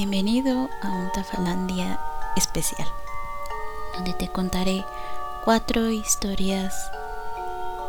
Bienvenido 0.00 0.70
a 0.80 0.90
un 0.90 1.10
Tafalandia 1.10 1.98
especial, 2.36 2.86
donde 3.94 4.12
te 4.12 4.28
contaré 4.28 4.84
cuatro 5.44 5.90
historias 5.90 6.92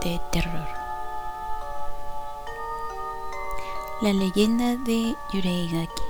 de 0.02 0.20
terror. 0.32 0.68
La 4.02 4.12
leyenda 4.12 4.76
de 4.76 5.16
Yureigaki. 5.32 6.02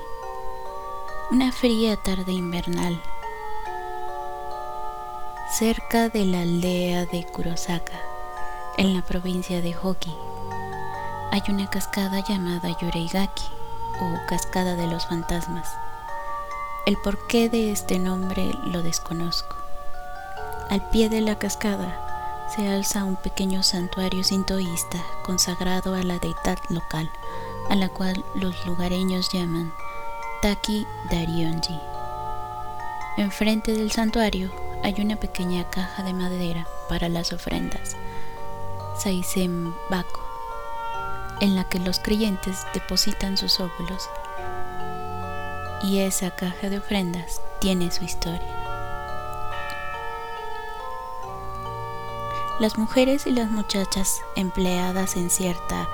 Una 1.31 1.51
fría 1.51 1.97
tarde 1.97 2.31
invernal, 2.31 2.97
cerca 5.51 6.07
de 6.07 6.23
la 6.23 6.43
aldea 6.43 7.07
de 7.07 7.25
Kurosaka, 7.25 7.99
en 8.77 8.95
la 8.95 9.01
provincia 9.01 9.61
de 9.61 9.75
Hoki, 9.75 10.15
hay 11.31 11.41
una 11.49 11.69
cascada 11.69 12.23
llamada 12.25 12.69
Yureigaki 12.79 13.43
o 13.99 14.27
Cascada 14.29 14.77
de 14.77 14.87
los 14.87 15.05
Fantasmas. 15.05 15.67
El 16.85 16.97
porqué 16.97 17.49
de 17.49 17.71
este 17.71 17.99
nombre 17.99 18.51
lo 18.65 18.81
desconozco. 18.81 19.55
Al 20.69 20.89
pie 20.89 21.09
de 21.09 21.21
la 21.21 21.37
cascada 21.37 22.47
se 22.55 22.67
alza 22.67 23.03
un 23.03 23.15
pequeño 23.15 23.63
santuario 23.63 24.23
sintoísta 24.23 24.97
consagrado 25.23 25.93
a 25.93 26.03
la 26.03 26.19
deidad 26.19 26.57
local, 26.69 27.09
a 27.69 27.75
la 27.75 27.89
cual 27.89 28.23
los 28.35 28.65
lugareños 28.65 29.29
llaman 29.31 29.71
Taki 30.41 30.87
Darionji. 31.11 31.79
Enfrente 33.17 33.73
del 33.73 33.91
santuario 33.91 34.51
hay 34.83 34.95
una 34.99 35.17
pequeña 35.17 35.69
caja 35.69 36.03
de 36.03 36.13
madera 36.13 36.67
para 36.87 37.09
las 37.09 37.33
ofrendas, 37.33 37.95
Saisen 38.97 39.73
Bako 39.89 40.29
en 41.41 41.55
la 41.55 41.63
que 41.63 41.79
los 41.79 41.99
creyentes 41.99 42.65
depositan 42.73 43.37
sus 43.37 43.59
óvulos. 43.59 44.09
Y 45.81 45.99
esa 45.99 46.31
caja 46.31 46.69
de 46.69 46.79
ofrendas 46.79 47.41
tiene 47.59 47.91
su 47.91 48.03
historia. 48.03 48.59
Las 52.59 52.77
mujeres 52.77 53.25
y 53.25 53.31
las 53.31 53.49
muchachas 53.49 54.21
empleadas 54.35 55.15
en 55.15 55.29
cierta 55.29 55.87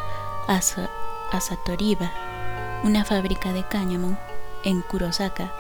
Asatoriba, 1.32 2.12
una 2.84 3.06
fábrica 3.06 3.54
de 3.54 3.64
cáñamo 3.64 4.18
en 4.64 4.82
Kurosaka, 4.82 5.54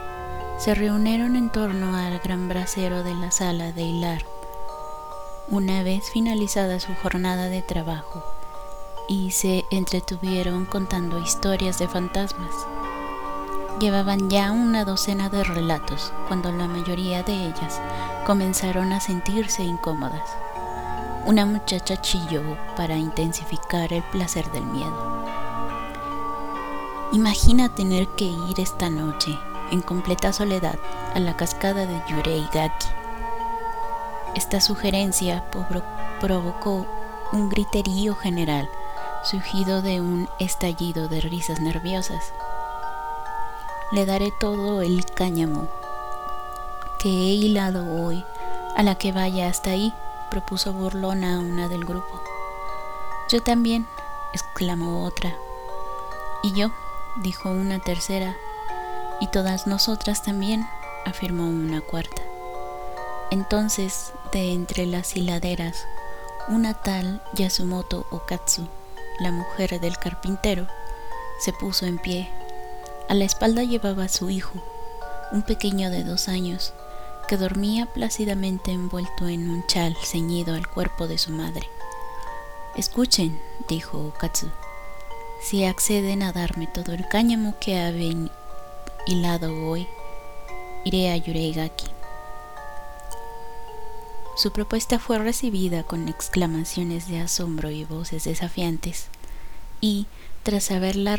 se 0.57 0.73
reunieron 0.73 1.35
en 1.35 1.51
torno 1.51 1.95
al 1.95 2.19
gran 2.19 2.47
brasero 2.47 3.03
de 3.03 3.13
la 3.13 3.29
sala 3.29 3.71
de 3.71 3.83
hilar. 3.83 4.25
Una 5.47 5.83
vez 5.83 6.09
finalizada 6.09 6.79
su 6.79 6.95
jornada 6.95 7.49
de 7.49 7.61
trabajo, 7.61 8.23
y 9.07 9.31
se 9.31 9.65
entretuvieron 9.69 10.65
contando 10.65 11.19
historias 11.19 11.77
de 11.77 11.87
fantasmas. 11.87 12.74
Llevaban 13.79 14.29
ya 14.29 14.51
una 14.51 14.85
docena 14.85 15.27
de 15.27 15.43
relatos 15.43 16.13
cuando 16.29 16.49
la 16.49 16.65
mayoría 16.65 17.23
de 17.23 17.33
ellas 17.33 17.81
comenzaron 18.25 18.93
a 18.93 19.01
sentirse 19.01 19.63
incómodas. 19.63 20.29
Una 21.25 21.45
muchacha 21.45 21.99
chilló 21.99 22.41
para 22.77 22.95
intensificar 22.95 23.91
el 23.91 24.01
placer 24.03 24.49
del 24.51 24.65
miedo. 24.65 25.25
Imagina 27.11 27.67
tener 27.67 28.07
que 28.15 28.25
ir 28.25 28.59
esta 28.59 28.89
noche 28.89 29.37
en 29.71 29.81
completa 29.81 30.31
soledad 30.31 30.79
a 31.13 31.19
la 31.19 31.35
cascada 31.35 31.85
de 31.85 32.01
Yureigaki. 32.07 32.87
Esta 34.35 34.61
sugerencia 34.61 35.43
provocó 36.21 36.85
un 37.33 37.49
griterío 37.49 38.15
general 38.15 38.69
surgido 39.23 39.81
de 39.81 39.99
un 39.99 40.29
estallido 40.39 41.09
de 41.09 41.19
risas 41.19 41.59
nerviosas. 41.59 42.31
Le 43.91 44.05
daré 44.05 44.31
todo 44.39 44.81
el 44.81 45.05
cáñamo 45.05 45.67
que 46.99 47.09
he 47.09 47.33
hilado 47.33 47.85
hoy 48.03 48.23
a 48.75 48.83
la 48.83 48.95
que 48.95 49.11
vaya 49.11 49.47
hasta 49.47 49.71
ahí, 49.71 49.93
propuso 50.31 50.73
burlona 50.73 51.39
una 51.39 51.67
del 51.67 51.85
grupo. 51.85 52.21
Yo 53.29 53.41
también, 53.41 53.87
exclamó 54.33 55.03
otra. 55.05 55.35
Y 56.43 56.53
yo, 56.53 56.71
dijo 57.17 57.49
una 57.49 57.79
tercera. 57.79 58.35
Y 59.21 59.27
todas 59.27 59.67
nosotras 59.67 60.23
también, 60.23 60.67
afirmó 61.05 61.47
una 61.47 61.81
cuarta. 61.81 62.21
Entonces, 63.31 64.13
de 64.31 64.51
entre 64.53 64.85
las 64.85 65.15
hiladeras, 65.15 65.87
una 66.47 66.73
tal 66.73 67.21
Yasumoto 67.33 68.05
Okatsu 68.11 68.67
la 69.19 69.31
mujer 69.31 69.79
del 69.79 69.97
carpintero, 69.97 70.67
se 71.39 71.53
puso 71.53 71.85
en 71.85 71.97
pie. 71.97 72.29
A 73.07 73.13
la 73.13 73.25
espalda 73.25 73.63
llevaba 73.63 74.05
a 74.05 74.09
su 74.09 74.31
hijo, 74.31 74.63
un 75.31 75.43
pequeño 75.43 75.91
de 75.91 76.03
dos 76.03 76.27
años, 76.27 76.73
que 77.27 77.37
dormía 77.37 77.85
plácidamente 77.85 78.71
envuelto 78.71 79.27
en 79.27 79.49
un 79.49 79.65
chal 79.67 79.95
ceñido 80.03 80.55
al 80.55 80.67
cuerpo 80.67 81.07
de 81.07 81.17
su 81.19 81.31
madre. 81.31 81.69
Escuchen, 82.75 83.39
dijo 83.67 84.13
Katsu, 84.17 84.49
si 85.41 85.65
acceden 85.65 86.23
a 86.23 86.31
darme 86.31 86.65
todo 86.65 86.93
el 86.93 87.07
cáñamo 87.07 87.55
que 87.59 87.79
habéis 87.79 88.17
hilado 89.05 89.69
hoy, 89.69 89.87
iré 90.83 91.11
a 91.11 91.17
Yureigaki. 91.17 91.85
Su 94.35 94.51
propuesta 94.51 94.97
fue 94.97 95.19
recibida 95.19 95.83
con 95.83 96.09
exclamaciones 96.09 97.07
de 97.07 97.21
asombro 97.21 97.69
y 97.69 97.85
voces 97.85 98.23
desafiantes, 98.23 99.09
y, 99.79 100.07
tras 100.43 100.71
haberla 100.71 101.15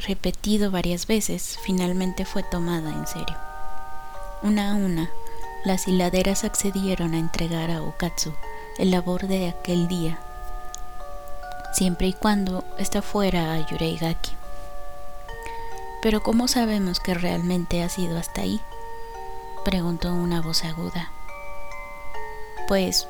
repetido 0.00 0.70
varias 0.70 1.06
veces, 1.06 1.58
finalmente 1.62 2.24
fue 2.24 2.42
tomada 2.42 2.90
en 2.90 3.06
serio. 3.06 3.36
Una 4.42 4.72
a 4.72 4.74
una, 4.74 5.10
las 5.64 5.86
hiladeras 5.86 6.44
accedieron 6.44 7.14
a 7.14 7.18
entregar 7.18 7.70
a 7.70 7.82
Okatsu 7.82 8.32
el 8.78 8.90
labor 8.90 9.26
de 9.26 9.48
aquel 9.48 9.88
día, 9.88 10.18
siempre 11.72 12.08
y 12.08 12.12
cuando 12.12 12.64
ésta 12.78 13.02
fuera 13.02 13.54
a 13.54 13.66
Yureigaki. 13.68 14.32
Pero 16.02 16.22
¿cómo 16.22 16.48
sabemos 16.48 16.98
que 17.00 17.14
realmente 17.14 17.82
ha 17.82 17.88
sido 17.88 18.18
hasta 18.18 18.40
ahí? 18.40 18.60
preguntó 19.64 20.12
una 20.14 20.40
voz 20.40 20.64
aguda 20.64 21.10
pues 22.70 23.08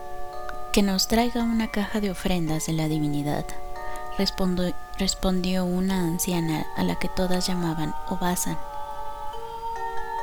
que 0.73 0.81
nos 0.81 1.07
traiga 1.07 1.43
una 1.43 1.71
caja 1.71 2.01
de 2.01 2.11
ofrendas 2.11 2.65
de 2.65 2.73
la 2.73 2.89
divinidad, 2.89 3.45
respondió, 4.17 4.73
respondió 5.01 5.65
una 5.65 6.05
anciana 6.05 6.67
a 6.77 6.85
la 6.85 6.95
que 6.95 7.09
todas 7.09 7.47
llamaban 7.47 7.95
Obasan. 8.09 8.59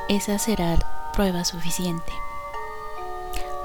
Esa 0.08 0.38
será 0.38 0.78
prueba 1.12 1.44
suficiente. 1.44 2.12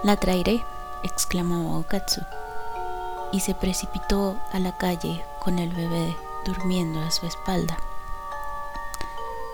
La 0.02 0.18
traeré, 0.18 0.66
exclamó 1.04 1.78
Okatsu, 1.78 2.22
y 3.32 3.42
se 3.42 3.54
precipitó 3.54 4.36
a 4.52 4.58
la 4.58 4.76
calle 4.76 5.24
con 5.40 5.60
el 5.60 5.70
bebé 5.70 6.18
durmiendo 6.46 7.00
a 7.00 7.12
su 7.12 7.28
espalda. 7.28 7.78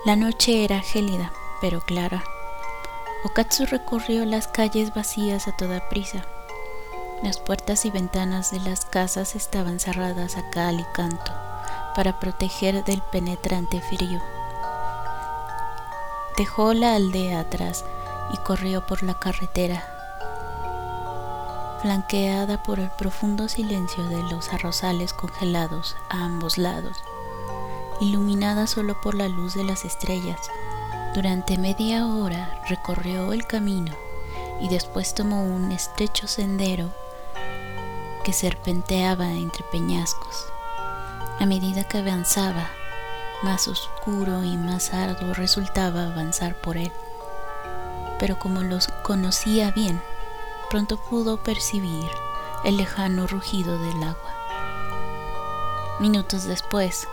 La 0.06 0.16
noche 0.16 0.64
era 0.64 0.80
gélida, 0.80 1.34
pero 1.60 1.82
clara 1.82 2.24
Okatsu 3.26 3.66
recorrió 3.66 4.24
las 4.24 4.48
calles 4.48 4.94
vacías 4.94 5.50
a 5.50 5.58
toda 5.58 5.90
prisa. 5.90 6.26
Las 7.22 7.38
puertas 7.38 7.84
y 7.84 7.92
ventanas 7.92 8.50
de 8.52 8.62
las 8.62 8.86
casas 8.86 9.36
estaban 9.36 9.82
cerradas 9.82 10.38
a 10.38 10.50
cal 10.52 10.80
y 10.80 10.86
canto 10.94 11.49
para 11.96 12.20
proteger 12.20 12.84
del 12.84 13.02
penetrante 13.12 13.82
frío. 13.82 14.22
Dejó 16.38 16.74
la 16.74 16.96
aldea 16.96 17.42
atrás 17.42 17.86
y 18.34 18.38
corrió 18.38 18.86
por 18.86 19.04
la 19.04 19.20
carretera, 19.20 19.84
flanqueada 21.82 22.62
por 22.64 22.80
el 22.80 22.90
profundo 22.92 23.48
silencio 23.48 24.08
de 24.08 24.24
los 24.24 24.52
arrozales 24.54 25.14
congelados 25.14 25.96
a 26.10 26.24
ambos 26.24 26.58
lados, 26.58 26.98
iluminada 28.00 28.68
solo 28.68 29.00
por 29.02 29.16
la 29.16 29.28
luz 29.28 29.54
de 29.54 29.64
las 29.64 29.86
estrellas 29.86 30.50
durante 31.14 31.58
media 31.58 32.06
hora 32.06 32.62
recorrió 32.70 33.34
el 33.34 33.48
camino 33.48 33.92
y 34.62 34.70
después 34.70 35.16
tomó 35.16 35.44
un 35.44 35.72
estrecho 35.72 36.28
sendero 36.28 36.94
que 38.24 38.32
serpenteaba 38.32 39.32
entre 39.34 39.64
peñascos. 39.72 40.46
A 41.40 41.46
medida 41.46 41.86
que 41.86 42.00
avanzaba, 42.00 42.70
más 43.44 43.70
oscuro 43.70 44.44
y 44.44 44.58
más 44.58 44.94
arduo 44.94 45.34
resultaba 45.34 46.08
avanzar 46.08 46.56
por 46.56 46.76
él. 46.76 46.92
Pero 48.20 48.38
como 48.38 48.62
los 48.62 48.90
conocía 49.04 49.72
bien, 49.72 50.02
pronto 50.70 50.98
pudo 50.98 51.42
percibir 51.42 52.10
el 52.66 52.76
lejano 52.76 53.26
rugido 53.26 53.80
del 53.80 54.04
agua. 54.04 54.36
Minutos 56.02 56.44
después, 56.44 57.08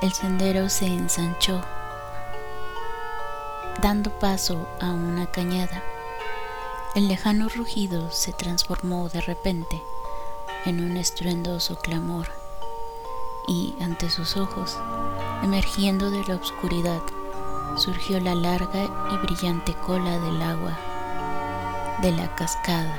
el 0.00 0.12
sendero 0.12 0.68
se 0.68 0.86
ensanchó 0.86 1.60
dando 3.82 4.10
paso 4.10 4.68
a 4.80 4.86
una 4.86 5.26
cañada. 5.26 5.82
El 6.94 7.08
lejano 7.08 7.48
rugido 7.48 8.10
se 8.10 8.32
transformó 8.32 9.08
de 9.08 9.20
repente 9.20 9.82
en 10.64 10.82
un 10.82 10.96
estruendoso 10.96 11.78
clamor 11.78 12.35
y 13.46 13.74
ante 13.80 14.10
sus 14.10 14.36
ojos, 14.36 14.78
emergiendo 15.42 16.10
de 16.10 16.24
la 16.24 16.36
oscuridad, 16.36 17.00
surgió 17.76 18.20
la 18.20 18.34
larga 18.34 18.84
y 19.12 19.16
brillante 19.26 19.74
cola 19.74 20.18
del 20.18 20.42
agua 20.42 20.76
de 22.02 22.12
la 22.12 22.34
cascada. 22.34 22.98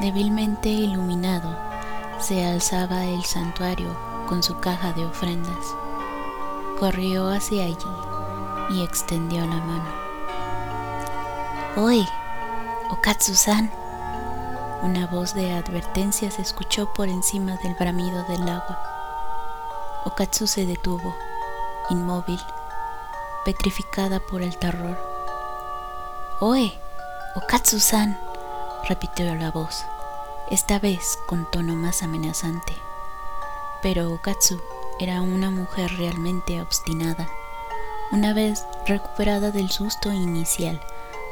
Débilmente 0.00 0.68
iluminado, 0.68 1.56
se 2.18 2.44
alzaba 2.44 3.04
el 3.04 3.24
santuario 3.24 3.94
con 4.26 4.42
su 4.42 4.58
caja 4.60 4.92
de 4.92 5.04
ofrendas. 5.04 5.74
Corrió 6.78 7.28
hacia 7.28 7.64
allí 7.64 7.76
y 8.70 8.82
extendió 8.82 9.40
la 9.40 9.56
mano. 9.56 10.06
¡Oye! 11.76 12.08
Okatsu-san. 12.90 13.70
Una 14.82 15.06
voz 15.06 15.34
de 15.34 15.52
advertencia 15.52 16.30
se 16.30 16.42
escuchó 16.42 16.92
por 16.94 17.08
encima 17.08 17.56
del 17.56 17.74
bramido 17.74 18.22
del 18.24 18.48
agua. 18.48 18.95
Okatsu 20.06 20.46
se 20.46 20.66
detuvo, 20.66 21.16
inmóvil, 21.90 22.38
petrificada 23.44 24.20
por 24.20 24.40
el 24.40 24.56
terror. 24.56 24.96
¡Oe! 26.38 26.72
Okatsu-san, 27.34 28.16
repitió 28.88 29.34
la 29.34 29.50
voz, 29.50 29.84
esta 30.48 30.78
vez 30.78 31.18
con 31.26 31.50
tono 31.50 31.74
más 31.74 32.04
amenazante. 32.04 32.72
Pero 33.82 34.12
Okatsu 34.12 34.62
era 35.00 35.22
una 35.22 35.50
mujer 35.50 35.90
realmente 35.96 36.62
obstinada. 36.62 37.28
Una 38.12 38.32
vez 38.32 38.64
recuperada 38.86 39.50
del 39.50 39.72
susto 39.72 40.12
inicial, 40.12 40.80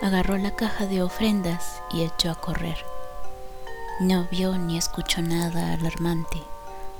agarró 0.02 0.36
la 0.36 0.50
caja 0.56 0.86
de 0.86 1.00
ofrendas 1.00 1.80
y 1.92 2.02
echó 2.02 2.32
a 2.32 2.34
correr. 2.34 2.84
No 4.00 4.26
vio 4.32 4.58
ni 4.58 4.76
escuchó 4.76 5.22
nada 5.22 5.74
alarmante 5.74 6.42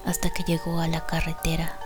hasta 0.04 0.30
que 0.30 0.42
llegó 0.44 0.80
a 0.80 0.88
la 0.88 1.06
carretera, 1.06 1.78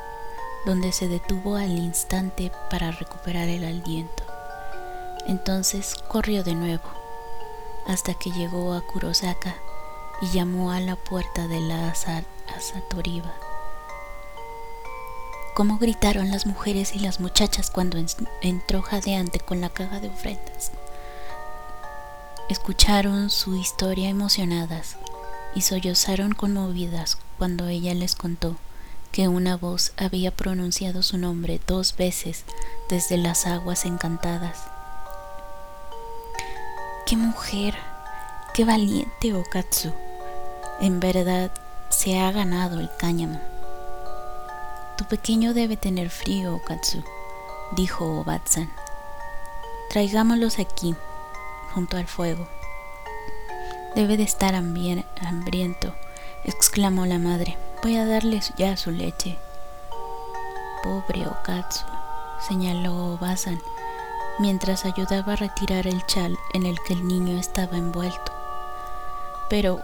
donde 0.67 0.93
se 0.93 1.09
detuvo 1.09 1.57
al 1.57 1.71
instante 1.71 2.53
para 2.71 2.91
recuperar 2.91 3.49
el 3.49 3.65
aliento. 3.65 4.25
Entonces 5.27 5.95
corrió 6.09 6.43
de 6.43 6.55
nuevo, 6.55 6.89
hasta 7.87 8.15
que 8.15 8.31
llegó 8.31 8.75
a 8.75 8.81
Kurosaka 8.81 9.55
y 10.21 10.29
llamó 10.29 10.73
a 10.73 10.81
la 10.81 10.97
puerta 10.97 11.47
de 11.49 11.61
la 11.61 11.89
Asatoriba. 11.89 13.33
¿Cómo 15.55 15.79
gritaron 15.79 16.31
las 16.31 16.47
mujeres 16.47 16.95
y 16.95 17.01
las 17.01 17.19
muchachas 17.19 17.71
cuando 17.71 17.99
entró 18.43 18.83
jadeante 18.83 19.41
con 19.41 19.61
la 19.61 19.71
caja 19.71 20.01
de 20.01 20.09
ofrendas? 20.09 20.71
Escucharon 22.49 23.29
su 23.29 23.57
historia 23.57 24.09
emocionadas 24.09 24.97
y 25.55 25.63
sollozaron 25.63 26.33
conmovidas 26.33 27.19
cuando 27.39 27.69
ella 27.69 27.95
les 27.95 28.15
contó 28.15 28.57
que 29.13 29.29
una 29.29 29.57
voz 29.57 29.93
había 29.97 30.31
pronunciado 30.31 31.03
su 31.03 31.17
nombre 31.17 31.61
dos 31.67 31.97
veces 31.97 32.45
desde 32.91 33.17
las 33.17 33.47
aguas 33.47 33.85
encantadas. 33.85 34.59
¡Qué 37.07 37.17
mujer! 37.17 37.75
¡Qué 38.53 38.65
valiente 38.65 39.33
Okatsu! 39.33 39.93
En 40.81 41.01
verdad 41.01 41.51
se 41.89 42.19
ha 42.19 42.31
ganado 42.33 42.81
el 42.81 42.91
cáñamo. 42.99 43.41
Tu 44.97 45.05
pequeño 45.05 45.55
debe 45.55 45.77
tener 45.77 46.11
frío, 46.11 46.57
Okatsu, 46.57 47.03
dijo 47.77 48.21
Obatsan. 48.21 48.71
Traigámoslos 49.91 50.59
aquí 50.59 50.95
junto 51.73 51.97
al 51.97 52.07
fuego. 52.07 52.47
Debe 53.95 54.17
de 54.17 54.25
estar 54.25 54.55
hambriento, 54.55 55.95
exclamó 56.45 57.07
la 57.07 57.19
madre. 57.19 57.57
Voy 57.83 57.97
a 57.97 58.07
darles 58.07 58.53
ya 58.57 58.77
su 58.77 58.91
leche. 58.91 59.39
Pobre 60.83 61.27
Okatsu, 61.27 61.85
señaló 62.47 63.19
Basan, 63.19 63.61
mientras 64.39 64.85
ayudaba 64.85 65.35
a 65.35 65.37
retirar 65.37 65.87
el 65.87 66.05
chal 66.07 66.37
en 66.55 66.67
el 66.67 66.79
que 66.83 66.95
el 66.95 67.07
niño 67.07 67.39
estaba 67.39 67.77
envuelto. 67.77 68.33
Pero, 69.49 69.81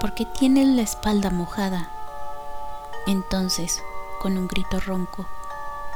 ¿por 0.00 0.14
qué 0.14 0.24
tiene 0.24 0.64
la 0.64 0.82
espalda 0.82 1.30
mojada? 1.30 1.90
Entonces, 3.06 3.82
con 4.20 4.36
un 4.36 4.48
grito 4.48 4.80
ronco, 4.80 5.26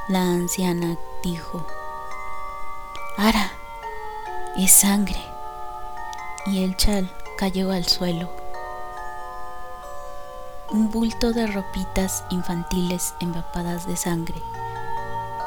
la 0.08 0.22
anciana 0.22 0.96
dijo, 1.22 1.66
Ara, 3.16 3.52
es 4.56 4.72
sangre. 4.72 5.22
Y 6.46 6.64
el 6.64 6.76
chal 6.76 7.08
cayó 7.38 7.70
al 7.70 7.86
suelo. 7.86 8.41
Un 10.72 10.90
bulto 10.90 11.32
de 11.34 11.46
ropitas 11.46 12.24
infantiles 12.30 13.14
empapadas 13.20 13.86
de 13.86 13.94
sangre 13.94 14.42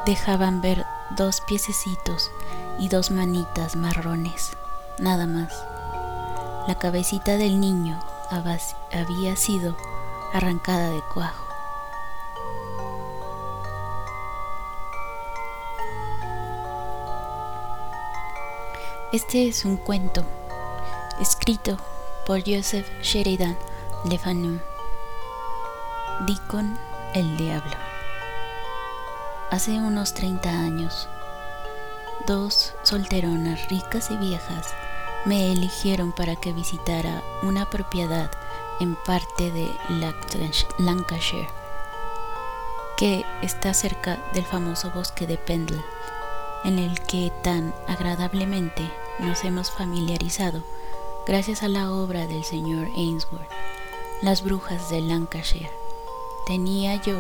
dejaban 0.06 0.62
ver 0.62 0.86
dos 1.18 1.42
piececitos 1.42 2.30
y 2.78 2.90
dos 2.90 3.10
manitas 3.10 3.76
marrones, 3.76 4.52
nada 5.00 5.26
más. 5.26 5.52
La 6.68 6.78
cabecita 6.78 7.38
del 7.38 7.60
niño 7.60 8.00
había 8.30 9.36
sido 9.36 9.76
arrancada 10.32 10.92
de 10.92 11.02
cuajo. 11.12 11.44
Este 19.12 19.48
es 19.48 19.66
un 19.66 19.78
cuento 19.78 20.24
escrito 21.20 21.78
por 22.28 22.42
Joseph 22.46 22.88
Sheridan 23.02 23.58
Le 24.08 24.20
Fanu. 24.20 24.75
Deacon 26.22 26.78
el 27.14 27.38
Diablo. 27.38 27.76
Hace 29.52 29.72
unos 29.72 30.14
30 30.14 30.50
años, 30.50 31.10
dos 32.26 32.74
solteronas 32.84 33.68
ricas 33.70 34.10
y 34.12 34.18
viejas 34.18 34.74
me 35.26 35.52
eligieron 35.52 36.14
para 36.14 36.36
que 36.36 36.54
visitara 36.54 37.22
una 37.44 37.70
propiedad 37.70 38.32
en 38.80 38.96
parte 38.96 39.52
de 39.52 39.70
Lancashire, 40.78 41.50
que 42.98 43.26
está 43.42 43.74
cerca 43.74 44.18
del 44.34 44.46
famoso 44.46 44.92
bosque 44.92 45.28
de 45.28 45.38
Pendle, 45.38 45.84
en 46.64 46.80
el 46.80 47.02
que 47.02 47.32
tan 47.44 47.74
agradablemente 47.88 48.90
nos 49.20 49.44
hemos 49.44 49.70
familiarizado 49.70 50.64
gracias 51.28 51.62
a 51.62 51.68
la 51.68 51.92
obra 51.92 52.26
del 52.26 52.44
señor 52.44 52.88
Ainsworth, 52.96 53.52
Las 54.22 54.44
Brujas 54.44 54.90
de 54.90 55.02
Lancashire. 55.02 55.85
Tenía 56.46 56.96
yo 57.02 57.16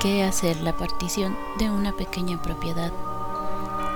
que 0.00 0.24
hacer 0.24 0.62
la 0.62 0.74
partición 0.74 1.36
de 1.58 1.70
una 1.70 1.92
pequeña 1.92 2.40
propiedad 2.40 2.90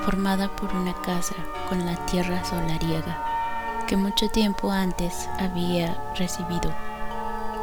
formada 0.05 0.55
por 0.57 0.75
una 0.75 0.93
casa 0.93 1.37
con 1.71 1.87
la 1.87 1.97
tierra 2.05 2.45
solariega 2.45 3.25
que 3.87 3.97
mucho 3.97 4.29
tiempo 4.29 4.71
antes 4.71 5.27
había 5.39 6.13
recibido 6.17 6.71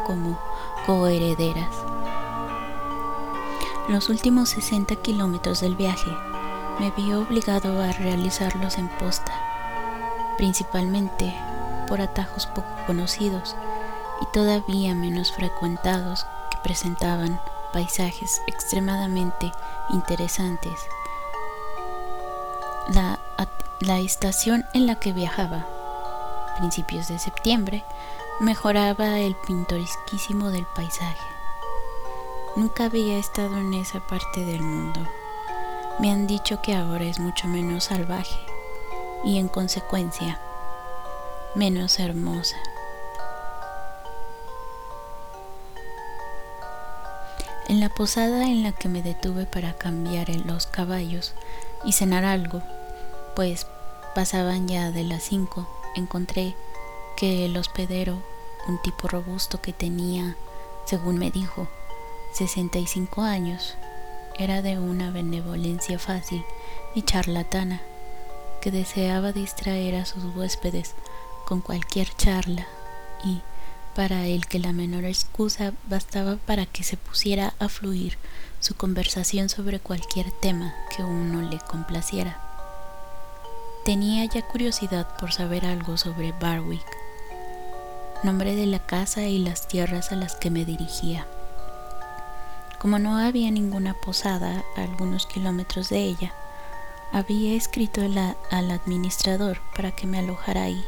como 0.07 0.39
coherederas. 0.87 1.73
Los 3.87 4.09
últimos 4.09 4.49
60 4.49 4.95
kilómetros 4.97 5.61
del 5.61 5.75
viaje 5.75 6.11
me 6.79 6.89
vi 6.91 7.13
obligado 7.13 7.81
a 7.81 7.91
realizarlos 7.91 8.79
en 8.79 8.89
posta, 8.97 9.31
principalmente 10.37 11.33
por 11.87 12.01
atajos 12.01 12.47
poco 12.47 12.67
conocidos 12.87 13.55
y 14.21 14.25
todavía 14.33 14.95
menos 14.95 15.31
frecuentados 15.31 16.25
presentaban 16.67 17.39
paisajes 17.71 18.41
extremadamente 18.45 19.49
interesantes. 19.89 20.73
La, 22.89 23.19
la 23.79 23.99
estación 23.99 24.65
en 24.73 24.85
la 24.85 24.99
que 24.99 25.13
viajaba, 25.13 25.65
principios 26.57 27.07
de 27.07 27.19
septiembre, 27.19 27.85
mejoraba 28.41 29.19
el 29.19 29.35
pintoresquísimo 29.47 30.51
del 30.51 30.65
paisaje. 30.75 31.27
Nunca 32.57 32.85
había 32.85 33.17
estado 33.17 33.55
en 33.57 33.73
esa 33.73 33.99
parte 34.01 34.43
del 34.43 34.61
mundo 34.61 35.07
me 35.99 36.11
han 36.11 36.27
dicho 36.27 36.61
que 36.61 36.75
ahora 36.75 37.05
es 37.05 37.19
mucho 37.19 37.47
menos 37.47 37.85
salvaje 37.85 38.37
y 39.23 39.39
en 39.39 39.47
consecuencia 39.47 40.39
menos 41.55 41.97
hermosa. 41.97 42.57
En 47.67 47.81
la 47.81 47.89
posada 47.89 48.45
en 48.45 48.63
la 48.63 48.71
que 48.71 48.87
me 48.87 49.01
detuve 49.01 49.45
para 49.45 49.73
cambiar 49.73 50.29
los 50.45 50.67
caballos 50.67 51.33
y 51.83 51.91
cenar 51.91 52.23
algo, 52.23 52.61
pues 53.35 53.67
pasaban 54.15 54.69
ya 54.69 54.91
de 54.91 55.03
las 55.03 55.23
cinco, 55.23 55.67
encontré 55.93 56.55
que 57.17 57.45
el 57.45 57.57
hospedero, 57.57 58.23
un 58.69 58.81
tipo 58.81 59.09
robusto 59.09 59.61
que 59.61 59.73
tenía, 59.73 60.37
según 60.85 61.17
me 61.17 61.29
dijo, 61.29 61.67
65 62.31 63.21
años, 63.21 63.75
era 64.39 64.61
de 64.61 64.79
una 64.79 65.11
benevolencia 65.11 65.99
fácil 65.99 66.45
y 66.95 67.01
charlatana, 67.01 67.81
que 68.61 68.71
deseaba 68.71 69.33
distraer 69.33 69.95
a 69.95 70.05
sus 70.05 70.23
huéspedes 70.35 70.95
con 71.45 71.59
cualquier 71.59 72.15
charla 72.15 72.65
y, 73.25 73.41
para 73.97 74.27
el 74.27 74.45
que 74.45 74.59
la 74.59 74.73
menor 74.73 75.05
excusa 75.05 75.73
bastaba 75.89 76.35
para 76.35 76.67
que 76.67 76.83
se 76.83 76.97
pusiera 76.97 77.55
a 77.57 77.67
fluir 77.67 78.19
su 78.59 78.75
conversación 78.75 79.49
sobre 79.49 79.79
cualquier 79.79 80.29
tema 80.39 80.75
que 80.95 81.01
uno 81.03 81.41
le 81.41 81.57
complaciera. 81.57 82.39
Tenía 83.85 84.23
ya 84.25 84.43
curiosidad 84.43 85.17
por 85.17 85.33
saber 85.33 85.65
algo 85.65 85.97
sobre 85.97 86.31
Barwick, 86.31 86.85
nombre 88.21 88.55
de 88.55 88.67
la 88.67 88.77
casa 88.77 89.23
y 89.23 89.39
las 89.39 89.67
tierras 89.67 90.11
a 90.11 90.15
las 90.15 90.35
que 90.35 90.51
me 90.51 90.63
dirigía. 90.63 91.25
Como 92.77 92.99
no 92.99 93.17
había 93.17 93.49
ninguna 93.49 93.95
posada 93.95 94.63
a 94.75 94.83
algunos 94.83 95.25
kilómetros 95.25 95.89
de 95.89 96.01
ella, 96.03 96.35
había 97.11 97.55
escrito 97.55 98.01
al 98.01 98.71
administrador 98.71 99.59
para 99.75 99.89
que 99.89 100.05
me 100.05 100.19
alojara 100.19 100.65
ahí, 100.65 100.85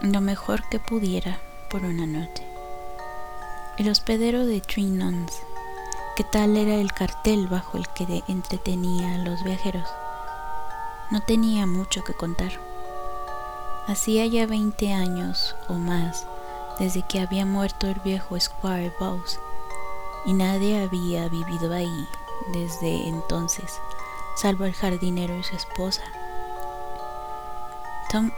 lo 0.00 0.20
mejor 0.20 0.62
que 0.68 0.78
pudiera 0.78 1.40
por 1.68 1.84
una 1.84 2.06
noche. 2.06 2.46
El 3.78 3.88
hospedero 3.90 4.46
de 4.46 4.62
Nuns, 4.78 5.32
que 6.16 6.24
tal 6.24 6.56
era 6.56 6.76
el 6.76 6.92
cartel 6.92 7.46
bajo 7.46 7.76
el 7.76 7.88
que 7.88 8.22
entretenía 8.28 9.14
a 9.14 9.18
los 9.18 9.42
viajeros, 9.44 9.88
no 11.10 11.20
tenía 11.20 11.66
mucho 11.66 12.02
que 12.04 12.14
contar. 12.14 12.52
Hacía 13.86 14.26
ya 14.26 14.46
veinte 14.46 14.92
años 14.92 15.54
o 15.68 15.74
más 15.74 16.26
desde 16.78 17.02
que 17.02 17.20
había 17.20 17.46
muerto 17.46 17.86
el 17.86 18.00
viejo 18.00 18.38
Squire 18.38 18.92
Bowes 18.98 19.38
y 20.24 20.32
nadie 20.32 20.82
había 20.82 21.28
vivido 21.28 21.72
ahí 21.72 22.08
desde 22.52 23.08
entonces, 23.08 23.80
salvo 24.36 24.64
el 24.64 24.74
jardinero 24.74 25.36
y 25.38 25.42
su 25.42 25.56
esposa. 25.56 26.02
Tom 28.10 28.30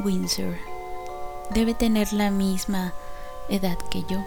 Windsor 0.00 0.75
debe 1.50 1.74
tener 1.74 2.12
la 2.12 2.30
misma 2.30 2.92
edad 3.48 3.78
que 3.90 4.02
yo, 4.04 4.24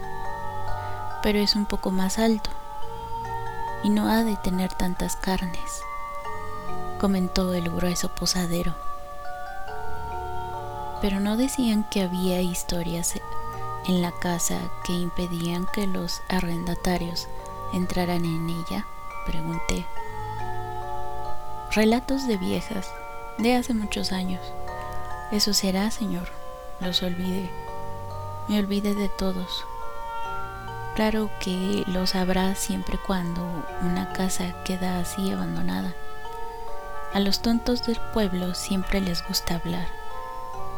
pero 1.22 1.40
es 1.40 1.56
un 1.56 1.66
poco 1.66 1.92
más 1.92 2.20
alto 2.20 2.50
y 3.84 3.90
no 3.90 4.10
ha 4.10 4.24
de 4.24 4.36
tener 4.38 4.74
tantas 4.74 5.16
carnes, 5.16 5.82
comentó 7.00 7.54
el 7.54 7.70
grueso 7.70 8.10
posadero. 8.10 8.76
Pero 11.02 11.20
no 11.20 11.38
decían 11.38 11.86
que 11.90 12.02
había 12.02 12.42
historias 12.42 13.14
en 13.88 14.02
la 14.02 14.12
casa 14.12 14.60
que 14.84 14.94
impedían 14.94 15.66
que 15.74 15.88
los 15.88 16.22
arrendatarios 16.28 17.28
entraran 17.74 18.26
en 18.26 18.50
ella? 18.50 18.86
Pregunté. 19.26 19.86
Relatos 21.72 22.28
de 22.28 22.38
viejas, 22.38 22.92
de 23.38 23.56
hace 23.56 23.74
muchos 23.74 24.12
años. 24.12 24.42
Eso 25.32 25.54
será, 25.54 25.92
señor. 25.92 26.39
Los 26.82 27.04
olvidé. 27.04 27.50
Me 28.48 28.60
olvidé 28.60 28.96
de 28.96 29.10
todos. 29.10 29.66
Claro 30.96 31.30
que 31.40 31.84
lo 31.88 32.08
sabrá 32.08 32.56
siempre 32.56 32.98
cuando 32.98 33.42
una 33.82 34.12
casa 34.14 34.64
queda 34.64 35.00
así 35.00 35.32
abandonada. 35.32 35.94
A 37.14 37.20
los 37.20 37.42
tontos 37.42 37.86
del 37.86 38.00
pueblo 38.14 38.54
siempre 38.54 39.02
les 39.02 39.26
gusta 39.28 39.56
hablar, 39.56 39.88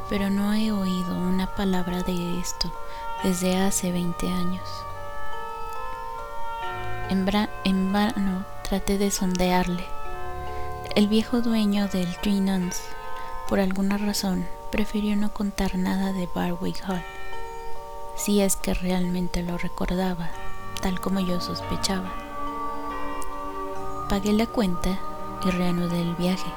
pero 0.10 0.30
no 0.30 0.54
he 0.54 0.72
oído 0.72 1.16
una 1.16 1.56
palabra 1.56 2.04
de 2.04 2.40
esto 2.40 2.72
desde 3.24 3.58
hace 3.58 3.92
20 3.92 4.28
años. 4.30 4.70
En, 7.10 7.92
vano 7.92 8.46
traté 8.64 8.98
de 8.98 9.12
sondearle. 9.12 9.86
El 10.96 11.08
viejo 11.08 11.42
dueño 11.42 11.88
del 11.90 12.08
Nuns, 12.26 12.82
por 13.50 13.60
alguna 13.60 13.98
razón, 13.98 14.48
prefirió 14.72 15.16
no 15.16 15.34
contar 15.34 15.78
nada 15.78 16.14
de 16.14 16.28
Barwick 16.34 16.82
Hall, 16.88 17.04
si 18.16 18.42
es 18.42 18.56
que 18.56 18.74
realmente 18.74 19.44
lo 19.44 19.58
recordaba, 19.58 20.30
tal 20.82 21.00
como 21.00 21.20
yo 21.20 21.42
sospechaba. 21.42 22.12
Pagué 24.10 24.34
la 24.34 24.48
cuenta 24.48 25.00
y 25.46 25.50
reanudé 25.52 26.02
el 26.02 26.16
viaje, 26.16 26.52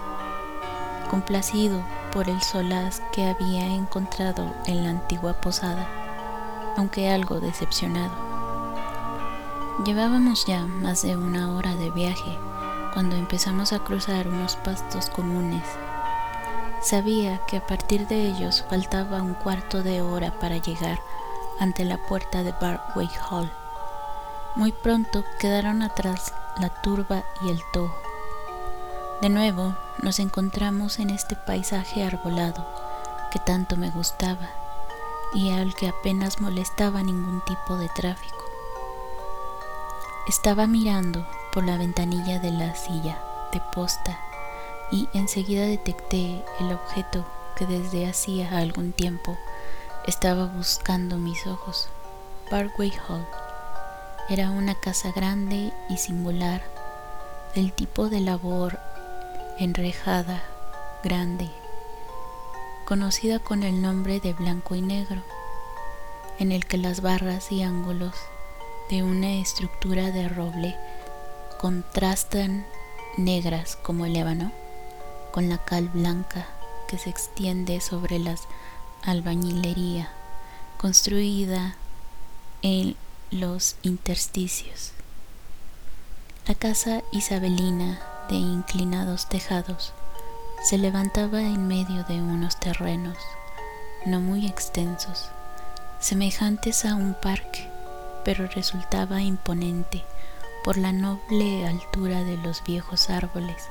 complacido 1.11 1.85
por 2.12 2.28
el 2.28 2.40
solaz 2.42 3.02
que 3.12 3.25
había 3.25 3.66
encontrado 3.66 4.52
en 4.66 4.85
la 4.85 4.90
antigua 4.90 5.35
posada 5.40 6.04
aunque 6.76 7.11
algo 7.11 7.40
decepcionado. 7.40 8.12
Llevábamos 9.85 10.47
ya 10.47 10.66
más 10.66 11.02
de 11.02 11.16
una 11.16 11.54
hora 11.54 11.75
de 11.75 11.90
viaje 11.90 12.38
cuando 12.92 13.16
empezamos 13.16 13.73
a 13.73 13.80
cruzar 13.80 14.28
unos 14.28 14.56
pastos 14.56 15.11
comunes. 15.11 15.64
Sabía 16.85 17.41
que 17.47 17.57
a 17.57 17.67
partir 17.67 18.07
de 18.09 18.26
ellos 18.26 18.62
faltaba 18.69 19.23
un 19.23 19.33
cuarto 19.33 19.83
de 19.83 20.03
hora 20.03 20.38
para 20.38 20.59
llegar 20.59 21.00
ante 21.59 21.83
la 21.87 21.97
puerta 21.97 22.43
de 22.43 22.53
Barway 22.53 23.09
Hall. 23.31 23.50
Muy 24.55 24.71
pronto 24.71 25.25
quedaron 25.38 25.81
atrás 25.81 26.35
la 26.59 26.69
turba 26.83 27.25
y 27.41 27.49
el 27.49 27.61
tojo. 27.73 27.97
De 29.23 29.31
nuevo 29.31 29.75
nos 30.03 30.19
encontramos 30.19 30.99
en 30.99 31.09
este 31.09 31.37
paisaje 31.37 32.05
arbolado 32.05 32.67
que 33.33 33.38
tanto 33.38 33.79
me 33.79 33.88
gustaba 33.88 34.50
y 35.33 35.53
al 35.53 35.75
que 35.75 35.88
apenas 35.88 36.38
molestaba 36.38 37.03
ningún 37.03 37.41
tipo 37.47 37.79
de 37.79 37.88
tráfico. 37.88 38.45
Estaba 40.29 40.67
mirando 40.67 41.26
por 41.50 41.64
la 41.64 41.79
ventanilla 41.79 42.41
de 42.41 42.50
la 42.50 42.75
silla 42.75 43.25
de 43.53 43.62
posta 43.73 44.19
y 44.95 45.09
enseguida 45.13 45.67
detecté 45.67 46.41
el 46.61 46.73
objeto 46.73 47.27
que 47.57 47.67
desde 47.67 48.07
hacía 48.07 48.59
algún 48.59 48.93
tiempo 48.93 49.37
estaba 50.07 50.47
buscando 50.47 51.17
mis 51.17 51.49
ojos. 51.49 51.89
Parkway 52.49 52.93
Hall. 53.09 53.27
Era 54.29 54.51
una 54.51 54.77
casa 54.77 55.11
grande 55.11 55.73
y 55.89 55.97
singular, 55.97 56.63
del 57.57 57.73
tipo 57.73 58.09
de 58.09 58.21
labor 58.21 58.79
enrejada, 59.59 60.45
grande, 61.03 61.51
conocida 62.85 63.41
con 63.41 63.65
el 63.65 63.83
nombre 63.83 64.21
de 64.21 64.33
blanco 64.33 64.77
y 64.77 64.81
negro, 64.81 65.23
en 66.39 66.53
el 66.53 66.67
que 66.67 66.79
las 66.79 67.01
barras 67.01 67.51
y 67.51 67.65
ángulos 67.65 68.15
de 68.91 69.03
una 69.03 69.33
estructura 69.33 70.13
de 70.13 70.29
roble 70.29 70.77
contrastan 71.61 72.65
negras 73.17 73.75
como 73.75 74.07
el 74.07 74.15
ébano 74.15 74.53
con 75.35 75.49
la 75.49 75.59
cal 75.59 75.88
blanca 75.88 76.47
que 76.87 76.97
se 76.97 77.11
extiende 77.11 77.81
sobre 77.81 78.21
la 78.21 78.37
albañilería 79.03 80.09
construida 80.76 81.75
en 82.62 82.95
los 83.33 83.75
intersticios. 83.83 84.93
La 86.47 86.55
casa 86.55 87.03
isabelina 87.11 88.00
de 88.29 88.37
inclinados 88.37 89.29
tejados 89.29 89.93
se 90.62 90.79
levantaba 90.79 91.41
en 91.41 91.67
medio 91.67 92.05
de 92.05 92.23
unos 92.23 92.61
terrenos 92.61 93.19
no 94.07 94.21
muy 94.21 94.47
extensos, 94.47 95.31
semejantes 95.99 96.85
a 96.85 96.95
un 96.95 97.12
parque, 97.12 97.69
pero 98.25 98.47
resultaba 98.47 99.21
imponente 99.21 100.05
por 100.62 100.76
la 100.76 100.93
noble 100.93 101.67
altura 101.67 102.23
de 102.23 102.37
los 102.37 102.62
viejos 102.62 103.11
árboles 103.11 103.64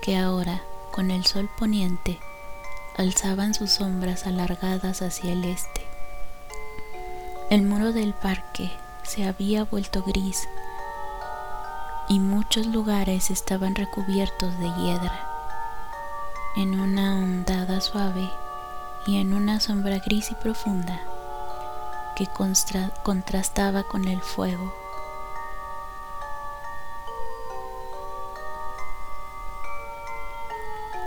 que 0.00 0.16
ahora, 0.16 0.62
con 0.92 1.10
el 1.10 1.26
sol 1.26 1.50
poniente, 1.58 2.20
alzaban 2.96 3.54
sus 3.54 3.72
sombras 3.72 4.26
alargadas 4.26 5.02
hacia 5.02 5.32
el 5.32 5.44
este. 5.44 5.86
El 7.50 7.62
muro 7.62 7.92
del 7.92 8.14
parque 8.14 8.70
se 9.02 9.26
había 9.26 9.64
vuelto 9.64 10.02
gris 10.02 10.48
y 12.08 12.20
muchos 12.20 12.66
lugares 12.66 13.30
estaban 13.30 13.74
recubiertos 13.74 14.58
de 14.58 14.70
hiedra 14.78 15.28
en 16.56 16.78
una 16.78 17.16
ondada 17.16 17.80
suave 17.80 18.28
y 19.06 19.20
en 19.20 19.32
una 19.32 19.60
sombra 19.60 19.98
gris 19.98 20.30
y 20.30 20.34
profunda 20.34 21.00
que 22.14 22.28
contrastaba 23.02 23.82
con 23.84 24.06
el 24.06 24.20
fuego. 24.20 24.81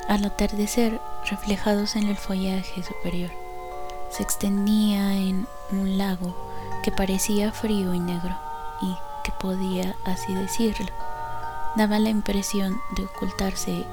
Al 0.08 0.24
atardecer, 0.24 1.02
reflejados 1.30 1.96
en 1.96 2.08
el 2.08 2.18
follaje 2.18 2.84
superior, 2.84 3.32
se 4.12 4.22
extendía 4.22 5.14
en 5.14 5.48
un 5.72 5.98
lago 5.98 6.36
que 6.84 6.92
parecía 6.92 7.52
frío 7.52 7.92
y 7.96 8.00
negro 8.00 8.38
y 8.82 8.96
que 9.24 9.32
podía 9.32 9.96
así 10.06 10.36
decirlo, 10.36 10.92
daba 11.76 11.98
la 11.98 12.10
impresión 12.10 12.80
de 12.96 13.06
ocultarse 13.06 13.84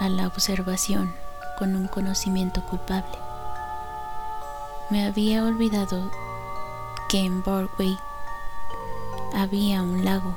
a 0.00 0.08
la 0.10 0.26
observación 0.26 1.14
con 1.58 1.76
un 1.76 1.88
conocimiento 1.88 2.62
culpable. 2.66 3.18
Me 4.90 5.06
había 5.06 5.44
olvidado 5.44 6.10
que 7.08 7.20
en 7.20 7.42
Broadway 7.42 7.98
había 9.34 9.82
un 9.82 10.04
lago, 10.04 10.34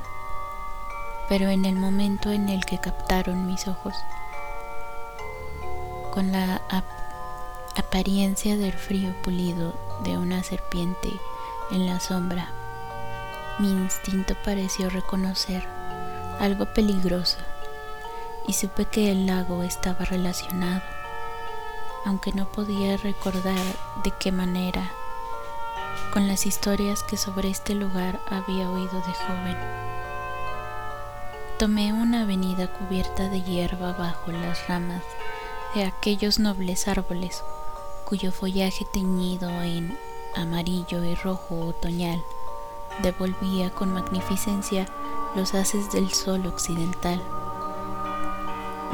pero 1.28 1.50
en 1.50 1.66
el 1.66 1.76
momento 1.76 2.32
en 2.32 2.48
el 2.48 2.66
que 2.66 2.80
captaron 2.80 3.46
mis 3.46 3.68
ojos, 3.68 3.96
con 6.16 6.32
la 6.32 6.62
apariencia 7.76 8.56
del 8.56 8.72
frío 8.72 9.14
pulido 9.22 9.74
de 10.06 10.18
una 10.18 10.44
serpiente 10.44 11.10
en 11.72 11.86
la 11.86 12.00
sombra, 12.00 12.48
mi 13.60 13.70
instinto 13.70 14.34
pareció 14.46 14.90
reconocer 14.90 15.68
algo 16.40 16.68
peligroso 16.74 17.38
y 18.48 18.54
supe 18.54 18.86
que 18.86 19.12
el 19.12 19.26
lago 19.26 19.62
estaba 19.64 20.06
relacionado, 20.06 20.82
aunque 22.06 22.32
no 22.32 22.50
podía 22.50 22.96
recordar 22.96 23.66
de 24.06 24.12
qué 24.18 24.32
manera, 24.32 24.90
con 26.14 26.30
las 26.30 26.46
historias 26.46 27.04
que 27.04 27.18
sobre 27.18 27.50
este 27.50 27.76
lugar 27.76 28.22
había 28.30 28.70
oído 28.70 29.02
de 29.02 29.14
joven. 29.28 29.58
Tomé 31.60 31.92
una 31.92 32.22
avenida 32.22 32.72
cubierta 32.72 33.28
de 33.28 33.42
hierba 33.42 33.92
bajo 33.92 34.32
las 34.32 34.66
ramas 34.70 35.04
aquellos 35.84 36.40
nobles 36.40 36.88
árboles 36.88 37.44
cuyo 38.06 38.32
follaje 38.32 38.86
teñido 38.86 39.50
en 39.50 39.98
amarillo 40.36 41.04
y 41.04 41.16
rojo 41.16 41.60
otoñal 41.68 42.24
devolvía 43.02 43.72
con 43.72 43.94
magnificencia 43.94 44.86
los 45.36 45.54
haces 45.54 45.92
del 45.92 46.12
sol 46.14 46.46
occidental. 46.48 47.22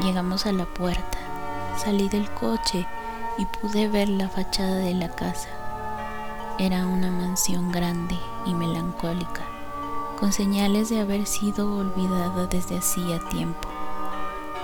Llegamos 0.00 0.46
a 0.46 0.52
la 0.52 0.64
puerta, 0.64 1.18
salí 1.76 2.08
del 2.08 2.28
coche 2.30 2.86
y 3.38 3.46
pude 3.46 3.88
ver 3.88 4.08
la 4.08 4.28
fachada 4.28 4.76
de 4.76 4.94
la 4.94 5.14
casa. 5.14 5.48
Era 6.58 6.86
una 6.86 7.10
mansión 7.10 7.70
grande 7.70 8.18
y 8.44 8.54
melancólica, 8.54 9.42
con 10.18 10.32
señales 10.32 10.88
de 10.88 11.00
haber 11.00 11.26
sido 11.26 11.76
olvidada 11.76 12.46
desde 12.46 12.78
hacía 12.78 13.20
tiempo. 13.28 13.71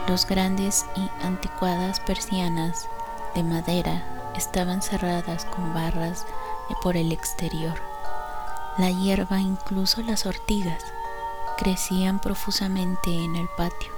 Los 0.08 0.26
grandes 0.26 0.86
y 0.96 1.10
anticuadas 1.22 2.00
persianas 2.00 2.88
de 3.34 3.42
madera 3.42 4.32
estaban 4.34 4.80
cerradas 4.80 5.44
con 5.44 5.74
barras 5.74 6.24
por 6.82 6.96
el 6.96 7.12
exterior. 7.12 7.78
La 8.78 8.90
hierba, 8.90 9.38
incluso 9.38 10.00
las 10.00 10.24
ortigas, 10.24 10.82
crecían 11.58 12.20
profusamente 12.20 13.10
en 13.10 13.36
el 13.36 13.48
patio 13.48 13.92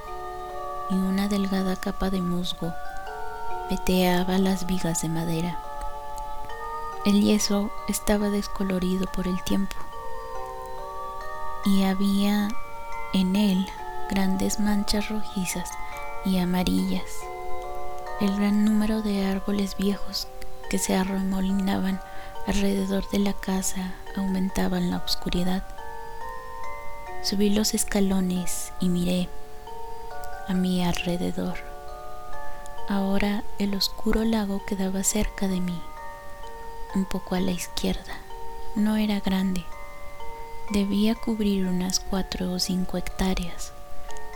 y 0.91 0.95
una 0.95 1.29
delgada 1.29 1.77
capa 1.77 2.11
de 2.11 2.21
musgo 2.21 2.73
veteaba 3.71 4.39
las 4.39 4.67
vigas 4.67 5.03
de 5.03 5.09
madera. 5.11 5.61
El 7.05 7.23
yeso 7.23 7.71
estaba 7.87 8.31
descolorido 8.31 9.07
por 9.07 9.29
el 9.29 9.41
tiempo 9.45 9.77
y 11.65 11.85
había 11.85 12.49
en 13.13 13.37
él 13.37 13.69
grandes 14.09 14.59
manchas 14.59 15.09
rojizas 15.09 15.71
y 16.25 16.39
amarillas. 16.39 17.21
El 18.21 18.37
gran 18.37 18.65
número 18.65 19.03
de 19.03 19.27
árboles 19.27 19.77
viejos 19.77 20.29
que 20.69 20.79
se 20.79 20.95
arremolinaban 20.95 22.01
alrededor 22.47 23.09
de 23.11 23.19
la 23.19 23.33
casa 23.33 23.95
aumentaban 24.17 24.91
la 24.91 24.99
oscuridad. 24.99 25.65
Subí 27.23 27.51
los 27.51 27.75
escalones 27.75 28.73
y 28.81 28.89
miré 28.89 29.29
a 30.49 30.55
mi 30.55 30.85
alrededor. 30.85 31.59
Ahora 32.89 33.45
el 33.59 33.75
oscuro 33.75 34.25
lago 34.25 34.65
quedaba 34.67 35.05
cerca 35.05 35.47
de 35.49 35.61
mí, 35.61 35.81
un 36.95 37.05
poco 37.05 37.35
a 37.35 37.41
la 37.41 37.53
izquierda. 37.53 38.19
No 38.75 38.97
era 38.97 39.21
grande. 39.21 39.65
Debía 40.71 41.15
cubrir 41.15 41.67
unas 41.67 42.01
cuatro 42.01 42.53
o 42.53 42.59
cinco 42.59 42.97
hectáreas, 42.97 43.73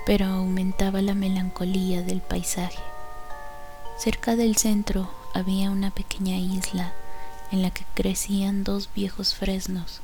pero 0.07 0.27
aumentaba 0.27 1.03
la 1.03 1.15
melancolía 1.15 2.03
del 2.03 2.21
paisaje. 2.21 2.79
Cerca 3.99 4.37
del 4.37 4.57
centro 4.57 5.11
había 5.33 5.71
una 5.71 5.91
pequeña 5.91 6.37
isla 6.37 6.93
en 7.51 7.63
la 7.63 7.71
que 7.71 7.85
crecían 7.95 8.65
dos 8.65 8.91
viejos 8.95 9.35
fresnos 9.35 10.01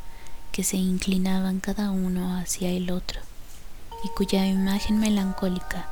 que 0.53 0.65
se 0.65 0.77
inclinaban 0.77 1.61
cada 1.61 1.91
uno 1.91 2.37
hacia 2.37 2.71
el 2.71 2.91
otro 2.91 3.21
y 4.05 4.09
cuya 4.09 4.47
imagen 4.47 4.99
melancólica 4.99 5.89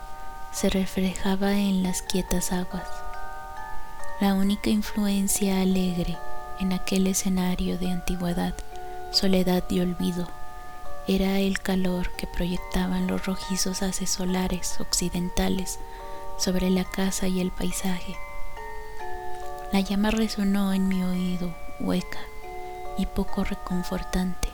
se 0.53 0.71
reflejaba 0.71 1.53
en 1.53 1.83
las 1.83 2.03
quietas 2.03 2.53
aguas. 2.53 2.89
La 4.21 4.35
única 4.35 4.71
influencia 4.71 5.61
alegre 5.61 6.17
en 6.59 6.73
aquel 6.73 7.07
escenario 7.07 7.79
de 7.79 7.91
antigüedad, 7.91 8.55
soledad 9.13 9.65
y 9.71 9.81
olvido 9.81 10.29
era 11.09 11.39
el 11.39 11.59
calor 11.61 12.11
que 12.11 12.27
proyectaban 12.27 13.07
los 13.07 13.25
rojizos 13.25 13.83
haces 13.83 14.11
solares 14.11 14.79
occidentales 14.79 15.81
sobre 16.37 16.69
la 16.69 16.85
casa 16.85 17.29
y 17.29 17.41
el 17.41 17.51
paisaje. 17.51 18.15
La 19.73 19.81
llama 19.81 20.11
resonó 20.11 20.75
en 20.75 20.87
mi 20.87 21.03
oído 21.03 21.55
hueca 21.81 22.19
y 22.99 23.07
poco 23.07 23.43
reconfortante. 23.43 24.51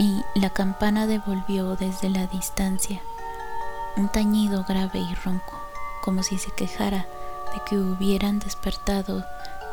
Y 0.00 0.20
la 0.34 0.50
campana 0.50 1.06
devolvió 1.06 1.76
desde 1.76 2.10
la 2.10 2.26
distancia 2.26 3.00
un 3.96 4.08
tañido 4.08 4.64
grave 4.64 4.98
y 4.98 5.14
ronco, 5.14 5.60
como 6.02 6.24
si 6.24 6.38
se 6.38 6.50
quejara 6.50 7.06
de 7.54 7.62
que 7.66 7.76
hubieran 7.78 8.40
despertado 8.40 9.24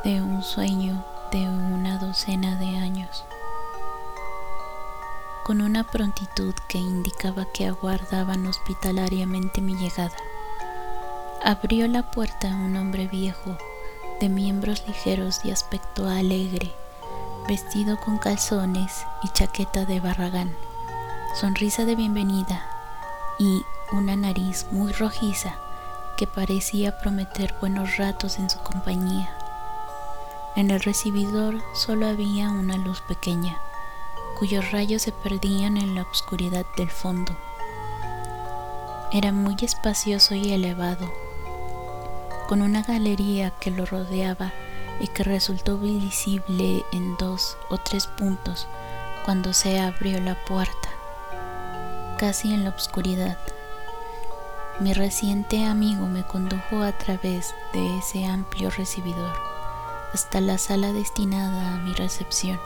de 0.04 0.22
un 0.22 0.44
sueño 0.44 1.04
de 1.32 1.40
una 1.40 1.98
docena 1.98 2.58
de 2.58 2.78
años. 2.78 3.26
Con 5.46 5.62
una 5.62 5.84
prontitud 5.84 6.56
que 6.68 6.80
indicaba 6.80 7.46
que 7.46 7.68
aguardaban 7.68 8.48
hospitalariamente 8.48 9.62
mi 9.62 9.76
llegada, 9.76 10.16
abrió 11.44 11.88
la 11.88 12.10
puerta 12.10 12.48
un 12.48 12.76
hombre 12.76 13.08
viejo 13.08 13.56
de 14.20 14.28
miembros 14.28 14.84
ligeros 14.88 15.46
y 15.46 15.52
aspecto 15.52 16.10
alegre, 16.10 16.74
vestido 17.48 18.00
con 18.00 18.18
calzones 18.18 19.06
y 19.22 19.30
chaqueta 19.34 19.86
de 19.86 20.00
barragán, 20.00 20.52
sonrisa 21.40 21.86
de 21.86 21.96
bienvenida 21.96 22.68
y 23.38 23.62
una 23.92 24.16
nariz 24.16 24.66
muy 24.72 24.94
rojiza 24.94 25.54
que 26.18 26.26
parecía 26.26 26.98
prometer 26.98 27.54
buenos 27.62 27.98
ratos 27.98 28.40
en 28.40 28.50
su 28.50 28.58
compañía. 28.62 29.32
En 30.56 30.72
el 30.72 30.80
recibidor 30.80 31.62
solo 31.76 32.08
había 32.08 32.50
una 32.50 32.78
luz 32.78 33.02
pequeña, 33.02 33.60
cuyos 34.38 34.72
rayos 34.72 35.02
se 35.02 35.12
perdían 35.12 35.78
en 35.78 35.96
la 35.96 36.04
oscuridad 36.04 36.66
del 36.78 36.90
fondo. 36.90 37.36
Era 39.12 39.32
muy 39.32 39.56
espacioso 39.62 40.36
y 40.36 40.52
elevado, 40.52 41.12
con 42.48 42.62
una 42.62 42.84
galería 42.84 43.52
que 43.52 43.72
lo 43.72 43.86
rodeaba 43.86 44.52
y 45.00 45.08
que 45.08 45.24
resultó 45.24 45.78
visible 45.78 46.86
en 46.92 47.16
dos 47.18 47.58
o 47.70 47.78
tres 47.78 48.08
puntos 48.08 48.68
cuando 49.26 49.54
se 49.54 49.80
abrió 49.80 50.20
la 50.20 50.36
puerta, 50.46 50.90
casi 52.20 52.54
en 52.54 52.64
la 52.64 52.72
oscuridad. 52.72 53.38
Mi 54.80 54.94
reciente 54.94 55.64
amigo 55.66 56.06
me 56.08 56.24
condujo 56.24 56.82
a 56.84 56.92
través 56.92 57.56
de 57.74 57.98
ese 57.98 58.26
amplio 58.26 58.70
recibidor 58.70 59.34
hasta 60.14 60.40
la 60.42 60.58
sala 60.58 60.94
destinada 60.94 61.76
a 61.76 61.78
mi 61.78 61.94
recepción. 61.94 62.60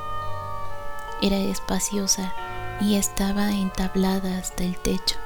Era 1.21 1.37
espaciosa 1.37 2.33
y 2.79 2.95
estaba 2.95 3.51
entablada 3.51 4.37
hasta 4.37 4.63
el 4.63 4.77
techo. 4.77 5.17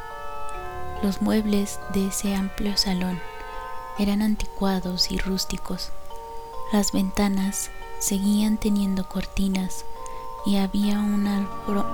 Los 1.03 1.21
muebles 1.21 1.79
de 1.93 2.07
ese 2.07 2.35
amplio 2.35 2.77
salón 2.77 3.19
eran 3.99 4.21
anticuados 4.21 5.11
y 5.11 5.17
rústicos. 5.17 5.91
Las 6.71 6.91
ventanas 6.91 7.69
seguían 7.99 8.57
teniendo 8.57 9.07
cortinas 9.07 9.85
y 10.45 10.57
había 10.57 10.99
una 10.99 11.47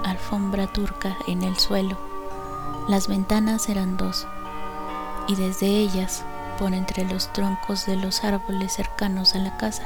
alfombra 0.05 0.71
turca 0.71 1.17
en 1.27 1.43
el 1.43 1.57
suelo. 1.57 1.97
Las 2.88 3.07
ventanas 3.07 3.67
eran 3.67 3.97
dos 3.97 4.25
y 5.27 5.35
desde 5.35 5.67
ellas, 5.67 6.23
por 6.57 6.73
entre 6.73 7.05
los 7.05 7.31
troncos 7.33 7.85
de 7.85 7.95
los 7.95 8.23
árboles 8.23 8.73
cercanos 8.73 9.35
a 9.35 9.39
la 9.39 9.57
casa, 9.57 9.83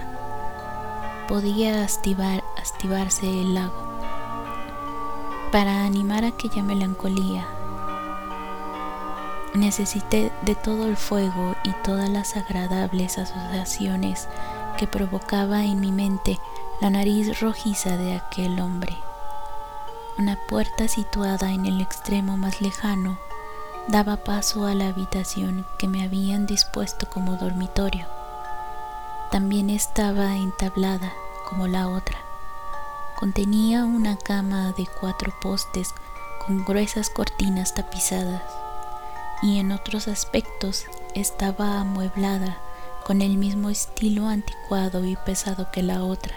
podía 1.28 1.84
astivar, 1.84 2.44
astivarse 2.58 3.28
el 3.28 3.56
lago. 3.56 3.83
Para 5.54 5.86
animar 5.86 6.26
aquella 6.26 6.64
melancolía 6.64 7.46
Necesité 9.54 10.32
de 10.42 10.56
todo 10.56 10.88
el 10.88 10.98
fuego 10.98 11.56
y 11.64 11.70
todas 11.84 12.10
las 12.10 12.36
agradables 12.36 13.20
asociaciones 13.20 14.28
que 14.80 14.88
provocaba 14.88 15.64
en 15.64 15.80
mi 15.80 15.92
mente 15.92 16.40
la 16.82 16.90
nariz 16.90 17.40
rojiza 17.40 17.98
de 17.98 18.16
aquel 18.16 18.60
hombre. 18.60 18.98
Una 20.18 20.40
puerta 20.48 20.88
situada 20.88 21.52
en 21.52 21.68
el 21.68 21.82
extremo 21.82 22.36
más 22.36 22.60
lejano 22.60 23.20
daba 23.88 24.18
paso 24.18 24.66
a 24.66 24.74
la 24.74 24.88
habitación 24.88 25.68
que 25.78 25.88
me 25.88 26.04
habían 26.04 26.48
dispuesto 26.48 27.08
como 27.12 27.36
dormitorio. 27.36 28.08
También 29.30 29.70
estaba 29.70 30.36
entablada 30.36 31.14
como 31.48 31.68
la 31.68 31.90
otra. 31.90 32.23
Contenía 33.24 33.86
una 33.86 34.18
cama 34.18 34.74
de 34.74 34.86
cuatro 35.00 35.34
postes 35.42 35.96
con 36.46 36.66
gruesas 36.66 37.10
cortinas 37.10 37.74
tapizadas 37.74 38.44
y 39.42 39.60
en 39.60 39.72
otros 39.72 40.10
aspectos 40.10 40.88
estaba 41.16 41.80
amueblada 41.80 42.58
con 43.06 43.22
el 43.22 43.38
mismo 43.38 43.70
estilo 43.70 44.28
anticuado 44.28 45.06
y 45.06 45.16
pesado 45.16 45.72
que 45.72 45.82
la 45.82 46.04
otra. 46.04 46.36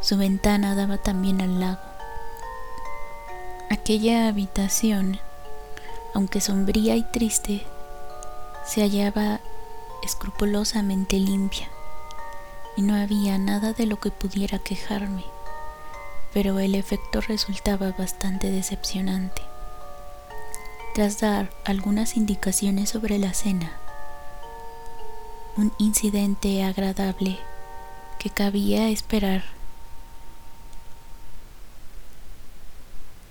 Su 0.00 0.16
ventana 0.16 0.74
daba 0.74 0.98
también 0.98 1.40
al 1.40 1.60
lago. 1.60 1.78
Aquella 3.70 4.26
habitación, 4.26 5.20
aunque 6.12 6.40
sombría 6.40 6.96
y 6.96 7.04
triste, 7.04 7.64
se 8.66 8.80
hallaba 8.80 9.38
escrupulosamente 10.02 11.20
limpia 11.20 11.68
y 12.76 12.82
no 12.82 12.96
había 12.96 13.38
nada 13.38 13.74
de 13.74 13.86
lo 13.86 14.00
que 14.00 14.10
pudiera 14.10 14.58
quejarme, 14.58 15.24
pero 16.32 16.58
el 16.58 16.74
efecto 16.74 17.20
resultaba 17.20 17.92
bastante 17.92 18.50
decepcionante. 18.50 19.42
Tras 20.94 21.20
dar 21.20 21.50
algunas 21.64 22.16
indicaciones 22.16 22.90
sobre 22.90 23.18
la 23.18 23.32
cena, 23.32 23.72
un 25.56 25.72
incidente 25.78 26.62
agradable 26.64 27.38
que 28.18 28.30
cabía 28.30 28.88
esperar 28.88 29.44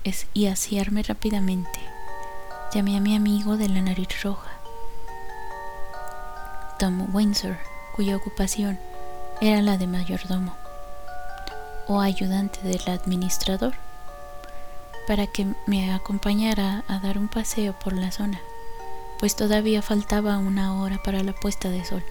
es 0.03 0.27
y 0.33 0.47
asearme 0.47 1.03
rápidamente. 1.03 1.79
Llamé 2.73 2.97
a 2.97 3.01
mi 3.01 3.15
amigo 3.15 3.57
de 3.57 3.69
la 3.69 3.81
nariz 3.81 4.23
roja, 4.23 4.51
Tom 6.79 7.13
Windsor, 7.13 7.57
cuya 7.95 8.15
ocupación 8.15 8.79
era 9.41 9.61
la 9.61 9.77
de 9.77 9.87
mayordomo 9.87 10.66
o 11.87 12.01
ayudante 12.01 12.59
del 12.61 12.81
administrador, 12.87 13.73
para 15.07 15.25
que 15.27 15.47
me 15.65 15.93
acompañara 15.93 16.83
a 16.87 16.99
dar 16.99 17.17
un 17.17 17.29
paseo 17.29 17.73
por 17.73 17.93
la 17.93 18.11
zona, 18.11 18.39
pues 19.19 19.35
todavía 19.35 19.81
faltaba 19.81 20.37
una 20.37 20.81
hora 20.81 21.01
para 21.01 21.23
la 21.23 21.33
puesta 21.33 21.69
de 21.69 21.85
sol. 21.85 22.03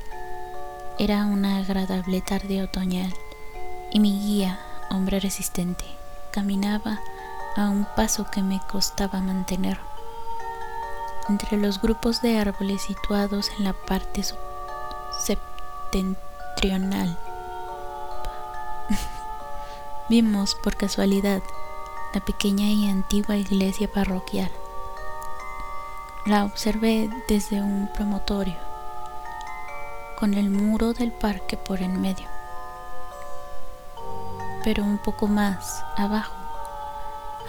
Era 0.98 1.26
una 1.26 1.58
agradable 1.58 2.22
tarde 2.22 2.62
otoñal 2.62 3.12
y 3.92 4.00
mi 4.00 4.18
guía, 4.18 4.58
hombre 4.90 5.20
resistente, 5.20 5.84
caminaba 6.30 7.00
a 7.54 7.68
un 7.68 7.86
paso 7.96 8.26
que 8.30 8.42
me 8.42 8.60
costaba 8.70 9.20
mantener. 9.20 9.78
Entre 11.28 11.58
los 11.58 11.82
grupos 11.82 12.22
de 12.22 12.38
árboles 12.38 12.82
situados 12.82 13.50
en 13.58 13.64
la 13.64 13.72
parte 13.72 14.22
septentrional, 15.20 17.18
vimos 20.08 20.54
por 20.54 20.76
casualidad 20.76 21.42
la 22.14 22.20
pequeña 22.20 22.66
y 22.66 22.88
antigua 22.88 23.36
iglesia 23.36 23.90
parroquial. 23.90 24.50
La 26.26 26.44
observé 26.44 27.10
desde 27.28 27.60
un 27.60 27.88
promotorio 27.94 28.56
con 30.18 30.34
el 30.34 30.48
muro 30.48 30.92
del 30.92 31.12
parque 31.12 31.56
por 31.56 31.82
en 31.82 32.00
medio. 32.00 32.26
Pero 34.64 34.82
un 34.82 34.98
poco 34.98 35.26
más 35.26 35.84
abajo 35.96 36.34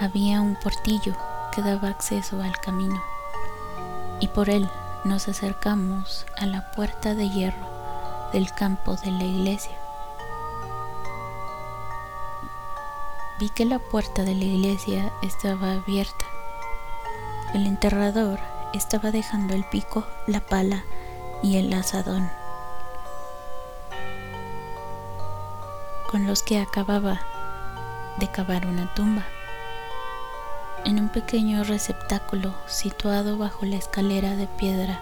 había 0.02 0.41
un 0.41 0.56
portillo 0.56 1.15
que 1.54 1.62
daba 1.62 1.89
acceso 1.89 2.41
al 2.41 2.60
camino 2.60 3.02
y 4.20 4.28
por 4.28 4.50
él 4.50 4.70
nos 5.06 5.28
acercamos 5.28 6.26
a 6.38 6.46
la 6.46 6.72
puerta 6.72 7.15
de 7.15 7.30
hierro 7.30 7.67
del 8.34 8.52
campo 8.52 8.96
de 8.96 9.12
la 9.12 9.24
iglesia. 9.24 9.87
Vi 13.39 13.50
que 13.50 13.65
la 13.65 13.80
puerta 13.80 14.23
de 14.23 14.36
la 14.36 14.45
iglesia 14.45 15.13
estaba 15.21 15.73
abierta. 15.73 16.26
El 17.54 17.67
enterrador 17.67 18.39
estaba 18.73 19.12
dejando 19.12 19.54
el 19.54 19.63
pico, 19.65 20.06
la 20.26 20.39
pala 20.39 20.84
y 21.43 21.58
el 21.58 21.71
asadón. 21.73 22.30
con 26.08 26.26
los 26.26 26.41
que 26.41 26.60
acababa 26.60 27.19
de 28.17 28.32
cavar 28.32 28.65
una 28.65 28.93
tumba. 28.93 29.23
En 30.86 31.00
un 31.00 31.10
pequeño 31.10 31.63
receptáculo 31.63 32.54
situado 32.65 33.38
bajo 33.38 33.65
la 33.65 33.76
escalera 33.76 34.36
de 34.36 34.47
piedra 34.47 35.02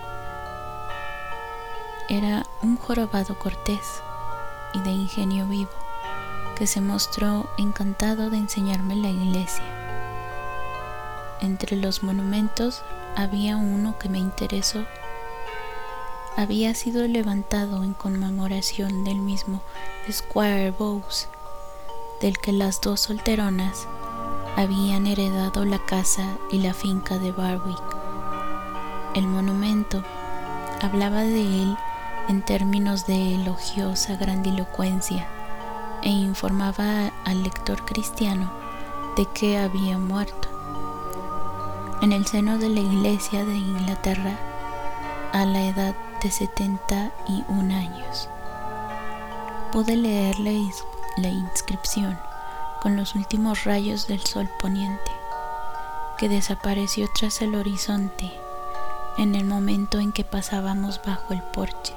era 2.10 2.46
un 2.62 2.78
jorobado 2.78 3.38
cortés 3.38 4.02
y 4.74 4.80
de 4.80 4.92
ingenio 4.92 5.46
vivo 5.46 5.85
que 6.56 6.68
se 6.68 6.82
mostró 6.82 7.50
encantado 7.58 8.30
de 8.30 8.38
enseñarme 8.38 8.96
la 8.96 9.10
iglesia. 9.10 9.64
Entre 11.42 11.76
los 11.76 12.02
monumentos 12.02 12.82
había 13.16 13.58
uno 13.58 14.00
que 14.00 14.10
me 14.10 14.18
interesó 14.18 14.86
había 16.38 16.74
sido 16.74 17.08
levantado 17.08 17.84
en 17.84 17.94
conmemoración 17.94 19.06
del 19.06 19.20
mismo 19.20 19.62
Squire 20.12 20.72
Bowes, 20.72 21.30
del 22.20 22.38
que 22.38 22.52
las 22.52 22.82
dos 22.82 23.02
solteronas 23.02 23.88
habían 24.58 25.08
heredado 25.08 25.64
la 25.64 25.80
casa 25.80 26.38
y 26.52 26.60
la 26.60 26.74
finca 26.74 27.18
de 27.20 27.32
Barwick. 27.32 27.84
El 29.16 29.28
monumento 29.28 30.04
hablaba 30.82 31.22
de 31.22 31.42
él 31.42 31.78
en 32.28 32.42
términos 32.42 33.08
de 33.08 33.36
elogiosa 33.36 34.18
grandilocuencia 34.18 35.30
e 36.06 36.10
informaba 36.10 37.12
al 37.26 37.44
lector 37.44 37.84
cristiano 37.84 38.50
de 39.18 39.26
que 39.26 39.58
había 39.58 39.98
muerto. 39.98 40.48
En 42.02 42.14
el 42.14 42.26
seno 42.26 42.58
de 42.60 42.70
la 42.70 42.80
Iglesia 42.80 43.44
de 43.44 43.56
Inglaterra, 43.56 44.38
a 45.34 45.44
la 45.44 45.64
edad 45.64 45.96
de 46.22 46.32
71 46.32 47.76
años. 47.76 48.30
Pude 49.72 49.98
leer 49.98 50.40
la, 50.40 51.30
inscripción 51.30 52.18
con 52.82 52.96
los 52.96 53.16
últimos 53.16 53.66
rayos 53.66 54.08
del 54.08 54.22
sol 54.22 54.48
poniente, 54.62 55.12
que 56.18 56.30
desapareció 56.30 57.08
tras 57.18 57.42
el 57.42 57.56
horizonte 57.56 58.32
en 59.18 59.36
el 59.36 59.46
momento 59.46 60.00
en 60.00 60.12
que 60.12 60.24
pasábamos 60.24 61.02
bajo 61.06 61.34
el 61.34 61.42
porche. 61.42 61.94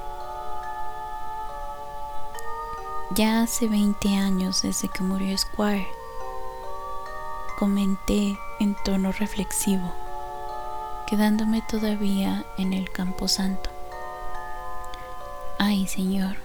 Ya 3.10 3.40
hace 3.40 3.68
20 3.68 4.16
años 4.16 4.60
desde 4.60 4.88
que 4.88 5.02
murió 5.02 5.36
Squire, 5.38 5.88
comenté 7.58 8.38
en 8.60 8.76
tono 8.84 9.12
reflexivo, 9.12 9.90
quedándome 11.06 11.62
todavía 11.62 12.44
en 12.58 12.74
el 12.74 12.92
campo 12.92 13.26
santo. 13.26 13.70
Ay, 15.58 15.86
Señor, 15.86 16.36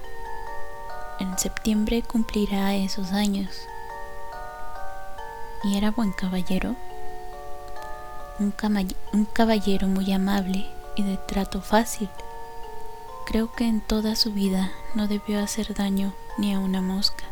en 1.19 1.37
septiembre 1.37 2.01
cumplirá 2.01 2.73
esos 2.75 3.11
años. 3.11 3.67
¿Y 5.65 5.77
era 5.77 5.91
buen 5.91 6.13
caballero? 6.13 6.77
Un, 8.39 8.53
un 9.11 9.25
caballero 9.25 9.87
muy 9.87 10.13
amable 10.13 10.65
y 10.95 11.03
de 11.03 11.17
trato 11.17 11.61
fácil. 11.61 12.09
Creo 13.25 13.51
que 13.51 13.65
en 13.65 13.81
toda 13.81 14.15
su 14.15 14.31
vida 14.31 14.71
no 14.95 15.07
debió 15.07 15.41
hacer 15.41 15.73
daño 15.73 16.13
ni 16.37 16.53
a 16.53 16.59
una 16.59 16.81
mosca. 16.81 17.23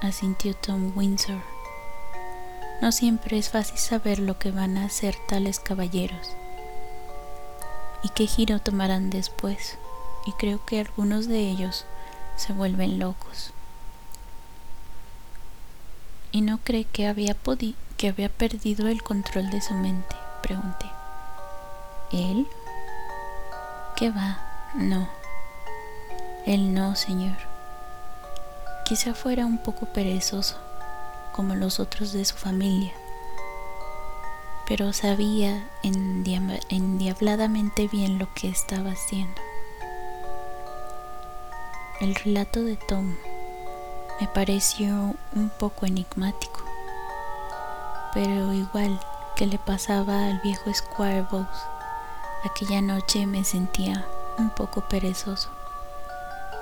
Asintió 0.00 0.54
Tom 0.54 0.92
Windsor. 0.96 1.42
No 2.80 2.92
siempre 2.92 3.38
es 3.38 3.50
fácil 3.50 3.78
saber 3.78 4.18
lo 4.18 4.38
que 4.38 4.50
van 4.50 4.76
a 4.78 4.86
hacer 4.86 5.16
tales 5.28 5.60
caballeros 5.60 6.30
y 8.02 8.08
qué 8.08 8.26
giro 8.26 8.58
tomarán 8.58 9.10
después 9.10 9.78
y 10.26 10.32
creo 10.32 10.64
que 10.64 10.80
algunos 10.80 11.28
de 11.28 11.38
ellos 11.48 11.84
se 12.36 12.52
vuelven 12.52 12.98
locos. 12.98 13.52
¿Y 16.32 16.40
no 16.40 16.58
cree 16.58 16.84
que 16.84 17.06
había, 17.06 17.36
que 17.96 18.08
había 18.08 18.28
perdido 18.28 18.88
el 18.88 19.02
control 19.02 19.50
de 19.50 19.60
su 19.60 19.74
mente? 19.74 20.16
Pregunté. 20.42 20.86
¿Él? 22.10 22.46
¿Qué 23.96 24.10
va? 24.10 24.38
No. 24.74 25.08
Él 26.46 26.74
no, 26.74 26.96
señor. 26.96 27.36
Quizá 28.84 29.14
fuera 29.14 29.46
un 29.46 29.58
poco 29.58 29.86
perezoso, 29.86 30.56
como 31.32 31.54
los 31.54 31.78
otros 31.78 32.12
de 32.12 32.24
su 32.24 32.36
familia, 32.36 32.92
pero 34.66 34.92
sabía 34.92 35.68
endiabladamente 35.82 37.88
bien 37.88 38.18
lo 38.18 38.32
que 38.34 38.48
estaba 38.48 38.90
haciendo. 38.90 39.40
El 42.00 42.14
relato 42.14 42.62
de 42.62 42.76
Tom 42.76 43.14
me 44.20 44.28
pareció 44.28 45.14
un 45.34 45.50
poco 45.58 45.86
enigmático, 45.86 46.64
pero 48.12 48.52
igual 48.52 49.00
que 49.36 49.46
le 49.46 49.58
pasaba 49.58 50.26
al 50.26 50.40
viejo 50.40 50.72
Squire 50.74 51.26
Bowes, 51.30 51.48
aquella 52.44 52.82
noche 52.82 53.26
me 53.26 53.44
sentía 53.44 54.06
un 54.38 54.50
poco 54.50 54.80
perezoso 54.82 55.50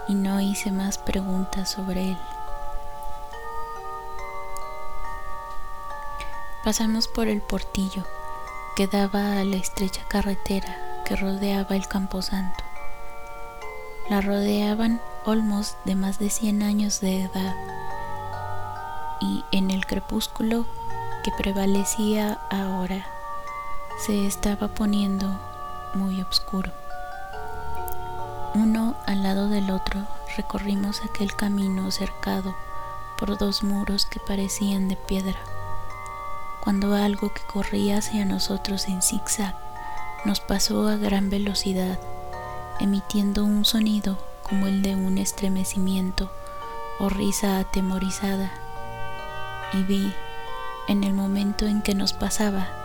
y 0.09 0.15
no 0.15 0.41
hice 0.41 0.71
más 0.73 0.99
preguntas 0.99 1.71
sobre 1.71 2.11
él. 2.11 2.19
Pasamos 6.65 7.09
por 7.09 7.29
el 7.29 7.41
portillo 7.41 8.05
que 8.77 8.87
daba 8.87 9.41
a 9.41 9.45
la 9.45 9.57
estrecha 9.57 10.03
carretera 10.09 11.03
que 11.07 11.17
rodeaba 11.17 11.75
el 11.75 11.89
camposanto 11.89 12.63
La 14.11 14.21
rodeaban 14.21 15.01
olmos 15.25 15.77
de 15.85 15.95
más 15.95 16.19
de 16.19 16.29
100 16.29 16.63
años 16.63 17.01
de 17.01 17.23
edad 17.23 17.55
y 19.21 19.45
en 19.53 19.71
el 19.71 19.87
crepúsculo 19.87 20.67
que 21.25 21.31
prevalecía 21.33 22.39
ahora 22.51 23.07
se 23.99 24.27
estaba 24.27 24.69
poniendo 24.69 25.39
muy 25.95 26.21
oscuro. 26.23 26.71
Uno 28.55 28.97
al 29.07 29.23
lado 29.23 29.49
del 29.49 29.71
otro 29.71 30.07
recorrimos 30.37 31.03
aquel 31.05 31.35
camino 31.37 31.91
cercado 31.91 32.55
por 33.19 33.39
dos 33.39 33.63
muros 33.63 34.07
que 34.07 34.19
parecían 34.19 34.89
de 34.89 34.97
piedra, 34.97 35.39
cuando 36.61 36.95
algo 36.95 37.33
que 37.33 37.43
corría 37.43 37.99
hacia 37.99 38.25
nosotros 38.25 38.89
en 38.89 39.03
zigzag 39.03 39.55
nos 40.25 40.41
pasó 40.41 40.89
a 40.89 40.97
gran 40.97 41.31
velocidad, 41.31 41.99
emitiendo 42.81 43.45
un 43.45 43.65
sonido 43.65 44.19
como 44.43 44.67
el 44.67 44.83
de 44.83 44.97
un 44.97 45.19
estremecimiento 45.19 46.31
o 46.99 47.09
risa 47.09 47.59
atemorizada, 47.59 48.51
y 49.73 49.83
vi, 49.85 50.13
en 50.89 51.05
el 51.05 51.15
momento 51.15 51.67
en 51.67 51.83
que 51.83 51.95
nos 51.95 52.13
pasaba, 52.13 52.80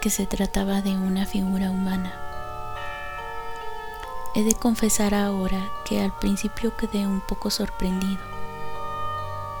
que 0.00 0.10
se 0.10 0.26
trataba 0.26 0.80
de 0.80 0.92
una 0.96 1.26
figura 1.26 1.70
humana. 1.70 2.12
He 4.34 4.44
de 4.44 4.54
confesar 4.54 5.14
ahora 5.14 5.70
que 5.84 6.00
al 6.00 6.16
principio 6.18 6.76
quedé 6.76 7.06
un 7.06 7.20
poco 7.20 7.50
sorprendido. 7.50 8.20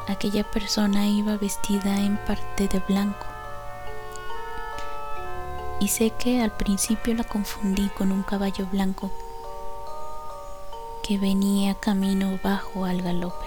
Aquella 0.06 0.44
persona 0.44 1.06
iba 1.06 1.36
vestida 1.36 1.98
en 1.98 2.16
parte 2.18 2.68
de 2.68 2.78
blanco. 2.80 3.26
Y 5.80 5.88
sé 5.88 6.10
que 6.10 6.42
al 6.42 6.52
principio 6.52 7.14
la 7.14 7.24
confundí 7.24 7.88
con 7.90 8.12
un 8.12 8.22
caballo 8.22 8.66
blanco 8.66 9.10
que 11.02 11.18
venía 11.18 11.74
camino 11.74 12.38
bajo 12.42 12.84
al 12.84 13.02
galope. 13.02 13.46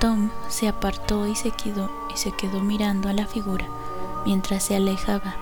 Tom 0.00 0.30
se 0.48 0.68
apartó 0.68 1.26
y 1.26 1.34
se 1.34 1.50
quedó, 1.50 1.90
y 2.14 2.16
se 2.16 2.32
quedó 2.32 2.60
mirando 2.60 3.08
a 3.08 3.12
la 3.12 3.26
figura 3.26 3.66
mientras 4.24 4.62
se 4.62 4.76
alejaba. 4.76 5.36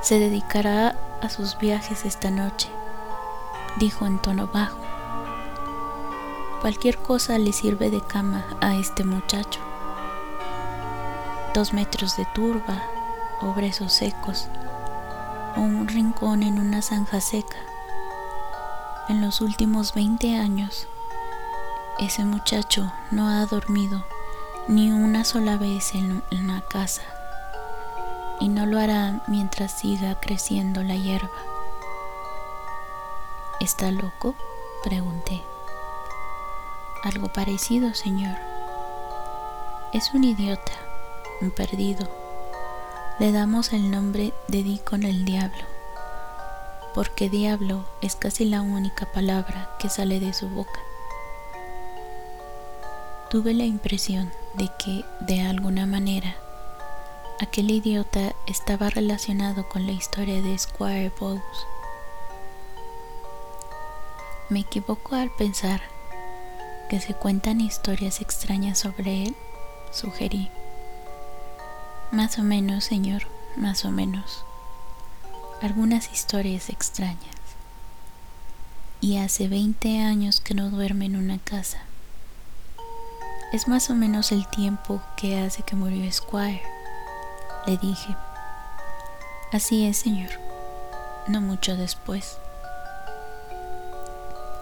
Se 0.00 0.18
dedicará 0.18 0.94
a 1.20 1.28
sus 1.28 1.58
viajes 1.58 2.04
esta 2.04 2.30
noche, 2.30 2.68
dijo 3.76 4.06
en 4.06 4.18
tono 4.20 4.46
bajo. 4.46 4.78
Cualquier 6.60 6.98
cosa 6.98 7.38
le 7.38 7.52
sirve 7.52 7.90
de 7.90 8.00
cama 8.00 8.44
a 8.60 8.76
este 8.76 9.04
muchacho. 9.04 9.60
Dos 11.54 11.72
metros 11.72 12.16
de 12.16 12.26
turba 12.34 12.82
o 13.40 13.52
brezos 13.52 13.92
secos 13.92 14.48
o 15.56 15.60
un 15.60 15.88
rincón 15.88 16.42
en 16.42 16.58
una 16.58 16.82
zanja 16.82 17.20
seca. 17.20 17.56
En 19.08 19.20
los 19.20 19.40
últimos 19.40 19.94
20 19.94 20.36
años, 20.36 20.88
ese 21.98 22.24
muchacho 22.24 22.92
no 23.10 23.28
ha 23.28 23.46
dormido 23.46 24.04
ni 24.68 24.90
una 24.90 25.24
sola 25.24 25.56
vez 25.56 25.94
en, 25.94 26.24
la 26.30 26.60
casa 26.60 27.02
y 28.40 28.48
no 28.48 28.66
lo 28.66 28.80
hará 28.80 29.22
mientras 29.28 29.70
siga 29.70 30.18
creciendo 30.20 30.82
la 30.82 30.96
hierba. 30.96 31.30
¿Está 33.60 33.90
loco? 33.92 34.34
pregunté. 34.82 35.40
Algo 37.04 37.32
parecido, 37.32 37.94
señor. 37.94 38.36
Es 39.92 40.12
un 40.12 40.24
idiota, 40.24 40.72
un 41.40 41.52
perdido. 41.52 42.08
Le 43.20 43.30
damos 43.30 43.72
el 43.72 43.90
nombre 43.90 44.34
de 44.48 44.62
Di 44.64 44.78
con 44.80 45.04
el 45.04 45.24
diablo, 45.24 45.64
porque 46.92 47.30
diablo 47.30 47.84
es 48.00 48.16
casi 48.16 48.44
la 48.44 48.62
única 48.62 49.06
palabra 49.06 49.70
que 49.78 49.88
sale 49.88 50.18
de 50.18 50.32
su 50.32 50.48
boca. 50.48 50.80
Tuve 53.30 53.54
la 53.54 53.64
impresión 53.64 54.30
de 54.56 54.70
que, 54.78 55.04
de 55.20 55.42
alguna 55.42 55.86
manera, 55.86 56.36
aquel 57.40 57.70
idiota 57.70 58.34
estaba 58.46 58.88
relacionado 58.88 59.68
con 59.68 59.86
la 59.86 59.92
historia 59.92 60.40
de 60.40 60.56
Squire 60.58 61.12
Bowes. 61.20 61.42
¿Me 64.48 64.60
equivoco 64.60 65.16
al 65.16 65.30
pensar 65.30 65.82
que 66.88 67.00
se 67.00 67.14
cuentan 67.14 67.60
historias 67.60 68.20
extrañas 68.20 68.78
sobre 68.78 69.24
él? 69.24 69.36
Sugerí. 69.90 70.50
Más 72.10 72.38
o 72.38 72.42
menos, 72.42 72.84
señor, 72.84 73.24
más 73.56 73.84
o 73.84 73.90
menos. 73.90 74.44
Algunas 75.60 76.12
historias 76.12 76.70
extrañas. 76.70 77.34
Y 79.00 79.18
hace 79.18 79.48
20 79.48 80.00
años 80.00 80.40
que 80.40 80.54
no 80.54 80.70
duerme 80.70 81.06
en 81.06 81.16
una 81.16 81.38
casa. 81.38 81.80
Es 83.52 83.68
más 83.68 83.90
o 83.90 83.94
menos 83.94 84.32
el 84.32 84.46
tiempo 84.48 85.00
que 85.14 85.38
hace 85.38 85.62
que 85.62 85.76
murió 85.76 86.10
Squire, 86.10 86.62
le 87.66 87.76
dije. 87.78 88.16
Así 89.52 89.86
es, 89.86 89.98
señor. 89.98 90.30
No 91.28 91.40
mucho 91.40 91.76
después. 91.76 92.38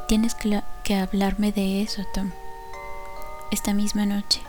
Tienes 0.07 0.35
que, 0.35 0.63
que 0.83 0.97
hablarme 0.97 1.51
de 1.51 1.81
eso, 1.81 2.03
Tom. 2.13 2.31
Esta 3.51 3.73
misma 3.73 4.05
noche, 4.05 4.43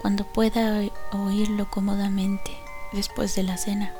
cuando 0.00 0.24
pueda 0.24 0.80
oírlo 1.12 1.70
cómodamente 1.70 2.56
después 2.92 3.34
de 3.34 3.42
la 3.42 3.58
cena. 3.58 3.92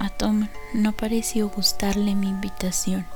A 0.00 0.08
Tom 0.10 0.48
no 0.74 0.92
pareció 0.92 1.48
gustarle 1.48 2.16
mi 2.16 2.28
invitación 2.28 3.06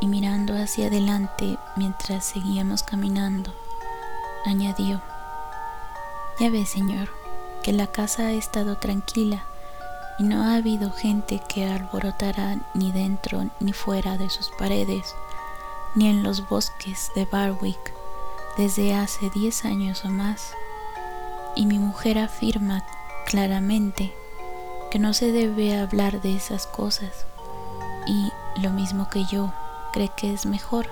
y 0.00 0.06
mirando 0.06 0.54
hacia 0.54 0.86
adelante 0.86 1.58
mientras 1.76 2.24
seguíamos 2.24 2.82
caminando, 2.82 3.52
añadió, 4.44 5.00
Ya 6.38 6.50
ve, 6.50 6.64
señor, 6.64 7.10
que 7.62 7.72
la 7.72 7.86
casa 7.86 8.28
ha 8.28 8.32
estado 8.32 8.76
tranquila 8.78 9.44
y 10.18 10.24
no 10.24 10.42
ha 10.42 10.56
habido 10.56 10.90
gente 10.90 11.40
que 11.48 11.66
alborotara 11.66 12.58
ni 12.74 12.92
dentro 12.92 13.50
ni 13.60 13.72
fuera 13.72 14.16
de 14.16 14.30
sus 14.30 14.50
paredes, 14.50 15.14
ni 15.94 16.08
en 16.08 16.22
los 16.22 16.48
bosques 16.48 17.10
de 17.14 17.24
Barwick 17.24 17.94
desde 18.56 18.94
hace 18.94 19.30
diez 19.30 19.64
años 19.64 20.04
o 20.04 20.08
más. 20.08 20.52
Y 21.56 21.66
mi 21.66 21.78
mujer 21.78 22.18
afirma 22.18 22.84
claramente 23.26 24.14
que 24.90 24.98
no 24.98 25.14
se 25.14 25.32
debe 25.32 25.78
hablar 25.78 26.20
de 26.20 26.36
esas 26.36 26.66
cosas, 26.66 27.26
y 28.06 28.30
lo 28.60 28.70
mismo 28.70 29.08
que 29.08 29.24
yo, 29.24 29.52
cree 29.92 30.10
que 30.16 30.32
es 30.32 30.46
mejor 30.46 30.86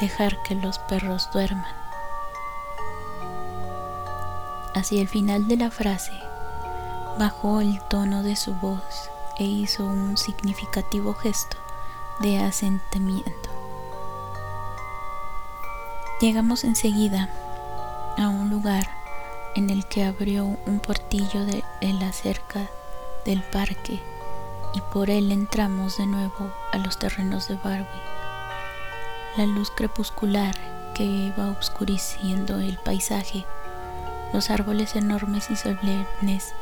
dejar 0.00 0.42
que 0.42 0.54
los 0.54 0.78
perros 0.78 1.28
duerman. 1.32 1.72
Hacia 4.74 5.00
el 5.00 5.08
final 5.08 5.46
de 5.46 5.56
la 5.56 5.70
frase, 5.70 6.12
bajó 7.18 7.60
el 7.60 7.80
tono 7.88 8.22
de 8.22 8.36
su 8.36 8.54
voz 8.54 9.10
e 9.38 9.44
hizo 9.44 9.84
un 9.84 10.16
significativo 10.16 11.14
gesto 11.14 11.56
de 12.20 12.38
asentimiento. 12.38 13.50
Llegamos 16.20 16.64
enseguida 16.64 17.28
a 18.16 18.28
un 18.28 18.50
lugar 18.50 18.88
en 19.54 19.70
el 19.70 19.86
que 19.86 20.04
abrió 20.04 20.44
un 20.44 20.80
portillo 20.80 21.44
de, 21.44 21.64
la 21.80 22.12
cerca 22.12 22.68
del 23.24 23.42
parque 23.42 24.00
y 24.74 24.80
por 24.92 25.10
él 25.10 25.30
entramos 25.32 25.98
de 25.98 26.06
nuevo 26.06 26.52
a 26.72 26.78
los 26.78 26.98
terrenos 26.98 27.48
de 27.48 27.56
Barwick. 27.56 28.23
La 29.36 29.46
luz 29.46 29.72
crepuscular 29.74 30.54
que 30.94 31.02
iba 31.02 31.50
oscureciendo 31.58 32.60
el 32.60 32.78
paisaje, 32.78 33.44
los 34.32 34.48
árboles 34.48 34.94
enormes 34.94 35.50
y 35.50 35.56
solemnes 35.56 36.54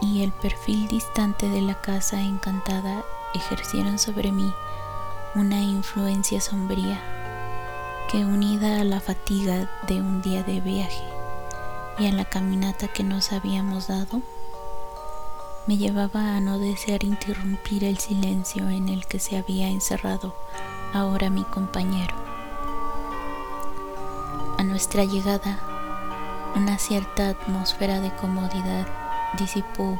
y 0.00 0.22
el 0.22 0.32
perfil 0.32 0.88
distante 0.88 1.50
de 1.50 1.60
la 1.60 1.74
casa 1.74 2.22
encantada 2.22 3.04
ejercieron 3.34 3.98
sobre 3.98 4.32
mí 4.32 4.50
una 5.34 5.60
influencia 5.60 6.40
sombría 6.40 6.98
que 8.10 8.24
unida 8.24 8.80
a 8.80 8.84
la 8.84 9.00
fatiga 9.00 9.70
de 9.86 10.00
un 10.00 10.22
día 10.22 10.42
de 10.42 10.62
viaje 10.62 11.04
y 11.98 12.06
a 12.06 12.12
la 12.12 12.24
caminata 12.24 12.88
que 12.88 13.04
nos 13.04 13.32
habíamos 13.32 13.88
dado, 13.88 14.22
me 15.66 15.76
llevaba 15.76 16.36
a 16.36 16.40
no 16.40 16.58
desear 16.58 17.04
interrumpir 17.04 17.84
el 17.84 17.98
silencio 17.98 18.70
en 18.70 18.88
el 18.88 19.06
que 19.06 19.18
se 19.18 19.36
había 19.36 19.68
encerrado 19.68 20.34
ahora 20.94 21.28
mi 21.28 21.42
compañero. 21.42 22.14
A 24.58 24.62
nuestra 24.62 25.04
llegada, 25.04 25.58
una 26.54 26.78
cierta 26.78 27.30
atmósfera 27.30 28.00
de 28.00 28.14
comodidad 28.14 28.86
disipó 29.36 29.98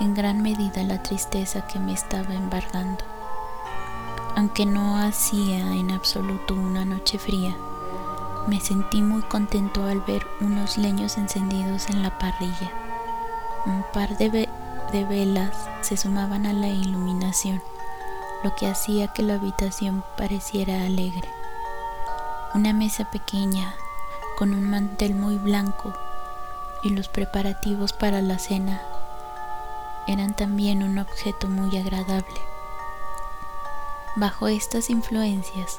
en 0.00 0.14
gran 0.14 0.42
medida 0.42 0.82
la 0.82 1.02
tristeza 1.02 1.66
que 1.68 1.78
me 1.78 1.92
estaba 1.92 2.34
embargando. 2.34 3.04
Aunque 4.36 4.66
no 4.66 4.98
hacía 4.98 5.74
en 5.74 5.92
absoluto 5.92 6.54
una 6.54 6.84
noche 6.84 7.18
fría, 7.18 7.54
me 8.48 8.60
sentí 8.60 9.00
muy 9.00 9.22
contento 9.22 9.84
al 9.86 10.00
ver 10.00 10.26
unos 10.40 10.76
leños 10.76 11.16
encendidos 11.16 11.88
en 11.88 12.02
la 12.02 12.18
parrilla, 12.18 12.72
un 13.66 13.84
par 13.92 14.18
de, 14.18 14.48
de 14.92 15.04
velas 15.04 15.56
se 15.80 15.96
sumaban 15.96 16.44
a 16.44 16.52
la 16.52 16.68
iluminación, 16.68 17.62
lo 18.44 18.54
que 18.54 18.66
hacía 18.68 19.08
que 19.08 19.22
la 19.22 19.34
habitación 19.36 20.04
pareciera 20.18 20.82
alegre. 20.84 21.28
Una 22.54 22.74
mesa 22.74 23.10
pequeña, 23.10 23.74
con 24.36 24.52
un 24.52 24.68
mantel 24.68 25.14
muy 25.14 25.38
blanco 25.38 25.94
y 26.82 26.90
los 26.90 27.08
preparativos 27.08 27.94
para 27.94 28.20
la 28.20 28.38
cena 28.38 28.82
eran 30.06 30.36
también 30.36 30.82
un 30.82 30.98
objeto 30.98 31.48
muy 31.48 31.74
agradable. 31.78 32.38
Bajo 34.14 34.46
estas 34.46 34.90
influencias, 34.90 35.78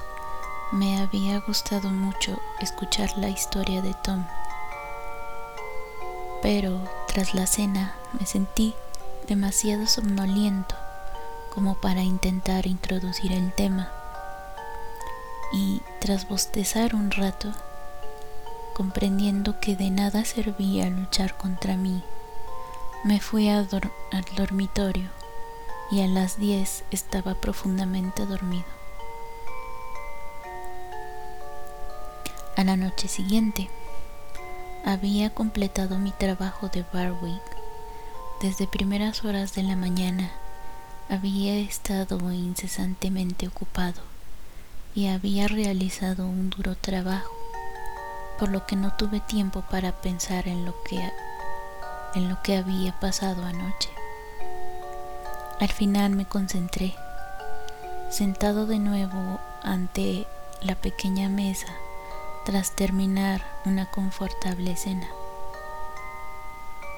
me 0.71 0.99
había 0.99 1.39
gustado 1.41 1.91
mucho 1.91 2.39
escuchar 2.60 3.15
la 3.17 3.30
historia 3.30 3.84
de 3.84 3.93
Tom. 3.93 4.25
Pero 6.41 6.80
tras 7.08 7.36
la 7.36 7.45
cena 7.45 7.93
me 8.19 8.25
sentí 8.25 8.73
demasiado 9.28 9.86
somnoliento 9.86 10.75
como 11.56 11.76
para 11.76 12.02
intentar 12.02 12.68
introducir 12.68 13.32
el 13.32 13.54
tema. 13.54 13.91
Y 15.54 15.82
tras 16.00 16.28
bostezar 16.28 16.94
un 16.94 17.12
rato, 17.12 17.54
comprendiendo 18.76 19.60
que 19.62 19.78
de 19.78 19.89
nada 19.89 20.26
servía 20.26 20.89
luchar 20.89 21.38
contra 21.38 21.78
mí, 21.78 22.04
me 23.06 23.22
fui 23.22 23.48
al 23.48 23.70
dormitorio 24.36 25.10
y 25.91 26.02
a 26.02 26.08
las 26.08 26.38
10 26.38 26.84
estaba 26.91 27.36
profundamente 27.36 28.26
dormido. 28.26 28.65
A 32.58 32.63
la 32.63 32.76
noche 32.76 33.08
siguiente, 33.08 33.70
había 34.86 35.34
completado 35.34 35.98
mi 35.98 36.12
trabajo 36.12 36.68
de 36.70 36.86
Barwick. 36.94 37.41
Desde 38.41 38.68
primeras 38.68 39.24
horas 39.24 39.56
de 39.56 39.63
la 39.63 39.76
mañana 39.76 40.32
había 41.08 41.56
estado 41.58 42.18
incesantemente 42.32 43.48
ocupado 43.48 44.02
y 44.96 45.08
había 45.08 45.48
realizado 45.48 46.26
un 46.26 46.50
duro 46.50 46.76
trabajo, 46.76 47.32
por 48.39 48.50
lo 48.50 48.65
que 48.65 48.76
no 48.76 48.94
tuve 48.94 49.20
tiempo 49.20 49.63
para 49.70 49.91
pensar 49.91 50.48
en 50.48 50.65
lo 50.65 50.74
que 50.84 51.12
en 52.15 52.30
lo 52.30 52.41
que 52.41 52.58
había 52.58 52.98
pasado 53.00 53.44
anoche. 53.44 53.89
Al 55.60 55.70
final 55.70 56.12
me 56.12 56.26
concentré, 56.26 56.96
sentado 58.10 58.65
de 58.65 58.80
nuevo 58.80 59.39
ante 59.62 60.26
la 60.62 60.76
pequeña 60.76 61.30
mesa 61.30 61.68
tras 62.46 62.76
terminar 62.76 63.44
una 63.65 63.91
confortable 63.91 64.76
cena. 64.76 65.08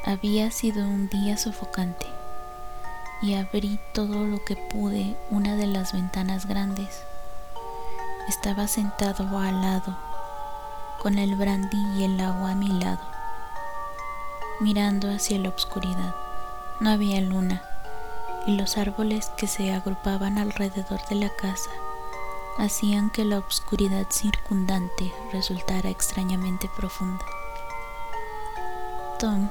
Había 0.06 0.52
sido 0.52 0.86
un 0.86 1.10
día 1.10 1.38
sofocante 1.38 2.16
y 3.21 3.34
abrí 3.36 3.80
todo 3.93 4.25
lo 4.25 4.43
que 4.43 4.56
pude 4.56 5.15
una 5.30 5.56
de 5.56 5.67
las 5.67 5.93
ventanas 5.93 6.45
grandes. 6.45 7.03
Estaba 8.27 8.67
sentado 8.67 9.38
al 9.38 9.62
lado, 9.62 9.97
con 11.01 11.17
el 11.17 11.36
brandy 11.36 11.77
y 11.97 12.03
el 12.03 12.19
agua 12.19 12.51
a 12.51 12.56
mi 12.56 12.69
lado 12.69 13.17
mirando 14.60 15.10
hacia 15.12 15.38
la 15.39 15.49
oscuridad. 15.49 16.15
No 16.80 16.89
había 16.89 17.21
luna 17.21 17.63
y 18.45 18.56
los 18.56 18.77
árboles 18.77 19.32
que 19.38 19.47
se 19.47 19.73
agrupaban 19.73 20.38
alrededor 20.38 21.06
de 21.10 21.15
la 21.15 21.30
casa 21.30 21.69
hacían 22.58 23.10
que 23.12 23.23
la 23.23 23.39
oscuridad 23.39 24.08
circundante 24.10 25.13
resultara 25.32 25.89
extrañamente 25.89 26.69
profunda. 26.75 27.23
Tom, 29.19 29.49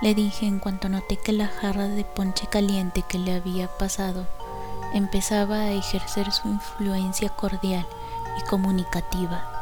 le 0.00 0.14
dije 0.14 0.46
en 0.46 0.58
cuanto 0.58 0.88
noté 0.88 1.16
que 1.16 1.32
la 1.32 1.48
jarra 1.48 1.88
de 1.88 2.04
ponche 2.04 2.46
caliente 2.46 3.02
que 3.02 3.18
le 3.18 3.34
había 3.34 3.68
pasado 3.68 4.26
empezaba 4.94 5.56
a 5.56 5.72
ejercer 5.72 6.32
su 6.32 6.48
influencia 6.48 7.28
cordial 7.30 7.86
y 8.38 8.48
comunicativa 8.48 9.58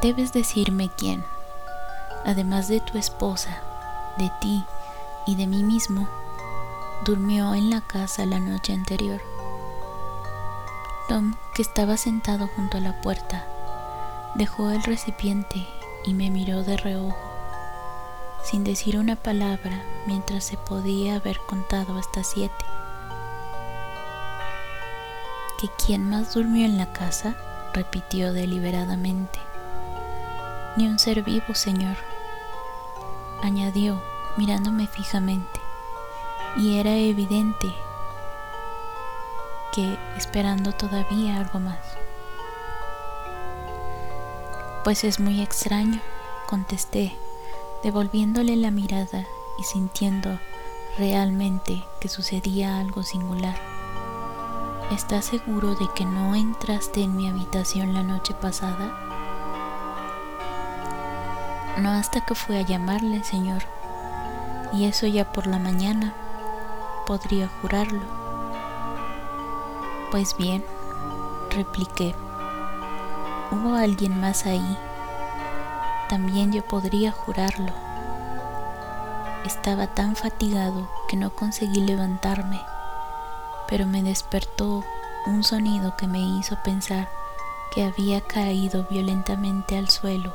debes 0.00 0.32
decirme 0.32 0.90
quién, 0.96 1.24
además 2.24 2.68
de 2.68 2.80
tu 2.80 2.96
esposa, 2.96 3.60
de 4.16 4.30
ti 4.40 4.64
y 5.26 5.36
de 5.36 5.46
mí 5.46 5.62
mismo, 5.62 6.08
durmió 7.04 7.54
en 7.54 7.68
la 7.68 7.82
casa 7.82 8.24
la 8.24 8.40
noche 8.40 8.72
anterior. 8.72 9.20
Tom, 11.08 11.34
que 11.54 11.62
estaba 11.62 11.96
sentado 11.96 12.48
junto 12.56 12.78
a 12.78 12.80
la 12.80 13.00
puerta, 13.02 13.44
dejó 14.36 14.70
el 14.70 14.82
recipiente 14.84 15.66
y 16.04 16.14
me 16.14 16.30
miró 16.30 16.62
de 16.62 16.76
reojo, 16.78 17.29
sin 18.42 18.64
decir 18.64 18.98
una 18.98 19.16
palabra 19.16 19.82
mientras 20.06 20.44
se 20.44 20.56
podía 20.56 21.16
haber 21.16 21.38
contado 21.40 21.96
hasta 21.98 22.24
siete. 22.24 22.64
¿Que 25.60 25.68
quién 25.84 26.08
más 26.08 26.34
durmió 26.34 26.64
en 26.64 26.78
la 26.78 26.92
casa? 26.92 27.36
repitió 27.72 28.32
deliberadamente. 28.32 29.38
Ni 30.76 30.86
un 30.86 30.98
ser 30.98 31.22
vivo, 31.22 31.54
Señor, 31.54 31.96
añadió, 33.42 34.02
mirándome 34.36 34.86
fijamente, 34.86 35.60
y 36.56 36.78
era 36.78 36.94
evidente 36.94 37.72
que 39.72 39.98
esperando 40.16 40.72
todavía 40.72 41.38
algo 41.38 41.60
más. 41.60 41.78
Pues 44.82 45.04
es 45.04 45.20
muy 45.20 45.42
extraño, 45.42 46.00
contesté, 46.48 47.16
devolviéndole 47.82 48.56
la 48.56 48.70
mirada 48.70 49.26
y 49.58 49.64
sintiendo 49.64 50.38
realmente 50.98 51.84
que 52.00 52.08
sucedía 52.08 52.78
algo 52.78 53.02
singular. 53.02 53.58
¿Estás 54.90 55.26
seguro 55.26 55.74
de 55.74 55.88
que 55.94 56.04
no 56.04 56.34
entraste 56.34 57.02
en 57.02 57.16
mi 57.16 57.28
habitación 57.28 57.94
la 57.94 58.02
noche 58.02 58.34
pasada? 58.34 59.10
no 61.80 61.90
hasta 61.90 62.20
que 62.20 62.34
fue 62.34 62.58
a 62.58 62.62
llamarle, 62.62 63.24
Señor, 63.24 63.62
y 64.72 64.84
eso 64.84 65.06
ya 65.06 65.32
por 65.32 65.46
la 65.46 65.58
mañana, 65.58 66.14
podría 67.06 67.48
jurarlo. 67.60 68.02
Pues 70.10 70.36
bien, 70.36 70.64
repliqué, 71.50 72.14
hubo 73.50 73.74
alguien 73.74 74.20
más 74.20 74.46
ahí, 74.46 74.78
también 76.10 76.52
yo 76.52 76.62
podría 76.62 77.12
jurarlo. 77.12 77.72
Estaba 79.46 79.86
tan 79.86 80.16
fatigado 80.16 80.90
que 81.08 81.16
no 81.16 81.30
conseguí 81.30 81.80
levantarme, 81.80 82.60
pero 83.68 83.86
me 83.86 84.02
despertó 84.02 84.84
un 85.26 85.44
sonido 85.44 85.96
que 85.96 86.08
me 86.08 86.18
hizo 86.18 86.58
pensar 86.64 87.08
que 87.72 87.84
había 87.84 88.20
caído 88.20 88.86
violentamente 88.90 89.78
al 89.78 89.88
suelo 89.88 90.34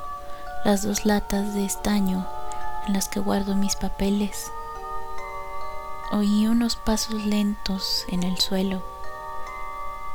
las 0.63 0.81
dos 0.81 1.05
latas 1.05 1.53
de 1.53 1.65
estaño 1.65 2.25
en 2.87 2.93
las 2.93 3.09
que 3.09 3.19
guardo 3.19 3.53
mis 3.55 3.75
papeles. 3.75 4.51
Oí 6.11 6.47
unos 6.47 6.77
pasos 6.77 7.25
lentos 7.25 8.05
en 8.07 8.23
el 8.23 8.37
suelo 8.39 8.81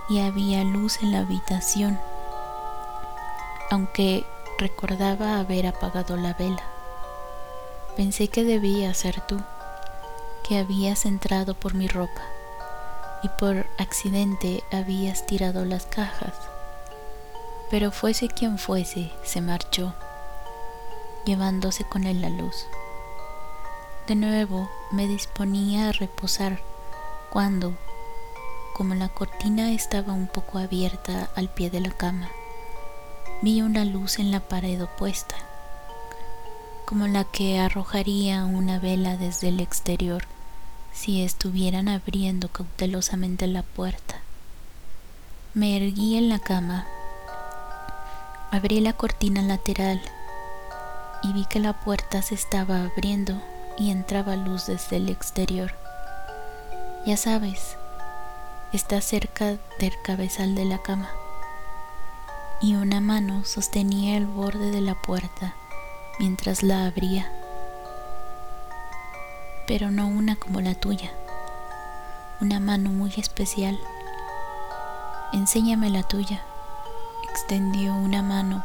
y 0.08 0.20
había 0.20 0.64
luz 0.64 1.02
en 1.02 1.12
la 1.12 1.18
habitación, 1.18 2.00
aunque 3.70 4.26
recordaba 4.60 5.40
haber 5.40 5.66
apagado 5.66 6.16
la 6.16 6.34
vela. 6.34 6.62
Pensé 7.96 8.28
que 8.28 8.44
debía 8.44 8.94
ser 8.94 9.20
tú, 9.22 9.40
que 10.46 10.58
habías 10.58 11.06
entrado 11.06 11.54
por 11.54 11.74
mi 11.74 11.88
ropa 11.88 12.22
y 13.22 13.28
por 13.30 13.66
accidente 13.78 14.62
habías 14.70 15.26
tirado 15.26 15.64
las 15.64 15.86
cajas. 15.86 16.34
Pero 17.70 17.90
fuese 17.90 18.28
quien 18.28 18.58
fuese, 18.58 19.10
se 19.24 19.40
marchó 19.40 19.94
llevándose 21.24 21.84
con 21.84 22.04
él 22.04 22.20
la 22.20 22.30
luz. 22.30 22.66
De 24.06 24.14
nuevo 24.14 24.70
me 24.90 25.06
disponía 25.06 25.88
a 25.88 25.92
reposar 25.92 26.60
cuando, 27.30 27.74
como 28.74 28.94
la 28.94 29.08
cortina 29.08 29.70
estaba 29.72 30.12
un 30.12 30.26
poco 30.26 30.58
abierta 30.58 31.30
al 31.34 31.48
pie 31.48 31.70
de 31.70 31.80
la 31.80 31.90
cama, 31.90 32.28
vi 33.42 33.62
una 33.62 33.86
luz 33.86 34.18
en 34.18 34.30
la 34.30 34.40
pared 34.40 34.82
opuesta, 34.82 35.34
como 36.84 37.06
la 37.06 37.24
que 37.24 37.58
arrojaría 37.58 38.44
una 38.44 38.78
vela 38.78 39.16
desde 39.16 39.48
el 39.48 39.60
exterior 39.60 40.24
si 40.92 41.22
estuvieran 41.22 41.88
abriendo 41.88 42.48
cautelosamente 42.48 43.46
la 43.46 43.62
puerta. 43.62 44.16
Me 45.54 45.76
erguí 45.76 46.18
en 46.18 46.28
la 46.28 46.38
cama, 46.38 46.86
abrí 48.50 48.80
la 48.80 48.92
cortina 48.92 49.40
lateral 49.40 50.02
y 51.22 51.32
vi 51.32 51.46
que 51.46 51.60
la 51.60 51.80
puerta 51.80 52.20
se 52.20 52.34
estaba 52.34 52.82
abriendo 52.82 53.40
y 53.78 53.90
entraba 53.90 54.36
luz 54.36 54.66
desde 54.66 54.96
el 54.96 55.08
exterior. 55.08 55.72
Ya 57.06 57.16
sabes, 57.16 57.78
está 58.74 59.00
cerca 59.00 59.56
del 59.78 59.94
cabezal 60.04 60.54
de 60.54 60.66
la 60.66 60.78
cama 60.78 61.08
y 62.60 62.74
una 62.74 63.00
mano 63.00 63.44
sostenía 63.44 64.16
el 64.16 64.26
borde 64.26 64.70
de 64.70 64.80
la 64.80 64.94
puerta 64.94 65.54
mientras 66.18 66.62
la 66.62 66.86
abría. 66.86 67.32
pero 69.70 69.92
no 69.92 70.08
una 70.08 70.34
como 70.34 70.60
la 70.60 70.74
tuya, 70.74 71.12
una 72.40 72.58
mano 72.58 72.90
muy 72.90 73.14
especial. 73.16 73.78
Enséñame 75.32 75.90
la 75.90 76.02
tuya. 76.02 76.42
Extendió 77.30 77.94
una 77.94 78.20
mano 78.20 78.64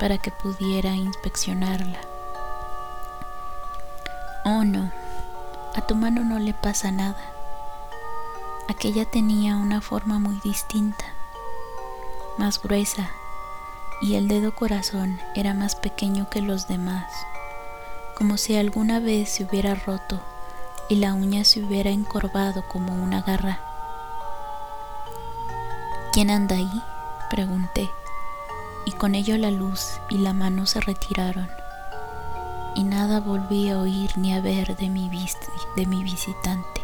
para 0.00 0.16
que 0.16 0.30
pudiera 0.30 0.94
inspeccionarla. 0.94 1.98
Oh 4.46 4.64
no, 4.64 4.90
a 5.74 5.82
tu 5.82 5.94
mano 5.94 6.24
no 6.24 6.38
le 6.38 6.54
pasa 6.54 6.92
nada. 6.92 7.20
Aquella 8.70 9.04
tenía 9.04 9.54
una 9.56 9.82
forma 9.82 10.18
muy 10.18 10.40
distinta, 10.42 11.04
más 12.38 12.58
gruesa, 12.62 13.10
y 14.00 14.14
el 14.14 14.28
dedo 14.28 14.54
corazón 14.54 15.18
era 15.34 15.54
más 15.54 15.74
pequeño 15.74 16.28
que 16.30 16.40
los 16.40 16.68
demás, 16.68 17.12
como 18.16 18.36
si 18.36 18.56
alguna 18.56 19.00
vez 19.00 19.28
se 19.28 19.44
hubiera 19.44 19.74
roto 19.74 20.20
y 20.88 20.96
la 20.96 21.14
uña 21.14 21.44
se 21.44 21.62
hubiera 21.62 21.90
encorvado 21.90 22.64
como 22.68 22.94
una 22.94 23.22
garra. 23.22 23.60
¿Quién 26.12 26.30
anda 26.30 26.56
ahí? 26.56 26.82
pregunté, 27.30 27.90
y 28.86 28.92
con 28.92 29.14
ello 29.14 29.36
la 29.36 29.50
luz 29.50 30.00
y 30.08 30.18
la 30.18 30.32
mano 30.32 30.64
se 30.64 30.80
retiraron, 30.80 31.48
y 32.74 32.84
nada 32.84 33.20
volví 33.20 33.68
a 33.68 33.78
oír 33.78 34.16
ni 34.16 34.34
a 34.34 34.40
ver 34.40 34.76
de 34.76 34.88
mi, 34.88 35.10
de 35.76 35.86
mi 35.86 36.02
visitante. 36.02 36.82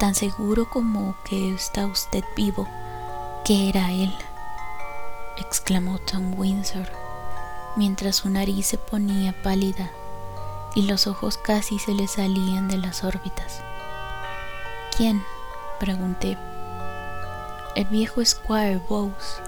Tan 0.00 0.14
seguro 0.14 0.68
como 0.68 1.14
que 1.24 1.54
está 1.54 1.86
usted 1.86 2.24
vivo, 2.34 2.66
que 3.50 3.68
era 3.68 3.90
él, 3.90 4.14
exclamó 5.36 5.98
Tom 5.98 6.38
Windsor, 6.38 6.88
mientras 7.74 8.14
su 8.14 8.30
nariz 8.30 8.64
se 8.64 8.78
ponía 8.78 9.34
pálida 9.42 9.90
y 10.76 10.82
los 10.82 11.08
ojos 11.08 11.36
casi 11.36 11.80
se 11.80 11.92
le 11.92 12.06
salían 12.06 12.68
de 12.68 12.76
las 12.76 13.02
órbitas. 13.02 13.60
¿Quién? 14.96 15.24
pregunté. 15.80 16.38
El 17.74 17.86
viejo 17.86 18.24
Squire 18.24 18.80
Bowes, 18.88 19.42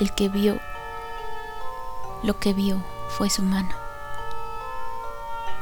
el 0.00 0.12
que 0.16 0.28
vio, 0.28 0.58
lo 2.24 2.40
que 2.40 2.54
vio 2.54 2.82
fue 3.10 3.30
su 3.30 3.42
mano. 3.42 3.72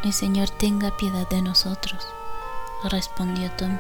El 0.03 0.15
Señor 0.15 0.49
tenga 0.49 0.97
piedad 0.97 1.29
de 1.29 1.43
nosotros, 1.43 2.07
respondió 2.85 3.51
Tom, 3.51 3.77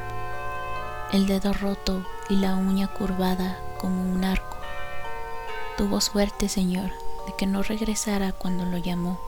el 1.12 1.26
dedo 1.26 1.54
roto 1.54 2.04
y 2.32 2.36
la 2.36 2.56
uña 2.56 2.88
curvada 2.88 3.60
como 3.78 4.02
un 4.02 4.24
arco. 4.24 4.56
Tuvo 5.76 6.00
suerte, 6.00 6.48
Señor, 6.48 6.90
de 7.26 7.34
que 7.36 7.46
no 7.46 7.62
regresara 7.62 8.32
cuando 8.32 8.64
lo 8.64 8.78
llamó. 8.78 9.20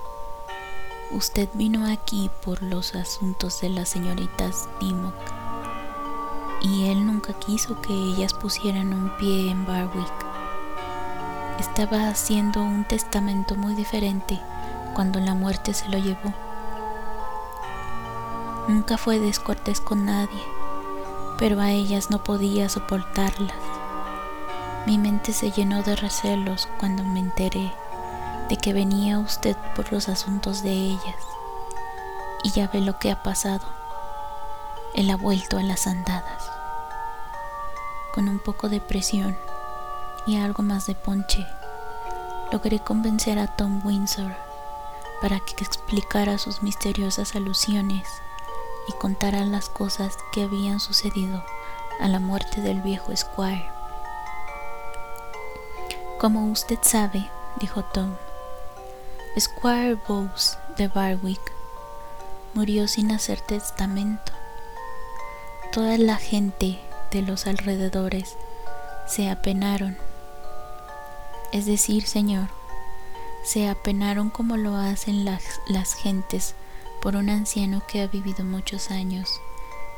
Usted 1.10 1.48
vino 1.52 1.86
aquí 1.86 2.30
por 2.42 2.62
los 2.62 2.94
asuntos 2.94 3.60
de 3.60 3.68
las 3.68 3.90
señoritas 3.90 4.70
Dimmock 4.80 5.14
y 6.62 6.86
él 6.86 7.06
nunca 7.06 7.34
quiso 7.34 7.78
que 7.82 7.92
ellas 7.92 8.32
pusieran 8.32 8.94
un 8.94 9.14
pie 9.18 9.50
en 9.50 9.66
Barwick. 9.66 10.12
Estaba 11.60 12.08
haciendo 12.08 12.62
un 12.62 12.84
testamento 12.84 13.54
muy 13.54 13.74
diferente 13.74 14.40
cuando 14.94 15.20
la 15.20 15.34
muerte 15.34 15.74
se 15.74 15.90
lo 15.90 15.98
llevó. 15.98 16.32
Nunca 18.66 18.96
fue 18.96 19.18
descortés 19.18 19.78
con 19.82 20.06
nadie, 20.06 20.42
pero 21.38 21.60
a 21.60 21.70
ellas 21.70 22.10
no 22.10 22.22
podía 22.22 22.68
soportarlas. 22.68 23.56
Mi 24.86 24.98
mente 24.98 25.32
se 25.32 25.50
llenó 25.50 25.82
de 25.82 25.96
recelos 25.96 26.68
cuando 26.78 27.04
me 27.04 27.20
enteré 27.20 27.72
de 28.48 28.56
que 28.56 28.72
venía 28.72 29.18
usted 29.18 29.56
por 29.74 29.92
los 29.92 30.08
asuntos 30.08 30.62
de 30.62 30.72
ellas. 30.72 31.16
Y 32.42 32.50
ya 32.50 32.68
ve 32.68 32.80
lo 32.80 32.98
que 32.98 33.10
ha 33.10 33.22
pasado. 33.22 33.66
Él 34.94 35.10
ha 35.10 35.16
vuelto 35.16 35.58
a 35.58 35.62
las 35.62 35.86
andadas 35.86 36.54
con 38.14 38.28
un 38.28 38.38
poco 38.38 38.68
de 38.68 38.80
presión 38.80 39.36
y 40.24 40.36
algo 40.36 40.62
más 40.62 40.86
de 40.86 40.94
ponche, 40.94 41.44
logré 42.52 42.78
convencer 42.78 43.40
a 43.40 43.48
Tom 43.48 43.84
Windsor 43.84 44.32
para 45.20 45.40
que 45.40 45.64
explicara 45.64 46.38
sus 46.38 46.62
misteriosas 46.62 47.34
alusiones 47.34 48.06
y 48.88 48.92
contara 48.92 49.44
las 49.44 49.68
cosas 49.68 50.16
que 50.32 50.42
habían 50.42 50.80
sucedido 50.80 51.44
a 52.00 52.08
la 52.08 52.18
muerte 52.18 52.60
del 52.60 52.80
viejo 52.82 53.14
Squire. 53.16 53.68
Como 56.18 56.50
usted 56.50 56.78
sabe, 56.82 57.28
dijo 57.60 57.84
Tom, 57.84 58.14
Squire 59.38 59.96
Bowes 60.06 60.58
de 60.76 60.88
Barwick 60.88 61.52
murió 62.54 62.86
sin 62.88 63.10
hacer 63.10 63.40
testamento. 63.40 64.32
Toda 65.72 65.98
la 65.98 66.16
gente 66.16 66.80
de 67.10 67.22
los 67.22 67.46
alrededores 67.46 68.36
se 69.06 69.28
apenaron. 69.28 69.98
Es 71.52 71.66
decir, 71.66 72.06
Señor, 72.06 72.48
se 73.42 73.68
apenaron 73.68 74.30
como 74.30 74.56
lo 74.56 74.76
hacen 74.76 75.24
las, 75.24 75.60
las 75.66 75.94
gentes 75.94 76.54
por 77.04 77.16
un 77.16 77.28
anciano 77.28 77.82
que 77.86 78.00
ha 78.00 78.06
vivido 78.06 78.46
muchos 78.46 78.90
años 78.90 79.38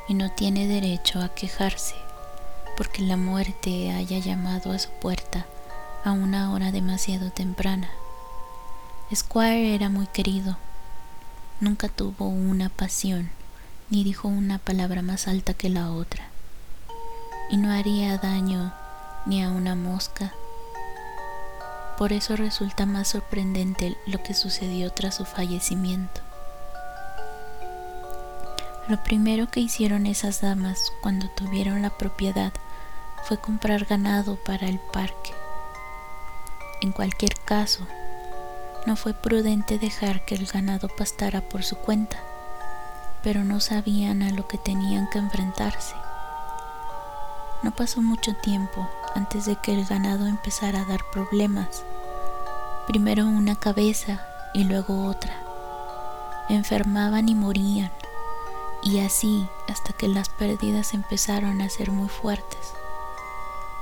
y 0.09 0.15
no 0.15 0.33
tiene 0.33 0.67
derecho 0.67 1.23
a 1.23 1.29
quejarse 1.29 1.95
porque 2.77 3.01
la 3.01 3.17
muerte 3.17 3.93
haya 3.93 4.19
llamado 4.19 4.73
a 4.73 4.79
su 4.81 4.91
puerta 4.91 5.47
a 6.05 6.11
una 6.11 6.53
hora 6.53 6.73
demasiado 6.73 7.31
temprana. 7.31 7.89
Squire 9.15 9.77
era 9.77 9.89
muy 9.89 10.09
querido, 10.09 10.59
nunca 11.61 11.89
tuvo 11.89 12.27
una 12.27 12.71
pasión 12.71 13.31
ni 13.89 14.03
dijo 14.03 14.27
una 14.27 14.59
palabra 14.59 15.01
más 15.01 15.29
alta 15.29 15.55
que 15.55 15.71
la 15.71 15.93
otra 15.93 16.27
y 17.51 17.57
no 17.57 17.71
haría 17.71 18.19
daño 18.19 18.75
ni 19.27 19.45
a 19.45 19.51
una 19.51 19.77
mosca. 19.77 20.33
Por 21.99 22.13
eso 22.13 22.35
resulta 22.35 22.85
más 22.85 23.07
sorprendente 23.07 23.97
lo 24.07 24.21
que 24.25 24.35
sucedió 24.35 24.91
tras 24.91 25.15
su 25.15 25.25
fallecimiento. 25.25 26.26
Lo 28.89 29.03
primero 29.03 29.49
que 29.49 29.59
hicieron 29.59 30.07
esas 30.07 30.41
damas 30.41 30.93
cuando 31.01 31.28
tuvieron 31.30 31.82
la 31.82 31.91
propiedad 31.91 32.53
fue 33.24 33.37
comprar 33.37 33.84
ganado 33.84 34.37
para 34.37 34.68
el 34.68 34.78
parque. 34.78 35.34
En 36.80 36.93
cualquier 36.93 37.34
caso, 37.34 37.84
no 38.87 38.95
fue 38.95 39.12
prudente 39.12 39.80
dejar 39.80 40.24
que 40.24 40.37
el 40.37 40.47
ganado 40.47 40.87
pastara 40.89 41.41
por 41.41 41.64
su 41.64 41.74
cuenta, 41.74 42.18
pero 43.24 43.43
no 43.43 43.59
sabían 43.59 44.22
a 44.22 44.30
lo 44.30 44.47
que 44.47 44.59
tenían 44.59 45.11
que 45.11 45.18
enfrentarse. 45.18 45.97
No 47.64 47.72
pasó 47.72 48.03
mucho 48.03 48.37
tiempo 48.37 48.89
antes 49.16 49.47
de 49.47 49.57
que 49.57 49.74
el 49.74 49.84
ganado 49.84 50.28
empezara 50.28 50.82
a 50.82 50.84
dar 50.84 51.01
problemas. 51.11 51.82
Primero 52.87 53.26
una 53.26 53.57
cabeza 53.57 54.24
y 54.55 54.62
luego 54.62 55.07
otra. 55.07 55.34
Enfermaban 56.49 57.28
y 57.28 57.34
morían, 57.34 57.91
y 58.87 59.01
así 59.01 59.49
hasta 59.68 59.93
que 59.93 60.07
las 60.07 60.28
pérdidas 60.28 60.95
empezaron 60.95 61.61
a 61.61 61.68
ser 61.68 61.91
muy 61.91 62.09
fuertes. 62.09 62.72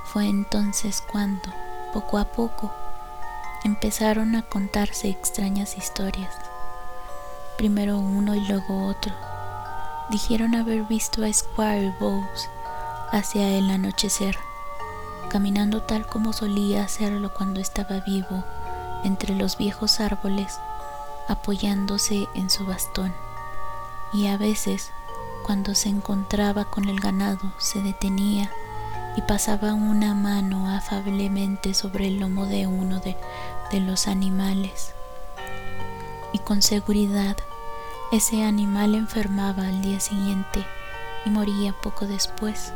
Fue 0.03 0.25
entonces 0.25 1.03
cuando, 1.11 1.47
poco 1.93 2.17
a 2.17 2.25
poco, 2.25 2.71
empezaron 3.63 4.35
a 4.35 4.41
contarse 4.41 5.07
extrañas 5.07 5.77
historias. 5.77 6.33
Primero 7.55 7.99
uno 7.99 8.33
y 8.33 8.47
luego 8.47 8.87
otro. 8.87 9.13
Dijeron 10.09 10.55
haber 10.55 10.83
visto 10.85 11.23
a 11.23 11.31
Squire 11.31 11.93
Bowes 11.99 12.49
hacia 13.11 13.47
el 13.59 13.69
anochecer, 13.69 14.35
caminando 15.29 15.83
tal 15.83 16.07
como 16.07 16.33
solía 16.33 16.83
hacerlo 16.83 17.31
cuando 17.31 17.59
estaba 17.59 17.99
vivo 17.99 18.43
entre 19.03 19.35
los 19.35 19.55
viejos 19.55 19.99
árboles, 19.99 20.59
apoyándose 21.27 22.27
en 22.33 22.49
su 22.49 22.65
bastón, 22.65 23.13
y 24.13 24.27
a 24.27 24.37
veces, 24.37 24.91
cuando 25.43 25.75
se 25.75 25.89
encontraba 25.89 26.65
con 26.65 26.89
el 26.89 26.99
ganado, 26.99 27.53
se 27.57 27.81
detenía 27.81 28.51
y 29.15 29.21
pasaba 29.21 29.73
una 29.73 30.13
mano 30.13 30.69
afablemente 30.69 31.73
sobre 31.73 32.07
el 32.07 32.19
lomo 32.19 32.45
de 32.45 32.67
uno 32.67 32.99
de, 32.99 33.15
de 33.71 33.79
los 33.79 34.07
animales. 34.07 34.93
Y 36.33 36.39
con 36.39 36.61
seguridad, 36.61 37.37
ese 38.11 38.43
animal 38.43 38.95
enfermaba 38.95 39.67
al 39.67 39.81
día 39.81 39.99
siguiente 39.99 40.65
y 41.25 41.29
moría 41.29 41.73
poco 41.73 42.05
después. 42.05 42.73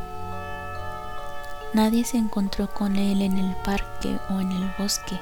Nadie 1.74 2.04
se 2.04 2.18
encontró 2.18 2.68
con 2.68 2.96
él 2.96 3.22
en 3.22 3.38
el 3.38 3.56
parque 3.58 4.20
o 4.30 4.40
en 4.40 4.52
el 4.52 4.74
bosque, 4.78 5.20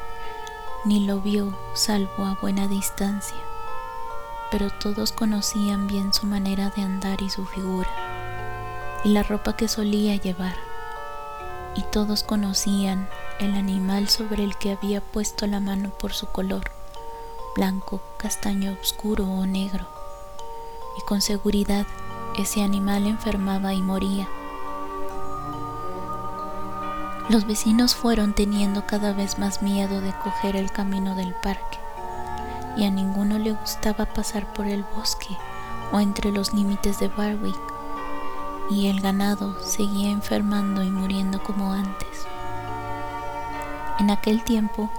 ni 0.86 1.06
lo 1.06 1.20
vio 1.20 1.58
salvo 1.74 2.26
a 2.26 2.38
buena 2.42 2.68
distancia, 2.68 3.38
pero 4.52 4.70
todos 4.70 5.12
conocían 5.12 5.88
bien 5.88 6.14
su 6.14 6.26
manera 6.26 6.70
de 6.70 6.82
andar 6.82 7.22
y 7.22 7.30
su 7.30 7.46
figura, 7.46 7.90
y 9.04 9.10
la 9.10 9.24
ropa 9.24 9.56
que 9.56 9.68
solía 9.68 10.16
llevar, 10.16 10.56
y 11.76 11.84
todos 11.84 12.24
conocían 12.24 13.10
el 13.40 13.54
animal 13.54 14.10
sobre 14.10 14.44
el 14.44 14.58
que 14.58 14.72
había 14.72 15.02
puesto 15.02 15.48
la 15.48 15.60
mano 15.60 15.90
por 15.90 16.14
su 16.14 16.28
color, 16.28 16.72
blanco, 17.56 18.02
castaño 18.18 18.76
oscuro 18.82 19.26
o 19.26 19.46
negro, 19.46 19.88
y 20.98 21.02
con 21.02 21.22
seguridad 21.22 21.86
ese 22.38 22.64
animal 22.64 23.06
enfermaba 23.08 23.74
y 23.74 23.82
moría. 23.82 24.28
Los 27.30 27.46
vecinos 27.46 27.94
fueron 27.94 28.34
teniendo 28.34 28.86
cada 28.86 29.12
vez 29.12 29.38
más 29.38 29.62
miedo 29.62 30.00
de 30.00 30.14
coger 30.24 30.56
el 30.56 30.72
camino 30.72 31.14
del 31.14 31.34
parque, 31.34 31.78
y 32.78 32.86
a 32.86 32.92
ninguno 32.92 33.40
le 33.40 33.54
gustaba 33.54 34.06
pasar 34.06 34.54
por 34.54 34.68
el 34.68 34.84
bosque 34.96 35.36
o 35.92 36.00
entre 36.00 36.32
los 36.32 36.54
límites 36.54 37.00
de 37.00 37.08
Barwick, 37.08 37.58
y 38.70 38.88
el 38.88 39.02
ganado 39.02 39.60
seguía 39.64 40.12
enfermando 40.12 40.84
y 40.84 40.92
muriendo 40.92 41.42
como 41.42 41.74
antes. 41.74 42.28
En 44.00 44.12
aquel 44.12 44.44
tiempo 44.44 44.90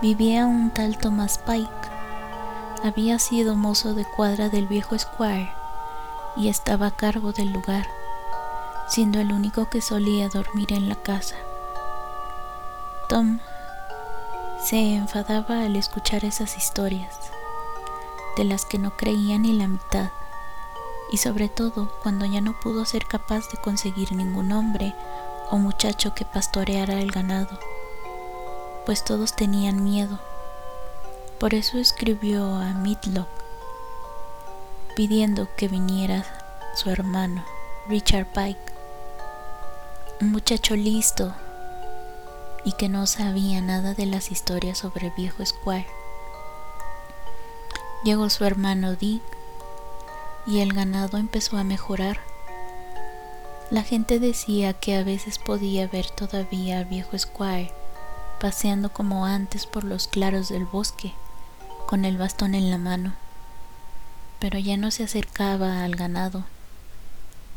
vivía 0.00 0.46
un 0.46 0.70
tal 0.70 0.96
Thomas 0.96 1.38
Pike. 1.38 1.68
Había 2.84 3.18
sido 3.18 3.56
mozo 3.56 3.94
de 3.94 4.04
cuadra 4.04 4.48
del 4.48 4.66
viejo 4.66 4.96
Squire 4.98 5.52
y 6.36 6.48
estaba 6.48 6.86
a 6.86 6.90
cargo 6.92 7.32
del 7.32 7.52
lugar, 7.52 7.86
siendo 8.86 9.20
el 9.20 9.32
único 9.32 9.68
que 9.68 9.82
solía 9.82 10.28
dormir 10.28 10.72
en 10.72 10.88
la 10.88 10.94
casa. 10.94 11.34
Tom 13.08 13.40
se 14.60 14.94
enfadaba 14.94 15.62
al 15.64 15.76
escuchar 15.76 16.24
esas 16.24 16.56
historias, 16.56 17.16
de 18.36 18.44
las 18.44 18.64
que 18.64 18.78
no 18.78 18.96
creía 18.96 19.38
ni 19.38 19.52
la 19.52 19.68
mitad, 19.68 20.10
y 21.10 21.18
sobre 21.18 21.48
todo 21.48 21.92
cuando 22.02 22.26
ya 22.26 22.40
no 22.40 22.58
pudo 22.60 22.84
ser 22.84 23.06
capaz 23.06 23.48
de 23.50 23.58
conseguir 23.58 24.12
ningún 24.12 24.52
hombre 24.52 24.94
o 25.50 25.58
muchacho 25.58 26.14
que 26.14 26.24
pastoreara 26.24 27.00
el 27.00 27.10
ganado, 27.10 27.58
pues 28.84 29.04
todos 29.04 29.34
tenían 29.34 29.84
miedo. 29.84 30.18
Por 31.38 31.54
eso 31.54 31.78
escribió 31.78 32.56
a 32.56 32.74
Midlock 32.74 33.28
pidiendo 34.96 35.46
que 35.56 35.68
viniera 35.68 36.24
su 36.74 36.90
hermano, 36.90 37.44
Richard 37.88 38.26
Pike, 38.32 38.58
un 40.20 40.32
muchacho 40.32 40.74
listo 40.74 41.32
y 42.64 42.72
que 42.72 42.88
no 42.88 43.06
sabía 43.06 43.60
nada 43.60 43.94
de 43.94 44.06
las 44.06 44.30
historias 44.30 44.78
sobre 44.78 45.08
el 45.08 45.12
viejo 45.14 45.44
Squire. 45.44 45.86
Llegó 48.04 48.30
su 48.30 48.44
hermano 48.44 48.94
Dick 48.94 49.22
y 50.46 50.60
el 50.60 50.72
ganado 50.72 51.18
empezó 51.18 51.56
a 51.56 51.64
mejorar. 51.64 52.20
La 53.70 53.82
gente 53.82 54.18
decía 54.18 54.72
que 54.72 54.96
a 54.96 55.04
veces 55.04 55.38
podía 55.38 55.86
ver 55.86 56.08
todavía 56.10 56.78
al 56.78 56.84
viejo 56.86 57.18
Squire 57.18 57.72
paseando 58.40 58.92
como 58.92 59.26
antes 59.26 59.66
por 59.66 59.82
los 59.82 60.06
claros 60.06 60.48
del 60.48 60.64
bosque, 60.64 61.12
con 61.86 62.04
el 62.04 62.16
bastón 62.16 62.54
en 62.54 62.70
la 62.70 62.78
mano 62.78 63.14
pero 64.38 64.58
ya 64.58 64.76
no 64.76 64.90
se 64.90 65.04
acercaba 65.04 65.84
al 65.84 65.96
ganado, 65.96 66.44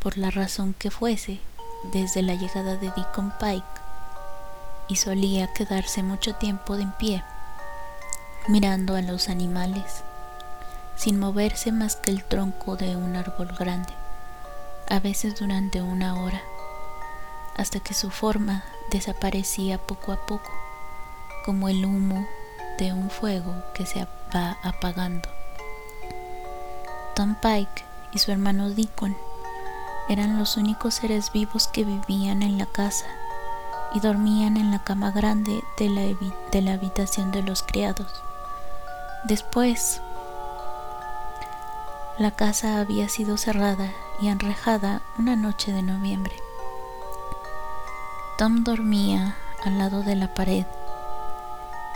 por 0.00 0.18
la 0.18 0.30
razón 0.30 0.74
que 0.74 0.90
fuese, 0.90 1.40
desde 1.92 2.22
la 2.22 2.34
llegada 2.34 2.76
de 2.76 2.90
Deacon 2.90 3.32
Pike, 3.38 3.62
y 4.92 4.96
solía 4.96 5.46
quedarse 5.46 6.02
mucho 6.02 6.34
tiempo 6.34 6.76
de 6.76 6.82
en 6.82 6.92
pie, 6.92 7.24
mirando 8.46 8.94
a 8.94 9.00
los 9.00 9.30
animales, 9.30 10.04
sin 10.96 11.18
moverse 11.18 11.72
más 11.72 11.96
que 11.96 12.10
el 12.10 12.22
tronco 12.22 12.76
de 12.76 12.94
un 12.94 13.16
árbol 13.16 13.48
grande, 13.58 13.94
a 14.90 15.00
veces 15.00 15.40
durante 15.40 15.80
una 15.80 16.22
hora, 16.22 16.42
hasta 17.56 17.80
que 17.80 17.94
su 17.94 18.10
forma 18.10 18.64
desaparecía 18.90 19.78
poco 19.78 20.12
a 20.12 20.26
poco, 20.26 20.50
como 21.46 21.70
el 21.70 21.86
humo 21.86 22.28
de 22.76 22.92
un 22.92 23.08
fuego 23.08 23.54
que 23.72 23.86
se 23.86 24.06
va 24.36 24.58
apagando. 24.62 25.30
Tom 27.16 27.34
Pike 27.36 27.82
y 28.12 28.18
su 28.18 28.30
hermano 28.30 28.68
Deacon 28.68 29.16
eran 30.10 30.38
los 30.38 30.58
únicos 30.58 30.92
seres 30.96 31.32
vivos 31.32 31.66
que 31.66 31.82
vivían 31.84 32.42
en 32.42 32.58
la 32.58 32.66
casa 32.66 33.06
y 33.94 34.00
dormían 34.00 34.56
en 34.56 34.70
la 34.70 34.82
cama 34.82 35.10
grande 35.10 35.62
de 35.78 35.88
la, 35.88 36.02
de 36.02 36.62
la 36.62 36.72
habitación 36.74 37.30
de 37.30 37.42
los 37.42 37.62
criados. 37.62 38.22
Después, 39.24 40.00
la 42.18 42.30
casa 42.30 42.80
había 42.80 43.08
sido 43.08 43.36
cerrada 43.36 43.92
y 44.20 44.28
enrejada 44.28 45.02
una 45.18 45.36
noche 45.36 45.72
de 45.72 45.82
noviembre. 45.82 46.34
Tom 48.38 48.64
dormía 48.64 49.36
al 49.64 49.78
lado 49.78 50.02
de 50.02 50.16
la 50.16 50.34
pared 50.34 50.66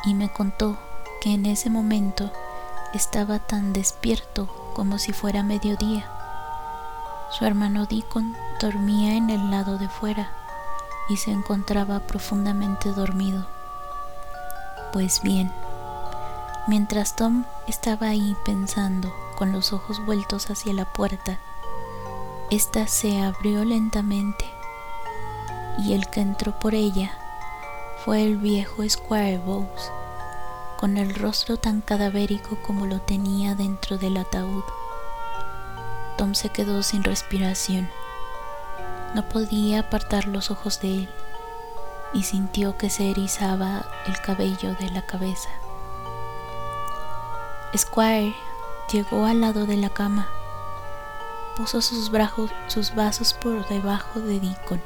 y 0.05 0.14
me 0.14 0.32
contó 0.32 0.78
que 1.20 1.34
en 1.34 1.47
ese 1.47 1.70
momento 1.70 2.30
estaba 2.94 3.38
tan 3.38 3.72
despierto 3.72 4.47
como 4.74 4.99
si 4.99 5.12
fuera 5.12 5.42
mediodía. 5.42 6.11
Su 7.30 7.44
hermano 7.44 7.86
Deacon 7.86 8.36
dormía 8.61 9.14
en 9.16 9.30
el 9.30 9.51
lado 9.51 9.78
de 9.78 9.88
fuera 9.88 10.30
y 11.09 11.16
se 11.16 11.30
encontraba 11.30 12.00
profundamente 12.00 12.92
dormido. 12.92 13.46
Pues 14.92 15.22
bien, 15.22 15.52
mientras 16.66 17.16
Tom 17.16 17.44
estaba 17.66 18.09
ahí 18.09 18.36
pensando 18.44 19.12
con 19.36 19.52
los 19.52 19.72
ojos 19.72 20.04
vueltos 20.04 20.50
hacia 20.50 20.72
la 20.72 20.92
puerta, 20.92 21.38
ésta 22.50 22.86
se 22.86 23.20
abrió 23.20 23.64
lentamente 23.64 24.44
y 25.78 25.92
el 25.92 26.09
que 26.09 26.20
entró 26.20 26.59
por 26.59 26.74
ella 26.74 27.12
fue 28.04 28.22
el 28.22 28.36
viejo 28.36 28.88
Squire 28.88 29.38
Bowes 29.38 29.90
con 30.76 30.96
el 30.98 31.14
rostro 31.14 31.57
tan 31.57 31.80
cadavérico 31.80 32.57
como 32.62 32.86
lo 32.86 33.00
tenía 33.00 33.54
dentro 33.54 33.98
del 33.98 34.16
ataúd. 34.18 34.64
Tom 36.16 36.34
se 36.34 36.50
quedó 36.50 36.82
sin 36.82 37.02
respiración. 37.02 37.88
No 39.14 39.28
podía 39.28 39.80
apartar 39.80 40.26
los 40.26 40.50
ojos 40.50 40.80
de 40.80 40.94
él 40.94 41.09
y 42.12 42.22
sintió 42.22 42.76
que 42.76 42.90
se 42.90 43.11
erizaba 43.11 43.86
el 44.07 44.20
cabello 44.20 44.74
de 44.74 44.90
la 44.90 45.02
cabeza. 45.02 45.48
Squire 47.76 48.34
llegó 48.92 49.26
al 49.26 49.40
lado 49.40 49.66
de 49.66 49.76
la 49.76 49.90
cama, 49.90 50.28
puso 51.57 51.82
sus, 51.82 52.11
brazos, 52.11 52.50
sus 52.68 52.94
vasos 52.94 53.34
por 53.34 53.66
debajo 53.68 54.20
de 54.20 54.40
Deacon 54.40 54.82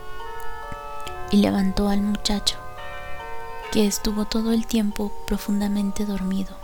y 1.30 1.38
levantó 1.38 1.88
al 1.88 2.00
muchacho 2.00 2.56
que 3.70 3.86
estuvo 3.86 4.24
todo 4.24 4.52
el 4.52 4.66
tiempo 4.66 5.12
profundamente 5.26 6.04
dormido, 6.04 6.54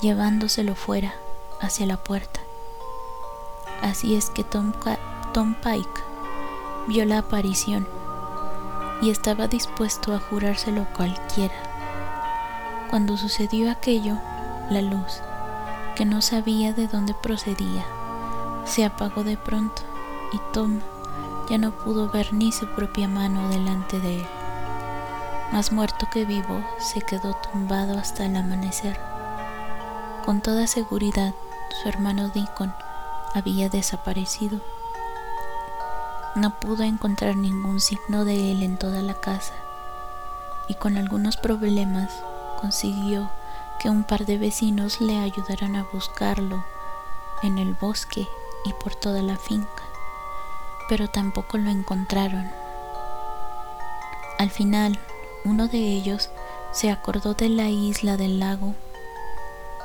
llevándoselo 0.00 0.74
fuera, 0.74 1.14
hacia 1.60 1.86
la 1.86 1.96
puerta. 1.96 2.40
Así 3.82 4.16
es 4.16 4.30
que 4.30 4.42
Tom, 4.42 4.72
Tom 5.32 5.54
Pike 5.54 6.11
vio 6.86 7.04
la 7.04 7.18
aparición 7.18 7.86
y 9.00 9.10
estaba 9.10 9.48
dispuesto 9.48 10.14
a 10.14 10.20
jurárselo 10.20 10.86
cualquiera. 10.96 11.54
Cuando 12.90 13.16
sucedió 13.16 13.70
aquello, 13.70 14.18
la 14.70 14.82
luz, 14.82 15.20
que 15.96 16.04
no 16.04 16.22
sabía 16.22 16.72
de 16.72 16.86
dónde 16.88 17.14
procedía, 17.14 17.84
se 18.64 18.84
apagó 18.84 19.24
de 19.24 19.36
pronto 19.36 19.82
y 20.32 20.40
Tom 20.52 20.80
ya 21.50 21.58
no 21.58 21.72
pudo 21.72 22.10
ver 22.10 22.32
ni 22.32 22.52
su 22.52 22.66
propia 22.68 23.08
mano 23.08 23.48
delante 23.48 23.98
de 23.98 24.20
él 24.20 24.26
más 25.52 25.70
muerto 25.70 26.08
que 26.10 26.24
vivo, 26.24 26.64
se 26.78 27.02
quedó 27.02 27.34
tumbado 27.34 27.98
hasta 27.98 28.24
el 28.24 28.34
amanecer. 28.36 28.98
Con 30.24 30.40
toda 30.40 30.66
seguridad, 30.66 31.34
su 31.82 31.90
hermano 31.90 32.30
Deacon 32.30 32.72
había 33.34 33.68
desaparecido. 33.68 34.60
No 36.34 36.58
pudo 36.60 36.82
encontrar 36.82 37.36
ningún 37.36 37.78
signo 37.78 38.24
de 38.24 38.52
él 38.52 38.62
en 38.62 38.78
toda 38.78 39.02
la 39.02 39.14
casa 39.14 39.52
y 40.66 40.74
con 40.74 40.96
algunos 40.96 41.36
problemas 41.36 42.10
consiguió 42.58 43.30
que 43.78 43.90
un 43.90 44.04
par 44.04 44.24
de 44.24 44.38
vecinos 44.38 45.00
le 45.02 45.18
ayudaran 45.18 45.76
a 45.76 45.86
buscarlo 45.92 46.64
en 47.42 47.58
el 47.58 47.74
bosque 47.74 48.26
y 48.64 48.72
por 48.74 48.94
toda 48.94 49.20
la 49.20 49.36
finca, 49.36 49.82
pero 50.88 51.08
tampoco 51.08 51.58
lo 51.58 51.68
encontraron. 51.68 52.50
Al 54.38 54.50
final, 54.50 54.98
uno 55.44 55.68
de 55.68 55.78
ellos 55.78 56.30
se 56.70 56.90
acordó 56.90 57.34
de 57.34 57.50
la 57.50 57.68
isla 57.68 58.16
del 58.16 58.38
lago. 58.38 58.74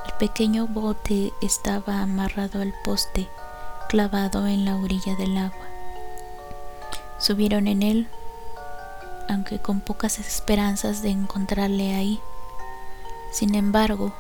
El 0.06 0.14
pequeño 0.14 0.68
bote 0.68 1.34
estaba 1.42 2.02
amarrado 2.02 2.62
al 2.62 2.74
poste, 2.86 3.28
clavado 3.90 4.48
en 4.48 4.64
la 4.64 4.78
orilla 4.78 5.16
del 5.16 5.38
agua. 5.38 5.67
Subieron 7.20 7.68
en 7.68 7.84
él, 7.84 8.08
aunque 9.30 9.60
con 9.60 9.82
pocas 9.82 10.20
esperanzas 10.20 11.02
de 11.02 11.10
encontrarle 11.10 11.96
ahí. 11.96 12.20
Sin 13.32 13.56
embargo, 13.56 14.14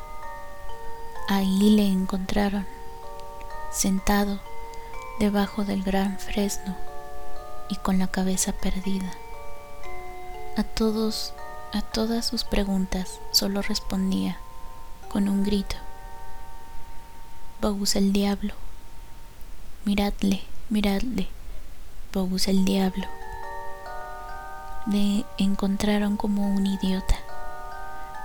ahí 1.27 1.69
le 1.69 1.87
encontraron, 1.87 2.65
sentado 3.71 4.39
debajo 5.19 5.63
del 5.65 5.83
gran 5.83 6.19
fresno 6.19 6.75
y 7.69 7.75
con 7.75 7.99
la 7.99 8.07
cabeza 8.07 8.51
perdida. 8.51 9.11
A 10.55 10.63
todos, 10.63 11.33
a 11.73 11.81
todas 11.81 12.25
sus 12.25 12.43
preguntas 12.43 13.19
solo 13.31 13.61
respondía 13.61 14.37
con 15.09 15.29
un 15.29 15.43
grito 15.43 15.75
Bogus 17.59 17.95
el 17.95 18.13
diablo. 18.13 18.53
Miradle, 19.83 20.43
miradle, 20.69 21.27
Bogus 22.17 22.47
el 22.47 22.65
diablo. 22.65 23.05
Le 24.87 25.23
encontraron 25.37 26.17
como 26.17 26.47
un 26.51 26.65
idiota. 26.65 27.15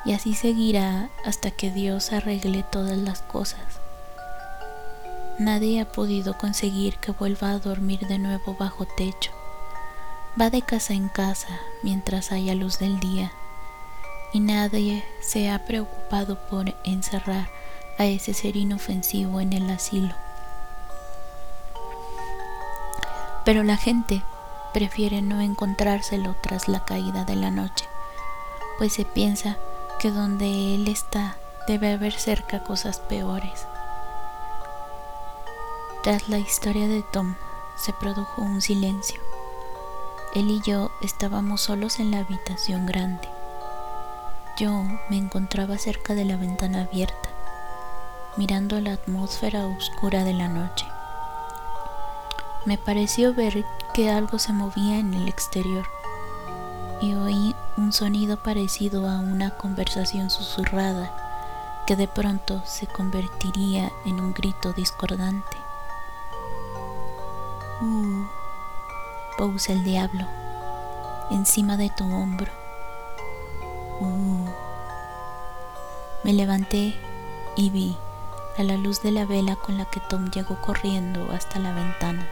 Y 0.06 0.14
así 0.14 0.34
seguirá 0.34 1.10
hasta 1.26 1.50
que 1.50 1.70
Dios 1.70 2.10
arregle 2.10 2.62
todas 2.62 2.96
las 2.96 3.20
cosas. 3.20 3.60
Nadie 5.38 5.82
ha 5.82 5.92
podido 5.92 6.38
conseguir 6.38 6.96
que 6.96 7.12
vuelva 7.12 7.50
a 7.50 7.58
dormir 7.58 8.06
de 8.06 8.18
nuevo 8.18 8.56
bajo 8.58 8.86
techo. 8.86 9.30
Va 10.40 10.48
de 10.48 10.62
casa 10.62 10.94
en 10.94 11.10
casa 11.10 11.60
mientras 11.82 12.32
haya 12.32 12.54
luz 12.54 12.78
del 12.78 12.98
día 12.98 13.30
y 14.32 14.40
nadie 14.40 15.04
se 15.20 15.50
ha 15.50 15.66
preocupado 15.66 16.38
por 16.48 16.74
encerrar 16.84 17.50
a 17.98 18.06
ese 18.06 18.32
ser 18.32 18.56
inofensivo 18.56 19.38
en 19.38 19.52
el 19.52 19.68
asilo. 19.68 20.14
Pero 23.44 23.62
la 23.62 23.76
gente 23.76 24.22
prefiere 24.72 25.22
no 25.22 25.40
encontrárselo 25.40 26.34
tras 26.40 26.68
la 26.68 26.84
caída 26.84 27.24
de 27.24 27.36
la 27.36 27.50
noche, 27.50 27.86
pues 28.78 28.92
se 28.92 29.04
piensa 29.04 29.56
que 29.98 30.10
donde 30.10 30.74
él 30.74 30.88
está 30.88 31.36
debe 31.66 31.92
haber 31.92 32.12
cerca 32.12 32.64
cosas 32.64 32.98
peores. 33.00 33.66
Tras 36.02 36.28
la 36.28 36.38
historia 36.38 36.88
de 36.88 37.04
Tom 37.12 37.36
se 37.76 37.92
produjo 37.92 38.42
un 38.42 38.60
silencio. 38.60 39.20
Él 40.34 40.50
y 40.50 40.60
yo 40.62 40.90
estábamos 41.02 41.60
solos 41.60 42.00
en 42.00 42.10
la 42.10 42.18
habitación 42.18 42.86
grande. 42.86 43.28
Yo 44.56 44.70
me 45.08 45.16
encontraba 45.16 45.78
cerca 45.78 46.14
de 46.14 46.24
la 46.24 46.36
ventana 46.36 46.82
abierta, 46.82 47.28
mirando 48.36 48.80
la 48.80 48.94
atmósfera 48.94 49.66
oscura 49.66 50.24
de 50.24 50.32
la 50.32 50.48
noche. 50.48 50.86
Me 52.64 52.78
pareció 52.78 53.34
ver 53.34 53.64
que 53.92 54.10
algo 54.10 54.38
se 54.38 54.52
movía 54.52 54.98
en 54.98 55.14
el 55.14 55.28
exterior 55.28 55.84
y 57.00 57.14
oí 57.14 57.56
un 57.76 57.92
sonido 57.92 58.36
parecido 58.36 59.08
a 59.08 59.18
una 59.18 59.50
conversación 59.50 60.30
susurrada 60.30 61.82
que 61.86 61.96
de 61.96 62.06
pronto 62.06 62.62
se 62.64 62.86
convertiría 62.86 63.90
en 64.06 64.20
un 64.20 64.32
grito 64.32 64.72
discordante. 64.72 65.56
Uh, 67.80 68.26
Pose 69.36 69.72
el 69.72 69.82
diablo, 69.82 70.24
encima 71.32 71.76
de 71.76 71.90
tu 71.90 72.04
hombro. 72.04 72.52
Uh. 74.00 74.46
Me 76.22 76.32
levanté 76.32 76.94
y 77.56 77.70
vi 77.70 77.96
a 78.58 78.62
la 78.62 78.76
luz 78.76 79.02
de 79.02 79.10
la 79.12 79.24
vela 79.24 79.56
con 79.56 79.78
la 79.78 79.86
que 79.86 80.00
Tom 80.00 80.30
llegó 80.30 80.60
corriendo 80.60 81.30
hasta 81.32 81.58
la 81.58 81.72
ventana, 81.72 82.28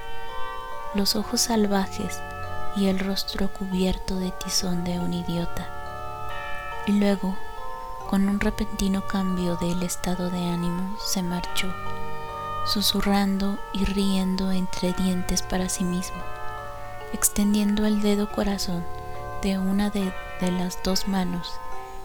los 0.94 1.16
ojos 1.16 1.40
salvajes 1.42 2.20
y 2.76 2.86
el 2.86 2.98
rostro 2.98 3.48
cubierto 3.48 4.16
de 4.16 4.30
tizón 4.30 4.84
de 4.84 4.98
un 4.98 5.14
idiota. 5.14 5.68
Y 6.86 6.92
luego, 6.92 7.36
con 8.08 8.28
un 8.28 8.40
repentino 8.40 9.06
cambio 9.06 9.56
del 9.56 9.82
estado 9.82 10.30
de 10.30 10.44
ánimo, 10.44 10.96
se 10.98 11.22
marchó, 11.22 11.72
susurrando 12.66 13.58
y 13.72 13.84
riendo 13.84 14.50
entre 14.52 14.92
dientes 14.92 15.42
para 15.42 15.68
sí 15.68 15.84
mismo, 15.84 16.20
extendiendo 17.12 17.86
el 17.86 18.02
dedo 18.02 18.30
corazón 18.30 18.84
de 19.42 19.58
una 19.58 19.90
de, 19.90 20.12
de 20.40 20.52
las 20.52 20.82
dos 20.82 21.08
manos 21.08 21.52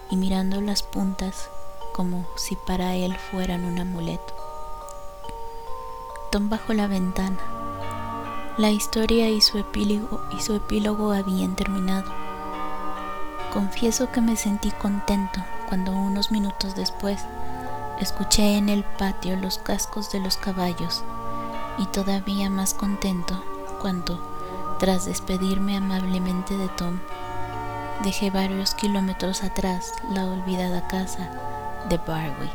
y 0.10 0.16
mirando 0.16 0.62
las 0.62 0.84
puntas 0.84 1.50
como 1.96 2.26
si 2.36 2.58
para 2.58 2.94
él 2.96 3.16
fueran 3.32 3.64
un 3.64 3.80
amuleto. 3.80 4.34
Tom 6.30 6.50
bajó 6.50 6.74
la 6.74 6.88
ventana. 6.88 7.38
La 8.58 8.70
historia 8.70 9.30
y 9.30 9.40
su 9.40 9.58
epílogo, 9.58 10.22
y 10.38 10.42
su 10.42 10.56
epílogo 10.56 11.14
habían 11.14 11.56
terminado. 11.56 12.12
Confieso 13.54 14.12
que 14.12 14.20
me 14.20 14.36
sentí 14.36 14.72
contento 14.72 15.40
cuando 15.70 15.94
unos 15.94 16.32
minutos 16.32 16.76
después 16.76 17.22
escuché 18.02 18.58
en 18.58 18.68
el 18.68 18.84
patio 18.84 19.38
los 19.38 19.58
cascos 19.58 20.12
de 20.12 20.20
los 20.20 20.36
caballos 20.36 21.02
y 21.78 21.86
todavía 21.86 22.50
más 22.50 22.74
contento 22.74 23.42
cuando, 23.80 24.20
tras 24.80 25.06
despedirme 25.06 25.78
amablemente 25.78 26.58
de 26.58 26.68
Tom, 26.68 27.00
dejé 28.04 28.32
varios 28.32 28.76
kilómetros 28.76 29.44
atrás 29.44 29.94
la 30.12 30.26
olvidada 30.26 30.90
casa 30.90 31.45
de 31.90 31.98
Barwick. 31.98 32.52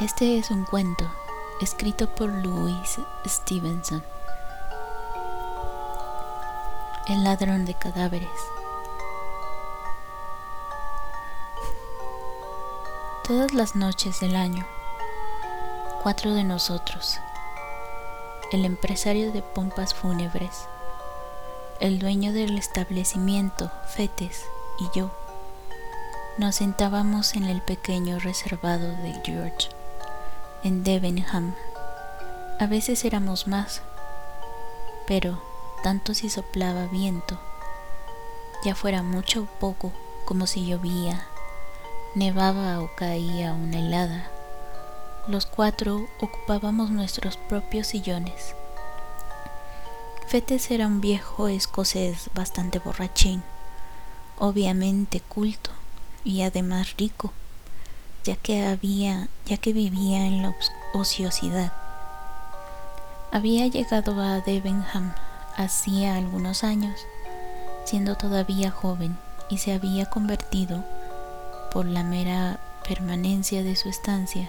Este 0.00 0.38
es 0.38 0.50
un 0.50 0.64
cuento 0.64 1.08
escrito 1.60 2.08
por 2.14 2.28
Louis 2.28 2.98
Stevenson, 3.24 4.02
El 7.06 7.22
ladrón 7.22 7.64
de 7.66 7.74
cadáveres. 7.74 8.28
Todas 13.24 13.52
las 13.52 13.76
noches 13.76 14.18
del 14.20 14.34
año, 14.34 14.66
cuatro 16.02 16.34
de 16.34 16.42
nosotros, 16.42 17.18
el 18.50 18.64
empresario 18.64 19.30
de 19.32 19.42
pompas 19.42 19.94
fúnebres, 19.94 20.68
el 21.82 21.98
dueño 21.98 22.32
del 22.32 22.56
establecimiento, 22.56 23.70
Fetes, 23.88 24.46
y 24.78 24.96
yo, 24.96 25.10
nos 26.38 26.54
sentábamos 26.54 27.34
en 27.34 27.42
el 27.42 27.60
pequeño 27.60 28.20
reservado 28.20 28.86
de 29.02 29.12
George, 29.24 29.68
en 30.62 30.84
Debenham. 30.84 31.56
A 32.60 32.66
veces 32.66 33.04
éramos 33.04 33.48
más, 33.48 33.82
pero 35.08 35.42
tanto 35.82 36.14
si 36.14 36.30
soplaba 36.30 36.86
viento, 36.86 37.36
ya 38.64 38.76
fuera 38.76 39.02
mucho 39.02 39.42
o 39.42 39.58
poco, 39.58 39.92
como 40.24 40.46
si 40.46 40.64
llovía, 40.64 41.26
nevaba 42.14 42.80
o 42.80 42.90
caía 42.94 43.52
una 43.54 43.80
helada 43.80 44.30
los 45.28 45.46
cuatro 45.46 46.08
ocupábamos 46.20 46.90
nuestros 46.90 47.36
propios 47.36 47.86
sillones. 47.86 48.56
Fetes 50.26 50.70
era 50.70 50.86
un 50.86 51.00
viejo 51.00 51.48
escocés 51.48 52.30
bastante 52.34 52.78
borrachín, 52.78 53.42
obviamente 54.38 55.20
culto 55.20 55.70
y 56.24 56.42
además 56.42 56.94
rico, 56.96 57.32
ya 58.24 58.36
que 58.36 58.64
había, 58.64 59.28
ya 59.46 59.56
que 59.58 59.72
vivía 59.72 60.26
en 60.26 60.42
la 60.42 60.54
ociosidad. 60.94 61.72
Había 63.30 63.66
llegado 63.66 64.20
a 64.20 64.40
Debenham 64.40 65.14
hacía 65.56 66.16
algunos 66.16 66.64
años, 66.64 67.06
siendo 67.84 68.16
todavía 68.16 68.70
joven, 68.70 69.18
y 69.50 69.58
se 69.58 69.72
había 69.72 70.06
convertido, 70.06 70.84
por 71.72 71.84
la 71.86 72.02
mera 72.04 72.58
permanencia 72.88 73.62
de 73.62 73.76
su 73.76 73.88
estancia, 73.88 74.48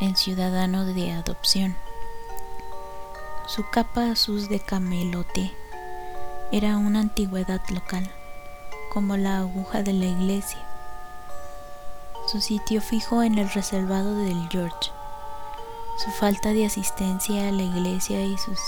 en 0.00 0.16
ciudadano 0.16 0.84
de 0.84 1.12
adopción. 1.12 1.76
Su 3.48 3.64
capa 3.70 4.10
azul 4.10 4.46
de 4.48 4.60
camelote 4.60 5.56
era 6.52 6.76
una 6.76 7.00
antigüedad 7.00 7.62
local, 7.70 8.06
como 8.92 9.16
la 9.16 9.38
aguja 9.38 9.82
de 9.82 9.94
la 9.94 10.04
iglesia. 10.04 10.60
Su 12.26 12.42
sitio 12.42 12.82
fijo 12.82 13.22
en 13.22 13.38
el 13.38 13.48
reservado 13.48 14.14
del 14.16 14.50
George, 14.50 14.90
su 15.96 16.10
falta 16.10 16.50
de 16.50 16.66
asistencia 16.66 17.48
a 17.48 17.52
la 17.52 17.62
iglesia 17.62 18.22
y 18.22 18.36
sus 18.36 18.60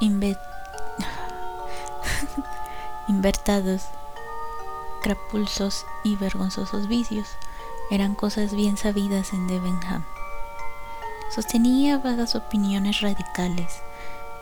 invertados, 3.06 3.82
crapulsos 5.00 5.86
y 6.02 6.16
vergonzosos 6.16 6.88
vicios 6.88 7.28
eran 7.92 8.16
cosas 8.16 8.52
bien 8.52 8.76
sabidas 8.76 9.32
en 9.32 9.46
Debenham. 9.46 10.17
Sostenía 11.30 11.98
vagas 11.98 12.34
opiniones 12.34 13.02
radicales 13.02 13.82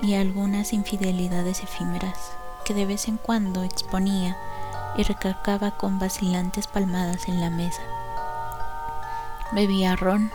y 0.01 0.15
algunas 0.15 0.73
infidelidades 0.73 1.63
efímeras 1.63 2.33
que 2.65 2.75
de 2.75 2.87
vez 2.87 3.09
en 3.09 3.17
cuando 3.17 3.63
exponía 3.63 4.37
y 4.97 5.03
recalcaba 5.03 5.73
con 5.73 5.99
vacilantes 5.99 6.67
palmadas 6.67 7.29
en 7.29 7.41
la 7.41 7.51
mesa. 7.51 7.83
Bebía 9.53 9.97
ron, 9.97 10.31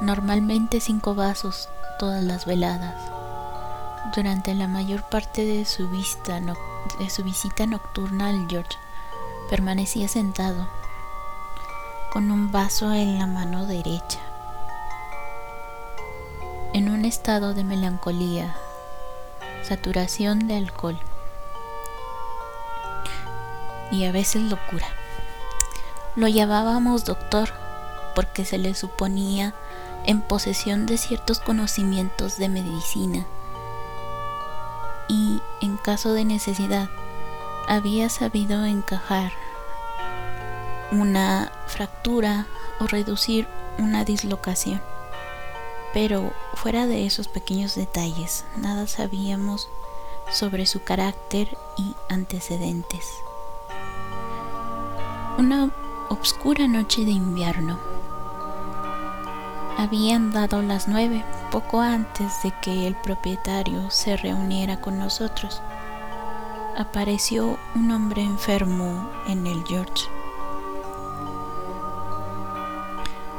normalmente 0.00 0.80
cinco 0.80 1.14
vasos 1.14 1.68
todas 1.98 2.22
las 2.22 2.46
veladas. 2.46 2.94
Durante 4.14 4.54
la 4.54 4.68
mayor 4.68 5.02
parte 5.02 5.44
de 5.44 5.64
su, 5.64 5.88
visita 5.88 6.40
nocturna 7.66 8.28
al 8.28 8.46
George, 8.48 8.76
permanecía 9.50 10.08
sentado 10.08 10.68
con 12.12 12.30
un 12.30 12.50
vaso 12.50 12.92
en 12.92 13.18
la 13.18 13.26
mano 13.26 13.66
derecha. 13.66 14.27
En 16.78 16.90
un 16.90 17.04
estado 17.04 17.54
de 17.54 17.64
melancolía, 17.64 18.54
saturación 19.64 20.46
de 20.46 20.58
alcohol. 20.58 20.96
y 23.90 24.04
a 24.04 24.12
veces 24.12 24.42
locura. 24.42 24.86
Lo 26.14 26.28
llamábamos 26.28 27.04
doctor 27.04 27.48
porque 28.14 28.44
se 28.44 28.58
le 28.58 28.76
suponía 28.76 29.54
en 30.04 30.20
posesión 30.20 30.86
de 30.86 30.98
ciertos 30.98 31.40
conocimientos 31.40 32.36
de 32.36 32.48
medicina 32.48 33.26
y 35.08 35.42
en 35.60 35.78
caso 35.78 36.12
de 36.12 36.24
necesidad 36.24 36.88
había 37.66 38.08
sabido 38.08 38.64
encajar 38.64 39.32
una 40.92 41.50
fractura 41.66 42.46
o 42.78 42.86
reducir 42.86 43.48
una 43.78 44.04
dislocación. 44.04 44.80
Pero 45.92 46.32
fuera 46.54 46.86
de 46.86 47.06
esos 47.06 47.28
pequeños 47.28 47.74
detalles, 47.74 48.44
nada 48.56 48.86
sabíamos 48.86 49.68
sobre 50.30 50.66
su 50.66 50.82
carácter 50.82 51.56
y 51.76 51.94
antecedentes. 52.08 53.06
Una 55.38 55.70
obscura 56.10 56.66
noche 56.66 57.04
de 57.04 57.12
invierno. 57.12 57.78
Habían 59.76 60.32
dado 60.32 60.60
las 60.60 60.88
nueve, 60.88 61.24
poco 61.52 61.80
antes 61.80 62.42
de 62.42 62.52
que 62.60 62.86
el 62.86 62.96
propietario 62.96 63.90
se 63.90 64.16
reuniera 64.16 64.80
con 64.80 64.98
nosotros. 64.98 65.62
Apareció 66.76 67.56
un 67.74 67.90
hombre 67.92 68.22
enfermo 68.22 69.08
en 69.28 69.46
el 69.46 69.64
George. 69.64 70.04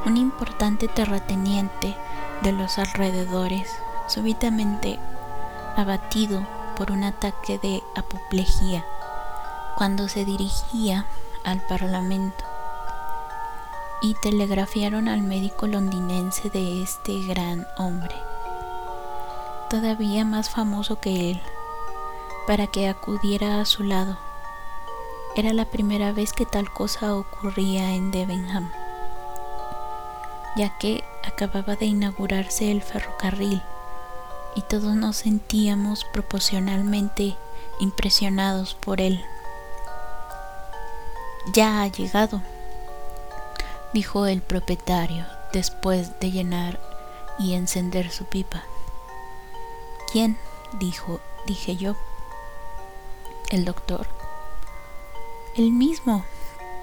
Un 0.05 0.15
importante 0.17 0.87
terrateniente 0.87 1.95
de 2.43 2.51
los 2.51 2.77
alrededores, 2.77 3.69
súbitamente 4.07 4.99
abatido 5.75 6.45
por 6.75 6.91
un 6.91 7.03
ataque 7.03 7.59
de 7.59 7.83
apoplejía, 7.95 8.85
cuando 9.75 10.07
se 10.07 10.25
dirigía 10.25 11.05
al 11.43 11.61
Parlamento 11.61 12.43
y 14.01 14.13
telegrafiaron 14.15 15.09
al 15.09 15.21
médico 15.21 15.67
londinense 15.67 16.49
de 16.49 16.81
este 16.81 17.21
gran 17.25 17.67
hombre, 17.77 18.15
todavía 19.69 20.23
más 20.23 20.49
famoso 20.49 20.99
que 20.99 21.31
él, 21.31 21.41
para 22.47 22.67
que 22.67 22.87
acudiera 22.87 23.59
a 23.59 23.65
su 23.65 23.83
lado. 23.83 24.17
Era 25.35 25.53
la 25.53 25.65
primera 25.65 26.11
vez 26.11 26.33
que 26.33 26.45
tal 26.45 26.71
cosa 26.71 27.15
ocurría 27.15 27.93
en 27.93 28.11
Debenham, 28.11 28.71
ya 30.59 30.77
que 30.77 31.05
acababa 31.23 31.77
de 31.77 31.85
inaugurarse 31.85 32.69
el 32.69 32.81
ferrocarril 32.81 33.61
y 34.55 34.61
todos 34.63 34.93
nos 34.93 35.15
sentíamos 35.15 36.03
proporcionalmente 36.03 37.37
impresionados 37.79 38.73
por 38.73 38.99
él. 38.99 39.23
Ya 41.53 41.81
ha 41.81 41.87
llegado, 41.87 42.41
dijo 43.93 44.25
el 44.25 44.41
propietario 44.41 45.25
después 45.53 46.19
de 46.19 46.31
llenar 46.31 46.77
y 47.39 47.53
encender 47.53 48.11
su 48.11 48.25
pipa. 48.25 48.65
¿Quién? 50.11 50.37
dijo, 50.73 51.21
dije 51.45 51.77
yo. 51.77 51.95
El 53.49 53.63
doctor. 53.63 54.07
El 55.55 55.71
mismo, 55.71 56.25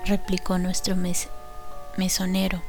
replicó 0.07 0.57
nuestro 0.57 0.97
mesonero. 1.99 2.63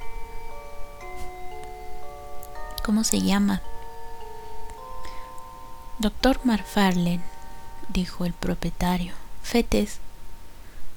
¿Cómo 2.87 3.03
se 3.03 3.19
llama? 3.19 3.61
Doctor 5.99 6.39
Marfarlen, 6.45 7.21
dijo 7.89 8.23
el 8.23 8.31
propietario. 8.31 9.13
Fetes 9.43 9.99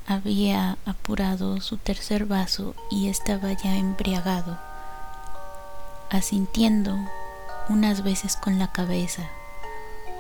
había 0.07 0.79
apurado 0.87 1.61
su 1.61 1.79
tercer 1.79 2.27
vaso 2.27 2.77
y 2.93 3.09
estaba 3.09 3.55
ya 3.55 3.75
embriagado, 3.75 4.57
asintiendo 6.11 6.97
unas 7.69 8.05
veces 8.05 8.37
con 8.37 8.61
la 8.61 8.71
cabeza, 8.71 9.25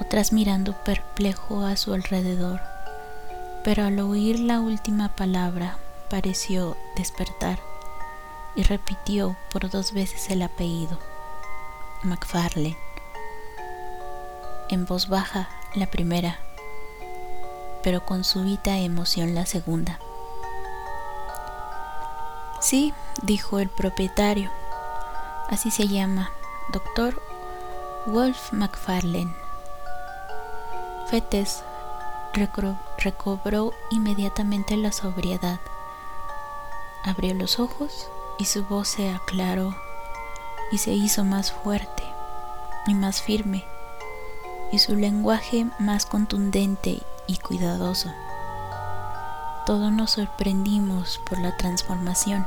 otras 0.01 0.33
mirando 0.33 0.73
perplejo 0.83 1.64
a 1.64 1.77
su 1.77 1.95
alrededor, 1.95 2.61
pero 3.62 3.85
al 3.85 4.01
oír 4.01 4.41
la 4.41 4.59
última 4.59 5.14
palabra 5.14 5.79
pareció 6.11 6.77
despertar 6.97 7.61
y 8.57 8.64
repitió 8.64 9.37
por 9.53 9.71
dos 9.71 9.93
veces 9.93 10.31
el 10.31 10.43
apellido, 10.43 10.99
MacFarlane, 12.03 12.78
en 14.68 14.86
voz 14.86 15.09
baja 15.09 15.48
la 15.74 15.86
primera 15.86 16.38
pero 17.82 18.05
con 18.05 18.24
súbita 18.24 18.78
emoción 18.78 19.34
la 19.34 19.46
segunda. 19.46 19.98
Sí, 22.61 22.92
dijo 23.22 23.59
el 23.59 23.68
propietario, 23.68 24.51
así 25.48 25.70
se 25.70 25.88
llama, 25.88 26.30
doctor 26.72 27.20
Wolf 28.07 28.53
McFarlane. 28.53 29.34
Fetes 31.07 31.64
recobró 32.34 33.72
inmediatamente 33.90 34.76
la 34.76 34.92
sobriedad. 34.92 35.59
Abrió 37.05 37.34
los 37.34 37.59
ojos 37.59 38.09
y 38.38 38.44
su 38.44 38.64
voz 38.64 38.88
se 38.88 39.11
aclaró 39.11 39.74
y 40.71 40.79
se 40.79 40.93
hizo 40.93 41.25
más 41.25 41.53
fuerte 41.53 42.03
y 42.87 42.95
más 42.95 43.23
firme 43.23 43.64
y 44.73 44.79
su 44.79 44.95
lenguaje 44.95 45.66
más 45.79 46.07
contundente 46.07 47.03
y 47.27 47.37
cuidadoso. 47.39 48.11
Todos 49.66 49.93
nos 49.93 50.12
sorprendimos 50.12 51.21
por 51.29 51.39
la 51.39 51.57
transformación, 51.57 52.47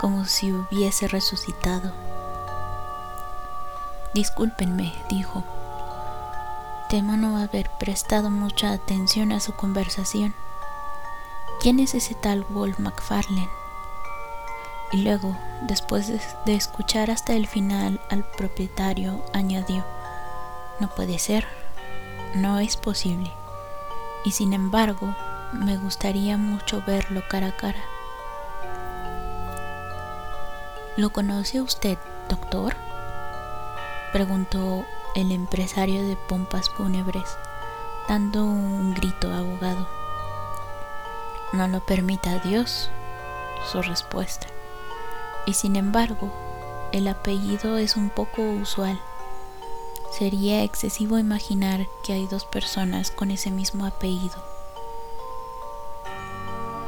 como 0.00 0.24
si 0.24 0.52
hubiese 0.52 1.08
resucitado. 1.08 1.92
Discúlpenme, 4.14 4.92
dijo. 5.08 5.44
Temo 6.88 7.16
no 7.16 7.36
haber 7.38 7.70
prestado 7.78 8.30
mucha 8.30 8.72
atención 8.72 9.32
a 9.32 9.40
su 9.40 9.54
conversación. 9.54 10.34
¿Quién 11.60 11.78
es 11.78 11.94
ese 11.94 12.14
tal 12.14 12.44
Wolf 12.50 12.78
McFarlane? 12.80 13.59
Y 14.92 15.02
luego, 15.02 15.36
después 15.62 16.08
de 16.44 16.54
escuchar 16.54 17.10
hasta 17.10 17.34
el 17.34 17.46
final 17.46 18.00
al 18.10 18.24
propietario, 18.24 19.24
añadió, 19.32 19.84
no 20.80 20.88
puede 20.88 21.18
ser, 21.18 21.46
no 22.34 22.58
es 22.58 22.76
posible 22.76 23.30
y 24.24 24.32
sin 24.32 24.52
embargo 24.52 25.14
me 25.52 25.76
gustaría 25.76 26.36
mucho 26.36 26.82
verlo 26.86 27.22
cara 27.28 27.48
a 27.48 27.56
cara. 27.56 27.80
¿Lo 30.96 31.10
conoce 31.10 31.60
usted, 31.60 31.98
doctor? 32.28 32.74
preguntó 34.12 34.84
el 35.14 35.32
empresario 35.32 36.06
de 36.06 36.16
pompas 36.16 36.68
fúnebres, 36.68 37.36
dando 38.08 38.44
un 38.44 38.94
grito 38.94 39.32
ahogado. 39.32 39.88
No 41.52 41.66
lo 41.68 41.80
permita 41.80 42.38
Dios, 42.40 42.90
su 43.70 43.82
respuesta. 43.82 44.46
Y 45.50 45.52
sin 45.52 45.74
embargo, 45.74 46.30
el 46.92 47.08
apellido 47.08 47.76
es 47.76 47.96
un 47.96 48.08
poco 48.08 48.40
usual. 48.40 49.00
Sería 50.16 50.62
excesivo 50.62 51.18
imaginar 51.18 51.88
que 52.04 52.12
hay 52.12 52.28
dos 52.28 52.44
personas 52.44 53.10
con 53.10 53.32
ese 53.32 53.50
mismo 53.50 53.84
apellido. 53.84 54.36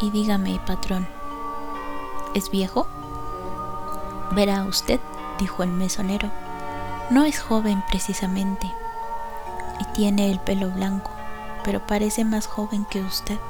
Y 0.00 0.10
dígame, 0.10 0.60
patrón, 0.64 1.08
¿es 2.36 2.52
viejo? 2.52 2.86
Verá 4.30 4.62
usted, 4.62 5.00
dijo 5.40 5.64
el 5.64 5.70
mesonero, 5.70 6.30
no 7.10 7.24
es 7.24 7.40
joven 7.40 7.82
precisamente, 7.88 8.72
y 9.80 9.84
tiene 9.92 10.30
el 10.30 10.38
pelo 10.38 10.70
blanco, 10.70 11.10
pero 11.64 11.84
parece 11.84 12.24
más 12.24 12.46
joven 12.46 12.84
que 12.84 13.00
usted. 13.00 13.40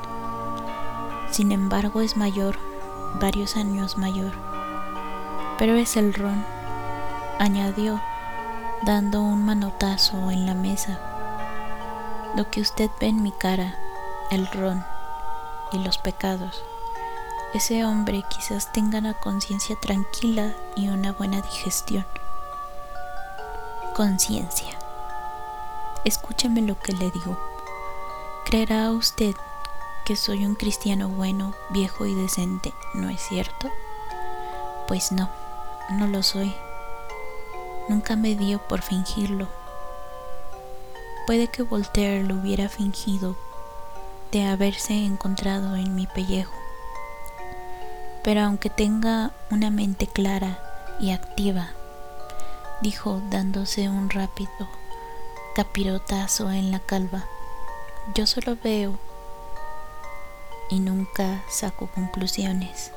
Sin 1.30 1.52
embargo, 1.52 2.00
es 2.00 2.16
mayor, 2.16 2.56
varios 3.20 3.56
años 3.56 3.98
mayor. 3.98 4.51
Pero 5.62 5.76
es 5.76 5.96
el 5.96 6.12
ron, 6.12 6.44
añadió 7.38 8.02
dando 8.82 9.22
un 9.22 9.44
manotazo 9.44 10.32
en 10.32 10.44
la 10.44 10.54
mesa. 10.54 10.98
Lo 12.34 12.50
que 12.50 12.60
usted 12.60 12.90
ve 12.98 13.06
en 13.06 13.22
mi 13.22 13.30
cara, 13.30 13.78
el 14.32 14.48
ron 14.48 14.84
y 15.70 15.78
los 15.78 15.98
pecados. 15.98 16.64
Ese 17.54 17.84
hombre 17.84 18.24
quizás 18.28 18.72
tenga 18.72 18.98
una 18.98 19.14
conciencia 19.14 19.76
tranquila 19.80 20.52
y 20.74 20.88
una 20.88 21.12
buena 21.12 21.40
digestión. 21.42 22.04
Conciencia. 23.94 24.76
Escúcheme 26.04 26.62
lo 26.62 26.76
que 26.76 26.92
le 26.92 27.08
digo. 27.12 27.38
¿Creerá 28.46 28.90
usted 28.90 29.36
que 30.04 30.16
soy 30.16 30.44
un 30.44 30.56
cristiano 30.56 31.08
bueno, 31.08 31.54
viejo 31.70 32.04
y 32.04 32.16
decente, 32.16 32.74
no 32.94 33.08
es 33.10 33.22
cierto? 33.22 33.70
Pues 34.88 35.12
no, 35.12 35.30
no 35.92 36.06
lo 36.06 36.22
soy. 36.22 36.54
Nunca 37.88 38.16
me 38.16 38.34
dio 38.34 38.58
por 38.68 38.82
fingirlo. 38.82 39.48
Puede 41.26 41.48
que 41.48 41.62
Voltaire 41.62 42.24
lo 42.24 42.34
hubiera 42.36 42.68
fingido, 42.68 43.36
de 44.32 44.46
haberse 44.46 44.94
encontrado 44.94 45.76
en 45.76 45.94
mi 45.94 46.06
pellejo. 46.06 46.54
Pero 48.24 48.42
aunque 48.42 48.70
tenga 48.70 49.32
una 49.50 49.70
mente 49.70 50.06
clara 50.06 50.58
y 51.00 51.10
activa, 51.10 51.70
dijo 52.80 53.20
dándose 53.30 53.88
un 53.88 54.10
rápido 54.10 54.68
capirotazo 55.54 56.50
en 56.50 56.70
la 56.70 56.80
calva, 56.80 57.24
yo 58.14 58.26
solo 58.26 58.56
veo 58.62 58.98
y 60.70 60.80
nunca 60.80 61.42
saco 61.48 61.88
conclusiones. 61.88 62.92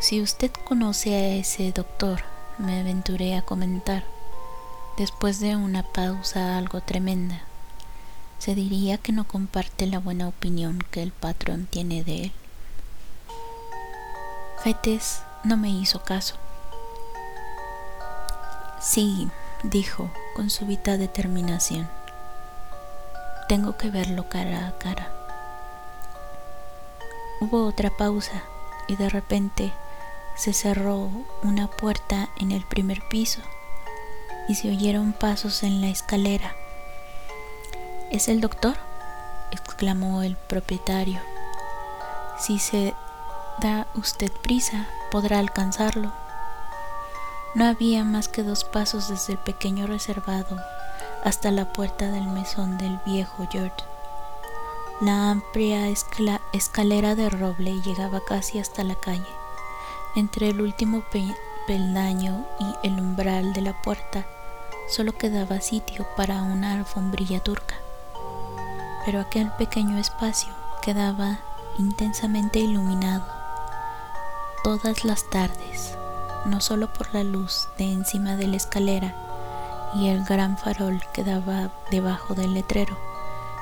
Si 0.00 0.22
usted 0.22 0.52
conoce 0.64 1.14
a 1.16 1.34
ese 1.34 1.72
doctor, 1.72 2.22
me 2.56 2.80
aventuré 2.80 3.36
a 3.36 3.42
comentar, 3.42 4.04
después 4.96 5.40
de 5.40 5.56
una 5.56 5.82
pausa 5.82 6.56
algo 6.56 6.80
tremenda, 6.80 7.42
se 8.38 8.54
diría 8.54 8.98
que 8.98 9.10
no 9.10 9.24
comparte 9.24 9.88
la 9.88 9.98
buena 9.98 10.28
opinión 10.28 10.78
que 10.92 11.02
el 11.02 11.10
patrón 11.10 11.66
tiene 11.66 12.04
de 12.04 12.22
él. 12.24 12.32
Fetes 14.62 15.22
no 15.42 15.56
me 15.56 15.70
hizo 15.70 16.04
caso. 16.04 16.36
Sí, 18.80 19.28
dijo 19.64 20.12
con 20.36 20.48
súbita 20.48 20.96
determinación. 20.96 21.88
Tengo 23.48 23.76
que 23.76 23.90
verlo 23.90 24.28
cara 24.28 24.68
a 24.68 24.78
cara. 24.78 25.10
Hubo 27.40 27.66
otra 27.66 27.90
pausa 27.90 28.44
y 28.86 28.94
de 28.94 29.08
repente 29.08 29.72
se 30.38 30.52
cerró 30.52 31.10
una 31.42 31.66
puerta 31.66 32.28
en 32.38 32.52
el 32.52 32.64
primer 32.64 33.02
piso 33.08 33.40
y 34.48 34.54
se 34.54 34.70
oyeron 34.70 35.12
pasos 35.12 35.64
en 35.64 35.80
la 35.80 35.88
escalera. 35.88 36.54
¿Es 38.12 38.28
el 38.28 38.40
doctor? 38.40 38.76
exclamó 39.50 40.22
el 40.22 40.36
propietario. 40.36 41.20
Si 42.38 42.60
se 42.60 42.94
da 43.60 43.88
usted 43.96 44.30
prisa, 44.30 44.86
podrá 45.10 45.40
alcanzarlo. 45.40 46.12
No 47.54 47.66
había 47.66 48.04
más 48.04 48.28
que 48.28 48.44
dos 48.44 48.62
pasos 48.62 49.08
desde 49.08 49.32
el 49.32 49.38
pequeño 49.40 49.88
reservado 49.88 50.56
hasta 51.24 51.50
la 51.50 51.72
puerta 51.72 52.12
del 52.12 52.28
mesón 52.28 52.78
del 52.78 53.00
viejo 53.04 53.48
George. 53.50 53.84
La 55.00 55.30
amplia 55.30 55.88
escalera 56.52 57.16
de 57.16 57.28
roble 57.28 57.80
llegaba 57.82 58.20
casi 58.24 58.60
hasta 58.60 58.84
la 58.84 58.94
calle. 58.94 59.37
Entre 60.18 60.50
el 60.50 60.60
último 60.60 61.04
peldaño 61.68 62.44
y 62.58 62.88
el 62.88 62.98
umbral 62.98 63.52
de 63.52 63.60
la 63.60 63.80
puerta 63.82 64.26
solo 64.88 65.12
quedaba 65.12 65.60
sitio 65.60 66.08
para 66.16 66.42
una 66.42 66.72
alfombrilla 66.72 67.38
turca. 67.38 67.76
Pero 69.04 69.20
aquel 69.20 69.52
pequeño 69.52 69.96
espacio 69.96 70.52
quedaba 70.82 71.38
intensamente 71.78 72.58
iluminado 72.58 73.24
todas 74.64 75.04
las 75.04 75.22
tardes, 75.30 75.96
no 76.46 76.60
solo 76.60 76.92
por 76.92 77.14
la 77.14 77.22
luz 77.22 77.68
de 77.78 77.84
encima 77.84 78.34
de 78.34 78.48
la 78.48 78.56
escalera 78.56 79.14
y 79.94 80.08
el 80.08 80.24
gran 80.24 80.58
farol 80.58 81.00
que 81.12 81.22
daba 81.22 81.70
debajo 81.92 82.34
del 82.34 82.54
letrero, 82.54 82.98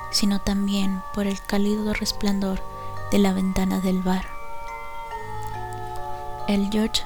sino 0.09 0.41
también 0.41 1.03
por 1.13 1.27
el 1.27 1.39
cálido 1.39 1.93
resplandor 1.93 2.63
de 3.11 3.19
la 3.19 3.31
ventana 3.31 3.79
del 3.79 4.01
bar. 4.01 4.36
El 6.47 6.69
George 6.71 7.03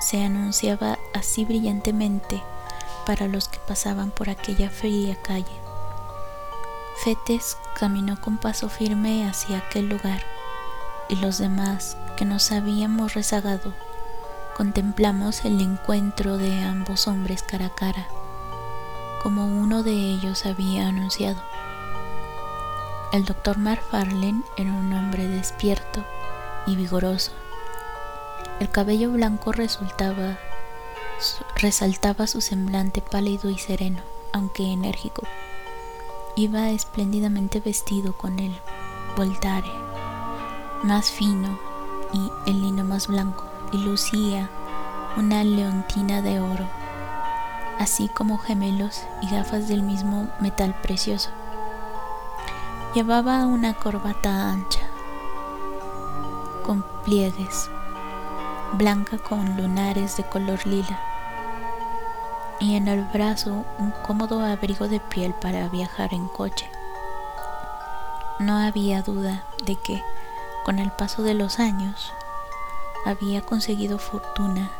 se 0.00 0.24
anunciaba 0.24 0.98
así 1.12 1.44
brillantemente 1.44 2.42
para 3.04 3.28
los 3.28 3.46
que 3.48 3.58
pasaban 3.58 4.10
por 4.10 4.30
aquella 4.30 4.70
fría 4.70 5.14
calle. 5.20 5.44
Fetes 7.04 7.58
caminó 7.78 8.18
con 8.18 8.38
paso 8.38 8.70
firme 8.70 9.28
hacia 9.28 9.58
aquel 9.58 9.90
lugar 9.90 10.22
y 11.10 11.16
los 11.16 11.36
demás 11.36 11.98
que 12.16 12.24
nos 12.24 12.50
habíamos 12.50 13.12
rezagado 13.12 13.74
contemplamos 14.56 15.44
el 15.44 15.60
encuentro 15.60 16.38
de 16.38 16.62
ambos 16.62 17.08
hombres 17.08 17.42
cara 17.42 17.66
a 17.66 17.74
cara, 17.74 18.08
como 19.22 19.44
uno 19.46 19.82
de 19.82 19.92
ellos 19.92 20.46
había 20.46 20.88
anunciado. 20.88 21.42
El 23.12 23.26
doctor 23.26 23.58
Marfarlen 23.58 24.44
era 24.56 24.72
un 24.72 24.94
hombre 24.94 25.28
despierto 25.28 26.02
y 26.66 26.74
vigoroso 26.74 27.32
el 28.60 28.70
cabello 28.70 29.12
blanco 29.12 29.52
resultaba, 29.52 30.36
resaltaba 31.56 32.26
su 32.26 32.40
semblante 32.40 33.00
pálido 33.00 33.50
y 33.50 33.58
sereno, 33.58 34.00
aunque 34.32 34.72
enérgico. 34.72 35.22
Iba 36.34 36.70
espléndidamente 36.70 37.60
vestido 37.60 38.16
con 38.16 38.38
el 38.38 38.52
voltare 39.16 39.70
más 40.82 41.10
fino 41.10 41.58
y 42.12 42.50
el 42.50 42.62
lino 42.62 42.84
más 42.84 43.06
blanco, 43.06 43.44
y 43.72 43.78
lucía 43.78 44.48
una 45.16 45.44
leontina 45.44 46.22
de 46.22 46.40
oro, 46.40 46.66
así 47.78 48.08
como 48.08 48.38
gemelos 48.38 49.02
y 49.22 49.30
gafas 49.30 49.68
del 49.68 49.82
mismo 49.82 50.28
metal 50.40 50.74
precioso. 50.82 51.30
Llevaba 52.94 53.46
una 53.46 53.74
corbata 53.74 54.50
ancha, 54.50 54.80
con 56.64 56.84
pliegues 57.04 57.70
blanca 58.74 59.18
con 59.18 59.56
lunares 59.56 60.16
de 60.16 60.24
color 60.24 60.66
lila, 60.66 61.00
y 62.60 62.76
en 62.76 62.88
el 62.88 63.04
brazo 63.04 63.64
un 63.78 63.92
cómodo 64.06 64.40
abrigo 64.40 64.88
de 64.88 65.00
piel 65.00 65.32
para 65.34 65.68
viajar 65.68 66.12
en 66.12 66.28
coche. 66.28 66.70
No 68.38 68.56
había 68.58 69.02
duda 69.02 69.44
de 69.64 69.76
que, 69.76 70.02
con 70.64 70.78
el 70.78 70.90
paso 70.90 71.22
de 71.22 71.34
los 71.34 71.58
años, 71.58 72.12
había 73.04 73.42
conseguido 73.42 73.98
fortuna 73.98 74.70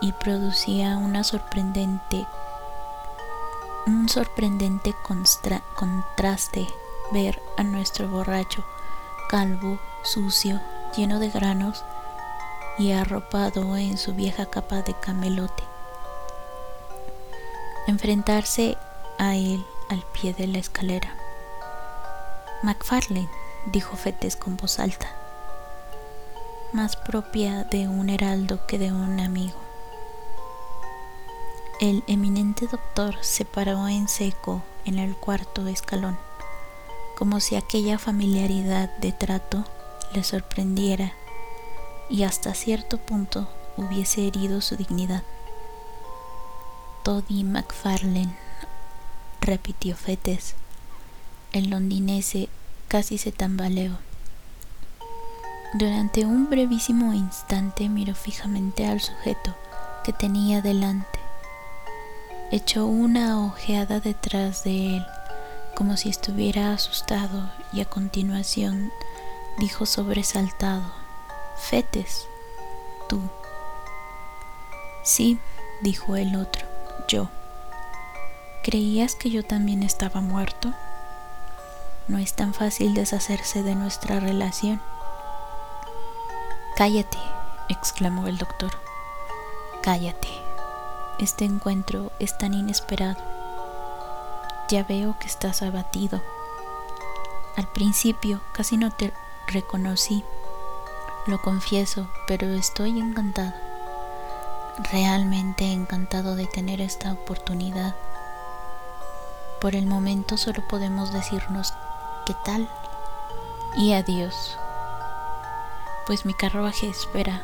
y 0.00 0.12
producía 0.12 0.98
una 0.98 1.24
sorprendente 1.24 2.26
un 3.86 4.08
sorprendente 4.08 4.94
contraste 5.76 6.66
ver 7.12 7.40
a 7.56 7.62
nuestro 7.62 8.08
borracho 8.08 8.64
calvo, 9.28 9.78
sucio, 10.02 10.60
lleno 10.96 11.20
de 11.20 11.30
granos 11.30 11.84
y 12.78 12.92
arropado 12.92 13.76
en 13.76 13.96
su 13.98 14.14
vieja 14.14 14.46
capa 14.46 14.82
de 14.82 14.94
camelote. 14.94 15.62
Enfrentarse 17.86 18.76
a 19.18 19.36
él 19.36 19.64
al 19.88 20.04
pie 20.12 20.34
de 20.34 20.46
la 20.46 20.58
escalera. 20.58 21.14
MacFarlane, 22.62 23.28
dijo 23.66 23.96
Fetes 23.96 24.36
con 24.36 24.56
voz 24.56 24.78
alta, 24.78 25.08
más 26.72 26.96
propia 26.96 27.64
de 27.64 27.88
un 27.88 28.10
heraldo 28.10 28.66
que 28.66 28.78
de 28.78 28.92
un 28.92 29.20
amigo. 29.20 29.56
El 31.80 32.02
eminente 32.06 32.66
doctor 32.66 33.16
se 33.20 33.44
paró 33.44 33.86
en 33.88 34.08
seco 34.08 34.62
en 34.84 34.98
el 34.98 35.14
cuarto 35.14 35.66
escalón, 35.66 36.18
como 37.16 37.40
si 37.40 37.56
aquella 37.56 37.98
familiaridad 37.98 38.88
de 38.98 39.12
trato 39.12 39.64
le 40.12 40.24
sorprendiera 40.24 41.12
y 42.08 42.22
hasta 42.22 42.54
cierto 42.54 42.98
punto 42.98 43.48
hubiese 43.76 44.26
herido 44.26 44.60
su 44.60 44.76
dignidad. 44.76 45.22
Toddy 47.02 47.44
McFarlane, 47.44 48.36
repitió 49.40 49.96
Fetes. 49.96 50.54
El 51.52 51.70
londinese 51.70 52.48
casi 52.88 53.18
se 53.18 53.32
tambaleó. 53.32 53.98
Durante 55.74 56.24
un 56.24 56.48
brevísimo 56.48 57.12
instante 57.12 57.88
miró 57.88 58.14
fijamente 58.14 58.86
al 58.86 59.00
sujeto 59.00 59.54
que 60.04 60.12
tenía 60.12 60.62
delante. 60.62 61.18
Echó 62.50 62.86
una 62.86 63.44
ojeada 63.44 64.00
detrás 64.00 64.64
de 64.64 64.96
él, 64.96 65.06
como 65.74 65.96
si 65.96 66.08
estuviera 66.08 66.72
asustado, 66.72 67.50
y 67.72 67.80
a 67.80 67.84
continuación 67.84 68.92
dijo 69.58 69.84
sobresaltado 69.84 71.05
Fetes, 71.58 72.28
tú. 73.08 73.20
Sí, 75.02 75.38
dijo 75.80 76.16
el 76.16 76.36
otro, 76.36 76.66
yo. 77.08 77.28
¿Creías 78.62 79.14
que 79.14 79.30
yo 79.30 79.44
también 79.44 79.82
estaba 79.82 80.20
muerto? 80.20 80.72
No 82.08 82.18
es 82.18 82.34
tan 82.34 82.54
fácil 82.54 82.94
deshacerse 82.94 83.62
de 83.62 83.74
nuestra 83.74 84.20
relación. 84.20 84.80
Cállate, 86.76 87.18
exclamó 87.68 88.26
el 88.26 88.38
doctor. 88.38 88.70
Cállate. 89.82 90.28
Este 91.18 91.44
encuentro 91.44 92.12
es 92.18 92.36
tan 92.36 92.52
inesperado. 92.54 93.16
Ya 94.68 94.84
veo 94.84 95.16
que 95.18 95.26
estás 95.26 95.62
abatido. 95.62 96.20
Al 97.56 97.66
principio 97.72 98.42
casi 98.52 98.76
no 98.76 98.90
te 98.90 99.12
reconocí 99.48 100.24
lo 101.26 101.40
confieso, 101.42 102.08
pero 102.26 102.46
estoy 102.54 102.98
encantado. 103.00 103.52
Realmente 104.92 105.72
encantado 105.72 106.36
de 106.36 106.46
tener 106.46 106.80
esta 106.80 107.12
oportunidad. 107.12 107.94
Por 109.60 109.74
el 109.74 109.86
momento 109.86 110.36
solo 110.36 110.62
podemos 110.68 111.12
decirnos 111.12 111.72
qué 112.26 112.34
tal 112.44 112.68
y 113.76 113.92
adiós, 113.92 114.56
pues 116.06 116.24
mi 116.24 116.34
carruaje 116.34 116.88
espera. 116.88 117.42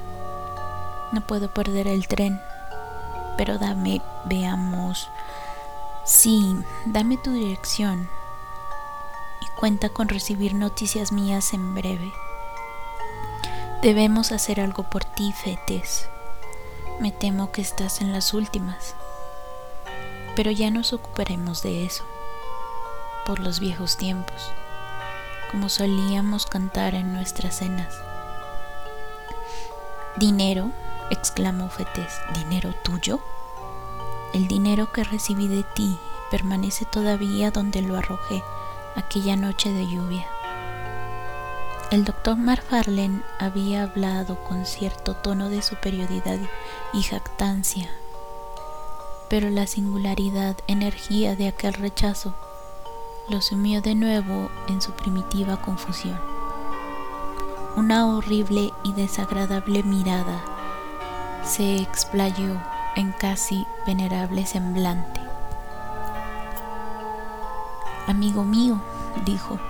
No 1.13 1.21
puedo 1.23 1.53
perder 1.53 1.89
el 1.89 2.07
tren, 2.07 2.41
pero 3.37 3.59
dame, 3.59 4.03
veamos. 4.25 5.09
Sí, 6.05 6.57
dame 6.87 7.17
tu 7.17 7.33
dirección 7.33 8.09
y 9.41 9.47
cuenta 9.59 9.89
con 9.89 10.09
recibir 10.09 10.55
noticias 10.55 11.13
mías 11.13 11.53
en 11.55 11.75
breve. 11.75 12.13
Debemos 13.83 14.31
hacer 14.31 14.61
algo 14.61 14.85
por 14.85 15.05
ti, 15.05 15.33
Fetes. 15.33 16.09
Me 17.01 17.11
temo 17.11 17.51
que 17.51 17.63
estás 17.63 18.01
en 18.01 18.13
las 18.13 18.33
últimas, 18.33 18.95
pero 20.37 20.53
ya 20.53 20.71
nos 20.71 20.93
ocuparemos 20.93 21.65
de 21.65 21.85
eso, 21.85 22.05
por 23.27 23.41
los 23.41 23.59
viejos 23.59 23.97
tiempos, 23.97 24.53
como 25.51 25.69
solíamos 25.69 26.47
cantar 26.47 26.95
en 26.95 27.13
nuestras 27.13 27.57
cenas. 27.57 27.93
Dinero, 30.15 30.71
exclamó 31.11 31.69
Fetes, 31.69 32.21
¿dinero 32.35 32.73
tuyo? 32.85 33.19
El 34.33 34.47
dinero 34.47 34.93
que 34.93 35.03
recibí 35.03 35.49
de 35.49 35.65
ti 35.65 35.99
permanece 36.31 36.85
todavía 36.85 37.51
donde 37.51 37.83
lo 37.83 37.97
arrojé 37.97 38.45
aquella 38.95 39.35
noche 39.35 39.73
de 39.73 39.89
lluvia. 39.89 40.25
El 41.93 42.07
doctor 42.07 42.39
Marfarlen 42.39 43.23
había 43.39 43.83
hablado 43.83 44.43
con 44.45 44.65
cierto 44.65 45.15
tono 45.15 45.51
de 45.51 45.61
superioridad 45.61 46.39
y 46.95 47.03
jactancia, 47.03 47.91
pero 49.29 49.51
la 49.51 49.67
singularidad 49.67 50.57
energía 50.69 51.37
de 51.37 51.49
aquel 51.49 51.75
rechazo 51.75 52.35
lo 53.29 53.43
sumió 53.43 53.83
de 53.83 53.95
nuevo 53.95 54.51
en 54.69 54.81
su 54.81 54.93
primitiva 54.93 55.61
confusión. 55.61 56.19
Una 57.77 58.07
horrible 58.07 58.73
y 58.85 58.95
desagradable 58.95 59.83
mirada 59.83 60.41
se 61.45 61.77
explayó 61.77 62.59
en 62.97 63.13
casi 63.13 63.67
venerable 63.87 64.47
semblante. 64.47 65.21
Amigo 68.07 68.45
mío, 68.45 68.81
dijo, 69.27 69.61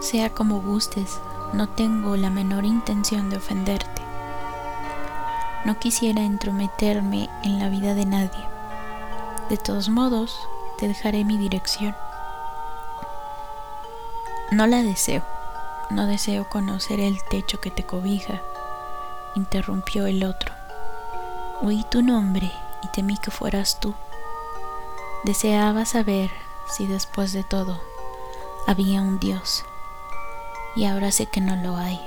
sea 0.00 0.30
como 0.30 0.60
gustes, 0.60 1.20
no 1.52 1.68
tengo 1.68 2.16
la 2.16 2.30
menor 2.30 2.64
intención 2.64 3.30
de 3.30 3.38
ofenderte. 3.38 4.02
No 5.64 5.78
quisiera 5.78 6.22
entrometerme 6.22 7.28
en 7.42 7.58
la 7.58 7.68
vida 7.68 7.94
de 7.94 8.06
nadie. 8.06 8.44
De 9.48 9.56
todos 9.56 9.88
modos, 9.88 10.38
te 10.78 10.88
dejaré 10.88 11.24
mi 11.24 11.38
dirección. 11.38 11.96
No 14.50 14.66
la 14.66 14.82
deseo. 14.82 15.22
No 15.90 16.06
deseo 16.06 16.48
conocer 16.48 16.98
el 17.00 17.22
techo 17.30 17.60
que 17.60 17.70
te 17.70 17.84
cobija, 17.84 18.42
interrumpió 19.36 20.06
el 20.06 20.24
otro. 20.24 20.52
Oí 21.62 21.84
tu 21.90 22.02
nombre 22.02 22.50
y 22.82 22.88
temí 22.88 23.16
que 23.16 23.30
fueras 23.30 23.78
tú. 23.78 23.94
Deseaba 25.24 25.84
saber 25.84 26.30
si 26.68 26.86
después 26.86 27.32
de 27.32 27.44
todo 27.44 27.80
había 28.66 29.00
un 29.00 29.20
Dios 29.20 29.64
y 30.76 30.84
ahora 30.84 31.10
sé 31.10 31.26
que 31.26 31.40
no 31.40 31.56
lo 31.56 31.76
hay. 31.76 32.00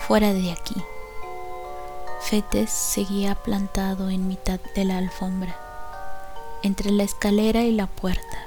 Fuera 0.00 0.34
de 0.34 0.52
aquí. 0.52 0.74
Fetes 2.20 2.70
seguía 2.70 3.34
plantado 3.34 4.10
en 4.10 4.26
mitad 4.26 4.58
de 4.74 4.84
la 4.84 4.98
alfombra, 4.98 5.56
entre 6.62 6.90
la 6.90 7.04
escalera 7.04 7.62
y 7.62 7.72
la 7.72 7.86
puerta. 7.86 8.38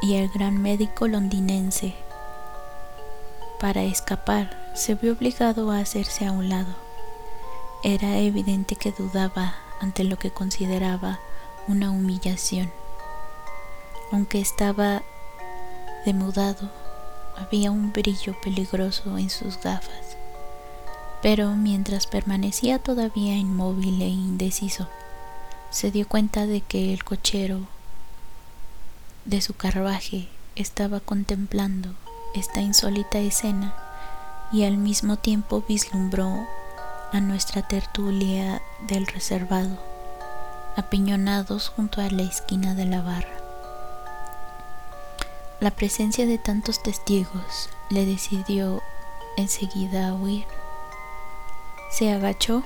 Y 0.00 0.14
el 0.14 0.28
gran 0.30 0.62
médico 0.62 1.08
londinense, 1.08 1.94
para 3.60 3.82
escapar, 3.82 4.56
se 4.74 4.94
vio 4.94 5.14
obligado 5.14 5.72
a 5.72 5.80
hacerse 5.80 6.26
a 6.26 6.30
un 6.30 6.48
lado. 6.48 6.72
Era 7.82 8.18
evidente 8.18 8.76
que 8.76 8.92
dudaba 8.92 9.56
ante 9.80 10.04
lo 10.04 10.16
que 10.16 10.30
consideraba 10.30 11.18
una 11.66 11.90
humillación. 11.90 12.70
Aunque 14.12 14.40
estaba 14.40 15.02
demudado, 16.08 16.70
había 17.36 17.70
un 17.70 17.92
brillo 17.92 18.34
peligroso 18.40 19.18
en 19.18 19.28
sus 19.28 19.60
gafas. 19.60 20.16
Pero 21.20 21.54
mientras 21.54 22.06
permanecía 22.06 22.78
todavía 22.78 23.36
inmóvil 23.36 24.00
e 24.00 24.08
indeciso, 24.08 24.88
se 25.68 25.90
dio 25.90 26.08
cuenta 26.08 26.46
de 26.46 26.62
que 26.62 26.94
el 26.94 27.04
cochero 27.04 27.60
de 29.26 29.42
su 29.42 29.52
carruaje 29.52 30.28
estaba 30.56 31.00
contemplando 31.00 31.90
esta 32.34 32.62
insólita 32.62 33.18
escena 33.18 33.74
y 34.50 34.64
al 34.64 34.78
mismo 34.78 35.18
tiempo 35.18 35.62
vislumbró 35.68 36.46
a 37.12 37.20
nuestra 37.20 37.68
tertulia 37.68 38.62
del 38.88 39.06
reservado, 39.06 39.76
apiñonados 40.74 41.68
junto 41.68 42.00
a 42.00 42.08
la 42.08 42.22
esquina 42.22 42.74
de 42.74 42.86
la 42.86 43.02
barra. 43.02 43.37
La 45.60 45.72
presencia 45.72 46.24
de 46.24 46.38
tantos 46.38 46.84
testigos 46.84 47.68
le 47.90 48.06
decidió 48.06 48.80
enseguida 49.36 50.08
a 50.08 50.14
huir. 50.14 50.46
Se 51.90 52.12
agachó, 52.12 52.62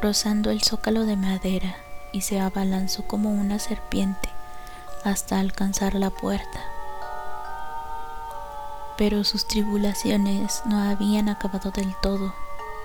rozando 0.00 0.50
el 0.50 0.62
zócalo 0.62 1.06
de 1.06 1.16
madera, 1.16 1.74
y 2.12 2.20
se 2.20 2.38
abalanzó 2.38 3.02
como 3.08 3.30
una 3.30 3.58
serpiente 3.58 4.28
hasta 5.02 5.40
alcanzar 5.40 5.94
la 5.94 6.10
puerta. 6.10 6.60
Pero 8.96 9.24
sus 9.24 9.48
tribulaciones 9.48 10.62
no 10.66 10.78
habían 10.78 11.28
acabado 11.28 11.72
del 11.72 11.96
todo, 12.00 12.32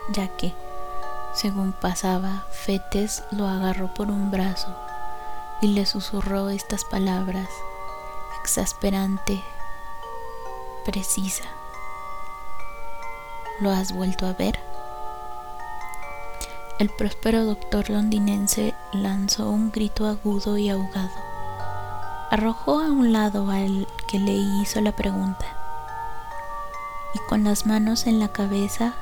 ya 0.10 0.28
que, 0.28 0.56
según 1.36 1.72
pasaba, 1.72 2.46
Fetes 2.50 3.24
lo 3.30 3.48
agarró 3.48 3.94
por 3.94 4.08
un 4.08 4.32
brazo 4.32 4.76
y 5.62 5.68
le 5.68 5.86
susurró 5.86 6.50
estas 6.50 6.84
palabras 6.84 7.48
exasperante, 8.48 9.44
precisa. 10.86 11.44
¿Lo 13.60 13.72
has 13.72 13.92
vuelto 13.92 14.26
a 14.26 14.32
ver? 14.32 14.58
El 16.80 16.90
próspero 16.90 17.44
doctor 17.44 17.90
londinense 17.90 18.74
lanzó 18.94 19.50
un 19.50 19.70
grito 19.70 20.08
agudo 20.08 20.58
y 20.58 20.70
ahogado. 20.70 21.12
Arrojó 22.32 22.80
a 22.80 22.86
un 22.86 23.12
lado 23.12 23.52
al 23.52 23.86
que 24.08 24.18
le 24.18 24.32
hizo 24.32 24.80
la 24.80 24.94
pregunta 24.94 25.46
y 27.14 27.20
con 27.28 27.44
las 27.44 27.66
manos 27.66 28.08
en 28.08 28.18
la 28.18 28.30
cabeza 28.30 28.94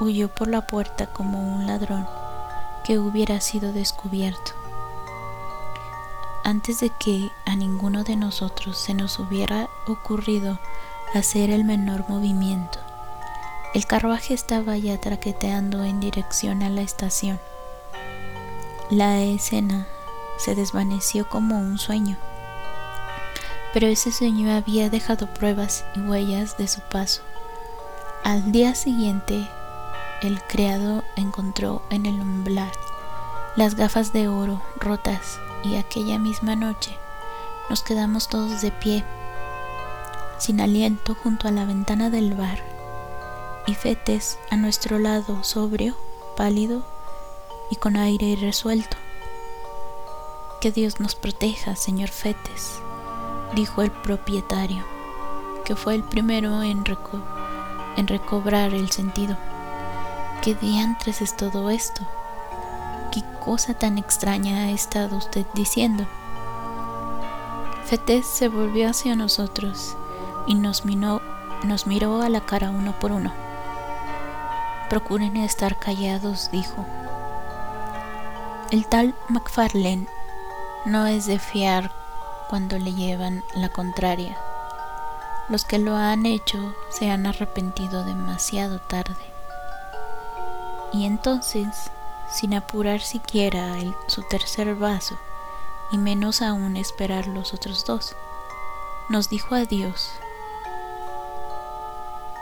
huyó 0.00 0.26
por 0.26 0.48
la 0.48 0.66
puerta 0.66 1.06
como 1.06 1.54
un 1.54 1.68
ladrón 1.68 2.08
que 2.82 2.98
hubiera 2.98 3.40
sido 3.40 3.72
descubierto 3.72 4.55
antes 6.46 6.78
de 6.78 6.90
que 6.90 7.32
a 7.44 7.56
ninguno 7.56 8.04
de 8.04 8.14
nosotros 8.14 8.78
se 8.78 8.94
nos 8.94 9.18
hubiera 9.18 9.68
ocurrido 9.88 10.60
hacer 11.12 11.50
el 11.50 11.64
menor 11.64 12.04
movimiento. 12.08 12.78
El 13.74 13.84
carruaje 13.84 14.32
estaba 14.32 14.76
ya 14.76 14.96
traqueteando 15.00 15.82
en 15.82 15.98
dirección 15.98 16.62
a 16.62 16.70
la 16.70 16.82
estación. 16.82 17.40
La 18.90 19.20
escena 19.22 19.88
se 20.38 20.54
desvaneció 20.54 21.28
como 21.28 21.58
un 21.58 21.78
sueño, 21.78 22.16
pero 23.74 23.88
ese 23.88 24.12
sueño 24.12 24.54
había 24.54 24.88
dejado 24.88 25.26
pruebas 25.34 25.84
y 25.96 26.00
huellas 26.00 26.56
de 26.58 26.68
su 26.68 26.80
paso. 26.80 27.22
Al 28.22 28.52
día 28.52 28.76
siguiente, 28.76 29.48
el 30.22 30.40
criado 30.42 31.02
encontró 31.16 31.82
en 31.90 32.06
el 32.06 32.20
umbral 32.20 32.70
las 33.56 33.74
gafas 33.74 34.12
de 34.12 34.28
oro 34.28 34.62
rotas 34.78 35.40
y 35.66 35.76
aquella 35.76 36.18
misma 36.18 36.56
noche 36.56 36.96
nos 37.68 37.82
quedamos 37.82 38.28
todos 38.28 38.62
de 38.62 38.70
pie, 38.70 39.04
sin 40.38 40.60
aliento 40.60 41.14
junto 41.14 41.48
a 41.48 41.50
la 41.50 41.64
ventana 41.64 42.10
del 42.10 42.34
bar, 42.34 42.58
y 43.66 43.74
Fetes 43.74 44.38
a 44.50 44.56
nuestro 44.56 44.98
lado 44.98 45.42
sobrio, 45.42 45.96
pálido 46.36 46.84
y 47.70 47.76
con 47.76 47.96
aire 47.96 48.26
irresuelto. 48.26 48.96
Que 50.60 50.70
Dios 50.70 51.00
nos 51.00 51.16
proteja, 51.16 51.74
señor 51.74 52.08
Fetes, 52.08 52.78
dijo 53.54 53.82
el 53.82 53.90
propietario, 53.90 54.84
que 55.64 55.74
fue 55.74 55.96
el 55.96 56.04
primero 56.04 56.62
en, 56.62 56.84
en 57.96 58.06
recobrar 58.06 58.72
el 58.72 58.90
sentido. 58.90 59.36
¿Qué 60.42 60.54
diantres 60.54 61.22
es 61.22 61.36
todo 61.36 61.70
esto? 61.70 62.06
¿Qué 63.16 63.24
cosa 63.42 63.72
tan 63.72 63.96
extraña 63.96 64.64
ha 64.64 64.70
estado 64.72 65.16
usted 65.16 65.46
diciendo? 65.54 66.06
Fetes 67.86 68.26
se 68.26 68.48
volvió 68.50 68.90
hacia 68.90 69.16
nosotros 69.16 69.96
y 70.46 70.54
nos, 70.54 70.84
nos 71.64 71.86
miró 71.86 72.20
a 72.20 72.28
la 72.28 72.42
cara 72.42 72.68
uno 72.68 72.92
por 73.00 73.12
uno. 73.12 73.32
Procuren 74.90 75.38
estar 75.38 75.78
callados, 75.78 76.50
dijo. 76.50 76.84
El 78.70 78.86
tal 78.86 79.14
McFarlane 79.30 80.08
no 80.84 81.06
es 81.06 81.24
de 81.24 81.38
fiar 81.38 81.90
cuando 82.50 82.78
le 82.78 82.92
llevan 82.92 83.42
la 83.54 83.70
contraria. 83.70 84.36
Los 85.48 85.64
que 85.64 85.78
lo 85.78 85.96
han 85.96 86.26
hecho 86.26 86.74
se 86.90 87.10
han 87.10 87.24
arrepentido 87.24 88.04
demasiado 88.04 88.78
tarde. 88.78 89.16
Y 90.92 91.06
entonces, 91.06 91.90
sin 92.30 92.54
apurar 92.54 93.00
siquiera 93.00 93.74
su 94.06 94.22
tercer 94.22 94.74
vaso, 94.74 95.18
y 95.92 95.98
menos 95.98 96.42
aún 96.42 96.76
esperar 96.76 97.26
los 97.26 97.54
otros 97.54 97.84
dos, 97.84 98.16
nos 99.08 99.28
dijo 99.30 99.54
adiós. 99.54 100.10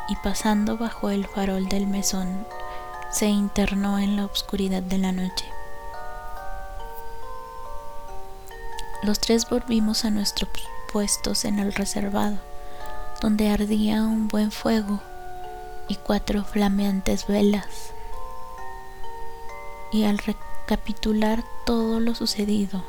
Y 0.09 0.17
pasando 0.17 0.77
bajo 0.77 1.11
el 1.11 1.27
farol 1.27 1.69
del 1.69 1.87
mesón, 1.87 2.47
se 3.11 3.27
internó 3.27 3.99
en 3.99 4.17
la 4.17 4.25
oscuridad 4.25 4.83
de 4.83 4.99
la 4.99 5.13
noche. 5.13 5.47
Los 9.03 9.21
tres 9.21 9.49
volvimos 9.49 10.05
a 10.05 10.11
nuestros 10.11 10.49
puestos 10.93 11.45
en 11.45 11.59
el 11.59 11.73
reservado, 11.75 12.39
donde 13.21 13.51
ardía 13.51 14.03
un 14.03 14.29
buen 14.29 14.51
fuego 14.51 15.01
y 15.89 15.97
cuatro 15.97 16.45
flameantes 16.45 17.27
velas. 17.27 17.93
Y 19.95 20.03
al 20.07 20.19
recapitular 20.19 21.45
todo 21.65 22.01
lo 22.01 22.17
sucedido, 22.17 22.83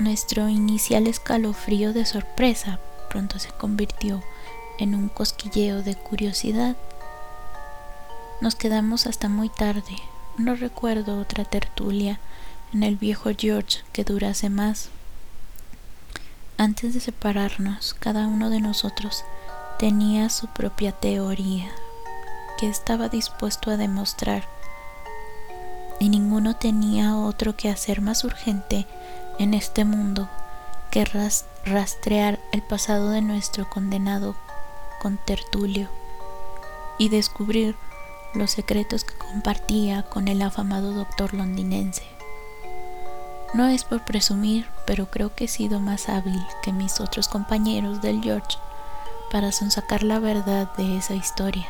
nuestro 0.00 0.48
inicial 0.48 1.06
escalofrío 1.06 1.92
de 1.92 2.06
sorpresa 2.06 2.80
pronto 3.08 3.38
se 3.38 3.50
convirtió 3.50 4.20
en 4.80 4.96
un 4.96 5.08
cosquilleo 5.08 5.84
de 5.84 5.94
curiosidad. 5.94 6.74
Nos 8.40 8.56
quedamos 8.56 9.06
hasta 9.06 9.28
muy 9.28 9.48
tarde. 9.48 9.94
No 10.38 10.56
recuerdo 10.56 11.20
otra 11.20 11.44
tertulia 11.44 12.18
en 12.74 12.82
el 12.82 12.96
viejo 12.96 13.30
George 13.38 13.82
que 13.92 14.02
durase 14.02 14.50
más. 14.50 14.88
Antes 16.56 16.94
de 16.94 16.98
separarnos, 16.98 17.94
cada 17.94 18.26
uno 18.26 18.50
de 18.50 18.58
nosotros 18.58 19.22
tenía 19.78 20.30
su 20.30 20.48
propia 20.48 20.90
teoría 20.90 21.70
que 22.58 22.68
estaba 22.68 23.08
dispuesto 23.08 23.70
a 23.70 23.76
demostrar 23.76 24.57
y 25.98 26.08
ninguno 26.08 26.56
tenía 26.56 27.16
otro 27.16 27.56
que 27.56 27.68
hacer 27.68 28.00
más 28.00 28.24
urgente 28.24 28.86
en 29.38 29.54
este 29.54 29.84
mundo 29.84 30.28
que 30.90 31.04
rastrear 31.64 32.38
el 32.52 32.62
pasado 32.62 33.10
de 33.10 33.20
nuestro 33.20 33.68
condenado 33.68 34.34
contertulio 35.00 35.88
y 36.98 37.08
descubrir 37.08 37.76
los 38.34 38.50
secretos 38.50 39.04
que 39.04 39.14
compartía 39.14 40.02
con 40.02 40.28
el 40.28 40.42
afamado 40.42 40.92
doctor 40.92 41.34
londinense. 41.34 42.02
No 43.54 43.66
es 43.68 43.84
por 43.84 44.04
presumir, 44.04 44.66
pero 44.86 45.10
creo 45.10 45.34
que 45.34 45.44
he 45.44 45.48
sido 45.48 45.80
más 45.80 46.08
hábil 46.08 46.40
que 46.62 46.72
mis 46.72 47.00
otros 47.00 47.28
compañeros 47.28 48.02
del 48.02 48.22
George 48.22 48.58
para 49.30 49.52
sonsacar 49.52 50.02
la 50.02 50.18
verdad 50.18 50.70
de 50.76 50.98
esa 50.98 51.14
historia. 51.14 51.66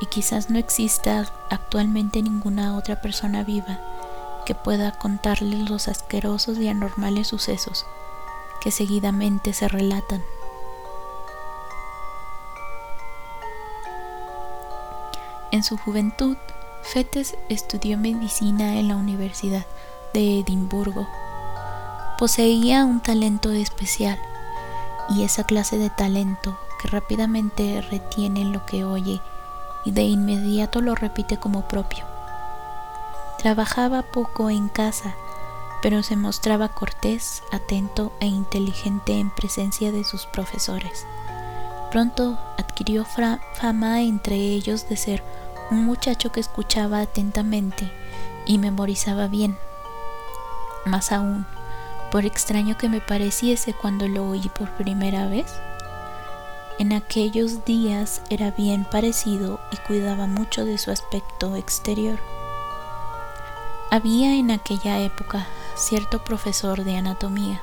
Y 0.00 0.06
quizás 0.06 0.50
no 0.50 0.58
exista 0.58 1.26
actualmente 1.50 2.22
ninguna 2.22 2.76
otra 2.76 3.00
persona 3.00 3.44
viva 3.44 3.78
que 4.46 4.54
pueda 4.54 4.92
contarles 4.92 5.68
los 5.68 5.88
asquerosos 5.88 6.58
y 6.58 6.68
anormales 6.68 7.28
sucesos 7.28 7.84
que 8.60 8.70
seguidamente 8.70 9.52
se 9.52 9.68
relatan. 9.68 10.22
En 15.52 15.64
su 15.64 15.76
juventud, 15.76 16.36
Fetes 16.82 17.36
estudió 17.48 17.98
medicina 17.98 18.78
en 18.78 18.88
la 18.88 18.96
Universidad 18.96 19.66
de 20.14 20.40
Edimburgo. 20.40 21.08
Poseía 22.18 22.84
un 22.84 23.00
talento 23.00 23.50
especial 23.50 24.18
y 25.08 25.24
esa 25.24 25.44
clase 25.44 25.76
de 25.78 25.90
talento 25.90 26.56
que 26.80 26.88
rápidamente 26.88 27.80
retiene 27.82 28.44
lo 28.44 28.64
que 28.64 28.84
oye 28.84 29.20
y 29.84 29.92
de 29.92 30.02
inmediato 30.02 30.80
lo 30.80 30.94
repite 30.94 31.38
como 31.38 31.62
propio. 31.68 32.04
Trabajaba 33.38 34.02
poco 34.02 34.50
en 34.50 34.68
casa, 34.68 35.14
pero 35.82 36.02
se 36.02 36.16
mostraba 36.16 36.68
cortés, 36.68 37.42
atento 37.52 38.12
e 38.20 38.26
inteligente 38.26 39.18
en 39.18 39.30
presencia 39.30 39.92
de 39.92 40.04
sus 40.04 40.26
profesores. 40.26 41.06
Pronto 41.90 42.38
adquirió 42.58 43.04
fama 43.04 44.02
entre 44.02 44.36
ellos 44.36 44.88
de 44.88 44.96
ser 44.96 45.24
un 45.70 45.84
muchacho 45.84 46.32
que 46.32 46.40
escuchaba 46.40 47.00
atentamente 47.00 47.90
y 48.46 48.58
memorizaba 48.58 49.26
bien. 49.26 49.56
Más 50.84 51.12
aún, 51.12 51.46
por 52.10 52.26
extraño 52.26 52.76
que 52.76 52.88
me 52.88 53.00
pareciese 53.00 53.72
cuando 53.72 54.08
lo 54.08 54.28
oí 54.28 54.50
por 54.58 54.70
primera 54.76 55.26
vez, 55.26 55.46
en 56.78 56.92
aquellos 56.92 57.64
días 57.64 58.22
era 58.30 58.50
bien 58.52 58.84
parecido 58.84 59.60
y 59.72 59.76
cuidaba 59.86 60.26
mucho 60.26 60.64
de 60.64 60.78
su 60.78 60.90
aspecto 60.90 61.56
exterior. 61.56 62.18
Había 63.90 64.36
en 64.36 64.50
aquella 64.50 65.00
época 65.00 65.46
cierto 65.74 66.22
profesor 66.24 66.84
de 66.84 66.96
anatomía 66.96 67.60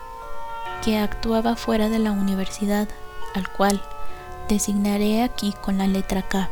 que 0.84 0.98
actuaba 0.98 1.56
fuera 1.56 1.90
de 1.90 2.00
la 2.00 2.12
universidad, 2.12 2.88
al 3.34 3.52
cual 3.52 3.82
designaré 4.50 5.24
aquí 5.24 5.54
con 5.62 5.78
la 5.78 5.88
letra 5.88 6.22
K. 6.22 6.50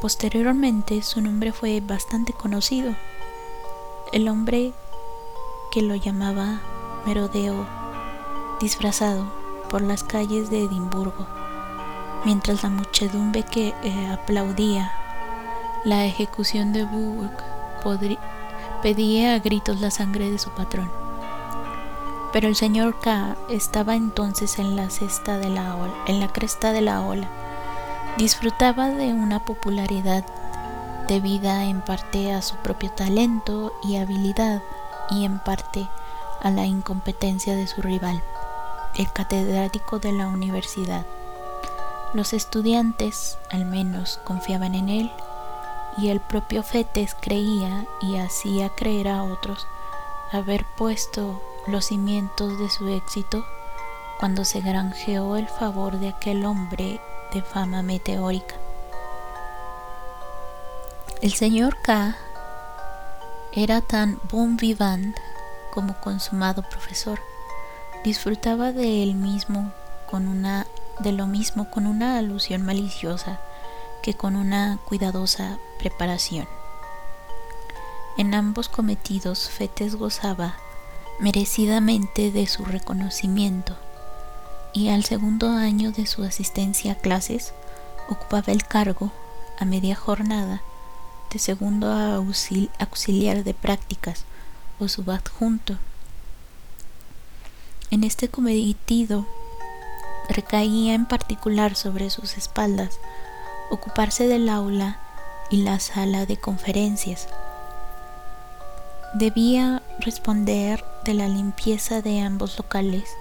Posteriormente 0.00 1.02
su 1.02 1.20
nombre 1.20 1.52
fue 1.52 1.80
bastante 1.80 2.32
conocido. 2.32 2.94
El 4.12 4.28
hombre 4.28 4.72
que 5.72 5.82
lo 5.82 5.94
llamaba 5.94 6.60
Merodeo, 7.06 7.66
disfrazado 8.60 9.41
por 9.72 9.80
las 9.80 10.04
calles 10.04 10.50
de 10.50 10.64
Edimburgo, 10.64 11.26
mientras 12.26 12.62
la 12.62 12.68
muchedumbre 12.68 13.42
que 13.42 13.74
eh, 13.82 14.08
aplaudía 14.12 14.92
la 15.84 16.04
ejecución 16.04 16.72
de 16.72 16.84
Burke 16.84 17.42
pedía 18.82 19.34
a 19.34 19.38
gritos 19.38 19.80
la 19.80 19.90
sangre 19.90 20.30
de 20.30 20.38
su 20.38 20.50
patrón. 20.50 20.90
Pero 22.32 22.48
el 22.48 22.54
señor 22.54 23.00
K 23.00 23.36
estaba 23.48 23.96
entonces 23.96 24.58
en 24.58 24.76
la 24.76 24.90
cesta 24.90 25.38
de 25.38 25.48
la 25.48 25.74
ola, 25.74 25.94
en 26.06 26.20
la 26.20 26.28
cresta 26.28 26.72
de 26.72 26.82
la 26.82 27.00
ola. 27.00 27.28
Disfrutaba 28.18 28.88
de 28.90 29.14
una 29.14 29.44
popularidad 29.44 30.24
debida 31.08 31.64
en 31.64 31.80
parte 31.80 32.32
a 32.32 32.42
su 32.42 32.56
propio 32.56 32.90
talento 32.90 33.72
y 33.82 33.96
habilidad 33.96 34.62
y 35.10 35.24
en 35.24 35.38
parte 35.40 35.88
a 36.42 36.50
la 36.50 36.66
incompetencia 36.66 37.56
de 37.56 37.66
su 37.66 37.82
rival, 37.82 38.22
el 38.96 39.12
catedrático 39.12 39.98
de 39.98 40.12
la 40.12 40.26
universidad. 40.26 41.06
Los 42.14 42.32
estudiantes, 42.32 43.38
al 43.50 43.64
menos, 43.64 44.20
confiaban 44.24 44.74
en 44.74 44.88
él 44.88 45.12
y 45.98 46.08
el 46.08 46.20
propio 46.20 46.62
Fetes 46.62 47.14
creía 47.20 47.86
y 48.00 48.16
hacía 48.16 48.70
creer 48.70 49.08
a 49.08 49.22
otros 49.22 49.66
haber 50.30 50.64
puesto 50.76 51.42
los 51.66 51.86
cimientos 51.86 52.58
de 52.58 52.70
su 52.70 52.88
éxito 52.88 53.44
cuando 54.18 54.44
se 54.44 54.60
granjeó 54.60 55.36
el 55.36 55.48
favor 55.48 55.98
de 55.98 56.08
aquel 56.08 56.44
hombre 56.44 57.00
de 57.32 57.42
fama 57.42 57.82
meteórica. 57.82 58.56
El 61.20 61.32
señor 61.32 61.76
K 61.82 62.16
era 63.52 63.80
tan 63.80 64.18
bon 64.30 64.56
vivant 64.56 65.16
como 65.72 65.94
consumado 66.00 66.62
profesor. 66.62 67.20
Disfrutaba 68.04 68.72
de 68.72 69.02
él 69.02 69.14
mismo 69.14 69.72
con 70.10 70.26
una 70.26 70.66
de 70.98 71.12
lo 71.12 71.26
mismo 71.26 71.70
con 71.70 71.86
una 71.86 72.18
alusión 72.18 72.62
maliciosa 72.62 73.40
que 74.02 74.14
con 74.14 74.36
una 74.36 74.78
cuidadosa 74.84 75.58
preparación. 75.78 76.48
En 78.18 78.34
ambos 78.34 78.68
cometidos 78.68 79.48
Fetes 79.48 79.94
gozaba 79.94 80.56
merecidamente 81.18 82.30
de 82.30 82.46
su 82.46 82.64
reconocimiento 82.64 83.76
y 84.72 84.88
al 84.88 85.04
segundo 85.04 85.48
año 85.50 85.92
de 85.92 86.06
su 86.06 86.24
asistencia 86.24 86.92
a 86.92 86.96
clases 86.96 87.54
ocupaba 88.08 88.52
el 88.52 88.66
cargo 88.66 89.12
a 89.58 89.64
media 89.64 89.94
jornada 89.94 90.60
de 91.32 91.38
segundo 91.38 91.92
auxiliar 91.92 93.44
de 93.44 93.54
prácticas 93.54 94.24
o 94.78 94.88
subadjunto. 94.88 95.78
En 97.92 98.04
este 98.04 98.28
cometido 98.30 99.26
recaía 100.30 100.94
en 100.94 101.04
particular 101.04 101.74
sobre 101.74 102.08
sus 102.08 102.38
espaldas 102.38 102.98
ocuparse 103.70 104.26
del 104.26 104.48
aula 104.48 104.96
y 105.50 105.58
la 105.58 105.78
sala 105.78 106.24
de 106.24 106.38
conferencias. 106.38 107.28
Debía 109.12 109.82
responder 109.98 110.82
de 111.04 111.12
la 111.12 111.28
limpieza 111.28 112.00
de 112.00 112.22
ambos 112.22 112.56
locales 112.56 113.14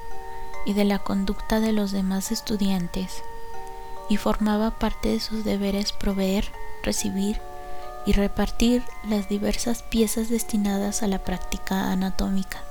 y 0.65 0.71
de 0.71 0.85
la 0.85 0.99
conducta 0.99 1.59
de 1.59 1.73
los 1.73 1.91
demás 1.91 2.31
estudiantes 2.31 3.23
y 4.07 4.15
formaba 4.15 4.79
parte 4.79 5.09
de 5.09 5.19
sus 5.19 5.43
deberes 5.43 5.91
proveer, 5.91 6.45
recibir 6.81 7.41
y 8.05 8.13
repartir 8.13 8.83
las 9.05 9.27
diversas 9.27 9.83
piezas 9.83 10.29
destinadas 10.29 11.03
a 11.03 11.07
la 11.07 11.19
práctica 11.25 11.91
anatómica. 11.91 12.70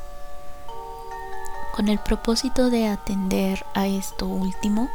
Con 1.72 1.88
el 1.88 1.98
propósito 1.98 2.68
de 2.68 2.88
atender 2.88 3.64
a 3.74 3.86
esto 3.86 4.26
último, 4.26 4.88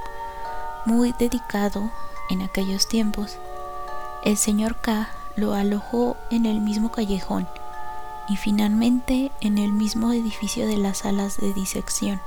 muy 0.85 1.13
dedicado 1.17 1.89
en 2.29 2.41
aquellos 2.41 2.87
tiempos, 2.87 3.37
el 4.23 4.37
señor 4.37 4.75
K 4.77 5.09
lo 5.35 5.53
alojó 5.53 6.17
en 6.29 6.45
el 6.45 6.61
mismo 6.61 6.91
callejón 6.91 7.47
y 8.27 8.37
finalmente 8.37 9.31
en 9.41 9.57
el 9.57 9.71
mismo 9.71 10.11
edificio 10.11 10.67
de 10.67 10.77
las 10.77 10.99
salas 10.99 11.37
de 11.37 11.53
disección. 11.53 12.21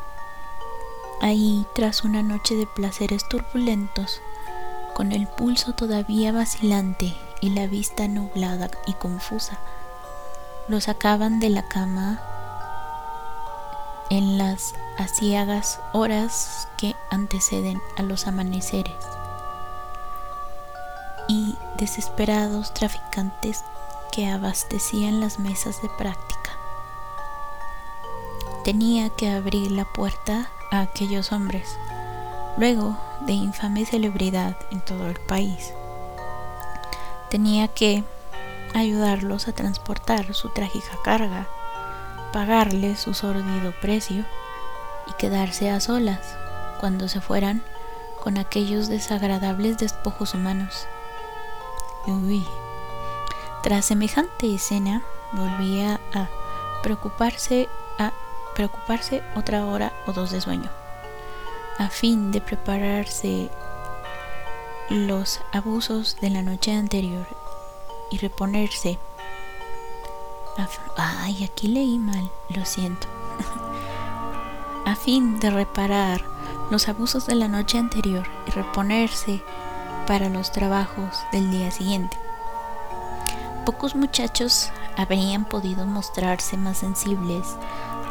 Ahí, 1.20 1.66
tras 1.74 2.04
una 2.04 2.22
noche 2.22 2.54
de 2.54 2.66
placeres 2.66 3.28
turbulentos, 3.28 4.20
con 4.94 5.12
el 5.12 5.26
pulso 5.26 5.72
todavía 5.74 6.32
vacilante 6.32 7.14
y 7.40 7.50
la 7.50 7.66
vista 7.66 8.08
nublada 8.08 8.70
y 8.86 8.94
confusa, 8.94 9.58
lo 10.68 10.80
sacaban 10.80 11.40
de 11.40 11.50
la 11.50 11.68
cama 11.68 12.20
en 14.10 14.38
las 14.38 14.74
aciagas 14.98 15.80
horas 15.92 16.68
que 16.78 16.94
anteceden 17.10 17.80
a 17.96 18.02
los 18.02 18.26
amaneceres 18.26 18.96
y 21.28 21.54
desesperados 21.76 22.72
traficantes 22.74 23.62
que 24.10 24.26
abastecían 24.26 25.20
las 25.20 25.38
mesas 25.38 25.80
de 25.82 25.88
práctica. 25.90 26.50
Tenía 28.64 29.10
que 29.10 29.30
abrir 29.30 29.70
la 29.70 29.84
puerta 29.84 30.50
a 30.70 30.80
aquellos 30.80 31.32
hombres, 31.32 31.78
luego 32.56 32.98
de 33.20 33.32
infame 33.32 33.86
celebridad 33.86 34.56
en 34.70 34.80
todo 34.80 35.06
el 35.06 35.20
país. 35.20 35.72
Tenía 37.30 37.68
que 37.68 38.04
ayudarlos 38.74 39.48
a 39.48 39.52
transportar 39.52 40.34
su 40.34 40.48
trágica 40.50 40.98
carga, 41.04 41.46
pagarles 42.32 43.00
su 43.00 43.14
sordido 43.14 43.72
precio 43.80 44.24
y 45.06 45.12
quedarse 45.18 45.70
a 45.70 45.80
solas 45.80 46.36
cuando 46.80 47.08
se 47.08 47.20
fueran 47.20 47.62
con 48.22 48.38
aquellos 48.38 48.88
desagradables 48.88 49.78
despojos 49.78 50.34
humanos 50.34 50.88
Uy. 52.08 52.42
Tras 53.62 53.84
semejante 53.84 54.54
escena, 54.54 55.02
volvía 55.32 56.00
a 56.14 56.28
preocuparse 56.82 57.68
a 57.98 58.12
preocuparse 58.54 59.22
otra 59.34 59.66
hora 59.66 59.92
o 60.06 60.12
dos 60.12 60.30
de 60.30 60.40
sueño, 60.40 60.70
a 61.76 61.90
fin 61.90 62.32
de 62.32 62.40
prepararse 62.40 63.50
los 64.88 65.40
abusos 65.52 66.16
de 66.20 66.30
la 66.30 66.42
noche 66.42 66.72
anterior 66.72 67.26
y 68.10 68.18
reponerse. 68.18 68.98
Ay, 70.96 71.44
aquí 71.44 71.68
leí 71.68 71.98
mal, 71.98 72.30
lo 72.48 72.64
siento. 72.64 73.06
a 74.84 74.96
fin 74.96 75.38
de 75.38 75.50
reparar 75.50 76.24
los 76.70 76.88
abusos 76.88 77.26
de 77.26 77.34
la 77.34 77.46
noche 77.46 77.78
anterior 77.78 78.26
y 78.46 78.50
reponerse 78.50 79.42
para 80.06 80.28
los 80.28 80.50
trabajos 80.50 81.22
del 81.30 81.50
día 81.50 81.70
siguiente. 81.70 82.16
Pocos 83.64 83.94
muchachos 83.94 84.70
habrían 84.96 85.44
podido 85.44 85.86
mostrarse 85.86 86.56
más 86.56 86.78
sensibles 86.78 87.46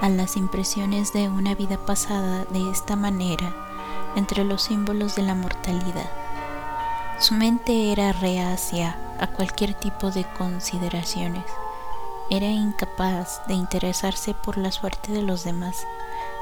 a 0.01 0.09
las 0.09 0.37
impresiones 0.37 1.11
de 1.13 1.27
una 1.27 1.55
vida 1.55 1.77
pasada 1.77 2.45
de 2.45 2.69
esta 2.69 2.95
manera 2.95 3.53
entre 4.15 4.43
los 4.43 4.63
símbolos 4.63 5.15
de 5.15 5.23
la 5.23 5.35
mortalidad. 5.35 6.09
Su 7.19 7.33
mente 7.33 7.91
era 7.91 8.13
reacia 8.13 8.95
a 9.19 9.27
cualquier 9.27 9.73
tipo 9.73 10.11
de 10.11 10.23
consideraciones. 10.37 11.43
Era 12.29 12.47
incapaz 12.47 13.41
de 13.47 13.53
interesarse 13.53 14.33
por 14.33 14.57
la 14.57 14.71
suerte 14.71 15.11
de 15.11 15.21
los 15.21 15.43
demás, 15.43 15.85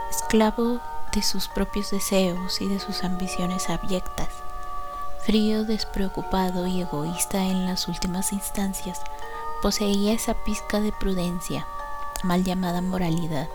esclavo 0.10 0.80
de 1.14 1.22
sus 1.22 1.48
propios 1.48 1.91
deseos 1.91 2.62
y 2.62 2.68
de 2.68 2.80
sus 2.80 3.03
ambiciones 3.03 3.70
abyectas 3.70 4.30
frío, 5.26 5.66
despreocupado 5.66 6.68
y 6.68 6.82
egoísta 6.82 7.45
en 7.45 7.66
las 7.66 7.88
últimas 7.88 8.32
instancias, 8.32 9.02
poseía 9.62 10.14
esa 10.14 10.36
pizca 10.36 10.80
de 10.80 10.91
prudencia, 10.91 11.66
mal 12.24 12.44
llamada 12.44 12.82
moralidad, 12.82 13.49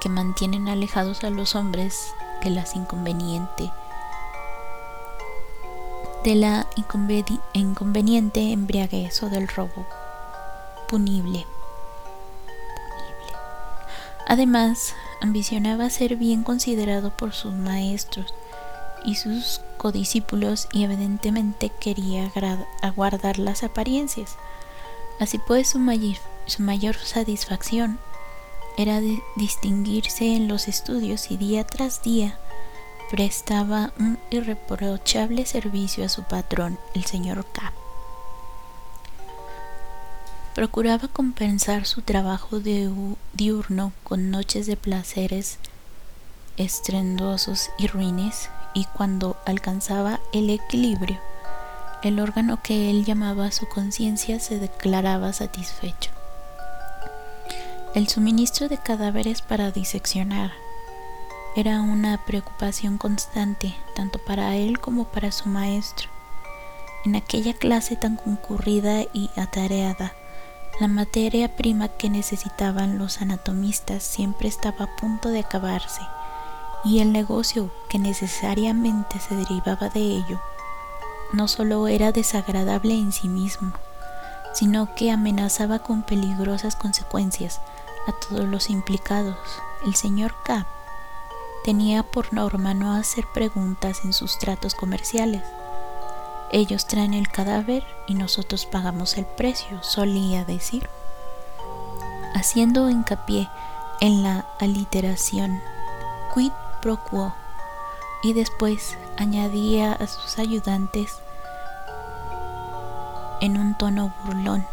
que 0.00 0.08
mantienen 0.08 0.68
alejados 0.68 1.24
a 1.24 1.30
los 1.30 1.56
hombres 1.56 2.14
de 2.42 2.50
las 2.50 2.76
inconveniente 2.76 3.72
de 6.22 6.36
la 6.36 6.66
inconveniente 7.52 8.52
embriaguez 8.52 9.22
o 9.22 9.28
del 9.28 9.46
robo 9.46 9.86
Además, 14.26 14.94
ambicionaba 15.20 15.90
ser 15.90 16.16
bien 16.16 16.42
considerado 16.42 17.16
por 17.16 17.32
sus 17.32 17.52
maestros 17.52 18.34
y 19.04 19.16
sus 19.16 19.60
codiscípulos 19.76 20.68
y 20.72 20.84
evidentemente 20.84 21.70
quería 21.70 22.30
aguardar 22.82 23.38
las 23.38 23.62
apariencias. 23.62 24.36
Así 25.20 25.38
pues 25.38 25.68
su, 25.68 25.78
mayor 25.78 26.96
satisfacción 26.96 27.98
era 28.76 29.00
distinguirse 29.36 30.34
en 30.34 30.48
los 30.48 30.68
estudios 30.68 31.30
y 31.30 31.36
día 31.36 31.64
tras 31.64 32.02
día 32.02 32.38
prestaba 33.10 33.92
un 34.00 34.18
irreprochable 34.30 35.46
servicio 35.46 36.04
a 36.04 36.08
su 36.08 36.24
patrón, 36.24 36.78
el 36.94 37.04
señor 37.04 37.44
K. 37.52 37.72
Procuraba 40.54 41.08
compensar 41.08 41.84
su 41.84 42.02
trabajo 42.02 42.60
diurno 42.60 43.92
con 44.04 44.30
noches 44.30 44.66
de 44.66 44.76
placeres 44.76 45.58
estrendosos 46.56 47.70
y 47.76 47.88
ruines 47.88 48.50
y 48.72 48.84
cuando 48.84 49.36
alcanzaba 49.46 50.20
el 50.32 50.50
equilibrio, 50.50 51.18
el 52.04 52.20
órgano 52.20 52.60
que 52.62 52.90
él 52.90 53.04
llamaba 53.04 53.50
su 53.50 53.66
conciencia 53.66 54.38
se 54.38 54.60
declaraba 54.60 55.32
satisfecho. 55.32 56.12
El 57.96 58.08
suministro 58.08 58.68
de 58.68 58.78
cadáveres 58.78 59.42
para 59.42 59.72
diseccionar 59.72 60.52
era 61.56 61.80
una 61.80 62.24
preocupación 62.24 62.98
constante 62.98 63.74
tanto 63.96 64.18
para 64.20 64.54
él 64.54 64.78
como 64.78 65.04
para 65.04 65.32
su 65.32 65.48
maestro. 65.48 66.08
En 67.04 67.16
aquella 67.16 67.54
clase 67.54 67.96
tan 67.96 68.16
concurrida 68.16 69.02
y 69.12 69.30
atareada, 69.36 70.14
la 70.80 70.88
materia 70.88 71.54
prima 71.56 71.88
que 71.88 72.10
necesitaban 72.10 72.98
los 72.98 73.20
anatomistas 73.22 74.02
siempre 74.02 74.48
estaba 74.48 74.86
a 74.86 74.96
punto 74.96 75.28
de 75.28 75.40
acabarse 75.40 76.00
y 76.84 76.98
el 77.00 77.12
negocio 77.12 77.70
que 77.88 77.98
necesariamente 77.98 79.20
se 79.20 79.34
derivaba 79.36 79.88
de 79.88 80.00
ello 80.00 80.40
no 81.32 81.48
solo 81.48 81.88
era 81.88 82.12
desagradable 82.12 82.94
en 82.94 83.12
sí 83.12 83.28
mismo, 83.28 83.72
sino 84.52 84.94
que 84.94 85.10
amenazaba 85.10 85.80
con 85.80 86.02
peligrosas 86.02 86.76
consecuencias 86.76 87.60
a 88.06 88.12
todos 88.12 88.44
los 88.44 88.70
implicados. 88.70 89.36
El 89.84 89.94
señor 89.94 90.34
K 90.44 90.66
tenía 91.64 92.02
por 92.02 92.32
norma 92.32 92.74
no 92.74 92.94
hacer 92.94 93.24
preguntas 93.34 94.04
en 94.04 94.12
sus 94.12 94.38
tratos 94.38 94.74
comerciales. 94.74 95.42
Ellos 96.56 96.86
traen 96.86 97.14
el 97.14 97.26
cadáver 97.26 97.82
y 98.06 98.14
nosotros 98.14 98.64
pagamos 98.64 99.18
el 99.18 99.26
precio, 99.26 99.82
solía 99.82 100.44
decir, 100.44 100.88
haciendo 102.32 102.88
hincapié 102.88 103.48
en 104.00 104.22
la 104.22 104.46
aliteración 104.60 105.60
quid 106.32 106.52
y 108.22 108.34
después 108.34 108.96
añadía 109.16 109.94
a 109.94 110.06
sus 110.06 110.38
ayudantes 110.38 111.18
en 113.40 113.56
un 113.58 113.76
tono 113.76 114.14
burlón, 114.24 114.64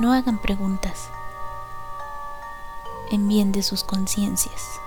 no 0.00 0.12
hagan 0.12 0.42
preguntas 0.42 1.10
en 3.12 3.28
bien 3.28 3.52
de 3.52 3.62
sus 3.62 3.84
conciencias. 3.84 4.80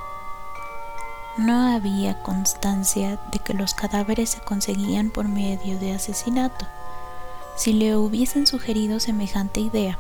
No 1.39 1.73
había 1.73 2.21
constancia 2.21 3.19
de 3.31 3.39
que 3.39 3.53
los 3.53 3.73
cadáveres 3.73 4.29
se 4.29 4.41
conseguían 4.41 5.09
por 5.09 5.27
medio 5.27 5.79
de 5.79 5.93
asesinato. 5.93 6.67
Si 7.55 7.73
le 7.73 7.95
hubiesen 7.95 8.45
sugerido 8.45 8.99
semejante 8.99 9.59
idea, 9.59 9.97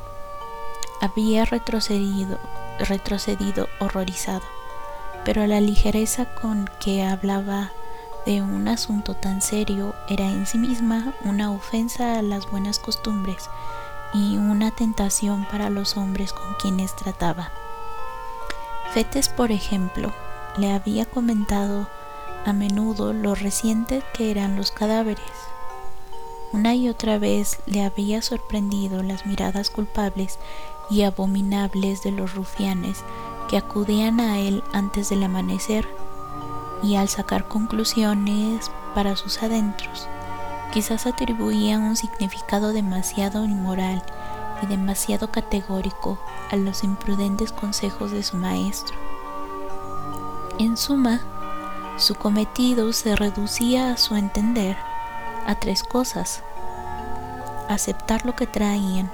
había 1.01 1.45
retrocedido, 1.45 2.37
retrocedido 2.79 3.67
horrorizado 3.79 4.43
pero 5.25 5.45
la 5.47 5.61
ligereza 5.61 6.25
con 6.25 6.69
que 6.79 7.03
hablaba 7.03 7.71
de 8.25 8.41
un 8.41 8.67
asunto 8.67 9.15
tan 9.15 9.41
serio 9.41 9.93
era 10.07 10.25
en 10.25 10.45
sí 10.45 10.57
misma 10.57 11.13
una 11.23 11.51
ofensa 11.51 12.17
a 12.17 12.21
las 12.21 12.49
buenas 12.49 12.79
costumbres 12.79 13.49
y 14.13 14.37
una 14.37 14.71
tentación 14.71 15.45
para 15.45 15.69
los 15.69 15.97
hombres 15.97 16.33
con 16.33 16.53
quienes 16.55 16.95
trataba. 16.95 17.51
Fetes, 18.93 19.29
por 19.29 19.51
ejemplo, 19.51 20.11
le 20.57 20.71
había 20.71 21.05
comentado 21.05 21.87
a 22.45 22.53
menudo 22.53 23.13
lo 23.13 23.35
reciente 23.35 24.01
que 24.13 24.31
eran 24.31 24.55
los 24.55 24.71
cadáveres. 24.71 25.23
Una 26.51 26.73
y 26.73 26.89
otra 26.89 27.19
vez 27.19 27.59
le 27.67 27.83
había 27.83 28.21
sorprendido 28.21 29.03
las 29.03 29.25
miradas 29.25 29.69
culpables 29.69 30.39
y 30.89 31.03
abominables 31.03 32.01
de 32.01 32.11
los 32.11 32.33
rufianes 32.33 33.03
que 33.49 33.57
acudían 33.57 34.19
a 34.19 34.39
él 34.39 34.63
antes 34.73 35.09
del 35.09 35.23
amanecer 35.23 35.87
y 36.81 36.95
al 36.95 37.09
sacar 37.09 37.47
conclusiones 37.47 38.71
para 38.95 39.15
sus 39.15 39.43
adentros, 39.43 40.07
quizás 40.71 41.05
atribuían 41.05 41.83
un 41.83 41.95
significado 41.95 42.73
demasiado 42.73 43.43
inmoral 43.45 44.03
y 44.63 44.67
demasiado 44.67 45.31
categórico 45.31 46.17
a 46.51 46.55
los 46.55 46.83
imprudentes 46.83 47.51
consejos 47.51 48.11
de 48.11 48.23
su 48.23 48.37
maestro. 48.37 49.08
En 50.59 50.75
suma, 50.75 51.21
su 51.95 52.15
cometido 52.15 52.91
se 52.91 53.15
reducía 53.15 53.93
a 53.93 53.97
su 53.97 54.15
entender 54.15 54.75
a 55.47 55.55
tres 55.55 55.83
cosas. 55.83 56.43
Aceptar 57.69 58.25
lo 58.25 58.35
que 58.35 58.45
traían, 58.45 59.09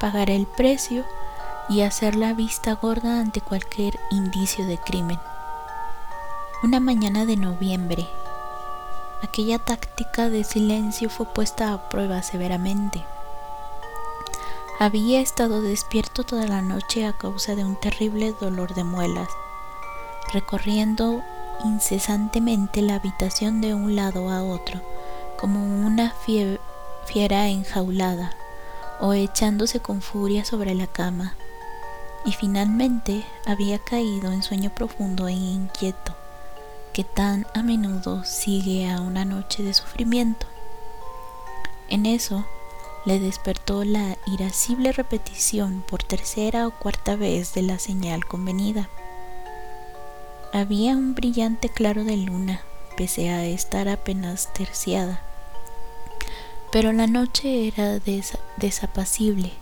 pagar 0.00 0.30
el 0.30 0.46
precio 0.46 1.04
y 1.68 1.82
hacer 1.82 2.16
la 2.16 2.32
vista 2.32 2.72
gorda 2.72 3.20
ante 3.20 3.42
cualquier 3.42 4.00
indicio 4.10 4.64
de 4.64 4.78
crimen. 4.78 5.20
Una 6.62 6.80
mañana 6.80 7.26
de 7.26 7.36
noviembre, 7.36 8.08
aquella 9.22 9.58
táctica 9.58 10.30
de 10.30 10.42
silencio 10.42 11.10
fue 11.10 11.26
puesta 11.26 11.74
a 11.74 11.90
prueba 11.90 12.22
severamente. 12.22 13.04
Había 14.78 15.20
estado 15.20 15.60
despierto 15.60 16.24
toda 16.24 16.46
la 16.46 16.62
noche 16.62 17.04
a 17.04 17.12
causa 17.12 17.54
de 17.54 17.62
un 17.62 17.78
terrible 17.78 18.34
dolor 18.40 18.74
de 18.74 18.84
muelas, 18.84 19.28
recorriendo 20.32 21.22
incesantemente 21.64 22.82
la 22.82 22.96
habitación 22.96 23.60
de 23.60 23.74
un 23.74 23.94
lado 23.94 24.30
a 24.30 24.42
otro, 24.42 24.80
como 25.38 25.64
una 25.86 26.14
fiera 27.06 27.48
enjaulada, 27.48 28.32
o 29.00 29.12
echándose 29.12 29.80
con 29.80 30.00
furia 30.00 30.44
sobre 30.44 30.74
la 30.74 30.86
cama, 30.86 31.34
y 32.24 32.32
finalmente 32.32 33.24
había 33.46 33.78
caído 33.78 34.32
en 34.32 34.42
sueño 34.42 34.70
profundo 34.74 35.28
e 35.28 35.32
inquieto, 35.32 36.14
que 36.92 37.04
tan 37.04 37.46
a 37.54 37.62
menudo 37.62 38.24
sigue 38.24 38.90
a 38.90 39.00
una 39.00 39.24
noche 39.24 39.62
de 39.62 39.74
sufrimiento. 39.74 40.46
En 41.88 42.06
eso, 42.06 42.44
le 43.04 43.18
despertó 43.18 43.84
la 43.84 44.16
irascible 44.26 44.92
repetición 44.92 45.82
por 45.86 46.02
tercera 46.04 46.68
o 46.68 46.70
cuarta 46.70 47.16
vez 47.16 47.54
de 47.54 47.62
la 47.62 47.78
señal 47.78 48.24
convenida. 48.24 48.88
Había 50.54 50.92
un 50.92 51.14
brillante 51.14 51.70
claro 51.70 52.04
de 52.04 52.18
luna, 52.18 52.60
pese 52.98 53.30
a 53.30 53.46
estar 53.46 53.88
apenas 53.88 54.52
terciada. 54.52 55.22
Pero 56.70 56.92
la 56.92 57.06
noche 57.06 57.68
era 57.68 57.98
desapacible, 58.58 59.52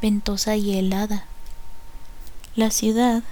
ventosa 0.00 0.54
y 0.54 0.78
helada. 0.78 1.24
La 2.54 2.70
ciudad 2.70 3.24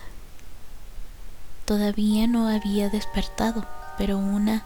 todavía 1.66 2.26
no 2.26 2.48
había 2.48 2.88
despertado, 2.90 3.64
pero 3.96 4.18
una 4.18 4.64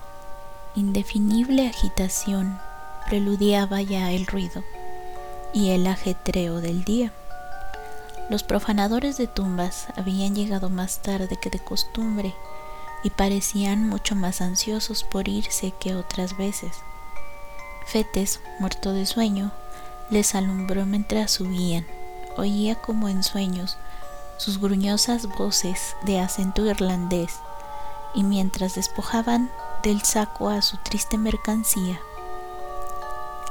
indefinible 0.74 1.68
agitación 1.68 2.59
preludiaba 3.09 3.82
ya 3.82 4.10
el 4.10 4.26
ruido 4.26 4.64
y 5.52 5.72
el 5.72 5.86
ajetreo 5.86 6.62
del 6.62 6.82
día. 6.84 7.12
Los 8.31 8.43
profanadores 8.43 9.16
de 9.16 9.27
tumbas 9.27 9.89
habían 9.97 10.35
llegado 10.35 10.70
más 10.70 11.03
tarde 11.03 11.36
que 11.36 11.51
de 11.51 11.59
costumbre 11.59 12.35
y 13.03 13.11
parecían 13.11 13.89
mucho 13.89 14.15
más 14.15 14.40
ansiosos 14.40 15.05
por 15.05 15.28
irse 15.28 15.73
que 15.78 15.94
otras 15.94 16.36
veces. 16.36 16.73
Fetes, 17.86 18.40
muerto 18.61 18.93
de 18.93 19.07
sueño, 19.07 19.53
les 20.11 20.35
alumbró 20.35 20.86
mientras 20.86 21.32
subían. 21.32 21.86
Oía 22.36 22.77
como 22.77 23.09
en 23.09 23.23
sueños 23.23 23.77
sus 24.39 24.59
gruñosas 24.59 25.27
voces 25.36 25.94
de 26.03 26.19
acento 26.19 26.65
irlandés 26.65 27.35
y 28.15 28.23
mientras 28.23 28.74
despojaban 28.74 29.51
del 29.82 30.03
saco 30.03 30.49
a 30.49 30.62
su 30.62 30.78
triste 30.78 31.19
mercancía, 31.19 32.01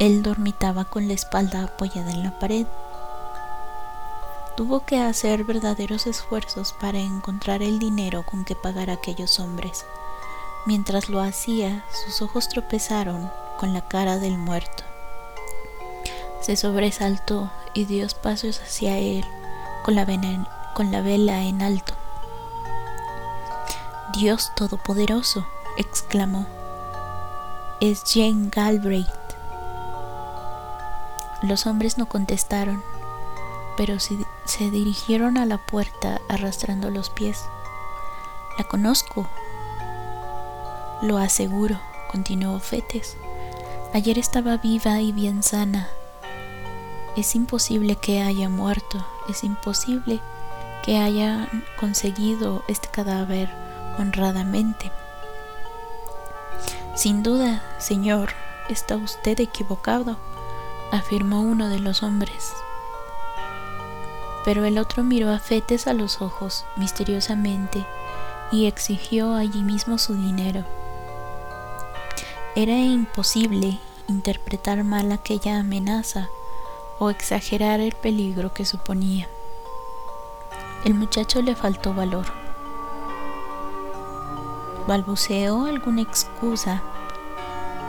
él 0.01 0.23
dormitaba 0.23 0.85
con 0.85 1.07
la 1.07 1.13
espalda 1.13 1.63
apoyada 1.63 2.09
en 2.09 2.23
la 2.23 2.39
pared. 2.39 2.65
Tuvo 4.61 4.85
que 4.85 4.99
hacer 4.99 5.43
verdaderos 5.43 6.05
esfuerzos 6.05 6.71
para 6.71 6.99
encontrar 6.99 7.63
el 7.63 7.79
dinero 7.79 8.23
con 8.23 8.45
que 8.45 8.55
pagar 8.55 8.91
a 8.91 8.93
aquellos 8.93 9.39
hombres. 9.39 9.87
Mientras 10.67 11.09
lo 11.09 11.19
hacía, 11.19 11.83
sus 11.91 12.21
ojos 12.21 12.47
tropezaron 12.47 13.31
con 13.57 13.73
la 13.73 13.81
cara 13.87 14.19
del 14.19 14.37
muerto. 14.37 14.83
Se 16.41 16.55
sobresaltó 16.55 17.49
y 17.73 17.85
dio 17.85 18.05
pasos 18.21 18.61
hacia 18.61 18.99
él 18.99 19.25
con 19.81 19.95
la, 19.95 20.05
con 20.75 20.91
la 20.91 21.01
vela 21.01 21.41
en 21.41 21.63
alto. 21.63 21.95
Dios 24.13 24.51
Todopoderoso, 24.53 25.43
exclamó. 25.79 26.45
Es 27.79 28.03
Jane 28.05 28.51
Galbraith. 28.51 29.07
Los 31.41 31.65
hombres 31.65 31.97
no 31.97 32.05
contestaron, 32.05 32.83
pero 33.75 33.99
se 34.51 34.69
dirigieron 34.69 35.37
a 35.37 35.45
la 35.45 35.57
puerta 35.57 36.19
arrastrando 36.27 36.89
los 36.91 37.09
pies. 37.09 37.45
La 38.57 38.65
conozco. 38.65 39.29
Lo 41.01 41.17
aseguro, 41.17 41.79
continuó 42.11 42.59
Fetes. 42.59 43.15
Ayer 43.93 44.19
estaba 44.19 44.57
viva 44.57 44.99
y 44.99 45.13
bien 45.13 45.41
sana. 45.41 45.87
Es 47.15 47.33
imposible 47.33 47.95
que 47.95 48.21
haya 48.21 48.49
muerto, 48.49 49.05
es 49.29 49.45
imposible 49.45 50.19
que 50.83 50.97
haya 50.97 51.47
conseguido 51.79 52.63
este 52.67 52.89
cadáver 52.89 53.49
honradamente. 53.99 54.91
Sin 56.93 57.23
duda, 57.23 57.63
señor, 57.79 58.33
está 58.67 58.97
usted 58.97 59.39
equivocado 59.39 60.17
afirmó 60.91 61.41
uno 61.41 61.69
de 61.69 61.79
los 61.79 62.03
hombres. 62.03 62.51
Pero 64.43 64.65
el 64.65 64.77
otro 64.77 65.03
miró 65.03 65.29
a 65.31 65.39
Fetes 65.39 65.87
a 65.87 65.93
los 65.93 66.21
ojos 66.21 66.65
misteriosamente 66.75 67.85
y 68.51 68.65
exigió 68.65 69.35
allí 69.35 69.61
mismo 69.61 69.97
su 69.97 70.15
dinero. 70.15 70.65
Era 72.55 72.77
imposible 72.77 73.79
interpretar 74.07 74.83
mal 74.83 75.11
aquella 75.11 75.59
amenaza 75.59 76.29
o 76.99 77.09
exagerar 77.09 77.79
el 77.79 77.93
peligro 77.93 78.53
que 78.53 78.65
suponía. 78.65 79.27
El 80.83 80.95
muchacho 80.95 81.41
le 81.41 81.55
faltó 81.55 81.93
valor. 81.93 82.25
Balbuceó 84.87 85.65
alguna 85.65 86.01
excusa, 86.01 86.81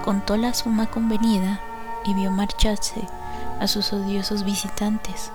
contó 0.04 0.36
la 0.36 0.54
suma 0.54 0.90
convenida 0.90 1.60
y 2.04 2.14
vio 2.14 2.30
marcharse 2.30 3.02
a 3.60 3.66
sus 3.66 3.92
odiosos 3.92 4.44
visitantes. 4.44 5.32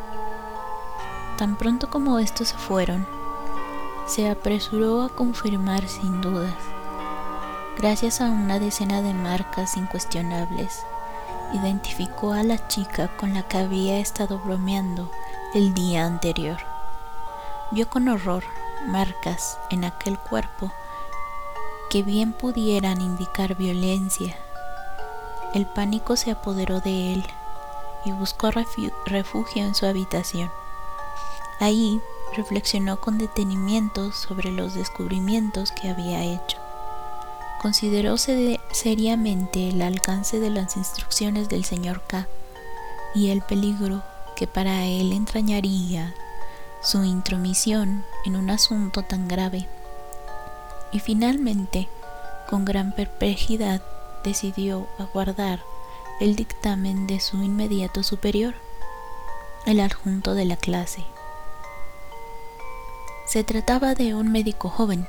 Tan 1.37 1.55
pronto 1.55 1.89
como 1.89 2.19
estos 2.19 2.49
se 2.49 2.57
fueron, 2.57 3.05
se 4.07 4.29
apresuró 4.29 5.03
a 5.03 5.09
confirmar 5.09 5.87
sin 5.87 6.21
dudas, 6.21 6.55
gracias 7.77 8.21
a 8.21 8.25
una 8.25 8.59
decena 8.59 9.01
de 9.01 9.13
marcas 9.13 9.77
incuestionables, 9.77 10.83
identificó 11.53 12.33
a 12.33 12.43
la 12.43 12.67
chica 12.67 13.15
con 13.17 13.33
la 13.33 13.43
que 13.43 13.57
había 13.57 13.99
estado 13.99 14.39
bromeando 14.39 15.11
el 15.53 15.73
día 15.73 16.05
anterior. 16.05 16.57
Vio 17.71 17.89
con 17.89 18.07
horror 18.07 18.43
marcas 18.87 19.59
en 19.69 19.83
aquel 19.83 20.17
cuerpo 20.17 20.71
que 21.89 22.03
bien 22.03 22.33
pudieran 22.33 23.01
indicar 23.01 23.55
violencia 23.55 24.35
el 25.53 25.65
pánico 25.65 26.15
se 26.17 26.31
apoderó 26.31 26.81
de 26.81 27.13
él 27.13 27.25
y 28.05 28.11
buscó 28.11 28.51
refugio 28.51 29.63
en 29.63 29.75
su 29.75 29.85
habitación. 29.85 30.51
Ahí 31.59 32.01
reflexionó 32.35 32.99
con 32.99 33.17
detenimiento 33.17 34.11
sobre 34.11 34.51
los 34.51 34.75
descubrimientos 34.75 35.71
que 35.71 35.89
había 35.89 36.23
hecho. 36.23 36.57
Consideró 37.61 38.17
seriamente 38.17 39.69
el 39.69 39.81
alcance 39.81 40.39
de 40.39 40.51
las 40.51 40.77
instrucciones 40.77 41.49
del 41.49 41.65
señor 41.65 42.03
K 42.05 42.27
y 43.15 43.29
el 43.29 43.41
peligro 43.41 44.03
que 44.35 44.45
para 44.45 44.85
él 44.85 45.11
entrañaría 45.11 46.13
su 46.81 47.03
intromisión 47.03 48.05
en 48.25 48.35
un 48.35 48.51
asunto 48.51 49.01
tan 49.01 49.27
grave. 49.27 49.67
Y 50.91 50.99
finalmente, 50.99 51.89
con 52.47 52.63
gran 52.63 52.93
perplejidad, 52.93 53.81
decidió 54.23 54.87
aguardar 54.99 55.61
el 56.19 56.35
dictamen 56.35 57.07
de 57.07 57.19
su 57.19 57.37
inmediato 57.37 58.03
superior, 58.03 58.53
el 59.65 59.79
adjunto 59.79 60.35
de 60.35 60.45
la 60.45 60.55
clase. 60.55 61.03
Se 63.27 63.43
trataba 63.43 63.93
de 63.93 64.15
un 64.15 64.31
médico 64.31 64.69
joven, 64.69 65.05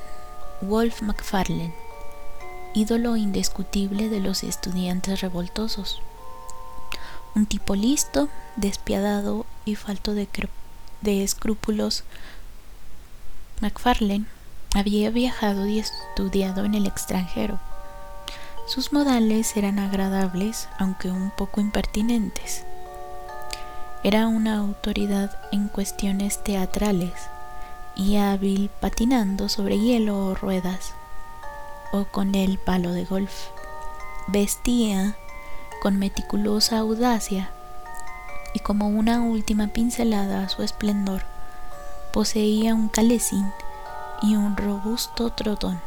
Wolf 0.61 1.03
McFarlane, 1.03 1.73
ídolo 2.75 3.15
indiscutible 3.15 4.09
de 4.09 4.19
los 4.19 4.43
estudiantes 4.43 5.21
revoltosos. 5.21 6.03
Un 7.37 7.47
tipo 7.47 7.77
listo, 7.77 8.29
despiadado 8.57 9.47
y 9.65 9.77
falto 9.77 10.15
de, 10.15 10.27
escrúpulos, 11.23 12.03
McFarlane 13.61 14.25
había 14.75 15.11
viajado 15.11 15.69
y 15.69 15.79
estudiado 15.79 16.65
en 16.65 16.75
el 16.75 16.87
extranjero. 16.87 17.61
Sus 18.67 18.93
modales 18.93 19.57
eran 19.57 19.79
agradables, 19.79 20.69
aunque 20.77 21.13
un 21.13 21.31
poco 21.31 21.61
impertinentes. 21.61 22.65
Era 24.03 24.27
una 24.27 24.57
autoridad 24.57 25.39
en 25.53 25.69
cuestiones 25.69 26.43
teatrales 26.43 27.13
y 27.99 28.17
hábil 28.17 28.71
patinando 28.81 29.51
sobre 29.51 29.79
hielo 29.79 30.19
o 30.27 30.35
ruedas 30.35 30.95
o 31.93 32.05
con 32.05 32.35
el 32.35 32.57
palo 32.57 32.93
de 32.93 33.05
golf. 33.05 33.49
Vestía 34.29 35.17
con 35.83 35.99
meticulosa 35.99 36.79
audacia 36.79 37.51
y 38.55 38.61
como 38.61 38.89
una 38.89 39.21
última 39.21 39.69
pincelada 39.69 40.45
a 40.45 40.49
su 40.49 40.63
esplendor, 40.63 41.23
poseía 42.13 42.75
un 42.75 42.89
calesín 42.89 43.53
y 44.23 44.37
un 44.37 44.57
robusto 44.57 45.31
trotón. 45.31 45.81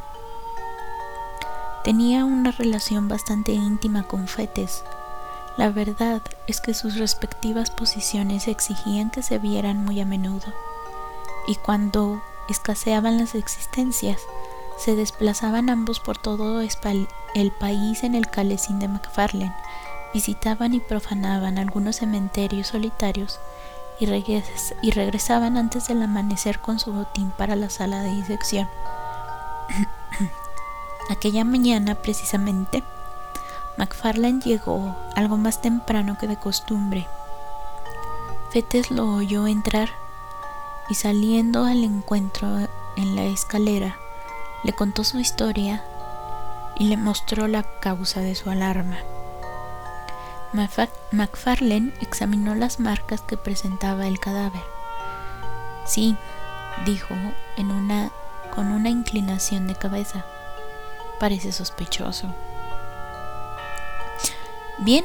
Tenía 1.82 2.24
una 2.24 2.52
relación 2.52 3.08
bastante 3.08 3.52
íntima 3.52 4.04
con 4.04 4.28
Fetes, 4.28 4.84
la 5.56 5.68
verdad 5.68 6.22
es 6.46 6.60
que 6.62 6.72
sus 6.72 6.96
respectivas 6.96 7.70
posiciones 7.70 8.48
exigían 8.48 9.10
que 9.10 9.22
se 9.22 9.38
vieran 9.38 9.84
muy 9.84 10.00
a 10.00 10.06
menudo, 10.06 10.46
y 11.46 11.56
cuando 11.56 12.22
escaseaban 12.48 13.18
las 13.18 13.34
existencias, 13.34 14.20
se 14.76 14.96
desplazaban 14.96 15.70
ambos 15.70 16.00
por 16.00 16.18
todo 16.18 16.60
el 16.60 17.52
país 17.52 18.02
en 18.02 18.14
el 18.14 18.28
calesín 18.28 18.78
de 18.78 18.88
McFarlane, 18.88 19.54
visitaban 20.12 20.74
y 20.74 20.80
profanaban 20.80 21.58
algunos 21.58 21.96
cementerios 21.96 22.68
solitarios 22.68 23.38
y, 24.00 24.06
regresaban 24.90 25.56
antes 25.56 25.86
del 25.86 26.02
amanecer 26.02 26.58
con 26.58 26.78
su 26.78 26.92
botín 26.92 27.30
para 27.30 27.54
la 27.54 27.70
sala 27.70 28.02
de 28.02 28.10
disección. 28.10 28.68
Aquella 31.10 31.44
mañana, 31.44 31.94
precisamente, 31.94 32.82
McFarlane 33.78 34.40
llegó 34.40 34.96
algo 35.14 35.36
más 35.36 35.60
temprano 35.60 36.18
que 36.18 36.26
de 36.26 36.36
costumbre. 36.36 37.06
Fetes 38.50 38.90
lo 38.90 39.14
oyó 39.14 39.46
entrar 39.46 40.01
y 40.88 40.94
saliendo 40.94 41.64
al 41.64 41.84
encuentro 41.84 42.48
en 42.96 43.16
la 43.16 43.24
escalera, 43.24 43.96
le 44.64 44.72
contó 44.72 45.04
su 45.04 45.18
historia 45.18 45.84
y 46.76 46.88
le 46.88 46.96
mostró 46.96 47.48
la 47.48 47.62
causa 47.80 48.20
de 48.20 48.34
su 48.34 48.50
alarma. 48.50 48.98
McFarlane 51.12 51.92
examinó 52.00 52.54
las 52.54 52.78
marcas 52.78 53.22
que 53.22 53.36
presentaba 53.36 54.06
el 54.06 54.20
cadáver. 54.20 54.62
Sí, 55.86 56.16
dijo 56.84 57.14
en 57.56 57.70
una, 57.70 58.10
con 58.54 58.68
una 58.68 58.90
inclinación 58.90 59.66
de 59.66 59.74
cabeza. 59.74 60.24
Parece 61.18 61.52
sospechoso. 61.52 62.34
Bien, 64.78 65.04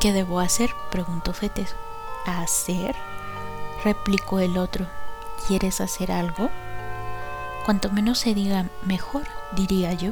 ¿qué 0.00 0.12
debo 0.12 0.40
hacer? 0.40 0.70
preguntó 0.90 1.32
Fetes. 1.32 1.76
¿Hacer? 2.26 2.96
Replicó 3.84 4.40
el 4.40 4.58
otro. 4.58 4.86
¿Quieres 5.46 5.80
hacer 5.80 6.10
algo? 6.10 6.50
Cuanto 7.64 7.90
menos 7.90 8.18
se 8.18 8.34
diga 8.34 8.66
mejor, 8.82 9.22
diría 9.52 9.92
yo. 9.92 10.10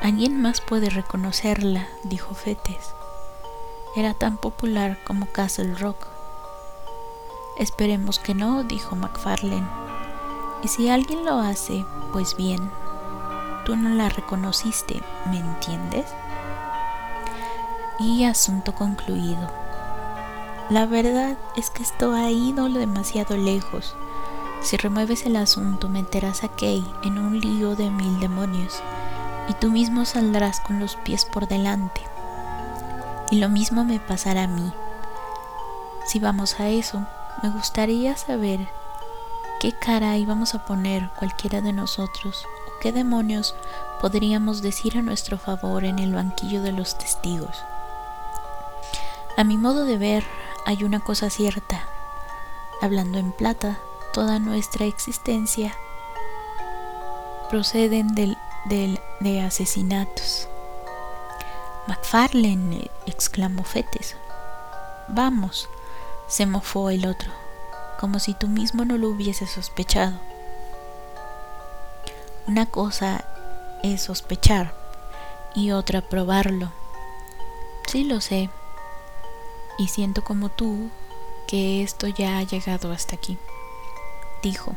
Alguien 0.00 0.40
más 0.40 0.60
puede 0.60 0.90
reconocerla, 0.90 1.86
dijo 2.04 2.34
Fetes. 2.34 2.94
Era 3.94 4.14
tan 4.14 4.38
popular 4.38 4.98
como 5.04 5.26
Castle 5.26 5.74
Rock. 5.74 6.06
Esperemos 7.58 8.18
que 8.18 8.34
no, 8.34 8.64
dijo 8.64 8.96
McFarlane. 8.96 9.68
Y 10.62 10.68
si 10.68 10.88
alguien 10.88 11.24
lo 11.24 11.38
hace, 11.38 11.84
pues 12.12 12.36
bien. 12.36 12.70
Tú 13.64 13.76
no 13.76 13.90
la 13.90 14.08
reconociste, 14.08 15.00
¿me 15.26 15.38
entiendes? 15.38 16.06
y 18.02 18.24
asunto 18.24 18.74
concluido. 18.74 19.50
La 20.72 20.86
verdad 20.86 21.36
es 21.54 21.68
que 21.68 21.82
esto 21.82 22.14
ha 22.14 22.30
ido 22.30 22.66
demasiado 22.66 23.36
lejos. 23.36 23.94
Si 24.62 24.78
remueves 24.78 25.26
el 25.26 25.36
asunto 25.36 25.90
meterás 25.90 26.44
a 26.44 26.48
Kay 26.48 26.82
en 27.04 27.18
un 27.18 27.38
lío 27.38 27.76
de 27.76 27.90
mil 27.90 28.18
demonios 28.20 28.82
y 29.50 29.52
tú 29.52 29.70
mismo 29.70 30.06
saldrás 30.06 30.60
con 30.60 30.80
los 30.80 30.96
pies 30.96 31.26
por 31.26 31.46
delante. 31.46 32.00
Y 33.30 33.36
lo 33.36 33.50
mismo 33.50 33.84
me 33.84 34.00
pasará 34.00 34.44
a 34.44 34.46
mí. 34.46 34.72
Si 36.06 36.18
vamos 36.18 36.58
a 36.58 36.70
eso, 36.70 37.06
me 37.42 37.50
gustaría 37.50 38.16
saber 38.16 38.66
qué 39.60 39.72
cara 39.72 40.16
íbamos 40.16 40.54
a 40.54 40.64
poner 40.64 41.10
cualquiera 41.18 41.60
de 41.60 41.74
nosotros 41.74 42.46
o 42.66 42.80
qué 42.80 42.92
demonios 42.92 43.54
podríamos 44.00 44.62
decir 44.62 44.96
a 44.96 45.02
nuestro 45.02 45.36
favor 45.36 45.84
en 45.84 45.98
el 45.98 46.14
banquillo 46.14 46.62
de 46.62 46.72
los 46.72 46.96
testigos. 46.96 47.62
A 49.36 49.44
mi 49.44 49.58
modo 49.58 49.84
de 49.84 49.98
ver, 49.98 50.24
hay 50.64 50.84
una 50.84 51.00
cosa 51.00 51.30
cierta. 51.30 51.84
Hablando 52.80 53.18
en 53.18 53.32
plata, 53.32 53.78
toda 54.12 54.38
nuestra 54.38 54.86
existencia 54.86 55.74
proceden 57.48 58.14
del, 58.14 58.38
de 59.20 59.40
asesinatos. 59.40 60.48
McFarlane, 61.86 62.90
exclamó 63.06 63.64
Fetes. 63.64 64.16
Vamos, 65.08 65.68
se 66.28 66.46
mofó 66.46 66.90
el 66.90 67.06
otro, 67.06 67.30
como 68.00 68.18
si 68.18 68.34
tú 68.34 68.48
mismo 68.48 68.84
no 68.84 68.96
lo 68.96 69.08
hubieses 69.08 69.50
sospechado. 69.50 70.18
Una 72.46 72.66
cosa 72.66 73.24
es 73.82 74.02
sospechar 74.02 74.74
y 75.54 75.72
otra 75.72 76.00
probarlo. 76.00 76.72
Sí 77.86 78.04
lo 78.04 78.20
sé, 78.20 78.48
y 79.82 79.88
siento 79.88 80.22
como 80.22 80.48
tú 80.48 80.90
que 81.48 81.82
esto 81.82 82.06
ya 82.06 82.38
ha 82.38 82.42
llegado 82.44 82.92
hasta 82.92 83.16
aquí, 83.16 83.36
dijo, 84.40 84.76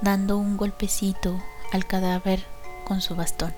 dando 0.00 0.38
un 0.38 0.56
golpecito 0.56 1.38
al 1.72 1.86
cadáver 1.86 2.46
con 2.86 3.02
su 3.02 3.14
bastón. 3.14 3.52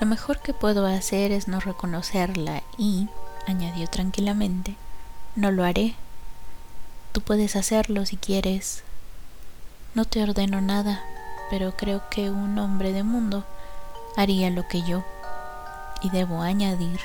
Lo 0.00 0.08
mejor 0.08 0.40
que 0.40 0.54
puedo 0.54 0.86
hacer 0.86 1.30
es 1.30 1.46
no 1.46 1.60
reconocerla 1.60 2.64
y, 2.76 3.06
añadió 3.46 3.86
tranquilamente, 3.86 4.74
no 5.36 5.52
lo 5.52 5.62
haré. 5.62 5.94
Tú 7.12 7.20
puedes 7.20 7.54
hacerlo 7.54 8.04
si 8.06 8.16
quieres. 8.16 8.82
No 9.94 10.04
te 10.04 10.20
ordeno 10.20 10.60
nada, 10.60 11.00
pero 11.48 11.76
creo 11.76 12.02
que 12.10 12.28
un 12.28 12.58
hombre 12.58 12.92
de 12.92 13.04
mundo 13.04 13.44
haría 14.16 14.50
lo 14.50 14.66
que 14.66 14.82
yo. 14.82 15.04
Y 16.02 16.10
debo 16.10 16.42
añadir 16.42 16.98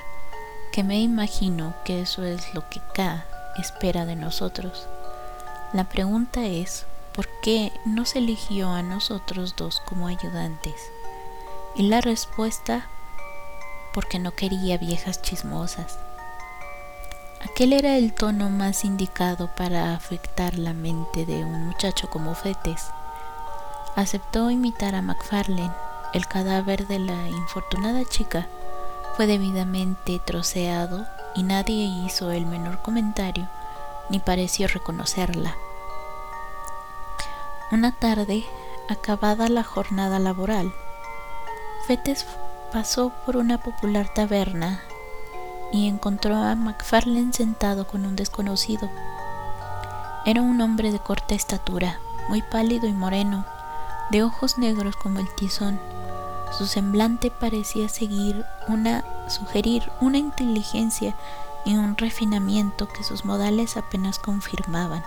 que 0.78 0.84
me 0.84 1.00
imagino 1.00 1.74
que 1.84 2.02
eso 2.02 2.24
es 2.24 2.54
lo 2.54 2.70
que 2.70 2.80
K 2.94 3.26
espera 3.58 4.06
de 4.06 4.16
nosotros. 4.16 4.88
La 5.74 5.86
pregunta 5.86 6.46
es, 6.46 6.86
¿por 7.16 7.28
qué 7.42 7.72
no 7.84 8.06
se 8.06 8.20
eligió 8.20 8.70
a 8.70 8.84
nosotros 8.84 9.56
dos 9.56 9.82
como 9.88 10.06
ayudantes? 10.06 10.76
Y 11.76 11.90
la 11.90 12.00
respuesta, 12.00 12.86
porque 13.92 14.20
no 14.20 14.36
quería 14.36 14.78
viejas 14.78 15.20
chismosas. 15.24 15.98
Aquel 17.44 17.74
era 17.74 17.98
el 17.98 18.14
tono 18.14 18.52
más 18.52 18.86
indicado 18.86 19.50
para 19.56 19.96
afectar 19.96 20.60
la 20.60 20.74
mente 20.74 21.26
de 21.26 21.44
un 21.44 21.66
muchacho 21.66 22.08
como 22.08 22.36
Fetes. 22.36 22.92
Aceptó 23.96 24.52
imitar 24.52 24.94
a 24.94 25.02
McFarlane, 25.02 25.74
el 26.14 26.28
cadáver 26.28 26.86
de 26.86 27.00
la 27.00 27.30
infortunada 27.30 28.06
chica, 28.06 28.48
fue 29.18 29.26
debidamente 29.26 30.22
troceado 30.24 31.08
y 31.34 31.42
nadie 31.42 31.86
hizo 32.06 32.30
el 32.30 32.46
menor 32.46 32.84
comentario 32.84 33.50
ni 34.12 34.20
pareció 34.20 34.68
reconocerla. 34.68 35.56
Una 37.72 37.94
tarde, 37.94 38.46
acabada 38.88 39.50
la 39.50 39.64
jornada 39.64 40.20
laboral, 40.20 40.72
Fetes 41.88 42.28
pasó 42.72 43.12
por 43.26 43.38
una 43.38 43.58
popular 43.58 44.08
taberna 44.14 44.82
y 45.74 45.88
encontró 45.88 46.36
a 46.36 46.54
McFarlane 46.54 47.34
sentado 47.34 47.88
con 47.88 48.06
un 48.06 48.16
desconocido. 48.16 48.88
Era 50.28 50.44
un 50.44 50.62
hombre 50.62 50.92
de 50.92 51.00
corta 51.00 51.34
estatura, 51.34 52.00
muy 52.30 52.44
pálido 52.44 52.88
y 52.88 52.94
moreno, 52.94 53.46
de 54.12 54.22
ojos 54.22 54.60
negros 54.60 54.96
como 54.96 55.18
el 55.18 55.34
tizón 55.34 55.80
su 56.52 56.66
semblante 56.66 57.32
parecía 57.32 57.90
seguir 57.90 58.46
una, 58.68 59.04
sugerir 59.28 59.90
una 60.02 60.18
inteligencia 60.18 61.16
y 61.66 61.76
un 61.76 61.98
refinamiento 61.98 62.88
que 62.88 63.04
sus 63.04 63.26
modales 63.26 63.78
apenas 63.78 64.20
confirmaban, 64.20 65.04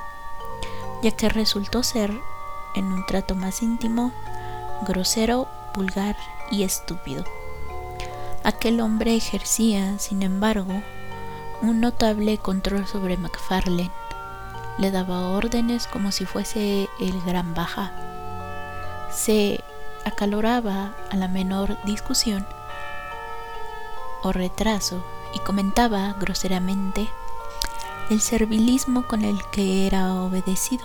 ya 1.02 1.10
que 1.12 1.28
resultó 1.28 1.82
ser, 1.82 2.12
en 2.74 2.84
un 2.86 3.04
trato 3.06 3.34
más 3.34 3.62
íntimo, 3.62 4.12
grosero, 4.86 5.48
vulgar 5.74 6.16
y 6.50 6.62
estúpido. 6.62 7.24
Aquel 8.44 8.80
hombre 8.80 9.16
ejercía, 9.16 9.98
sin 9.98 10.22
embargo, 10.22 10.82
un 11.62 11.80
notable 11.80 12.38
control 12.38 12.86
sobre 12.86 13.16
McFarlane. 13.16 13.90
Le 14.78 14.90
daba 14.90 15.28
órdenes 15.28 15.86
como 15.86 16.10
si 16.10 16.24
fuese 16.24 16.88
el 17.00 17.20
gran 17.22 17.54
baja. 17.54 17.92
Se 19.10 19.62
acaloraba 20.04 20.94
a 21.10 21.16
la 21.16 21.28
menor 21.28 21.76
discusión 21.84 22.46
o 24.22 24.32
retraso 24.32 25.04
y 25.34 25.38
comentaba 25.40 26.14
groseramente 26.18 27.08
el 28.10 28.20
servilismo 28.20 29.06
con 29.06 29.24
el 29.24 29.38
que 29.50 29.86
era 29.86 30.14
obedecido. 30.14 30.84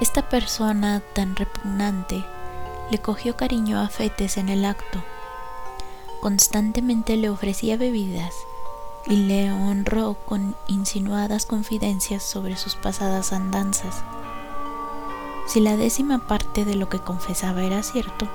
Esta 0.00 0.28
persona 0.28 1.00
tan 1.14 1.36
repugnante 1.36 2.24
le 2.90 2.98
cogió 2.98 3.36
cariño 3.36 3.80
a 3.80 3.88
Fetes 3.88 4.36
en 4.36 4.48
el 4.48 4.64
acto. 4.64 5.02
Constantemente 6.20 7.16
le 7.16 7.30
ofrecía 7.30 7.76
bebidas 7.76 8.34
y 9.06 9.16
le 9.16 9.50
honró 9.52 10.14
con 10.26 10.56
insinuadas 10.66 11.46
confidencias 11.46 12.22
sobre 12.22 12.56
sus 12.56 12.76
pasadas 12.76 13.32
andanzas. 13.32 14.02
Si 15.46 15.60
la 15.60 15.76
décima 15.76 16.18
parte 16.18 16.64
de 16.64 16.74
lo 16.74 16.88
que 16.88 16.98
confesaba 16.98 17.62
era 17.62 17.82
cierto, 17.82 18.26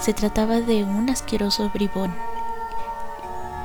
se 0.00 0.12
trataba 0.12 0.60
de 0.60 0.84
un 0.84 1.08
asqueroso 1.10 1.70
bribón, 1.70 2.14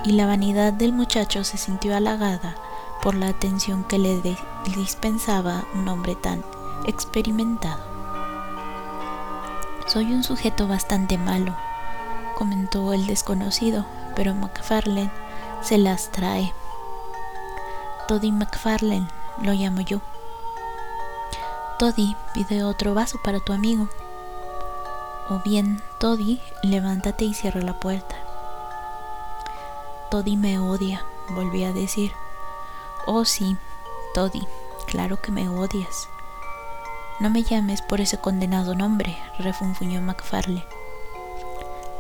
y 0.06 0.14
la 0.14 0.26
vanidad 0.26 0.74
del 0.74 0.94
muchacho 0.94 1.44
se 1.44 1.58
sintió 1.58 1.96
halagada 1.96 2.56
por 3.02 3.16
la 3.16 3.28
atención 3.28 3.84
que 3.84 3.98
le 3.98 4.22
dispensaba 4.76 5.66
un 5.74 5.88
hombre 5.88 6.16
tan 6.16 6.44
experimentado. 6.86 7.84
Soy 9.88 10.14
un 10.14 10.24
sujeto 10.24 10.68
bastante 10.68 11.18
malo, 11.18 11.56
comentó 12.38 12.94
el 12.94 13.08
desconocido, 13.08 13.86
pero 14.16 14.34
McFarlane 14.34 15.12
se 15.62 15.78
las 15.78 16.12
trae. 16.12 16.54
Toddy 18.08 18.32
McFarlane, 18.32 19.08
lo 19.42 19.54
llamo 19.54 19.82
yo. 19.82 20.00
Toddy, 21.82 22.16
pide 22.36 22.64
otro 22.64 22.94
vaso 22.94 23.20
para 23.24 23.40
tu 23.40 23.54
amigo. 23.54 23.90
O 25.32 25.40
bien, 25.40 25.82
Toddy, 26.00 26.40
levántate 26.62 27.26
y 27.26 27.34
cierra 27.34 27.60
la 27.60 27.80
puerta. 27.80 28.16
Toddy 30.12 30.38
me 30.38 30.60
odia, 30.60 31.04
volví 31.32 31.64
a 31.64 31.74
decir. 31.74 32.12
Oh 33.08 33.26
sí, 33.26 33.58
Toddy, 34.14 34.48
claro 34.86 35.20
que 35.24 35.32
me 35.32 35.50
odias. 35.50 36.08
No 37.20 37.32
me 37.32 37.42
llames 37.42 37.82
por 37.82 38.00
ese 38.00 38.20
condenado 38.20 38.76
nombre, 38.76 39.18
refunfuñó 39.40 40.02
McFarlane. 40.02 40.68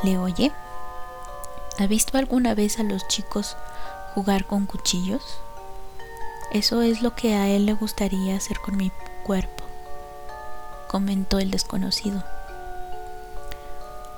¿Le 0.03 0.19
oye? 0.19 0.51
¿Ha 1.79 1.87
visto 1.87 2.19
alguna 2.19 2.53
vez 2.53 2.77
a 2.77 2.83
los 2.83 3.07
chicos 3.07 3.57
jugar 4.13 4.45
con 4.45 4.67
cuchillos? 4.67 5.39
Eso 6.51 6.83
es 6.83 7.01
lo 7.01 7.15
que 7.15 7.33
a 7.33 7.47
él 7.47 7.65
le 7.65 7.73
gustaría 7.73 8.35
hacer 8.35 8.59
con 8.59 8.77
mi 8.77 8.91
cuerpo, 9.23 9.60
comentó 10.91 11.39
el 11.39 11.51
desconocido. 11.51 12.22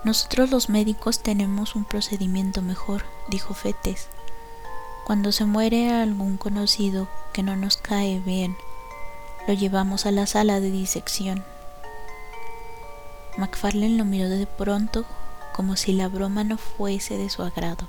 Nosotros 0.04 0.50
los 0.50 0.70
médicos 0.70 1.20
tenemos 1.20 1.76
un 1.76 1.86
procedimiento 1.86 2.64
mejor, 2.64 3.04
dijo 3.28 3.54
Fetes. 3.54 4.08
Cuando 5.06 5.32
se 5.32 5.45
muere 5.45 5.94
algún 5.94 6.38
conocido 6.38 7.08
que 7.32 7.44
no 7.44 7.56
nos 7.56 7.78
cae 7.78 8.20
bien, 8.22 8.58
lo 9.48 9.54
llevamos 9.54 10.08
a 10.08 10.12
la 10.12 10.26
sala 10.26 10.60
de 10.60 10.72
disección. 10.72 11.44
McFarlane 13.38 13.95
lo 13.95 14.04
miró 14.04 14.28
de 14.28 14.48
pronto 14.48 15.06
como 15.54 15.76
si 15.76 15.94
la 15.94 16.08
broma 16.08 16.44
no 16.44 16.58
fuese 16.58 17.20
de 17.20 17.30
su 17.30 17.44
agrado. 17.44 17.88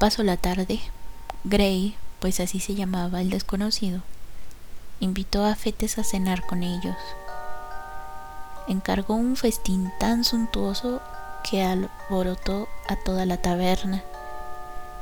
Pasó 0.00 0.24
la 0.24 0.36
tarde. 0.36 0.80
Gray, 1.44 1.94
pues 2.18 2.40
así 2.40 2.58
se 2.58 2.74
llamaba 2.74 3.20
el 3.20 3.30
desconocido, 3.30 4.02
invitó 5.00 5.44
a 5.44 5.54
Fetes 5.54 5.98
a 5.98 6.04
cenar 6.04 6.46
con 6.46 6.62
ellos. 6.62 6.96
Encargó 8.68 9.14
un 9.14 9.36
festín 9.36 9.92
tan 9.98 10.24
suntuoso 10.24 11.00
que 11.48 11.62
alborotó 11.62 12.68
a 12.88 12.96
toda 12.96 13.26
la 13.26 13.36
taberna, 13.36 14.02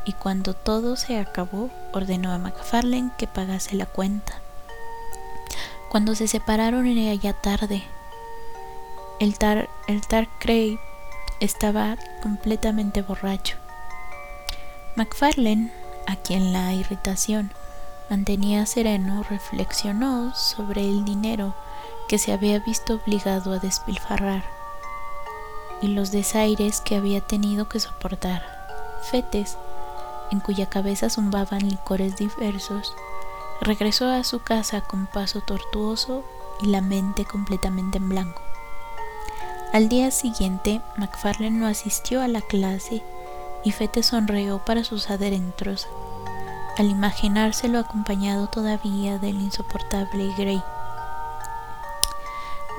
y 0.05 0.13
cuando 0.13 0.55
todo 0.55 0.97
se 0.97 1.19
acabó, 1.19 1.71
ordenó 1.93 2.33
a 2.33 2.39
McFarlane 2.39 3.13
que 3.17 3.27
pagase 3.27 3.75
la 3.77 3.87
cuenta. 3.87 4.35
Cuando 5.89 6.15
se 6.15 6.29
separaron 6.29 6.87
era 6.87 7.15
ya 7.15 7.33
tarde, 7.33 7.85
el 9.21 9.39
Tar, 9.39 9.69
el 9.87 10.07
tar 10.07 10.29
Cray 10.41 10.79
estaba 11.41 11.97
completamente 12.23 13.01
borracho. 13.01 13.57
McFarlane, 14.97 15.73
a 16.07 16.17
quien 16.17 16.53
la 16.53 16.73
irritación 16.75 17.51
mantenía 18.11 18.67
sereno, 18.67 19.23
reflexionó 19.29 20.35
sobre 20.35 20.83
el 20.83 21.05
dinero 21.05 21.55
que 22.09 22.19
se 22.19 22.33
había 22.33 22.59
visto 22.59 22.95
obligado 22.95 23.53
a 23.53 23.59
despilfarrar 23.59 24.45
y 25.81 25.89
los 25.89 26.13
desaires 26.13 26.81
que 26.81 26.97
había 26.97 27.21
tenido 27.21 27.69
que 27.69 27.81
soportar. 27.81 28.43
Fetes, 29.11 29.59
en 30.31 30.41
cuya 30.41 30.67
cabeza 30.67 31.11
zumbaban 31.11 31.69
licores 31.69 32.17
diversos, 32.17 32.95
regresó 33.61 34.09
a 34.09 34.25
su 34.25 34.41
casa 34.41 34.81
con 34.81 35.07
paso 35.07 35.41
tortuoso 35.41 36.25
y 36.63 36.67
la 36.67 36.81
mente 36.81 37.25
completamente 37.25 37.99
en 37.99 38.09
blanco. 38.09 38.43
Al 39.73 39.89
día 39.89 40.11
siguiente, 40.11 40.81
McFarlane 40.97 41.59
no 41.59 41.67
asistió 41.67 42.23
a 42.23 42.29
la 42.29 42.41
clase 42.41 43.03
y 43.65 43.73
Fete 43.73 44.03
sonrió 44.03 44.59
para 44.59 44.85
sus 44.85 45.11
adentros 45.11 45.89
al 46.79 46.91
imaginárselo 46.91 47.79
acompañado 47.79 48.47
todavía 48.49 49.19
del 49.19 49.41
insoportable 49.41 50.33
Gray. 50.37 50.63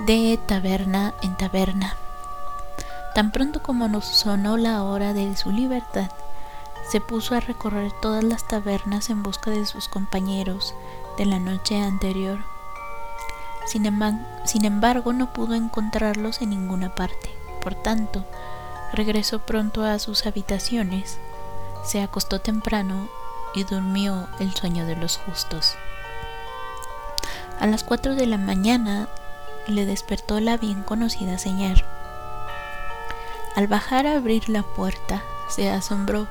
De 0.05 0.39
taberna 0.45 1.13
en 1.22 1.35
taberna. 1.38 1.95
Tan 3.13 3.31
pronto 3.31 3.61
como 3.61 3.88
nos 3.88 4.05
sonó 4.05 4.57
la 4.57 4.84
hora 4.84 5.13
de 5.13 5.35
su 5.38 5.51
libertad, 5.51 6.11
se 6.89 7.01
puso 7.01 7.35
a 7.35 7.39
recorrer 7.39 7.91
todas 8.01 8.23
las 8.23 8.47
tabernas 8.47 9.09
en 9.09 9.23
busca 9.23 9.51
de 9.51 9.65
sus 9.65 9.88
compañeros 9.88 10.76
de 11.17 11.26
la 11.26 11.39
noche 11.39 11.81
anterior 11.81 12.39
sin, 13.65 14.65
embargo, 14.65 15.11
no 15.11 15.34
pudo 15.34 15.55
encontrarlos 15.55 16.41
en 16.41 16.51
ninguna 16.51 16.93
parte. 16.93 17.30
Por 17.61 17.73
tanto, 17.73 18.23
regresó 18.93 19.39
pronto 19.39 19.84
a 19.84 19.97
sus 19.99 20.26
habitaciones, 20.26 21.17
se 21.84 22.01
acostó 22.01 22.39
temprano 22.39 23.09
y 23.56 23.64
durmió 23.64 24.27
el 24.40 24.53
sueño 24.53 24.86
de 24.86 24.95
los 24.95 25.18
justos. 25.18 25.76
A 27.60 27.68
las 27.68 27.84
cuatro 27.84 28.15
de 28.15 28.26
la 28.26 28.38
mañana 28.38 29.07
le 29.68 29.86
despertó 29.86 30.40
la 30.40 30.57
bien 30.57 30.84
conocida 30.84 31.38
señal. 31.38 31.84
Al 33.56 33.68
bajar 33.68 34.06
a 34.06 34.18
abrir 34.18 34.49
la 34.49 34.64
puerta, 34.64 35.23
se 35.48 35.69
asombró 35.69 36.27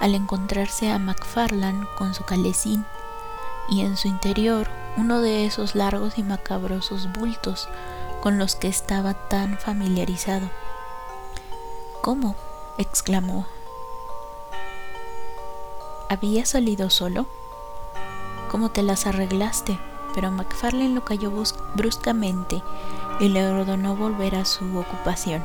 al 0.00 0.14
encontrarse 0.14 0.90
a 0.90 0.98
McFarland 0.98 1.86
con 1.96 2.14
su 2.14 2.24
calecín 2.24 2.84
y 3.68 3.82
en 3.82 3.96
su 3.96 4.08
interior 4.08 4.68
uno 4.96 5.20
de 5.20 5.46
esos 5.46 5.74
largos 5.74 6.18
y 6.18 6.22
macabrosos 6.22 7.12
bultos 7.12 7.68
con 8.20 8.38
los 8.38 8.56
que 8.56 8.68
estaba 8.68 9.14
tan 9.14 9.58
familiarizado. 9.58 10.50
¿Cómo? 12.02 12.36
exclamó. 12.78 13.46
¿Había 16.14 16.46
salido 16.46 16.90
solo? 16.90 17.26
¿Cómo 18.48 18.68
te 18.68 18.84
las 18.84 19.04
arreglaste? 19.08 19.80
Pero 20.14 20.30
McFarlane 20.30 20.94
lo 20.94 21.04
cayó 21.04 21.32
bruscamente 21.74 22.62
y 23.18 23.30
le 23.30 23.44
ordenó 23.50 23.96
volver 23.96 24.36
a 24.36 24.44
su 24.44 24.78
ocupación. 24.78 25.42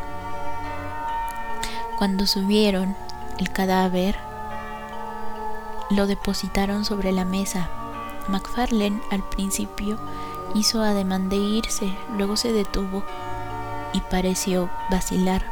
Cuando 1.98 2.28
subieron 2.28 2.96
el 3.40 3.52
cadáver, 3.52 4.16
lo 5.90 6.06
depositaron 6.06 6.86
sobre 6.86 7.14
la 7.14 7.26
mesa 7.26 7.68
McFarlane 8.28 9.02
al 9.10 9.28
principio 9.28 9.98
hizo 10.54 10.84
ademán 10.84 11.30
de 11.30 11.38
irse, 11.38 11.92
luego 12.16 12.38
se 12.38 12.54
detuvo 12.54 13.04
y 13.92 14.02
pareció 14.02 14.70
vacilar. 14.92 15.44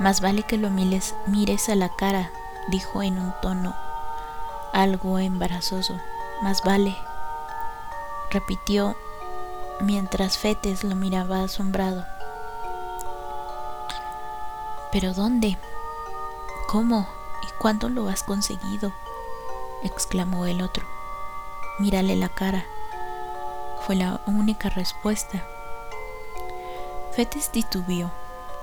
Más 0.00 0.20
vale 0.20 0.42
que 0.42 0.58
lo 0.58 0.68
mires, 0.68 1.14
mires 1.26 1.70
a 1.70 1.74
la 1.74 1.88
cara, 1.88 2.30
dijo 2.68 3.02
en 3.02 3.18
un 3.18 3.34
tono 3.42 3.74
algo 4.72 5.18
embarazoso. 5.18 5.98
Más 6.42 6.62
vale, 6.62 6.96
repitió 8.30 8.96
mientras 9.80 10.38
Fetes 10.38 10.84
lo 10.84 10.94
miraba 10.94 11.42
asombrado. 11.42 12.06
¿Pero 14.92 15.14
dónde? 15.14 15.58
¿Cómo? 16.68 17.08
¿Y 17.42 17.60
cuándo 17.60 17.88
lo 17.88 18.08
has 18.08 18.22
conseguido? 18.22 18.92
exclamó 19.82 20.46
el 20.46 20.62
otro. 20.62 20.84
Mírale 21.78 22.16
la 22.16 22.28
cara. 22.28 22.64
Fue 23.86 23.96
la 23.96 24.20
única 24.26 24.68
respuesta. 24.68 25.44
Fetes 27.12 27.50
titubeó. 27.50 28.10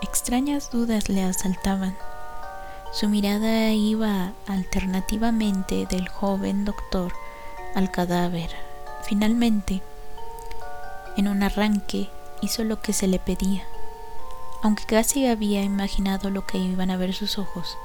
Extrañas 0.02 0.72
dudas 0.72 1.10
le 1.10 1.24
asaltaban. 1.24 1.98
Su 2.96 3.10
mirada 3.10 3.74
iba 3.74 4.32
alternativamente 4.48 5.86
del 5.86 6.08
joven 6.08 6.64
doctor 6.64 7.12
al 7.76 7.92
cadáver. 7.92 8.50
Finalmente, 9.04 9.82
en 11.18 11.28
un 11.28 11.44
arranque, 11.44 12.10
hizo 12.42 12.64
lo 12.64 12.80
que 12.80 12.94
se 12.94 13.08
le 13.08 13.20
pedía. 13.20 13.68
Aunque 14.62 14.86
casi 14.86 15.28
había 15.28 15.62
imaginado 15.62 16.30
lo 16.30 16.48
que 16.48 16.58
iban 16.58 16.90
a 16.90 16.96
ver 16.96 17.14
sus 17.14 17.38
ojos, 17.38 17.78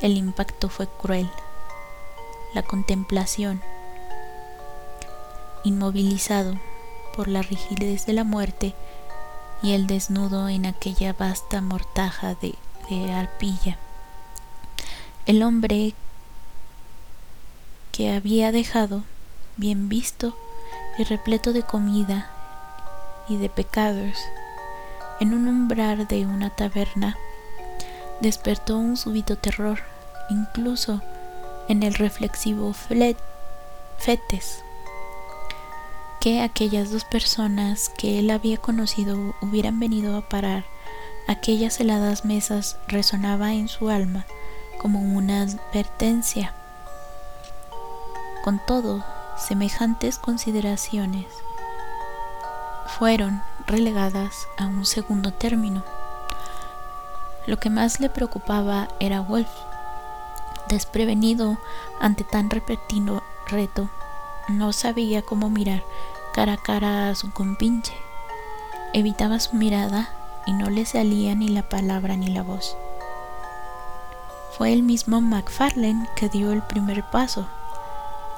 el 0.00 0.16
impacto 0.16 0.68
fue 0.68 0.88
cruel. 0.88 1.30
La 2.52 2.64
contemplación, 2.64 3.62
inmovilizado 5.62 6.58
por 7.14 7.28
la 7.28 7.42
rigidez 7.42 8.06
de 8.06 8.12
la 8.12 8.24
muerte 8.24 8.74
y 9.62 9.74
el 9.74 9.86
desnudo 9.86 10.48
en 10.48 10.66
aquella 10.66 11.12
vasta 11.12 11.60
mortaja 11.60 12.34
de, 12.34 12.56
de 12.90 13.12
arpilla 13.12 13.78
el 15.24 15.44
hombre 15.44 15.94
que 17.92 18.12
había 18.12 18.50
dejado, 18.50 19.04
bien 19.56 19.88
visto 19.88 20.36
y 20.98 21.04
repleto 21.04 21.52
de 21.52 21.62
comida 21.62 22.28
y 23.28 23.36
de 23.36 23.48
pecados, 23.48 24.18
en 25.20 25.32
un 25.32 25.46
umbral 25.46 26.08
de 26.08 26.26
una 26.26 26.50
taberna, 26.50 27.16
despertó 28.20 28.76
un 28.76 28.96
súbito 28.96 29.36
terror, 29.36 29.78
incluso 30.28 31.00
en 31.68 31.84
el 31.84 31.94
reflexivo 31.94 32.72
Fetes, 33.98 34.64
que 36.20 36.40
aquellas 36.40 36.90
dos 36.90 37.04
personas 37.04 37.90
que 37.90 38.18
él 38.18 38.30
había 38.30 38.56
conocido 38.56 39.36
hubieran 39.40 39.78
venido 39.78 40.16
a 40.16 40.28
parar 40.28 40.64
aquellas 41.28 41.78
heladas 41.78 42.24
mesas 42.24 42.76
resonaba 42.88 43.52
en 43.52 43.68
su 43.68 43.88
alma 43.88 44.26
como 44.82 45.00
una 45.00 45.42
advertencia. 45.42 46.52
Con 48.42 48.60
todo, 48.66 49.04
semejantes 49.38 50.18
consideraciones 50.18 51.26
fueron 52.98 53.40
relegadas 53.66 54.48
a 54.58 54.66
un 54.66 54.84
segundo 54.84 55.32
término. 55.32 55.84
Lo 57.46 57.58
que 57.58 57.70
más 57.70 58.00
le 58.00 58.10
preocupaba 58.10 58.88
era 58.98 59.20
Wolf. 59.20 59.48
Desprevenido 60.68 61.58
ante 62.00 62.24
tan 62.24 62.50
repentino 62.50 63.22
reto, 63.46 63.88
no 64.48 64.72
sabía 64.72 65.22
cómo 65.22 65.48
mirar 65.48 65.82
cara 66.34 66.54
a 66.54 66.56
cara 66.56 67.08
a 67.08 67.14
su 67.14 67.32
compinche. 67.32 67.94
Evitaba 68.92 69.38
su 69.38 69.54
mirada 69.54 70.08
y 70.46 70.52
no 70.52 70.70
le 70.70 70.84
salía 70.84 71.34
ni 71.34 71.48
la 71.48 71.68
palabra 71.68 72.16
ni 72.16 72.28
la 72.28 72.42
voz. 72.42 72.76
Fue 74.56 74.74
el 74.74 74.82
mismo 74.82 75.22
McFarlane 75.22 76.06
que 76.14 76.28
dio 76.28 76.52
el 76.52 76.62
primer 76.62 77.02
paso. 77.04 77.46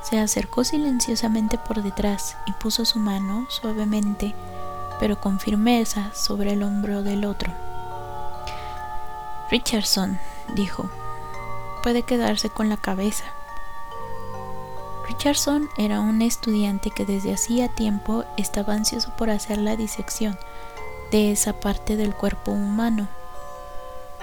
Se 0.02 0.20
acercó 0.20 0.62
silenciosamente 0.62 1.58
por 1.58 1.82
detrás 1.82 2.36
y 2.46 2.52
puso 2.52 2.84
su 2.84 3.00
mano 3.00 3.46
suavemente, 3.50 4.32
pero 5.00 5.20
con 5.20 5.40
firmeza, 5.40 6.12
sobre 6.14 6.52
el 6.52 6.62
hombro 6.62 7.02
del 7.02 7.24
otro. 7.24 7.52
Richardson, 9.50 10.20
dijo, 10.54 10.88
puede 11.82 12.02
quedarse 12.02 12.48
con 12.48 12.68
la 12.68 12.76
cabeza. 12.76 13.24
Richardson 15.08 15.68
era 15.76 16.00
un 16.00 16.22
estudiante 16.22 16.90
que 16.90 17.04
desde 17.04 17.34
hacía 17.34 17.68
tiempo 17.68 18.24
estaba 18.36 18.74
ansioso 18.74 19.12
por 19.16 19.30
hacer 19.30 19.58
la 19.58 19.74
disección 19.74 20.38
de 21.10 21.32
esa 21.32 21.54
parte 21.54 21.96
del 21.96 22.14
cuerpo 22.14 22.52
humano. 22.52 23.08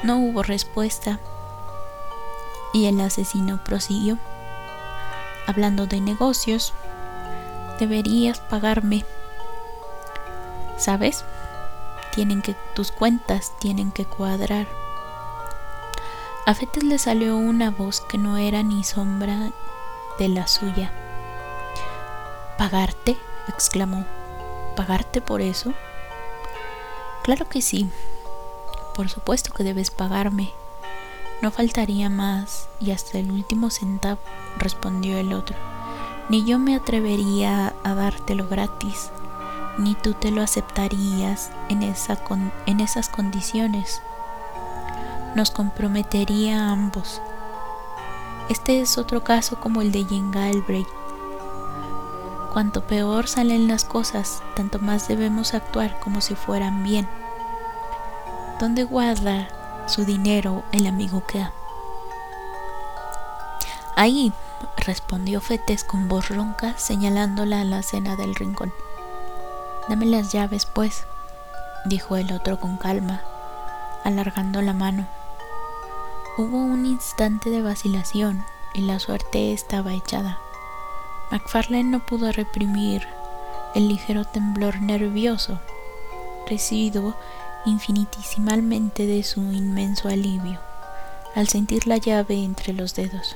No 0.04 0.20
hubo 0.20 0.42
respuesta 0.42 1.20
y 2.74 2.86
el 2.86 3.00
asesino 3.02 3.64
prosiguió. 3.64 4.18
Hablando 5.48 5.88
de 5.88 6.02
negocios, 6.02 6.74
deberías 7.80 8.40
pagarme. 8.40 9.06
¿Sabes? 10.78 11.26
Tienen 12.14 12.42
que 12.42 12.56
tus 12.76 12.92
cuentas 12.92 13.54
tienen 13.60 13.92
que 13.92 14.06
cuadrar. 14.06 14.68
A 16.46 16.54
Fetes 16.54 16.84
le 16.84 16.98
salió 16.98 17.38
una 17.38 17.70
voz 17.70 18.02
que 18.02 18.18
no 18.18 18.38
era 18.38 18.64
ni 18.64 18.84
sombra 18.84 19.52
de 20.18 20.28
la 20.28 20.48
suya. 20.48 20.92
¿Pagarte? 22.58 23.18
exclamó. 23.48 24.06
¿Pagarte 24.76 25.22
por 25.22 25.42
eso? 25.42 25.74
Claro 27.24 27.48
que 27.48 27.62
sí. 27.62 27.90
Por 28.96 29.10
supuesto 29.10 29.54
que 29.54 29.64
debes 29.64 29.92
pagarme, 29.92 30.52
no 31.42 31.50
faltaría 31.50 32.10
más, 32.10 32.70
y 32.80 32.92
hasta 32.92 33.18
el 33.18 33.32
último 33.32 33.70
centavo, 33.72 34.20
respondió 34.58 35.18
el 35.18 35.34
otro. 35.34 35.56
Ni 36.30 36.46
yo 36.46 36.60
me 36.60 36.76
atrevería 36.76 37.74
a 37.84 37.96
dártelo 37.96 38.48
gratis, 38.48 39.10
ni 39.78 39.96
tú 39.96 40.14
te 40.14 40.32
lo 40.32 40.44
aceptarías 40.44 41.52
en, 41.70 41.82
esa 41.82 42.20
en 42.68 42.80
esas 42.80 43.10
condiciones. 43.10 44.02
Nos 45.36 45.50
comprometería 45.50 46.60
a 46.60 46.72
ambos. 46.72 47.22
Este 48.50 48.82
es 48.82 48.98
otro 48.98 49.24
caso 49.24 49.60
como 49.60 49.82
el 49.82 49.92
de 49.92 50.04
Jane 50.04 50.32
Galbraith. 50.32 50.88
Cuanto 52.54 52.86
peor 52.86 53.28
salen 53.28 53.68
las 53.68 53.86
cosas, 53.86 54.44
tanto 54.56 54.78
más 54.80 55.08
debemos 55.08 55.54
actuar 55.54 56.00
como 56.02 56.22
si 56.22 56.36
fueran 56.36 56.84
bien. 56.84 57.08
¿Dónde 58.60 58.84
guarda 58.84 59.48
su 59.92 60.06
dinero 60.06 60.64
el 60.72 60.88
amigo 60.88 61.22
que 61.28 61.46
Ahí, 63.98 64.32
respondió 64.78 65.42
Fetes 65.42 65.84
con 65.84 66.08
voz 66.08 66.30
ronca, 66.30 66.78
señalándola 66.78 67.62
a 67.62 67.66
la 67.66 67.84
cena 67.84 68.16
del 68.16 68.34
rincón. 68.34 68.74
Dame 69.90 70.06
las 70.06 70.32
llaves, 70.32 70.66
pues, 70.66 71.04
dijo 71.84 72.16
el 72.16 72.32
otro 72.32 72.58
con 72.58 72.78
calma, 72.78 73.22
alargando 74.06 74.62
la 74.62 74.74
mano. 74.74 75.08
Hubo 76.38 76.58
un 76.58 76.86
instante 76.86 77.50
de 77.50 77.62
vacilación 77.62 78.46
y 78.74 78.82
la 78.82 78.98
suerte 79.00 79.52
estaba 79.52 79.94
echada. 79.94 80.40
McFarlane 81.32 81.84
no 81.84 82.00
pudo 82.00 82.32
reprimir 82.32 83.06
el 83.76 83.90
ligero 83.90 84.24
temblor 84.24 84.82
nervioso, 84.82 85.60
recibido 86.48 87.14
infinitesimalmente 87.66 89.06
de 89.06 89.24
su 89.24 89.42
inmenso 89.52 90.08
alivio 90.08 90.60
al 91.36 91.48
sentir 91.48 91.88
la 91.88 91.98
llave 91.98 92.44
entre 92.44 92.74
los 92.74 92.96
dedos. 92.96 93.36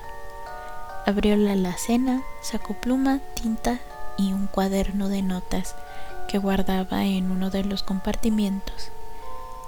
Abrió 1.06 1.36
la 1.36 1.54
alacena, 1.54 2.24
sacó 2.42 2.74
pluma, 2.74 3.20
tinta 3.36 3.80
y 4.18 4.34
un 4.34 4.48
cuaderno 4.48 5.08
de 5.08 5.22
notas 5.22 5.76
que 6.28 6.38
guardaba 6.38 7.06
en 7.06 7.32
uno 7.32 7.50
de 7.50 7.64
los 7.64 7.84
compartimientos 7.84 8.90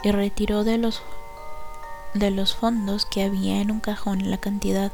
y 0.04 0.12
retiró 0.12 0.64
de 0.64 0.78
los 0.78 1.02
de 2.14 2.32
los 2.32 2.56
fondos 2.56 3.06
que 3.06 3.24
había 3.24 3.62
en 3.62 3.70
un 3.70 3.80
cajón 3.80 4.32
la 4.32 4.38
cantidad 4.38 4.92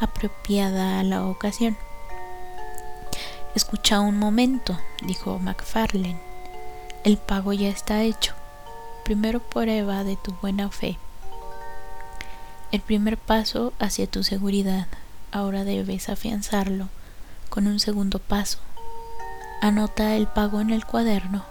apropiada 0.00 1.00
a 1.00 1.02
la 1.04 1.24
ocasión. 1.24 1.78
Escucha 3.54 4.00
un 4.00 4.18
momento, 4.18 4.78
dijo 5.00 5.38
McFarlane. 5.38 6.20
El 7.04 7.16
pago 7.16 7.54
ya 7.54 7.68
está 7.68 8.02
hecho 8.02 8.34
primero 9.06 9.38
prueba 9.38 10.02
de 10.02 10.16
tu 10.16 10.32
buena 10.42 10.68
fe. 10.68 10.98
El 12.72 12.80
primer 12.80 13.16
paso 13.16 13.72
hacia 13.78 14.08
tu 14.08 14.24
seguridad. 14.24 14.88
Ahora 15.30 15.62
debes 15.62 16.08
afianzarlo 16.08 16.88
con 17.48 17.68
un 17.68 17.78
segundo 17.78 18.18
paso. 18.18 18.58
Anota 19.62 20.16
el 20.16 20.26
pago 20.26 20.60
en 20.60 20.70
el 20.70 20.84
cuaderno 20.84 21.44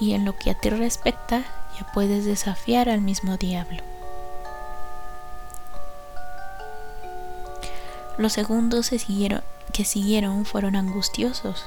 y 0.00 0.12
en 0.12 0.26
lo 0.26 0.36
que 0.36 0.50
a 0.50 0.54
ti 0.54 0.68
respecta 0.68 1.44
ya 1.78 1.90
puedes 1.94 2.26
desafiar 2.26 2.90
al 2.90 3.00
mismo 3.00 3.38
diablo. 3.38 3.82
Los 8.18 8.34
segundos 8.34 8.90
que 8.90 9.84
siguieron 9.86 10.44
fueron 10.44 10.76
angustiosos 10.76 11.64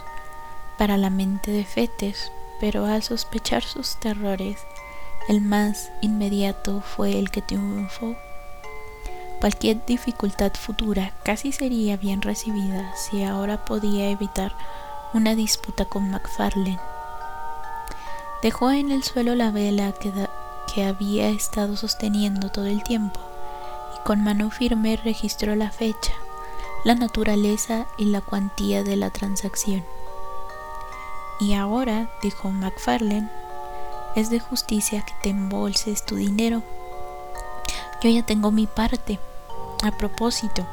para 0.77 0.97
la 0.97 1.09
mente 1.09 1.49
de 1.49 1.65
Fetes, 1.65 2.31
pero 2.59 2.85
al 2.85 3.01
sospechar 3.01 3.63
sus 3.63 3.99
terrores, 3.99 4.59
el 5.27 5.41
más 5.41 5.91
inmediato 6.01 6.81
fue 6.81 7.17
el 7.17 7.31
que 7.31 7.41
triunfó. 7.41 8.15
Cualquier 9.39 9.85
dificultad 9.85 10.53
futura 10.53 11.13
casi 11.23 11.51
sería 11.51 11.97
bien 11.97 12.21
recibida 12.21 12.93
si 12.95 13.23
ahora 13.23 13.65
podía 13.65 14.09
evitar 14.09 14.53
una 15.13 15.35
disputa 15.35 15.85
con 15.85 16.09
McFarlane. 16.09 16.79
Dejó 18.41 18.71
en 18.71 18.91
el 18.91 19.03
suelo 19.03 19.35
la 19.35 19.51
vela 19.51 19.93
que, 19.93 20.11
que 20.73 20.83
había 20.83 21.29
estado 21.29 21.77
sosteniendo 21.77 22.49
todo 22.49 22.65
el 22.65 22.83
tiempo 22.83 23.19
y 23.95 24.03
con 24.05 24.23
mano 24.23 24.49
firme 24.49 24.97
registró 24.97 25.55
la 25.55 25.71
fecha, 25.71 26.13
la 26.83 26.95
naturaleza 26.95 27.85
y 27.97 28.05
la 28.05 28.21
cuantía 28.21 28.83
de 28.83 28.97
la 28.97 29.09
transacción. 29.09 29.83
Y 31.39 31.53
ahora, 31.53 32.09
dijo 32.21 32.49
McFarlane, 32.49 33.29
es 34.15 34.29
de 34.29 34.39
justicia 34.39 35.03
que 35.03 35.13
te 35.21 35.29
embolses 35.29 36.05
tu 36.05 36.15
dinero. 36.15 36.61
Yo 38.01 38.09
ya 38.09 38.23
tengo 38.23 38.51
mi 38.51 38.67
parte. 38.67 39.19
A 39.83 39.91
propósito, 39.91 40.65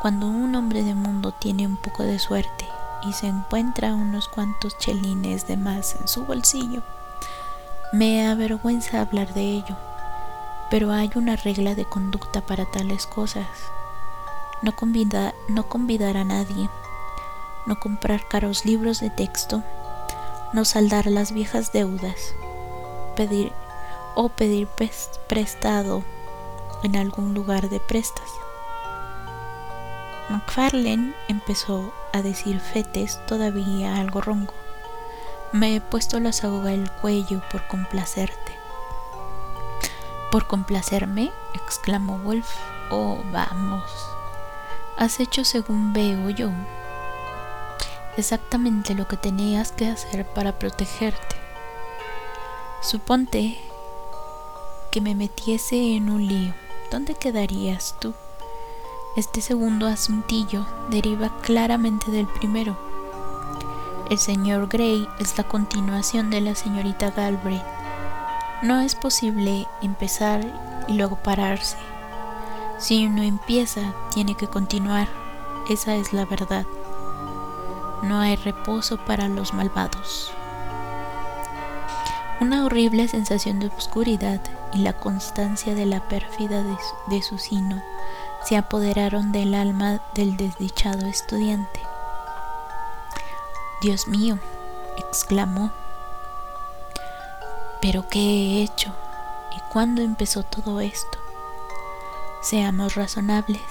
cuando 0.00 0.26
un 0.26 0.54
hombre 0.54 0.82
de 0.82 0.94
mundo 0.94 1.32
tiene 1.32 1.66
un 1.66 1.76
poco 1.76 2.02
de 2.02 2.18
suerte 2.18 2.66
y 3.02 3.12
se 3.12 3.26
encuentra 3.26 3.94
unos 3.94 4.28
cuantos 4.28 4.78
chelines 4.78 5.46
de 5.46 5.56
más 5.56 5.96
en 6.00 6.08
su 6.08 6.24
bolsillo, 6.24 6.82
me 7.92 8.26
avergüenza 8.26 9.02
hablar 9.02 9.34
de 9.34 9.42
ello, 9.42 9.76
pero 10.70 10.92
hay 10.92 11.10
una 11.14 11.36
regla 11.36 11.74
de 11.74 11.84
conducta 11.84 12.40
para 12.40 12.64
tales 12.64 13.06
cosas. 13.06 13.46
No, 14.62 14.72
no 15.48 15.68
convidar 15.68 16.16
a 16.16 16.24
nadie, 16.24 16.70
no 17.66 17.78
comprar 17.78 18.26
caros 18.28 18.64
libros 18.64 19.00
de 19.00 19.10
texto, 19.10 19.62
no 20.52 20.64
saldar 20.64 21.06
las 21.06 21.32
viejas 21.32 21.72
deudas, 21.72 22.34
pedir 23.14 23.52
o 24.14 24.28
pedir 24.28 24.68
prestado 25.28 26.04
en 26.82 26.96
algún 26.96 27.34
lugar 27.34 27.68
de 27.68 27.80
prestas. 27.80 28.28
McFarlane 30.28 31.14
empezó 31.28 31.92
a 32.12 32.22
decir 32.22 32.60
fetes 32.60 33.20
todavía 33.26 33.96
algo 33.96 34.20
ronco. 34.20 34.54
Me 35.52 35.76
he 35.76 35.80
puesto 35.80 36.18
la 36.20 36.32
soga 36.32 36.70
al 36.70 36.90
cuello 37.00 37.42
por 37.50 37.66
complacerte. 37.68 38.52
¿Por 40.30 40.46
complacerme? 40.46 41.30
exclamó 41.54 42.18
Wolf. 42.18 42.48
Oh, 42.90 43.18
vamos. 43.30 43.84
Has 44.96 45.20
hecho 45.20 45.44
según 45.44 45.92
veo 45.92 46.30
yo. 46.30 46.50
Exactamente 48.16 48.94
lo 48.94 49.06
que 49.08 49.16
tenías 49.16 49.72
que 49.72 49.88
hacer 49.88 50.26
para 50.26 50.58
protegerte. 50.58 51.41
Suponte 52.82 53.56
que 54.90 55.00
me 55.00 55.14
metiese 55.14 55.94
en 55.94 56.10
un 56.10 56.26
lío. 56.26 56.52
¿Dónde 56.90 57.14
quedarías 57.14 57.94
tú? 58.00 58.12
Este 59.16 59.40
segundo 59.40 59.86
asuntillo 59.86 60.66
deriva 60.90 61.30
claramente 61.42 62.10
del 62.10 62.26
primero. 62.26 62.76
El 64.10 64.18
señor 64.18 64.66
Gray 64.66 65.06
es 65.20 65.38
la 65.38 65.44
continuación 65.44 66.28
de 66.30 66.40
la 66.40 66.56
señorita 66.56 67.12
Galbraith. 67.12 67.62
No 68.62 68.80
es 68.80 68.96
posible 68.96 69.68
empezar 69.80 70.84
y 70.88 70.94
luego 70.94 71.14
pararse. 71.22 71.76
Si 72.78 73.06
uno 73.06 73.22
empieza, 73.22 73.94
tiene 74.12 74.34
que 74.34 74.48
continuar. 74.48 75.06
Esa 75.70 75.94
es 75.94 76.12
la 76.12 76.24
verdad. 76.24 76.66
No 78.02 78.18
hay 78.18 78.34
reposo 78.34 78.96
para 78.96 79.28
los 79.28 79.54
malvados. 79.54 80.32
Una 82.42 82.64
horrible 82.64 83.06
sensación 83.06 83.60
de 83.60 83.68
oscuridad 83.68 84.40
y 84.74 84.78
la 84.78 84.94
constancia 84.94 85.76
de 85.76 85.86
la 85.86 86.08
pérfida 86.08 86.64
de 87.06 87.22
su, 87.22 87.38
sino 87.38 87.80
se 88.44 88.56
apoderaron 88.56 89.30
del 89.30 89.54
alma 89.54 90.02
del 90.16 90.36
desdichado 90.36 91.06
estudiante. 91.06 91.80
Dios 93.80 94.08
mío, 94.08 94.40
exclamó, 94.96 95.70
¿pero 97.80 98.08
qué 98.08 98.18
he 98.18 98.62
hecho? 98.64 98.92
¿Y 99.56 99.60
cuándo 99.72 100.02
empezó 100.02 100.42
todo 100.42 100.80
esto? 100.80 101.18
Seamos 102.40 102.96
razonables, 102.96 103.62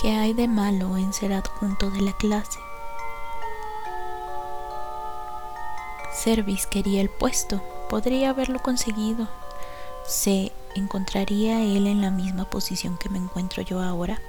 ¿qué 0.00 0.14
hay 0.14 0.34
de 0.34 0.46
malo 0.46 0.96
en 0.96 1.12
ser 1.12 1.32
adjunto 1.32 1.90
de 1.90 2.00
la 2.00 2.12
clase? 2.12 2.60
Servis 6.12 6.68
quería 6.68 7.00
el 7.00 7.10
puesto, 7.10 7.60
podría 7.88 8.30
haberlo 8.30 8.60
conseguido, 8.60 9.28
¿Se 10.06 10.52
encontraría 10.74 11.62
él 11.62 11.86
en 11.86 12.02
la 12.02 12.10
misma 12.10 12.44
posición 12.44 12.98
que 12.98 13.08
me 13.08 13.18
encuentro 13.18 13.62
yo 13.62 13.82
ahora? 13.82 14.20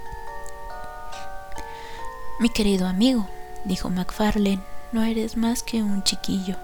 Mi 2.40 2.50
querido 2.50 2.88
amigo, 2.88 3.28
dijo 3.66 3.90
MacFarlane, 3.90 4.62
no 4.94 5.04
eres 5.04 5.36
más 5.36 5.64
que 5.64 5.84
un 5.84 6.04
chiquillo. 6.04 6.56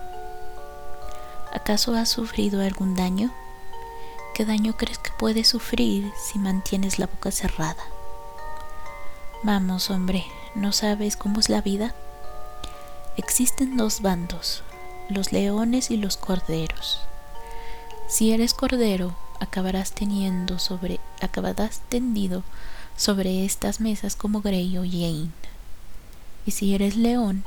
¿Acaso 1.54 1.94
has 1.94 2.08
sufrido 2.08 2.62
algún 2.62 2.96
daño? 2.96 3.34
¿Qué 4.34 4.46
daño 4.46 4.78
crees 4.78 4.98
que 4.98 5.12
puedes 5.12 5.50
sufrir 5.50 6.10
si 6.18 6.40
mantienes 6.40 6.98
la 6.98 7.08
boca 7.08 7.32
cerrada? 7.32 7.84
Vamos, 9.44 9.90
hombre, 9.90 10.26
¿no 10.56 10.72
sabes 10.72 11.18
cómo 11.18 11.42
es 11.42 11.50
la 11.50 11.60
vida? 11.60 11.94
Existen 13.18 13.76
dos 13.76 14.02
bandos, 14.02 14.64
los 15.12 15.32
leones 15.32 15.92
y 15.92 15.98
los 15.98 16.18
corderos. 16.18 17.02
Si 18.08 18.32
eres 18.34 18.54
cordero, 18.54 19.16
acabarás 19.40 19.92
teniendo 19.94 20.60
sobre, 20.60 21.00
acabarás 21.22 21.82
tendido 21.90 22.44
sobre 22.98 23.46
estas 23.46 23.80
mesas 23.80 24.16
como 24.16 24.42
Grey 24.42 24.78
o 24.78 24.84
Jane. 24.84 25.32
Y 26.46 26.52
si 26.52 26.76
eres 26.76 26.96
león, 26.96 27.44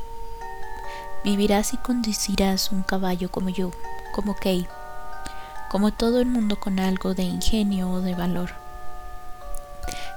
vivirás 1.24 1.74
y 1.74 1.76
conducirás 1.78 2.70
un 2.70 2.82
caballo 2.82 3.30
como 3.30 3.48
yo, 3.48 3.70
como 4.12 4.36
Kay, 4.36 4.66
como 5.70 5.92
todo 5.92 6.20
el 6.20 6.26
mundo 6.26 6.60
con 6.60 6.78
algo 6.78 7.14
de 7.14 7.24
ingenio 7.24 7.90
o 7.90 8.00
de 8.00 8.14
valor. 8.14 8.50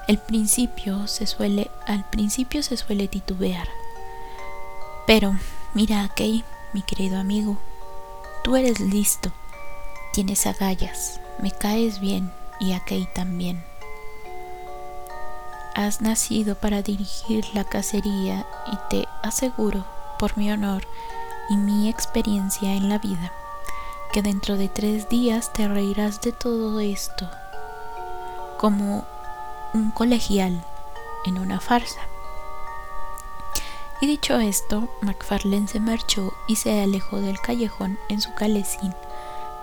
El 0.08 0.18
principio 0.18 1.08
se 1.08 1.28
suele, 1.28 1.70
al 1.86 2.04
principio 2.10 2.64
se 2.64 2.78
suele 2.78 3.08
titubear. 3.08 3.68
Pero 5.06 5.36
mira, 5.74 6.10
Kay, 6.16 6.44
mi 6.74 6.82
querido 6.82 7.20
amigo, 7.20 7.58
tú 8.44 8.56
eres 8.56 8.80
listo 8.80 9.32
Tienes 10.18 10.48
agallas, 10.48 11.20
me 11.44 11.52
caes 11.52 12.00
bien 12.00 12.34
y 12.60 12.74
a 12.74 12.80
Kay 12.80 13.08
también. 13.14 13.64
Has 15.76 16.02
nacido 16.02 16.56
para 16.56 16.82
dirigir 16.82 17.46
la 17.54 17.66
cacería 17.66 18.48
y 18.66 18.78
te 18.90 19.08
aseguro, 19.22 19.86
por 20.18 20.36
mi 20.36 20.52
honor 20.52 20.88
y 21.52 21.56
mi 21.56 21.88
experiencia 21.88 22.74
en 22.74 22.90
la 22.90 22.98
vida, 22.98 23.32
que 24.12 24.24
dentro 24.24 24.58
de 24.58 24.70
tres 24.70 25.08
días 25.08 25.54
te 25.54 25.68
reirás 25.68 26.20
de 26.22 26.32
todo 26.32 26.80
esto 26.80 27.30
como 28.58 29.06
un 29.76 29.92
colegial 29.92 30.64
en 31.26 31.38
una 31.38 31.60
farsa. 31.60 32.02
Y 34.00 34.06
dicho 34.06 34.40
esto, 34.40 34.88
MacFarlane 35.02 35.68
se 35.68 35.80
marchó 35.80 36.34
y 36.48 36.58
se 36.58 36.82
alejó 36.82 37.20
del 37.20 37.40
callejón 37.40 37.98
en 38.10 38.22
su 38.22 38.34
calesín 38.36 38.94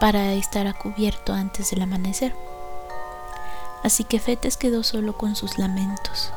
para 0.00 0.32
estar 0.32 0.66
a 0.66 0.72
cubierto 0.72 1.32
antes 1.32 1.70
del 1.70 1.82
amanecer. 1.82 2.34
Así 3.84 4.02
que 4.02 4.18
Fetes 4.18 4.56
quedó 4.56 4.82
solo 4.82 5.16
con 5.16 5.36
sus 5.36 5.58
lamentos. 5.58 6.32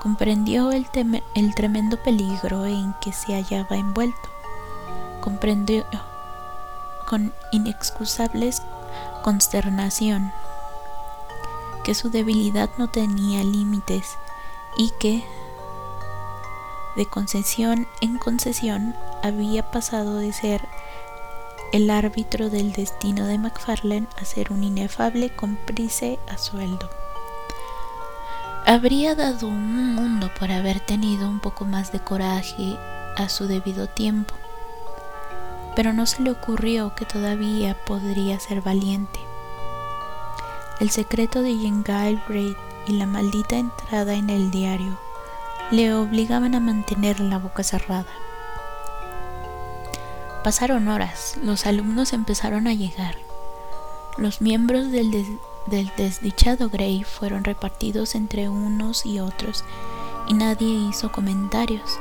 Comprendió 0.00 0.70
el, 0.72 0.86
el 1.34 1.54
tremendo 1.54 2.02
peligro 2.02 2.64
en 2.64 2.94
que 3.02 3.12
se 3.12 3.34
hallaba 3.34 3.76
envuelto. 3.76 4.28
Comprendió 5.20 5.84
con 7.06 7.34
inexcusable 7.52 8.50
consternación 9.22 10.32
que 11.84 11.94
su 11.94 12.10
debilidad 12.10 12.70
no 12.78 12.88
tenía 12.88 13.42
límites 13.42 14.16
y 14.76 14.90
que 15.00 15.24
de 16.98 17.06
concesión 17.06 17.86
en 18.00 18.18
concesión 18.18 18.94
había 19.22 19.70
pasado 19.70 20.16
de 20.16 20.32
ser 20.32 20.60
el 21.72 21.90
árbitro 21.90 22.50
del 22.50 22.72
destino 22.72 23.24
de 23.26 23.38
McFarlane 23.38 24.08
a 24.20 24.24
ser 24.24 24.52
un 24.52 24.64
inefable 24.64 25.30
cómplice 25.30 26.18
a 26.28 26.36
sueldo. 26.36 26.90
Habría 28.66 29.14
dado 29.14 29.46
un 29.46 29.94
mundo 29.94 30.30
por 30.38 30.50
haber 30.50 30.80
tenido 30.80 31.28
un 31.28 31.38
poco 31.38 31.64
más 31.64 31.92
de 31.92 32.00
coraje 32.00 32.76
a 33.16 33.28
su 33.28 33.46
debido 33.46 33.86
tiempo, 33.86 34.34
pero 35.76 35.92
no 35.92 36.04
se 36.04 36.22
le 36.22 36.32
ocurrió 36.32 36.96
que 36.96 37.06
todavía 37.06 37.76
podría 37.84 38.40
ser 38.40 38.60
valiente. 38.60 39.20
El 40.80 40.90
secreto 40.90 41.42
de 41.42 41.54
Jane 41.54 41.82
Galbraith 41.84 42.56
y 42.88 42.92
la 42.92 43.06
maldita 43.06 43.56
entrada 43.56 44.14
en 44.14 44.30
el 44.30 44.50
diario 44.50 44.98
le 45.70 45.92
obligaban 45.94 46.54
a 46.54 46.60
mantener 46.60 47.20
la 47.20 47.38
boca 47.38 47.62
cerrada. 47.62 48.06
Pasaron 50.42 50.88
horas, 50.88 51.36
los 51.42 51.66
alumnos 51.66 52.12
empezaron 52.12 52.66
a 52.66 52.74
llegar. 52.74 53.16
Los 54.16 54.40
miembros 54.40 54.90
del, 54.90 55.10
desdichado 55.96 56.70
Gray 56.70 57.04
fueron 57.04 57.44
repartidos 57.44 58.14
entre 58.14 58.48
unos 58.48 59.04
y 59.04 59.20
otros 59.20 59.64
y 60.26 60.34
nadie 60.34 60.68
hizo 60.68 61.12
comentarios. 61.12 61.98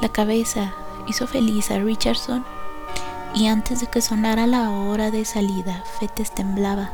La 0.00 0.08
cabeza 0.08 0.72
hizo 1.08 1.26
feliz 1.26 1.70
a 1.70 1.78
Richardson 1.78 2.44
y 3.34 3.48
antes 3.48 3.80
de 3.80 3.86
que 3.86 4.00
sonara 4.00 4.46
la 4.46 4.70
hora 4.70 5.10
de 5.10 5.24
salida, 5.24 5.84
Fetes 5.98 6.34
temblaba, 6.34 6.90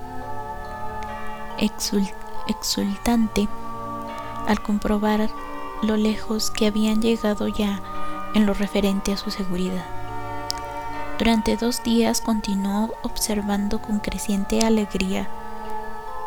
exultante 2.49 3.49
al 4.47 4.63
comprobar 4.63 5.31
lo 5.83 5.97
lejos 5.97 6.51
que 6.51 6.67
habían 6.67 7.03
llegado 7.03 7.49
ya 7.49 7.81
en 8.35 8.47
lo 8.47 8.55
referente 8.55 9.13
a 9.13 9.17
su 9.17 9.31
seguridad. 9.31 9.85
Durante 11.19 11.57
dos 11.57 11.83
días 11.83 12.21
continuó 12.21 12.95
observando 13.03 13.81
con 13.81 14.01
creciente 14.01 14.61
alegría 14.61 15.29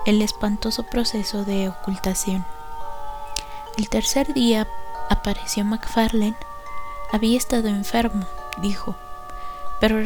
el 0.05 0.21
espantoso 0.21 0.83
proceso 0.83 1.45
de 1.45 1.69
ocultación. 1.69 2.45
El 3.77 3.89
tercer 3.89 4.33
día 4.33 4.67
apareció 5.09 5.63
McFarlane. 5.63 6.35
Había 7.11 7.37
estado 7.37 7.67
enfermo, 7.67 8.25
dijo, 8.57 8.95
pero 9.79 10.01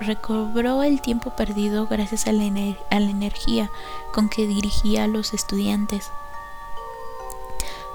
recobró 0.00 0.82
el 0.82 1.00
tiempo 1.00 1.30
perdido 1.30 1.86
gracias 1.86 2.26
a 2.26 2.32
la 2.32 2.44
energía 2.90 3.70
con 4.12 4.28
que 4.28 4.46
dirigía 4.46 5.04
a 5.04 5.08
los 5.08 5.34
estudiantes. 5.34 6.10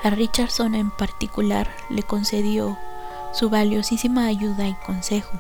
A 0.04 0.10
Richardson 0.10 0.76
en 0.76 0.92
particular 0.92 1.74
le 1.90 2.04
concedió 2.04 2.78
su 3.32 3.50
valiosísima 3.50 4.26
ayuda 4.26 4.68
y 4.68 4.74
consejo, 4.86 5.40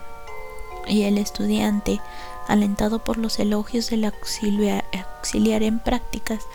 y 0.87 1.03
el 1.03 1.17
estudiante, 1.17 1.99
alentado 2.47 3.03
por 3.03 3.17
los 3.17 3.39
elogios 3.39 3.89
del 3.89 4.05
auxiliar, 4.05 4.83
en 5.63 5.79
prácticas, 5.79 6.45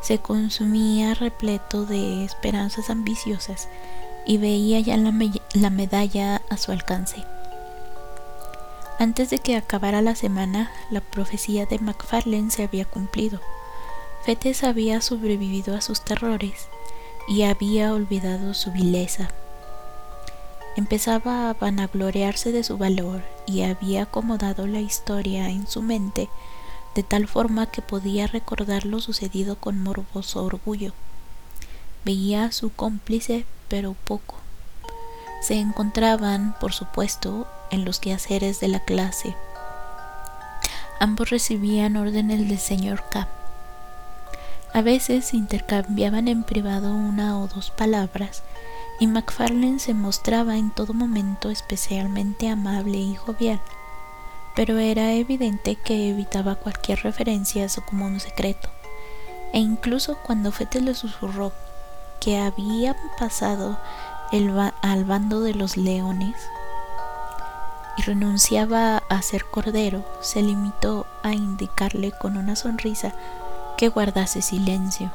se 0.00 0.20
consumía 0.20 1.14
repleto 1.14 1.86
de 1.86 2.24
esperanzas 2.24 2.88
ambiciosas 2.88 3.68
y 4.24 4.38
veía 4.38 4.78
ya 4.78 4.96
la, 4.96 5.12
la 5.54 5.70
medalla 5.70 6.42
a 6.48 6.56
su 6.58 6.70
alcance. 6.70 7.24
Antes 9.00 9.28
de 9.30 9.40
que 9.40 9.56
acabara 9.56 10.02
la 10.02 10.14
semana, 10.14 10.70
la 10.88 11.00
profecía 11.00 11.66
de 11.66 11.80
McFarlane 11.80 12.52
se 12.52 12.62
había 12.62 12.84
cumplido. 12.84 13.40
Fetes 14.24 14.62
había 14.62 15.00
sobrevivido 15.00 15.74
a 15.74 15.80
sus 15.80 16.02
terrores 16.02 16.68
y 17.28 17.42
había 17.42 17.92
olvidado 17.92 18.54
su 18.54 18.72
vileza. 18.72 19.28
Empezaba 20.76 21.48
a 21.48 21.54
vanagloriarse 21.54 22.52
de 22.52 22.62
su 22.62 22.76
valor 22.76 23.22
y 23.46 23.62
había 23.62 24.02
acomodado 24.02 24.66
la 24.66 24.80
historia 24.80 25.48
en 25.48 25.66
su 25.66 25.82
mente 25.82 26.28
de 26.96 27.02
tal 27.02 27.28
forma 27.28 27.66
que 27.66 27.82
podía 27.82 28.26
recordar 28.26 28.86
lo 28.86 29.00
sucedido 29.00 29.56
con 29.56 29.82
morboso 29.82 30.42
orgullo. 30.42 30.92
Veía 32.06 32.44
a 32.44 32.52
su 32.52 32.72
cómplice, 32.72 33.44
pero 33.68 33.94
poco. 34.04 34.36
Se 35.42 35.60
encontraban, 35.60 36.56
por 36.58 36.72
supuesto, 36.72 37.46
en 37.70 37.84
los 37.84 38.00
quehaceres 38.00 38.60
de 38.60 38.68
la 38.68 38.80
clase. 38.80 39.36
Ambos 40.98 41.28
recibían 41.28 41.96
órdenes 41.96 42.48
del 42.48 42.58
señor 42.58 43.04
K. 43.10 43.28
A 44.76 44.82
veces 44.82 45.32
intercambiaban 45.32 46.28
en 46.28 46.42
privado 46.42 46.92
una 46.92 47.40
o 47.40 47.48
dos 47.48 47.70
palabras 47.70 48.42
y 49.00 49.06
McFarlane 49.06 49.78
se 49.78 49.94
mostraba 49.94 50.58
en 50.58 50.70
todo 50.70 50.92
momento 50.92 51.48
especialmente 51.48 52.50
amable 52.50 52.98
y 52.98 53.14
jovial, 53.14 53.58
pero 54.54 54.76
era 54.76 55.14
evidente 55.14 55.76
que 55.76 56.10
evitaba 56.10 56.56
cualquier 56.56 57.02
referencia 57.04 57.64
a 57.64 57.70
su 57.70 57.80
común 57.86 58.20
secreto, 58.20 58.68
e 59.54 59.60
incluso 59.60 60.18
cuando 60.18 60.52
Fete 60.52 60.82
le 60.82 60.94
susurró 60.94 61.52
que 62.20 62.38
había 62.38 62.94
pasado 63.18 63.78
al 64.82 65.04
bando 65.06 65.40
de 65.40 65.54
los 65.54 65.78
leones 65.78 66.36
y 67.96 68.02
renunciaba 68.02 68.98
a 69.08 69.22
ser 69.22 69.46
cordero, 69.46 70.04
se 70.20 70.42
limitó 70.42 71.06
a 71.22 71.32
indicarle 71.32 72.12
con 72.12 72.36
una 72.36 72.56
sonrisa 72.56 73.14
que 73.76 73.88
guardase 73.88 74.42
silencio. 74.42 75.10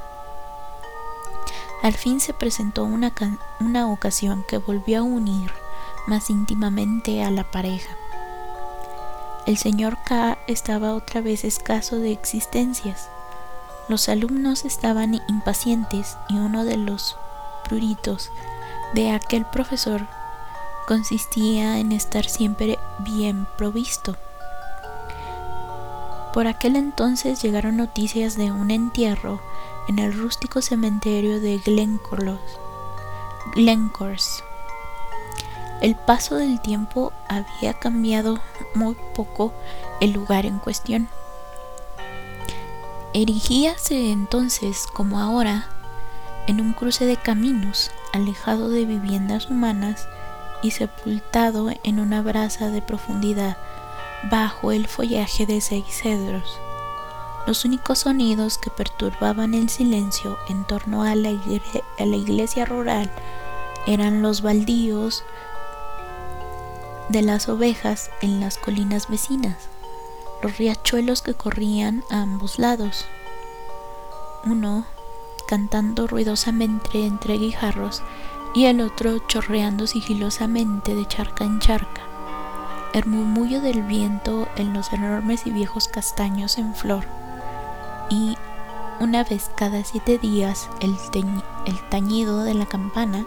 Al 1.82 1.94
fin 1.94 2.20
se 2.20 2.34
presentó 2.34 2.84
una, 2.84 3.12
una 3.60 3.92
ocasión 3.92 4.44
que 4.48 4.58
volvió 4.58 5.00
a 5.00 5.04
unir 5.04 5.52
más 6.08 6.30
íntimamente 6.30 7.24
a 7.24 7.32
la 7.32 7.44
pareja. 7.44 7.96
El 9.48 9.58
señor 9.58 9.98
K 10.06 10.38
estaba 10.46 10.94
otra 10.94 11.22
vez 11.22 11.44
escaso 11.44 11.98
de 11.98 12.12
existencias. 12.12 13.10
Los 13.88 14.08
alumnos 14.10 14.66
estaban 14.66 15.20
impacientes 15.28 16.18
y 16.30 16.36
uno 16.36 16.64
de 16.64 16.78
los 16.78 17.18
pruritos 17.68 18.32
de 18.94 19.12
aquel 19.12 19.46
profesor 19.46 20.06
consistía 20.88 21.80
en 21.80 21.92
estar 21.92 22.26
siempre 22.26 22.78
bien 23.00 23.48
provisto. 23.58 24.16
Por 26.34 26.48
aquel 26.48 26.78
entonces 26.78 27.42
llegaron 27.42 27.76
noticias 27.76 28.38
de 28.38 28.52
un 28.52 28.72
entierro 28.72 29.42
en 29.90 30.00
el 30.00 30.14
rústico 30.14 30.62
cementerio 30.62 31.42
de 31.42 31.58
Glencors. 33.56 34.44
El 35.82 35.96
paso 35.96 36.36
del 36.36 36.62
tiempo 36.62 37.12
había 37.28 37.74
cambiado 37.74 38.40
muy 38.76 38.96
poco 39.14 39.52
el 40.00 40.14
lugar 40.14 40.46
en 40.46 40.60
cuestión. 40.60 41.10
Erigíase 43.14 44.12
entonces, 44.12 44.86
como 44.94 45.20
ahora, 45.20 45.68
en 46.48 46.62
un 46.62 46.72
cruce 46.72 47.06
de 47.06 47.18
caminos, 47.18 47.92
alejado 48.14 48.70
de 48.70 48.86
viviendas 48.86 49.50
humanas 49.50 50.08
y 50.62 50.72
sepultado 50.72 51.70
en 51.84 52.00
una 52.00 52.22
brasa 52.22 52.70
de 52.70 52.82
profundidad 52.82 53.58
bajo 54.30 54.72
el 54.72 54.88
follaje 54.88 55.46
de 55.46 55.62
seis 55.62 55.86
cedros. 55.88 56.60
Los 57.48 57.66
únicos 57.66 58.00
sonidos 58.00 58.58
que 58.58 58.70
perturbaban 58.70 59.54
el 59.54 59.70
silencio 59.70 60.38
en 60.48 60.64
torno 60.64 61.04
a 61.04 61.16
la, 61.16 61.32
iglesia 61.32 62.66
rural 62.66 63.10
eran 63.88 64.22
los 64.22 64.42
baldíos 64.42 65.24
de 67.10 67.24
las 67.24 67.50
ovejas 67.50 68.12
en 68.22 68.40
las 68.40 68.58
colinas 68.58 69.10
vecinas, 69.10 69.70
los 70.44 70.58
riachuelos 70.58 71.24
que 71.24 71.34
corrían 71.34 72.04
a 72.12 72.22
ambos 72.22 72.60
lados. 72.60 73.06
Uno 74.46 74.86
cantando 75.48 76.08
ruidosamente 76.08 77.06
entre 77.06 77.38
guijarros 77.38 78.04
y 78.54 78.66
el 78.66 78.82
otro 78.82 79.20
chorreando 79.28 79.88
sigilosamente 79.88 80.96
de 80.96 81.08
charca 81.08 81.44
en 81.44 81.60
charca. 81.60 82.11
El 82.94 83.06
murmullo 83.06 83.62
del 83.62 83.84
viento 83.84 84.50
en 84.58 84.74
los 84.74 84.92
enormes 84.92 85.48
y 85.48 85.52
viejos 85.52 85.88
castaños 85.88 86.58
en 86.58 86.76
flor 86.76 87.06
y 88.10 88.38
una 89.00 89.24
vez 89.24 89.50
cada 89.56 89.84
siete 89.84 90.18
días 90.18 90.70
el, 90.82 90.96
tañido 91.90 92.44
de 92.44 92.54
la 92.54 92.66
campana 92.66 93.26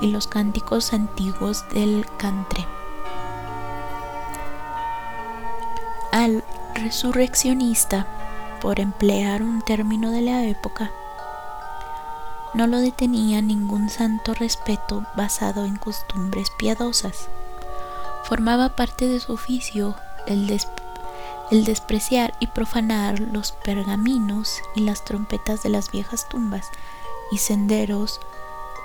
y 0.00 0.08
los 0.08 0.26
cánticos 0.26 0.92
antiguos 0.92 1.64
del 1.68 2.06
cantre. 2.16 2.66
Al 6.10 6.42
resurreccionista, 6.74 8.06
por 8.60 8.80
emplear 8.80 9.42
un 9.42 9.62
término 9.62 10.10
de 10.10 10.22
la 10.22 10.44
época, 10.44 10.90
no 12.54 12.66
lo 12.66 12.78
detenía 12.78 13.42
ningún 13.42 13.90
santo 13.90 14.34
respeto 14.34 15.04
basado 15.14 15.64
en 15.64 15.76
costumbres 15.76 16.50
piadosas. 16.58 17.28
Formaba 18.24 18.76
parte 18.76 19.08
de 19.08 19.20
su 19.20 19.32
oficio 19.32 19.96
el, 20.26 20.46
despreciar 21.64 22.34
y 22.40 22.46
profanar 22.46 23.20
los 23.20 23.52
pergaminos 23.52 24.60
y 24.74 24.80
las 24.80 25.04
trompetas 25.04 25.62
de 25.62 25.68
las 25.68 25.90
viejas 25.90 26.28
tumbas 26.28 26.68
y 27.30 27.38
senderos 27.38 28.20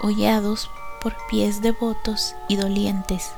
hollados 0.01 0.69
por 1.01 1.15
pies 1.29 1.61
devotos 1.61 2.35
y 2.47 2.55
dolientes, 2.55 3.31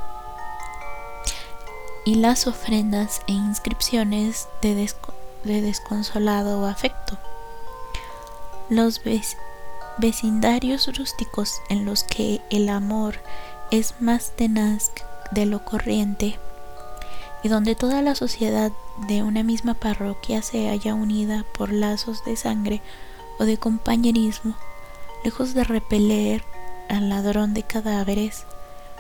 y 2.06 2.16
las 2.16 2.48
ofrendas 2.48 3.22
e 3.28 3.34
inscripciones 3.34 4.48
de, 4.62 4.90
desconsolado 5.44 6.66
afecto. 6.66 7.18
Los 8.70 9.02
vecindarios 9.98 10.98
rústicos 10.98 11.62
en 11.70 11.86
los 11.86 12.04
que 12.04 12.42
el 12.50 12.70
amor 12.70 13.20
es 13.72 13.96
más 14.00 14.32
tenaz 14.36 14.92
de 15.32 15.46
lo 15.46 15.64
corriente 15.64 16.40
y 17.44 17.48
donde 17.48 17.76
toda 17.76 18.02
la 18.02 18.16
sociedad 18.16 18.72
de 19.08 19.24
una 19.24 19.44
misma 19.44 19.74
parroquia 19.74 20.42
se 20.42 20.68
halla 20.68 20.94
unida 20.94 21.46
por 21.58 21.72
lazos 21.72 22.26
de 22.26 22.36
sangre 22.36 22.82
o 23.38 23.46
de 23.46 23.58
compañerismo, 23.58 24.56
lejos 25.24 25.54
de 25.54 25.64
repeler 25.64 26.44
al 26.90 27.10
ladrón 27.10 27.54
de 27.54 27.64
cadáveres 27.64 28.46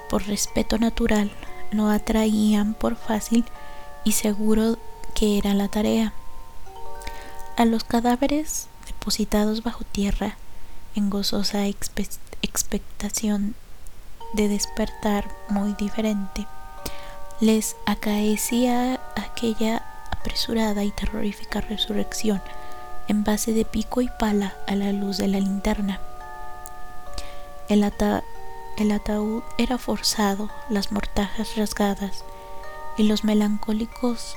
por 0.10 0.26
respeto 0.26 0.77
natural, 0.77 1.31
lo 1.72 1.88
atraían 1.89 2.73
por 2.73 2.95
fácil 2.95 3.45
y 4.03 4.14
seguro 4.14 4.77
que 5.14 5.38
era 5.38 5.53
la 5.53 5.68
tarea. 5.68 6.14
A 7.57 7.65
los 7.65 7.84
cadáveres 7.84 8.68
depositados 8.88 9.64
bajo 9.64 9.84
tierra, 9.84 10.38
en 10.95 11.10
gozosa 11.10 11.65
expectación 12.41 13.56
de 14.34 14.47
despertar 14.47 15.27
muy 15.49 15.73
diferente, 15.73 16.47
les 17.39 17.76
acaecía 17.85 18.99
aquella 19.15 19.84
apresurada 20.11 20.84
y 20.84 20.91
terrorífica 20.91 21.61
resurrección 21.61 22.41
en 23.07 23.23
base 23.23 23.53
de 23.53 23.65
pico 23.65 24.01
y 24.01 24.10
pala 24.19 24.56
a 24.68 24.76
la 24.76 24.91
luz 24.91 25.18
de 25.18 25.27
la 25.27 25.39
linterna. 25.39 25.99
El, 27.68 27.89
el 28.77 28.91
ataúd 28.91 29.43
era 29.57 29.77
forzado, 29.77 30.49
las 30.69 30.91
mortajas 30.91 31.56
rasgadas 31.56 32.23
y 32.97 33.03
los 33.03 33.23
melancólicos 33.23 34.35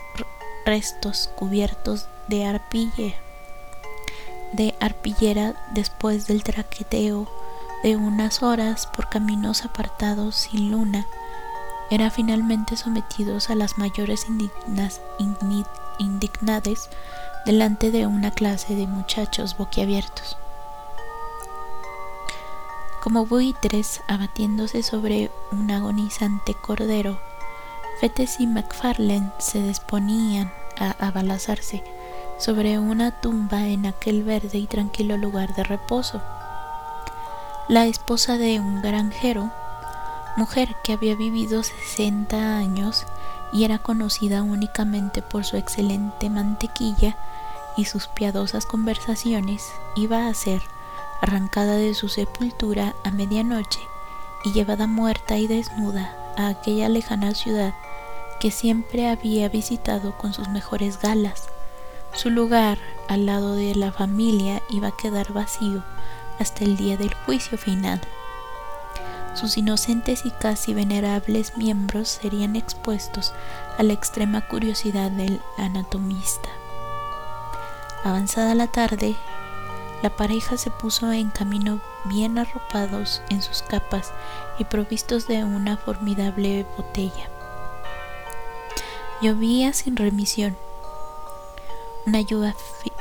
restos 0.64 1.31
cubiertos 1.36 2.06
de 2.28 2.47
arpille. 2.47 3.14
de 4.52 4.74
arpillera 4.81 5.55
después 5.73 6.27
del 6.27 6.44
traqueteo 6.44 7.27
de 7.83 7.97
unas 7.97 8.43
horas 8.43 8.87
por 8.87 9.09
caminos 9.09 9.65
apartados 9.65 10.37
sin 10.37 10.71
luna, 10.71 11.07
eran 11.91 12.11
finalmente 12.11 12.77
sometidos 12.77 13.51
a 13.51 13.55
las 13.55 13.77
mayores 13.77 14.27
indignas, 14.29 15.01
indignades 15.99 16.89
delante 17.45 17.91
de 17.91 18.07
una 18.07 18.31
clase 18.31 18.75
de 18.75 18.87
muchachos 18.87 19.57
boquiabiertos. 19.59 20.39
Como 23.03 23.27
buitres 23.27 24.01
abatiéndose 24.07 24.83
sobre 24.83 25.31
un 25.51 25.71
agonizante 25.71 26.55
cordero, 26.55 27.19
Fetes 28.01 28.41
y 28.41 28.47
McFarlane 28.47 29.33
se 29.39 29.63
disponían 29.63 30.53
a 30.79 30.93
abalazarse 30.99 31.83
sobre 32.39 32.79
una 32.79 33.21
tumba 33.21 33.67
en 33.67 33.87
aquel 33.87 34.23
verde 34.23 34.59
y 34.59 34.67
tranquilo 34.67 35.17
lugar 35.17 35.55
de 35.55 35.65
reposo. 35.65 36.23
La 37.69 37.87
esposa 37.87 38.39
de 38.39 38.59
un 38.59 38.83
granjero, 38.83 39.49
mujer 40.37 40.75
que 40.83 40.93
había 40.93 41.15
vivido 41.15 41.63
60 41.63 42.59
años 42.59 43.07
y 43.53 43.65
era 43.65 43.79
conocida 43.79 44.43
únicamente 44.43 45.23
por 45.23 45.45
su 45.45 45.57
excelente 45.57 46.29
mantequilla 46.29 47.17
y 47.77 47.85
sus 47.85 48.09
piadosas 48.09 48.67
conversaciones, 48.67 49.63
iba 49.95 50.27
a 50.27 50.35
ser 50.35 50.61
arrancada 51.21 51.77
de 51.77 51.95
su 51.95 52.09
sepultura 52.09 52.97
a 53.05 53.13
medianoche 53.13 53.81
y 54.45 54.53
llevada 54.53 54.89
muerta 54.89 55.39
y 55.39 55.47
desnuda 55.47 56.17
a 56.37 56.49
aquella 56.49 56.89
lejana 56.89 57.33
ciudad 57.33 57.75
que 58.41 58.51
siempre 58.51 59.09
había 59.09 59.49
visitado 59.49 60.19
con 60.19 60.35
sus 60.35 60.49
mejores 60.49 61.01
galas. 61.01 61.49
Su 62.13 62.29
lugar 62.29 62.79
al 63.09 63.27
lado 63.27 63.55
de 63.55 63.77
la 63.77 63.93
familia 63.93 64.63
iba 64.69 64.89
a 64.89 64.97
quedar 64.97 65.33
vacío 65.33 65.85
hasta 66.39 66.65
el 66.65 66.77
día 66.77 66.97
del 66.97 67.15
juicio 67.15 67.59
final. 67.59 68.01
Sus 69.35 69.57
inocentes 69.57 70.27
y 70.27 70.31
casi 70.31 70.75
venerables 70.75 71.57
miembros 71.57 72.09
serían 72.09 72.55
expuestos 72.55 73.33
a 73.79 73.83
la 73.83 73.95
extrema 73.95 74.47
curiosidad 74.47 75.11
del 75.11 75.41
anatomista. 75.57 76.49
Avanzada 78.05 78.55
la 78.55 78.67
tarde, 78.67 79.17
la 80.03 80.11
pareja 80.11 80.57
se 80.57 80.71
puso 80.71 81.13
en 81.13 81.31
camino 81.31 81.81
bien 82.05 82.37
arropados 82.37 83.23
en 83.31 83.41
sus 83.41 83.63
capas 83.63 84.13
y 84.59 84.65
provistos 84.65 85.29
de 85.29 85.45
una 85.45 85.77
formidable 85.77 86.67
botella. 86.77 87.31
Llovía 89.23 89.73
sin 89.73 89.97
remisión, 89.97 90.57
una 92.07 92.21
lluvia, 92.21 92.57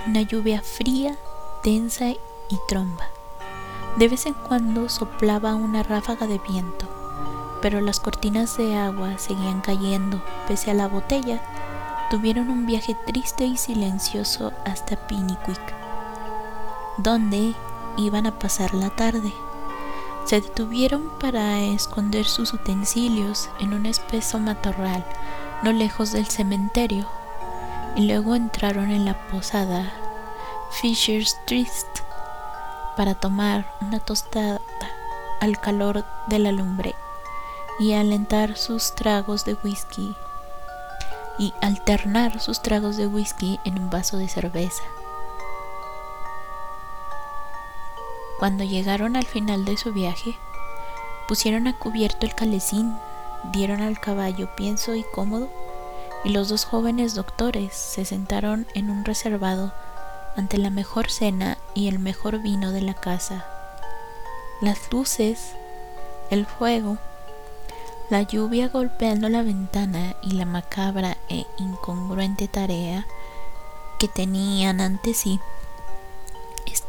una 0.05 0.21
lluvia 0.21 0.61
fría, 0.61 1.17
densa 1.63 2.11
y 2.11 2.59
tromba. 2.67 3.09
De 3.97 4.07
vez 4.07 4.25
en 4.25 4.33
cuando 4.33 4.89
soplaba 4.89 5.55
una 5.55 5.83
ráfaga 5.83 6.27
de 6.27 6.39
viento, 6.39 6.87
pero 7.61 7.81
las 7.81 7.99
cortinas 7.99 8.57
de 8.57 8.75
agua 8.75 9.17
seguían 9.17 9.61
cayendo 9.61 10.21
pese 10.47 10.71
a 10.71 10.73
la 10.73 10.87
botella. 10.87 11.41
Tuvieron 12.09 12.49
un 12.49 12.65
viaje 12.65 12.95
triste 13.05 13.45
y 13.45 13.57
silencioso 13.57 14.51
hasta 14.65 15.07
Piniquick 15.07 15.81
donde 16.97 17.53
iban 17.97 18.25
a 18.25 18.37
pasar 18.37 18.73
la 18.73 18.89
tarde. 18.89 19.33
Se 20.25 20.39
detuvieron 20.39 21.09
para 21.19 21.59
esconder 21.61 22.25
sus 22.25 22.53
utensilios 22.53 23.49
en 23.59 23.73
un 23.73 23.85
espeso 23.85 24.39
matorral 24.39 25.03
no 25.63 25.71
lejos 25.71 26.11
del 26.11 26.25
cementerio 26.27 27.07
y 27.95 28.07
luego 28.07 28.35
entraron 28.35 28.91
en 28.91 29.05
la 29.05 29.27
posada 29.27 29.91
Fisher's 30.71 31.37
Trist 31.45 32.00
para 32.95 33.15
tomar 33.15 33.73
una 33.81 33.99
tostada 33.99 34.59
al 35.39 35.59
calor 35.59 36.05
de 36.27 36.39
la 36.39 36.51
lumbre 36.51 36.95
y 37.79 37.93
alentar 37.93 38.57
sus 38.57 38.93
tragos 38.93 39.43
de 39.45 39.55
whisky 39.63 40.15
y 41.37 41.53
alternar 41.61 42.39
sus 42.39 42.61
tragos 42.61 42.97
de 42.97 43.07
whisky 43.07 43.59
en 43.65 43.79
un 43.79 43.89
vaso 43.89 44.17
de 44.17 44.27
cerveza. 44.27 44.83
Cuando 48.37 48.63
llegaron 48.63 49.15
al 49.15 49.25
final 49.25 49.65
de 49.65 49.77
su 49.77 49.93
viaje, 49.93 50.37
pusieron 51.27 51.67
a 51.67 51.77
cubierto 51.77 52.25
el 52.25 52.35
calecín, 52.35 52.95
dieron 53.51 53.81
al 53.81 53.99
caballo 53.99 54.49
pienso 54.55 54.95
y 54.95 55.03
cómodo, 55.13 55.49
y 56.23 56.29
los 56.29 56.49
dos 56.49 56.65
jóvenes 56.65 57.15
doctores 57.15 57.73
se 57.73 58.05
sentaron 58.05 58.67
en 58.75 58.89
un 58.89 59.05
reservado 59.05 59.73
ante 60.35 60.57
la 60.57 60.69
mejor 60.69 61.09
cena 61.09 61.57
y 61.73 61.87
el 61.87 61.99
mejor 61.99 62.39
vino 62.39 62.71
de 62.71 62.81
la 62.81 62.93
casa. 62.93 63.45
Las 64.61 64.91
luces, 64.91 65.53
el 66.29 66.45
fuego, 66.45 66.97
la 68.09 68.21
lluvia 68.23 68.67
golpeando 68.67 69.29
la 69.29 69.41
ventana 69.41 70.15
y 70.21 70.31
la 70.33 70.45
macabra 70.45 71.17
e 71.29 71.45
incongruente 71.57 72.47
tarea 72.47 73.05
que 73.99 74.07
tenían 74.07 74.81
ante 74.81 75.13
sí 75.13 75.39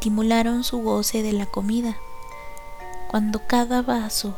estimularon 0.02 0.64
su 0.64 0.78
goce 0.78 1.22
de 1.22 1.32
la 1.32 1.46
comida. 1.46 1.96
Cuando 3.08 3.46
cada 3.46 3.82
vaso 3.82 4.34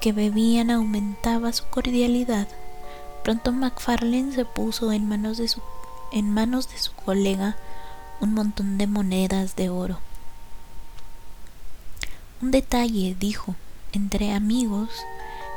que 0.00 0.12
bebían 0.12 0.70
aumentaba 0.70 1.52
su 1.52 1.64
cordialidad, 1.66 2.46
pronto 3.24 3.52
MacFarlane 3.52 4.32
se 4.32 4.44
puso 4.44 4.92
en 4.92 5.08
manos 5.08 5.36
de 5.36 5.48
su, 5.48 5.60
en 6.12 6.32
manos 6.32 6.70
de 6.70 6.78
su 6.78 6.92
colega 6.92 7.56
un 8.20 8.34
montón 8.34 8.78
de 8.78 8.86
monedas 8.86 9.56
de 9.56 9.70
oro. 9.70 9.98
Un 12.42 12.50
detalle, 12.50 13.16
dijo, 13.18 13.54
entre 13.92 14.32
amigos, 14.32 14.90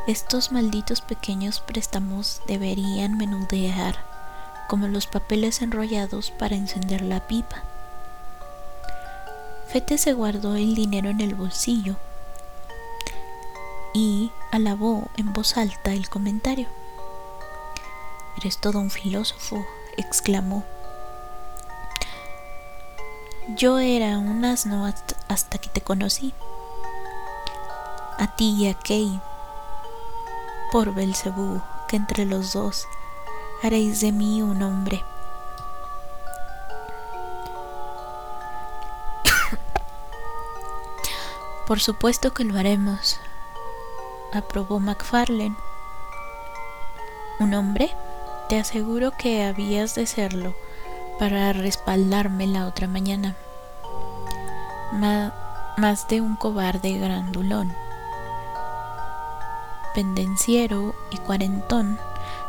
estos 0.07 0.51
malditos 0.51 1.01
pequeños 1.01 1.59
préstamos 1.61 2.41
deberían 2.47 3.17
menudear 3.17 3.95
como 4.67 4.87
los 4.87 5.07
papeles 5.07 5.61
enrollados 5.61 6.31
para 6.31 6.55
encender 6.55 7.01
la 7.01 7.27
pipa. 7.27 7.63
Fete 9.67 9.97
se 9.97 10.13
guardó 10.13 10.55
el 10.55 10.75
dinero 10.75 11.09
en 11.09 11.21
el 11.21 11.35
bolsillo 11.35 11.95
y 13.93 14.31
alabó 14.51 15.09
en 15.17 15.33
voz 15.33 15.57
alta 15.57 15.93
el 15.93 16.09
comentario. 16.09 16.67
Eres 18.37 18.59
todo 18.59 18.79
un 18.79 18.89
filósofo, 18.89 19.65
exclamó. 19.97 20.65
Yo 23.49 23.77
era 23.77 24.19
un 24.19 24.45
asno 24.45 24.89
hasta 25.27 25.57
que 25.57 25.67
te 25.67 25.81
conocí. 25.81 26.33
A 28.17 28.33
ti 28.37 28.55
y 28.57 28.69
a 28.69 28.73
Kay, 28.73 29.19
por 30.71 30.93
Belcebú, 30.93 31.61
que 31.89 31.97
entre 31.97 32.23
los 32.23 32.53
dos 32.53 32.87
haréis 33.61 33.99
de 33.99 34.13
mí 34.13 34.41
un 34.41 34.63
hombre. 34.63 35.03
Por 41.67 41.81
supuesto 41.81 42.33
que 42.33 42.45
lo 42.45 42.57
haremos, 42.57 43.19
aprobó 44.31 44.79
MacFarlane. 44.79 45.57
¿Un 47.39 47.53
hombre? 47.55 47.93
Te 48.47 48.57
aseguro 48.57 49.11
que 49.17 49.43
habías 49.43 49.95
de 49.95 50.07
serlo 50.07 50.55
para 51.19 51.53
respaldarme 51.53 52.47
la 52.47 52.65
otra 52.65 52.87
mañana. 52.87 53.35
más 55.77 56.07
de 56.07 56.21
un 56.21 56.35
cobarde 56.35 56.97
grandulón. 56.99 57.73
Pendenciero 59.95 60.93
y 61.11 61.17
cuarentón 61.17 61.99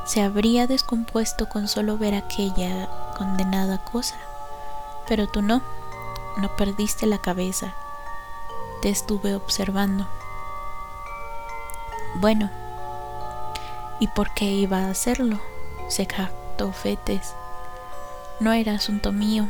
se 0.04 0.22
habría 0.22 0.66
descompuesto 0.66 1.48
con 1.48 1.68
solo 1.68 1.96
ver 1.98 2.14
aquella 2.14 2.88
condenada 3.16 3.78
cosa. 3.78 4.16
Pero 5.08 5.26
tú 5.26 5.42
no, 5.42 5.62
no 6.38 6.54
perdiste 6.56 7.06
la 7.06 7.18
cabeza 7.18 7.74
te 8.84 8.90
estuve 8.90 9.34
observando. 9.34 10.06
Bueno, 12.16 12.50
¿y 13.98 14.08
por 14.08 14.34
qué 14.34 14.44
iba 14.44 14.80
a 14.80 14.90
hacerlo? 14.90 15.40
se 15.88 16.04
jactó 16.04 16.70
Fetes. 16.70 17.34
No 18.40 18.52
era 18.52 18.74
asunto 18.74 19.12
mío. 19.12 19.46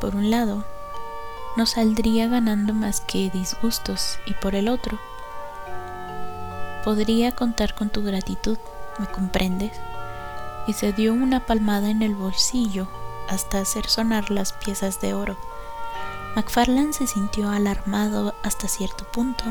Por 0.00 0.14
un 0.14 0.30
lado, 0.30 0.64
no 1.56 1.64
saldría 1.64 2.28
ganando 2.28 2.74
más 2.74 3.00
que 3.00 3.30
disgustos 3.30 4.18
y 4.26 4.34
por 4.34 4.54
el 4.54 4.68
otro, 4.68 4.98
podría 6.84 7.32
contar 7.32 7.74
con 7.74 7.88
tu 7.88 8.04
gratitud, 8.04 8.58
¿me 8.98 9.06
comprendes? 9.06 9.72
Y 10.66 10.74
se 10.74 10.92
dio 10.92 11.14
una 11.14 11.46
palmada 11.46 11.88
en 11.88 12.02
el 12.02 12.14
bolsillo 12.14 12.88
hasta 13.28 13.58
hacer 13.58 13.86
sonar 13.86 14.30
las 14.30 14.52
piezas 14.52 15.00
de 15.00 15.14
oro. 15.14 15.36
McFarlane 16.36 16.92
se 16.92 17.06
sintió 17.06 17.48
alarmado 17.50 18.34
hasta 18.42 18.68
cierto 18.68 19.04
punto 19.10 19.44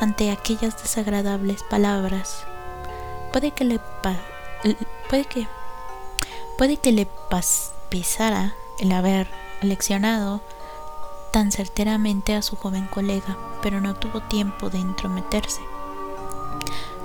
ante 0.00 0.32
aquellas 0.32 0.82
desagradables 0.82 1.62
palabras. 1.62 2.44
Puede 3.32 3.52
que 3.52 3.64
le 3.64 3.78
puede 5.08 5.24
que 5.24 5.46
puede 6.58 6.76
que 6.76 6.92
le 6.92 7.06
pesara 7.92 8.54
el 8.78 8.90
haber 8.90 9.28
leccionado 9.60 10.40
tan 11.30 11.52
certeramente 11.52 12.34
a 12.34 12.40
su 12.40 12.56
joven 12.56 12.86
colega, 12.86 13.36
pero 13.60 13.82
no 13.82 13.94
tuvo 13.94 14.22
tiempo 14.22 14.70
de 14.70 14.78
entrometerse, 14.78 15.60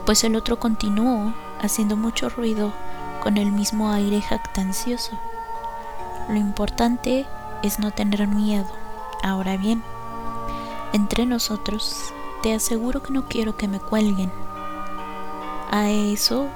pues 0.06 0.24
el 0.24 0.38
otro 0.38 0.62
continuó 0.62 1.34
haciendo 1.60 1.98
mucho 1.98 2.30
ruido 2.30 2.72
con 3.22 3.36
el 3.36 3.52
mismo 3.52 3.92
aire 3.92 4.22
jactancioso. 4.22 5.12
Lo 6.30 6.38
importante 6.38 7.26
es 7.64 7.80
no 7.80 7.92
tener 7.92 8.26
miedo. 8.26 8.72
Ahora 9.24 9.58
bien, 9.58 9.84
entre 10.94 11.26
nosotros, 11.26 12.14
te 12.44 12.54
aseguro 12.54 13.04
que 13.04 13.12
no 13.12 13.28
quiero 13.28 13.58
que 13.58 13.68
me 13.68 13.82
cuelguen. 13.82 14.32
A 15.70 15.90
eso, 15.90 16.48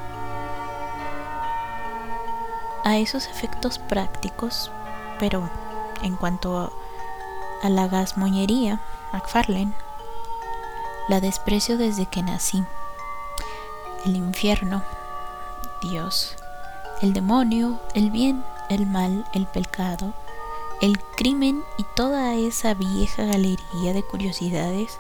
a 2.84 2.98
esos 2.98 3.28
efectos 3.28 3.80
prácticos, 3.80 4.72
pero 5.20 5.50
en 6.04 6.16
cuanto 6.16 6.72
a 7.62 7.70
la 7.70 7.88
gasmoñería, 7.88 8.82
McFarlane, 9.14 9.74
la 11.08 11.20
desprecio 11.20 11.78
desde 11.78 12.06
que 12.06 12.24
nací. 12.24 12.64
El 14.06 14.16
infierno, 14.16 14.84
Dios, 15.82 16.36
el 17.02 17.14
demonio, 17.14 17.80
el 17.94 18.12
bien, 18.12 18.44
el 18.70 18.86
mal, 18.88 19.26
el 19.34 19.46
pecado, 19.46 20.14
el 20.82 21.00
crimen 21.18 21.64
y 21.78 21.86
toda 21.96 22.34
esa 22.36 22.74
vieja 22.74 23.26
galería 23.26 23.94
de 23.94 24.04
curiosidades 24.04 24.98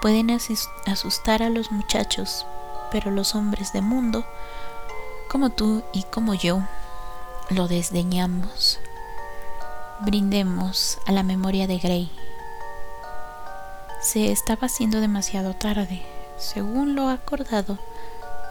pueden 0.00 0.30
asustar 0.30 1.42
a 1.42 1.50
los 1.50 1.70
muchachos, 1.70 2.46
pero 2.90 3.10
los 3.10 3.34
hombres 3.34 3.72
de 3.72 3.80
mundo, 3.80 4.24
como 5.28 5.50
tú 5.50 5.82
y 5.92 6.02
como 6.04 6.34
yo, 6.34 6.62
lo 7.50 7.68
desdeñamos. 7.68 8.78
Brindemos 10.00 10.98
a 11.06 11.12
la 11.12 11.22
memoria 11.22 11.66
de 11.66 11.78
Grey. 11.78 12.10
Se 14.00 14.32
estaba 14.32 14.66
haciendo 14.66 15.00
demasiado 15.00 15.54
tarde. 15.54 16.02
Según 16.36 16.94
lo 16.94 17.08
acordado, 17.08 17.78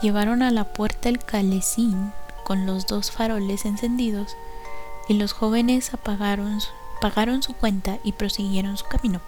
llevaron 0.01 0.41
a 0.41 0.51
la 0.51 0.65
puerta 0.65 1.09
el 1.09 1.19
calecín 1.19 2.13
con 2.43 2.65
los 2.65 2.87
dos 2.87 3.11
faroles 3.11 3.65
encendidos 3.65 4.35
y 5.07 5.15
los 5.15 5.33
jóvenes 5.33 5.93
apagaron, 5.93 6.59
pagaron 7.01 7.43
su 7.43 7.53
cuenta 7.53 7.99
y 8.03 8.13
prosiguieron 8.13 8.77
su 8.77 8.85
camino. 8.85 9.21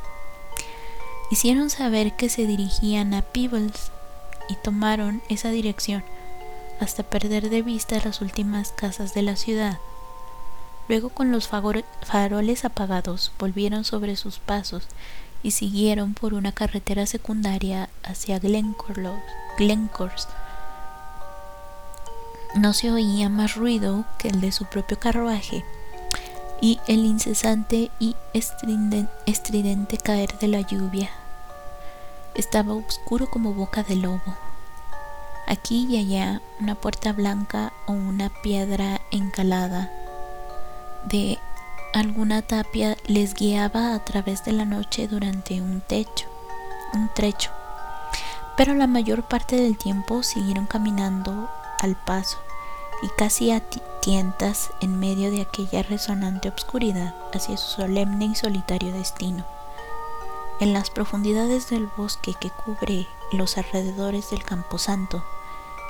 Hicieron 1.31 1.69
saber 1.69 2.15
que 2.15 2.29
se 2.29 2.45
dirigían 2.45 3.13
a 3.13 3.21
Peebles 3.23 3.91
y 4.47 4.55
tomaron 4.55 5.21
esa 5.27 5.49
dirección 5.49 6.03
hasta 6.79 7.03
perder 7.03 7.49
de 7.49 7.61
vista 7.61 7.99
las 8.03 8.21
últimas 8.21 8.71
casas 8.71 9.13
de 9.13 9.21
la 9.21 9.35
ciudad. 9.35 9.79
Luego 10.87 11.09
con 11.09 11.31
los 11.31 11.47
faroles 11.47 12.65
apagados 12.65 13.31
volvieron 13.39 13.83
sobre 13.85 14.15
sus 14.15 14.39
pasos 14.39 14.87
y 15.41 15.51
siguieron 15.51 16.13
por 16.13 16.33
una 16.33 16.51
carretera 16.51 17.05
secundaria 17.05 17.89
hacia 18.03 18.39
Glencorse. 18.39 20.27
No 22.55 22.73
se 22.73 22.91
oía 22.91 23.29
más 23.29 23.55
ruido 23.55 24.05
que 24.17 24.29
el 24.29 24.41
de 24.41 24.51
su 24.51 24.65
propio 24.65 24.97
carruaje 24.99 25.65
y 26.61 26.79
el 26.87 27.05
incesante 27.05 27.91
y 27.99 28.15
estridente 28.33 29.97
caer 29.97 30.37
de 30.39 30.47
la 30.47 30.61
lluvia. 30.61 31.09
Estaba 32.33 32.73
oscuro 32.73 33.29
como 33.29 33.53
boca 33.53 33.83
de 33.83 33.95
lobo. 33.95 34.44
Aquí 35.47 35.87
y 35.89 35.97
allá 35.97 36.41
una 36.59 36.75
puerta 36.75 37.13
blanca 37.13 37.71
o 37.85 37.91
una 37.91 38.29
piedra 38.29 39.01
encalada 39.11 39.91
de 41.05 41.37
alguna 41.93 42.41
tapia 42.41 42.97
les 43.05 43.35
guiaba 43.35 43.93
a 43.93 44.03
través 44.03 44.43
de 44.43 44.51
la 44.51 44.65
noche 44.65 45.07
durante 45.07 45.61
un 45.61 45.81
techo, 45.81 46.27
un 46.93 47.09
trecho. 47.13 47.51
Pero 48.57 48.73
la 48.73 48.87
mayor 48.87 49.23
parte 49.23 49.55
del 49.55 49.77
tiempo 49.77 50.23
siguieron 50.23 50.65
caminando 50.65 51.49
al 51.79 51.95
paso 51.95 52.39
y 53.03 53.07
casi 53.17 53.51
a 53.51 53.61
tientas 54.01 54.71
en 54.81 54.99
medio 54.99 55.29
de 55.29 55.41
aquella 55.41 55.83
resonante 55.83 56.49
obscuridad 56.49 57.13
hacia 57.33 57.57
su 57.57 57.81
solemne 57.81 58.25
y 58.25 58.35
solitario 58.35 58.91
destino. 58.91 59.45
En 60.59 60.73
las 60.73 60.89
profundidades 60.89 61.69
del 61.69 61.87
bosque 61.97 62.33
que 62.39 62.49
cubre 62.49 63.07
los 63.31 63.57
alrededores 63.57 64.31
del 64.31 64.43
camposanto, 64.43 65.23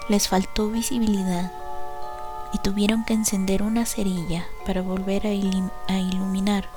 les 0.07 0.27
faltó 0.27 0.69
visibilidad 0.69 1.51
y 2.53 2.59
tuvieron 2.59 3.03
que 3.03 3.13
encender 3.13 3.63
una 3.63 3.85
cerilla 3.85 4.45
para 4.65 4.81
volver 4.81 5.25
a, 5.25 5.33
iluminar 5.33 6.69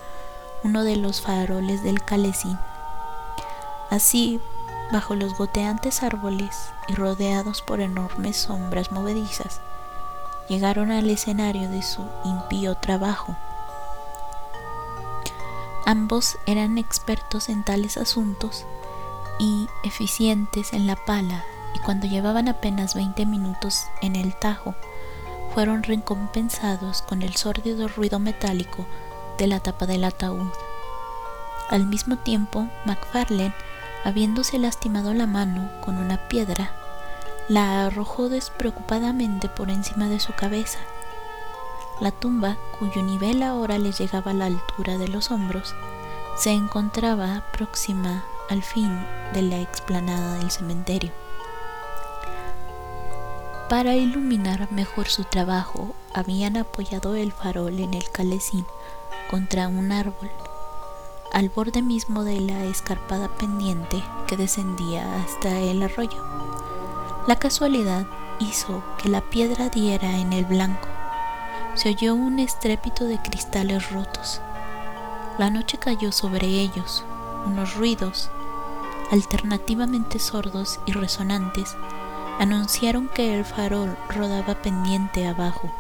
uno 0.64 0.82
de 0.82 0.96
los 0.96 1.20
faroles 1.20 1.82
del 1.82 2.02
calecín. 2.02 2.58
Así, 3.90 4.40
bajo 4.90 5.14
los 5.14 5.36
goteantes 5.36 6.02
árboles 6.02 6.70
y 6.88 6.94
rodeados 6.94 7.60
por 7.62 7.80
enormes 7.80 8.36
sombras 8.36 8.92
movedizas, 8.92 9.60
llegaron 10.48 10.90
al 10.90 11.10
escenario 11.10 11.68
de 11.68 11.82
su 11.82 12.02
impío 12.24 12.76
trabajo. 12.76 13.36
Ambos 15.84 16.38
eran 16.46 16.78
expertos 16.78 17.50
en 17.50 17.62
tales 17.62 17.98
asuntos 17.98 18.64
y 19.38 19.68
eficientes 19.84 20.72
en 20.72 20.86
la 20.86 20.96
pala 20.96 21.44
y 21.74 21.78
cuando 21.80 22.06
llevaban 22.06 22.48
apenas 22.48 22.94
20 22.94 23.26
minutos 23.26 23.84
en 24.02 24.16
el 24.16 24.34
tajo, 24.34 24.74
fueron 25.54 25.82
recompensados 25.82 27.02
con 27.02 27.22
el 27.22 27.34
sórdido 27.36 27.88
ruido 27.88 28.18
metálico 28.18 28.86
de 29.38 29.46
la 29.46 29.60
tapa 29.60 29.86
del 29.86 30.04
ataúd. 30.04 30.52
Al 31.70 31.86
mismo 31.86 32.16
tiempo, 32.16 32.66
MacFarlane, 32.84 33.54
habiéndose 34.04 34.58
lastimado 34.58 35.14
la 35.14 35.26
mano 35.26 35.70
con 35.84 35.98
una 35.98 36.28
piedra, 36.28 36.72
la 37.48 37.86
arrojó 37.86 38.28
despreocupadamente 38.28 39.48
por 39.48 39.70
encima 39.70 40.08
de 40.08 40.20
su 40.20 40.32
cabeza. 40.34 40.78
La 42.00 42.10
tumba, 42.10 42.56
cuyo 42.78 43.02
nivel 43.02 43.42
ahora 43.42 43.78
le 43.78 43.92
llegaba 43.92 44.30
a 44.30 44.34
la 44.34 44.46
altura 44.46 44.98
de 44.98 45.08
los 45.08 45.30
hombros, 45.30 45.74
se 46.36 46.50
encontraba 46.50 47.42
próxima 47.52 48.24
al 48.48 48.62
fin 48.62 49.04
de 49.32 49.42
la 49.42 49.60
explanada 49.60 50.34
del 50.34 50.50
cementerio. 50.50 51.10
Para 53.68 53.94
iluminar 53.94 54.72
mejor 54.72 55.08
su 55.08 55.24
trabajo, 55.24 55.94
habían 56.14 56.56
apoyado 56.56 57.14
el 57.16 57.32
farol 57.32 57.78
en 57.80 57.92
el 57.92 58.10
calecín 58.10 58.64
contra 59.30 59.68
un 59.68 59.92
árbol, 59.92 60.30
al 61.34 61.50
borde 61.50 61.82
mismo 61.82 62.24
de 62.24 62.40
la 62.40 62.64
escarpada 62.64 63.28
pendiente 63.28 64.02
que 64.26 64.38
descendía 64.38 65.22
hasta 65.22 65.60
el 65.60 65.82
arroyo. 65.82 66.24
La 67.26 67.36
casualidad 67.36 68.06
hizo 68.40 68.82
que 69.02 69.10
la 69.10 69.20
piedra 69.20 69.68
diera 69.68 70.16
en 70.16 70.32
el 70.32 70.46
blanco. 70.46 70.88
Se 71.74 71.90
oyó 71.90 72.14
un 72.14 72.38
estrépito 72.38 73.04
de 73.04 73.20
cristales 73.20 73.90
rotos. 73.90 74.40
La 75.36 75.50
noche 75.50 75.76
cayó 75.76 76.10
sobre 76.10 76.46
ellos, 76.46 77.04
unos 77.44 77.74
ruidos, 77.74 78.30
alternativamente 79.12 80.18
sordos 80.18 80.80
y 80.86 80.92
resonantes, 80.92 81.76
anunciaron 82.38 83.08
que 83.08 83.34
el 83.34 83.44
farol 83.44 83.96
rodaba 84.08 84.54
pendiente 84.62 85.26
abajo, 85.26 85.70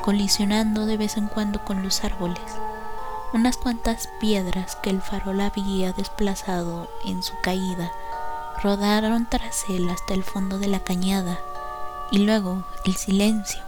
colisionando 0.00 0.86
de 0.86 0.96
vez 0.96 1.16
en 1.16 1.26
cuando 1.26 1.64
con 1.64 1.82
los 1.82 2.04
árboles. 2.04 2.40
Unas 3.32 3.56
cuantas 3.56 4.08
piedras 4.20 4.76
que 4.76 4.90
el 4.90 5.02
farol 5.02 5.40
había 5.40 5.92
desplazado 5.92 6.88
en 7.04 7.22
su 7.22 7.34
caída 7.42 7.90
rodaron 8.62 9.26
tras 9.28 9.64
él 9.68 9.88
hasta 9.88 10.14
el 10.14 10.22
fondo 10.22 10.58
de 10.58 10.68
la 10.68 10.80
cañada 10.80 11.40
y 12.12 12.18
luego 12.18 12.64
el 12.84 12.94
silencio. 12.94 13.60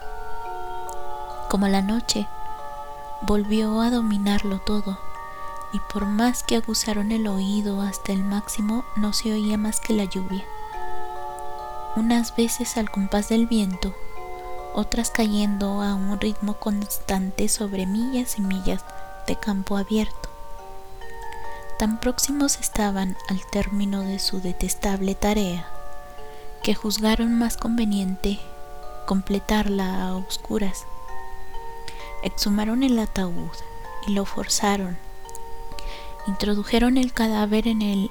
Como 1.51 1.67
la 1.67 1.83
noche 1.83 2.29
volvió 3.23 3.81
a 3.81 3.91
dominarlo 3.91 4.61
todo 4.61 4.99
y 5.73 5.81
por 5.93 6.05
más 6.05 6.45
que 6.45 6.57
aguzaron 6.57 7.11
el 7.11 7.27
oído 7.27 7.81
hasta 7.81 8.13
el 8.13 8.23
máximo 8.23 8.85
no 8.97 9.13
se 9.13 9.33
oía 9.33 9.57
más 9.57 9.81
que 9.81 9.95
la 9.95 10.05
lluvia 10.05 10.45
unas 11.97 12.35
veces 12.35 12.77
al 12.77 12.91
compás 12.91 13.29
del 13.29 13.47
viento, 13.47 13.95
otras 14.75 15.11
cayendo 15.11 15.81
a 15.83 15.95
un 15.95 16.21
ritmo 16.21 16.55
constante 16.55 17.49
sobre 17.49 17.87
millas 17.87 18.39
y 18.39 18.43
millas 18.43 18.85
de 19.27 19.37
campo 19.37 19.77
abierto. 19.77 20.29
Tan 21.79 22.01
próximos 22.01 22.59
estaban 22.61 23.17
al 23.29 23.41
término 23.47 24.03
de 24.03 24.19
su 24.19 24.41
detestable 24.41 25.15
tarea, 25.15 25.69
que 26.63 26.75
juzgaron 26.75 27.39
más 27.39 27.57
conveniente 27.57 28.41
completarla 29.07 30.07
a 30.07 30.17
oscuras. 30.17 30.87
Exhumaron 32.23 32.83
el 32.83 32.99
ataúd 32.99 33.51
y 34.07 34.13
lo 34.13 34.25
forzaron. 34.25 34.97
Introdujeron 36.27 36.97
el 36.97 37.13
cadáver 37.13 37.69
en 37.69 37.83
el 37.83 38.11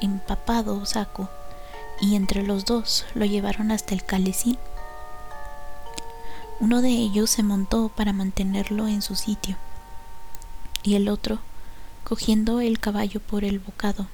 empapado 0.00 0.86
saco 0.86 1.28
y 2.00 2.16
entre 2.16 2.42
los 2.42 2.64
dos 2.64 3.06
lo 3.14 3.24
llevaron 3.24 3.70
hasta 3.70 3.94
el 3.94 4.04
calecín. 4.04 4.58
Uno 6.60 6.82
de 6.82 6.90
ellos 6.90 7.30
se 7.30 7.42
montó 7.42 7.88
para 7.88 8.12
mantenerlo 8.12 8.88
en 8.88 9.02
su 9.02 9.16
sitio 9.16 9.56
y 10.82 10.94
el 10.94 11.08
otro 11.08 11.38
cogiendo 12.04 12.60
el 12.60 12.78
caballo 12.78 13.20
por 13.20 13.44
el 13.44 13.58
bocado. 13.58 14.06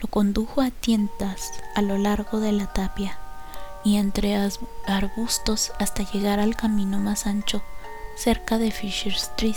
Lo 0.00 0.08
condujo 0.08 0.60
a 0.60 0.70
tientas 0.70 1.52
a 1.74 1.80
lo 1.80 1.96
largo 1.96 2.40
de 2.40 2.52
la 2.52 2.66
tapia 2.66 3.18
y 3.84 3.96
entre 3.96 4.36
arbustos 4.86 5.72
hasta 5.78 6.02
llegar 6.02 6.40
al 6.40 6.56
camino 6.56 6.98
más 6.98 7.26
ancho 7.26 7.62
cerca 8.16 8.58
de 8.58 8.70
Fisher 8.70 9.12
Street, 9.12 9.56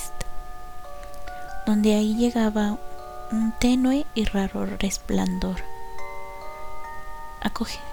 donde 1.65 1.95
ahí 1.95 2.15
llegaba 2.15 2.77
un 3.31 3.53
tenue 3.59 4.05
y 4.13 4.25
raro 4.25 4.65
resplandor, 4.65 5.57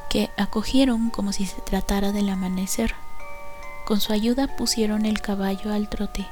que 0.08 0.30
acogieron 0.36 1.10
como 1.10 1.32
si 1.32 1.46
se 1.46 1.60
tratara 1.60 2.12
del 2.12 2.28
amanecer. 2.28 2.94
Con 3.84 4.00
su 4.00 4.12
ayuda 4.12 4.56
pusieron 4.56 5.06
el 5.06 5.20
caballo 5.20 5.72
al 5.72 5.88
trote 5.88 6.26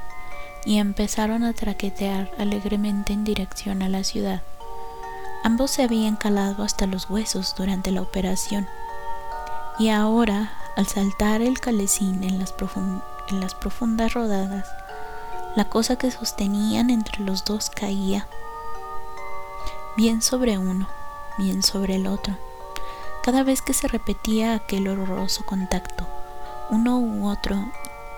y 0.65 0.77
empezaron 0.79 1.43
a 1.43 1.53
traquetear 1.53 2.31
alegremente 2.37 3.13
en 3.13 3.23
dirección 3.23 3.81
a 3.81 3.89
la 3.89 4.03
ciudad. 4.03 4.41
Ambos 5.43 5.71
se 5.71 5.83
habían 5.83 6.15
calado 6.15 6.63
hasta 6.63 6.87
los 6.87 7.09
huesos 7.09 7.53
durante 7.55 7.91
la 7.91 8.01
operación 8.01 8.67
y 9.77 9.89
ahora, 9.89 10.53
al 10.75 10.87
saltar 10.87 11.41
el 11.41 11.59
calecín 11.59 12.23
en 12.23 12.39
las, 12.39 12.53
en 13.29 13.39
las 13.39 13.53
profundas 13.55 14.13
rodadas, 14.13 14.67
la 15.55 15.65
cosa 15.65 15.97
que 15.97 16.11
sostenían 16.11 16.89
entre 16.89 17.23
los 17.23 17.45
dos 17.45 17.69
caía, 17.69 18.27
bien 19.97 20.21
sobre 20.21 20.57
uno, 20.57 20.87
bien 21.37 21.61
sobre 21.61 21.95
el 21.95 22.07
otro. 22.07 22.37
Cada 23.25 23.41
vez 23.41 23.63
que 23.63 23.73
se 23.73 23.87
repetía 23.87 24.53
aquel 24.53 24.87
horroroso 24.87 25.43
contacto, 25.47 26.05
uno 26.69 26.99
u 26.99 27.27
otro 27.27 27.57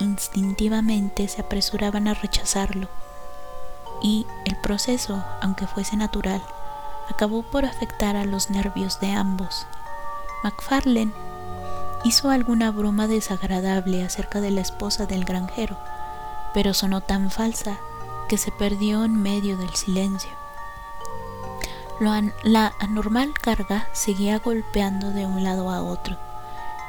instintivamente 0.00 1.26
se 1.28 1.40
apresuraban 1.40 2.08
a 2.08 2.12
rechazarlo, 2.12 2.88
y 4.02 4.26
el 4.44 4.54
proceso, 4.56 5.24
aunque 5.40 5.66
fuese 5.66 5.96
natural, 5.96 6.42
acabó 7.08 7.42
por 7.42 7.64
afectar 7.64 8.16
a 8.16 8.26
los 8.26 8.50
nervios 8.50 9.00
de 9.00 9.12
ambos. 9.12 9.66
MacFarlane 10.44 11.14
hizo 12.04 12.28
alguna 12.28 12.70
broma 12.70 13.06
desagradable 13.06 14.04
acerca 14.04 14.42
de 14.42 14.50
la 14.50 14.60
esposa 14.60 15.06
del 15.06 15.24
granjero, 15.24 15.78
pero 16.52 16.74
sonó 16.74 17.00
tan 17.00 17.30
falsa 17.30 17.78
que 18.28 18.36
se 18.36 18.52
perdió 18.52 19.06
en 19.06 19.22
medio 19.22 19.56
del 19.56 19.74
silencio. 19.74 20.37
La 22.00 22.72
anormal 22.78 23.34
carga 23.34 23.88
seguía 23.92 24.38
golpeando 24.38 25.10
de 25.10 25.26
un 25.26 25.42
lado 25.42 25.70
a 25.70 25.82
otro, 25.82 26.16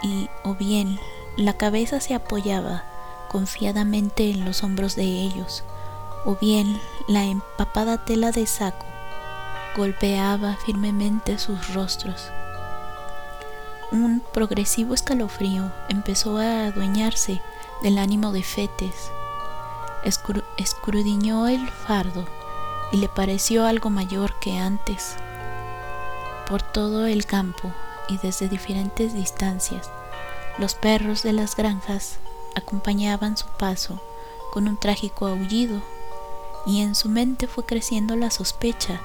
y 0.04 0.30
o 0.44 0.54
bien 0.54 1.00
la 1.36 1.54
cabeza 1.54 2.00
se 2.00 2.14
apoyaba 2.14 2.84
confiadamente 3.30 4.30
en 4.30 4.46
los 4.46 4.64
hombros 4.64 4.96
de 4.96 5.04
ellos, 5.04 5.64
o 6.26 6.36
bien 6.36 6.80
la 7.08 7.24
empapada 7.24 8.06
tela 8.06 8.32
de 8.32 8.46
saco 8.46 8.86
golpeaba 9.76 10.58
firmemente 10.58 11.40
sus 11.40 11.74
rostros. 11.74 12.32
Un 13.92 14.22
progresivo 14.34 14.94
escalofrío 14.94 15.72
empezó 15.90 16.38
a 16.38 16.66
adueñarse 16.66 17.42
del 17.82 17.98
ánimo 17.98 18.32
de 18.32 18.44
Fetes. 18.44 19.12
escrudiñó 20.58 21.48
el 21.48 21.68
fardo 21.70 22.26
y 22.92 22.98
le 22.98 23.10
pareció 23.10 23.66
algo 23.66 23.90
mayor 23.90 24.34
que 24.40 24.58
antes. 24.58 25.16
Por 26.48 26.62
todo 26.62 27.06
el 27.06 27.26
campo 27.26 27.72
y 28.08 28.18
desde 28.18 28.50
diferentes 28.50 29.14
distancias, 29.14 29.90
los 30.58 30.74
perros 30.74 31.24
de 31.24 31.34
las 31.34 31.56
granjas 31.56 32.20
acompañaban 32.56 33.38
su 33.38 33.48
paso 33.48 34.02
con 34.52 34.68
un 34.68 34.78
trágico 34.78 35.28
aullido 35.28 35.82
y 36.66 36.82
en 36.82 36.96
su 36.96 37.10
mente 37.10 37.48
fue 37.48 37.66
creciendo 37.66 38.16
la 38.16 38.32
sospecha 38.32 39.00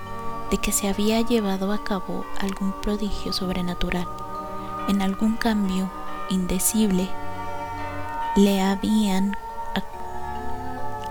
de 0.50 0.58
que 0.58 0.72
se 0.72 0.88
había 0.88 1.20
llevado 1.20 1.72
a 1.72 1.84
cabo 1.84 2.24
algún 2.40 2.72
prodigio 2.80 3.32
sobrenatural. 3.32 4.08
En 4.88 5.02
algún 5.02 5.36
cambio 5.36 5.90
indecible 6.30 7.08
le 8.36 8.60
habían 8.60 9.36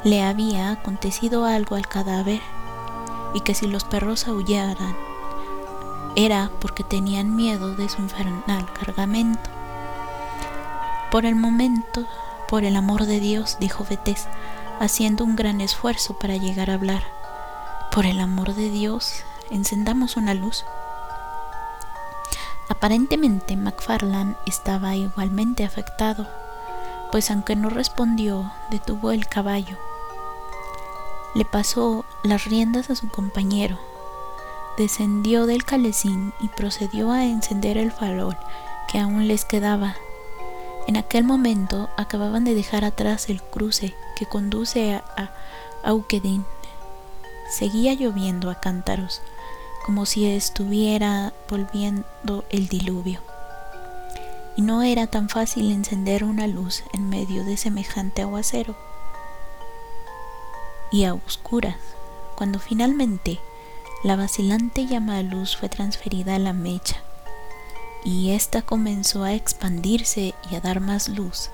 le 0.03 0.21
había 0.21 0.71
acontecido 0.71 1.45
algo 1.45 1.77
al 1.77 1.87
cadáver 1.87 2.41
y 3.33 3.41
que 3.41 3.55
si 3.55 3.67
los 3.67 3.83
perros 3.83 4.27
aullaran 4.27 4.95
era 6.15 6.51
porque 6.59 6.83
tenían 6.83 7.35
miedo 7.35 7.75
de 7.75 7.89
su 7.89 8.01
infernal 8.01 8.71
cargamento. 8.73 9.49
Por 11.11 11.25
el 11.25 11.35
momento, 11.35 12.05
por 12.47 12.63
el 12.63 12.75
amor 12.75 13.05
de 13.05 13.19
Dios, 13.19 13.57
dijo 13.59 13.85
Betés, 13.89 14.27
haciendo 14.79 15.23
un 15.23 15.35
gran 15.35 15.61
esfuerzo 15.61 16.17
para 16.19 16.37
llegar 16.37 16.69
a 16.69 16.75
hablar. 16.75 17.03
Por 17.91 18.05
el 18.05 18.19
amor 18.19 18.53
de 18.53 18.69
Dios, 18.69 19.23
encendamos 19.49 20.17
una 20.17 20.33
luz. 20.33 20.65
Aparentemente 22.69 23.55
McFarland 23.55 24.35
estaba 24.45 24.95
igualmente 24.95 25.63
afectado, 25.63 26.27
pues 27.11 27.29
aunque 27.29 27.55
no 27.55 27.69
respondió, 27.69 28.51
detuvo 28.69 29.11
el 29.11 29.27
caballo. 29.27 29.77
Le 31.33 31.45
pasó 31.45 32.05
las 32.23 32.45
riendas 32.45 32.89
a 32.89 32.95
su 32.95 33.09
compañero, 33.09 33.79
descendió 34.77 35.45
del 35.45 35.63
calecín 35.63 36.33
y 36.39 36.47
procedió 36.49 37.11
a 37.11 37.25
encender 37.25 37.77
el 37.77 37.91
farol 37.91 38.37
que 38.91 38.99
aún 38.99 39.27
les 39.27 39.45
quedaba. 39.45 39.95
En 40.87 40.97
aquel 40.97 41.23
momento 41.23 41.89
acababan 41.97 42.43
de 42.43 42.53
dejar 42.53 42.83
atrás 42.83 43.29
el 43.29 43.41
cruce 43.41 43.95
que 44.15 44.25
conduce 44.25 44.95
a, 44.95 45.31
Auquedin. 45.83 46.45
Seguía 47.49 47.93
lloviendo 47.93 48.49
a 48.49 48.59
cántaros 48.59 49.21
como 49.85 50.05
si 50.05 50.25
estuviera 50.25 51.33
volviendo 51.49 52.45
el 52.49 52.67
diluvio. 52.67 53.19
Y 54.55 54.61
no 54.61 54.81
era 54.81 55.07
tan 55.07 55.29
fácil 55.29 55.71
encender 55.71 56.23
una 56.23 56.47
luz 56.47 56.83
en 56.93 57.09
medio 57.09 57.43
de 57.43 57.57
semejante 57.57 58.21
aguacero. 58.21 58.75
Y 60.93 61.03
a 61.03 61.13
oscuras, 61.13 61.75
cuando 62.37 62.59
finalmente 62.59 63.41
la 64.01 64.15
vacilante 64.15 64.85
llama 64.87 65.17
de 65.17 65.23
luz 65.23 65.57
fue 65.57 65.67
transferida 65.67 66.35
a 66.35 66.39
la 66.39 66.53
mecha, 66.53 67.01
y 68.05 68.31
ésta 68.31 68.61
comenzó 68.61 69.25
a 69.25 69.33
expandirse 69.33 70.33
y 70.49 70.55
a 70.55 70.61
dar 70.61 70.79
más 70.79 71.09
luz, 71.09 71.49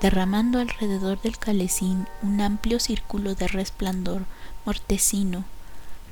derramando 0.00 0.60
alrededor 0.60 1.20
del 1.20 1.38
calecín 1.38 2.06
un 2.22 2.40
amplio 2.40 2.78
círculo 2.78 3.34
de 3.34 3.48
resplandor 3.48 4.22
mortecino 4.64 5.44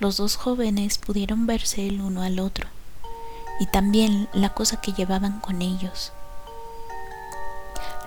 los 0.01 0.17
dos 0.17 0.37
jóvenes 0.37 0.99
pudieron 0.99 1.47
verse 1.47 1.87
el 1.89 2.01
uno 2.01 2.23
al 2.23 2.39
otro 2.39 2.69
y 3.59 3.67
también 3.67 4.29
la 4.33 4.51
cosa 4.51 4.81
que 4.81 4.93
llevaban 4.93 5.41
con 5.41 5.61
ellos. 5.61 6.13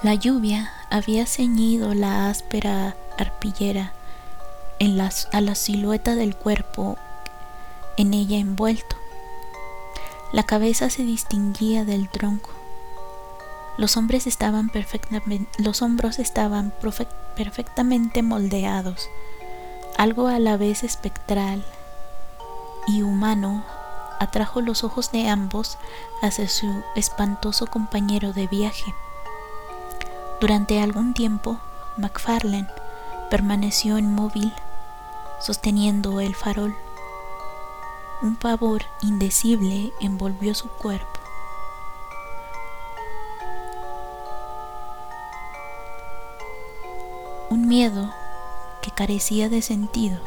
La 0.01 0.15
lluvia 0.15 0.72
había 0.89 1.26
ceñido 1.26 1.93
la 1.93 2.30
áspera 2.30 2.95
arpillera 3.18 3.93
a 5.32 5.41
la 5.41 5.53
silueta 5.53 6.16
del 6.16 6.36
cuerpo 6.36 6.98
en 7.98 8.16
ella 8.16 8.38
envuelto. 8.38 8.95
La 10.32 10.41
cabeza 10.41 10.90
se 10.90 11.03
distinguía 11.03 11.86
del 11.86 12.10
tronco. 12.10 12.49
Los 13.78 13.95
hombres 13.95 14.26
estaban 14.26 14.70
perfectamente, 14.70 15.48
los 15.62 15.84
hombros 15.84 16.18
estaban 16.18 16.74
perfectamente 17.36 18.24
moldeados, 18.24 19.08
algo 19.99 20.28
a 20.28 20.40
la 20.40 20.58
vez 20.58 20.84
espectral 20.84 21.64
y 22.88 23.03
humano 23.03 23.64
atrajo 24.20 24.62
los 24.62 24.84
ojos 24.84 25.12
de 25.12 25.30
ambos 25.30 25.78
hacia 26.24 26.49
su 26.49 26.84
espantoso 26.95 27.68
compañero 27.68 28.34
de 28.34 28.48
viaje. 28.48 28.95
Durante 30.40 30.82
algún 30.82 31.14
tiempo, 31.14 31.60
McFarlane 31.98 32.68
permaneció 33.30 33.98
inmóvil, 33.98 34.52
sosteniendo 35.41 36.19
el 36.19 36.35
farol. 36.35 36.76
Un 38.22 38.35
pavor 38.35 38.84
indecible 39.01 39.91
envolvió 39.99 40.53
su 40.53 40.69
cuerpo. 40.69 41.07
Un 47.49 47.68
miedo 47.68 48.13
que 48.81 48.91
carecía 48.91 49.49
de 49.49 49.61
sentido, 49.61 50.19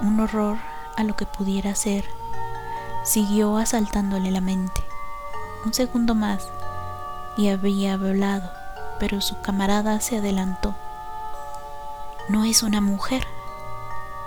un 0.00 0.18
horror 0.20 0.58
a 0.96 1.02
lo 1.02 1.14
que 1.16 1.26
pudiera 1.26 1.74
ser, 1.74 2.04
siguió 3.04 3.56
asaltándole 3.56 4.30
la 4.30 4.40
mente. 4.40 4.80
Un 5.64 5.74
segundo 5.74 6.14
más 6.14 6.48
y 7.36 7.48
había 7.48 7.94
hablado, 7.94 8.50
pero 8.98 9.20
su 9.20 9.40
camarada 9.42 10.00
se 10.00 10.18
adelantó. 10.18 10.74
No 12.28 12.44
es 12.44 12.62
una 12.62 12.80
mujer, 12.80 13.26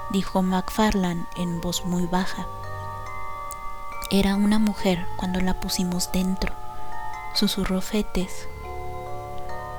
dijo 0.09 0.41
McFarland 0.41 1.27
en 1.35 1.61
voz 1.61 1.85
muy 1.85 2.05
baja. 2.05 2.47
Era 4.11 4.35
una 4.35 4.57
mujer 4.57 5.05
cuando 5.17 5.39
la 5.39 5.59
pusimos 5.59 6.11
dentro, 6.11 6.53
susurró 7.33 7.81
Fetes. 7.81 8.47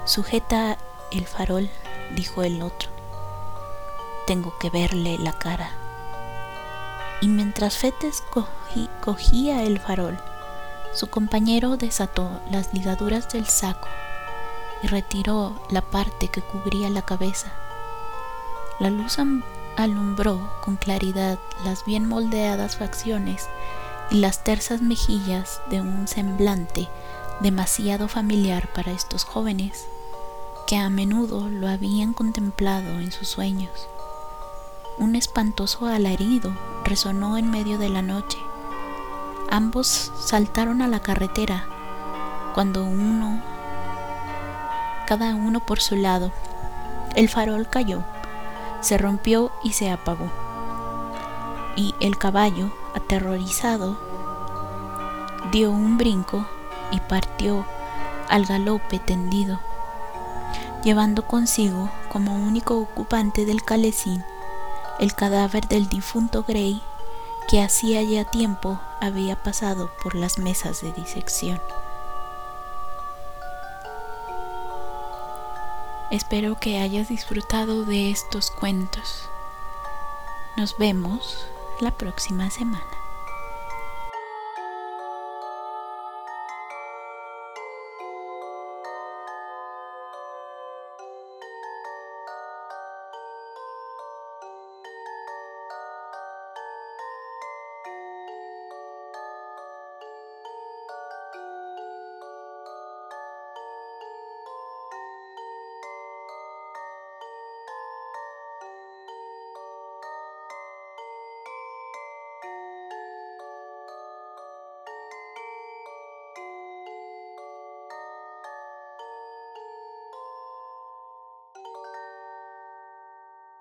Sujeta 0.05 0.78
el 1.11 1.27
farol, 1.27 1.69
dijo 2.15 2.43
el 2.43 2.62
otro. 2.62 2.89
Tengo 4.27 4.57
que 4.59 4.70
verle 4.70 5.19
la 5.19 5.32
cara. 5.32 5.70
Y 7.20 7.28
mientras 7.28 7.77
Fetes 7.77 8.23
cogía 9.01 9.62
el 9.65 9.81
farol, 9.81 10.19
su 10.93 11.09
compañero 11.09 11.77
desató 11.77 12.40
las 12.51 12.73
ligaduras 12.73 13.28
del 13.28 13.47
saco 13.47 13.89
y 14.82 14.86
retiró 14.86 15.61
la 15.70 15.82
parte 15.82 16.28
que 16.28 16.40
cubría 16.40 16.89
la 16.89 17.02
cabeza. 17.02 17.52
La 18.78 18.90
luz 18.90 19.19
alumbró 19.82 20.51
con 20.65 20.77
claridad 20.77 21.39
las 21.65 21.85
bien 21.85 22.07
moldeadas 22.07 22.77
facciones 22.77 23.48
y 24.11 24.16
las 24.16 24.44
tersas 24.44 24.82
mejillas 24.82 25.61
de 25.70 25.81
un 25.81 26.09
semblante 26.09 26.89
demasiado 27.40 28.09
familiar 28.09 28.69
para 28.73 28.93
estos 28.93 29.24
jóvenes, 29.24 29.86
que 30.66 30.77
a 30.77 30.90
menudo 30.90 31.48
lo 31.48 31.69
habían 31.69 32.12
contemplado 32.12 33.01
en 33.01 33.12
sus 33.12 33.28
sueños. 33.28 33.89
Un 34.98 35.16
espantoso 35.16 35.86
alarido 35.86 36.52
resonó 36.85 37.39
en 37.39 37.51
medio 37.51 37.78
de 37.78 37.89
la 37.89 38.02
noche. 38.02 38.39
Ambos 39.51 40.12
saltaron 40.20 40.82
a 40.82 40.89
la 40.89 41.01
carretera 41.01 41.66
cuando 42.55 42.85
uno, 42.85 43.43
cada 45.07 45.35
uno 45.35 45.61
por 45.61 45.81
su 45.81 45.97
lado, 45.97 46.32
el 47.15 47.28
farol 47.28 47.69
cayó, 47.69 48.05
se 48.81 48.98
rompió 48.98 49.52
y 49.62 49.73
se 49.73 49.90
apagó. 49.90 50.31
Y 51.77 51.94
el 52.01 52.19
caballo, 52.19 52.73
aterrorizado, 52.94 53.98
dio 55.52 55.70
un 55.70 55.98
brinco 55.98 56.47
y 56.90 57.01
partió 57.01 57.65
al 58.28 58.47
galope 58.47 58.98
tendido, 58.98 59.61
llevando 60.85 61.27
consigo 61.27 61.90
como 62.09 62.35
único 62.35 62.78
ocupante 62.78 63.44
del 63.44 63.62
calecín 63.62 64.24
el 65.01 65.15
cadáver 65.15 65.66
del 65.66 65.89
difunto 65.89 66.44
Grey 66.47 66.82
que 67.48 67.62
hacía 67.62 68.02
ya 68.02 68.24
tiempo 68.24 68.78
había 69.01 69.43
pasado 69.43 69.90
por 70.02 70.15
las 70.15 70.39
mesas 70.39 70.82
de 70.82 70.93
disección. 70.93 71.59
Espero 76.11 76.59
que 76.59 76.78
hayas 76.78 77.09
disfrutado 77.09 77.85
de 77.85 78.11
estos 78.11 78.51
cuentos. 78.51 79.28
Nos 80.57 80.77
vemos 80.77 81.47
la 81.81 81.93
próxima 81.93 82.51
semana. 82.51 82.99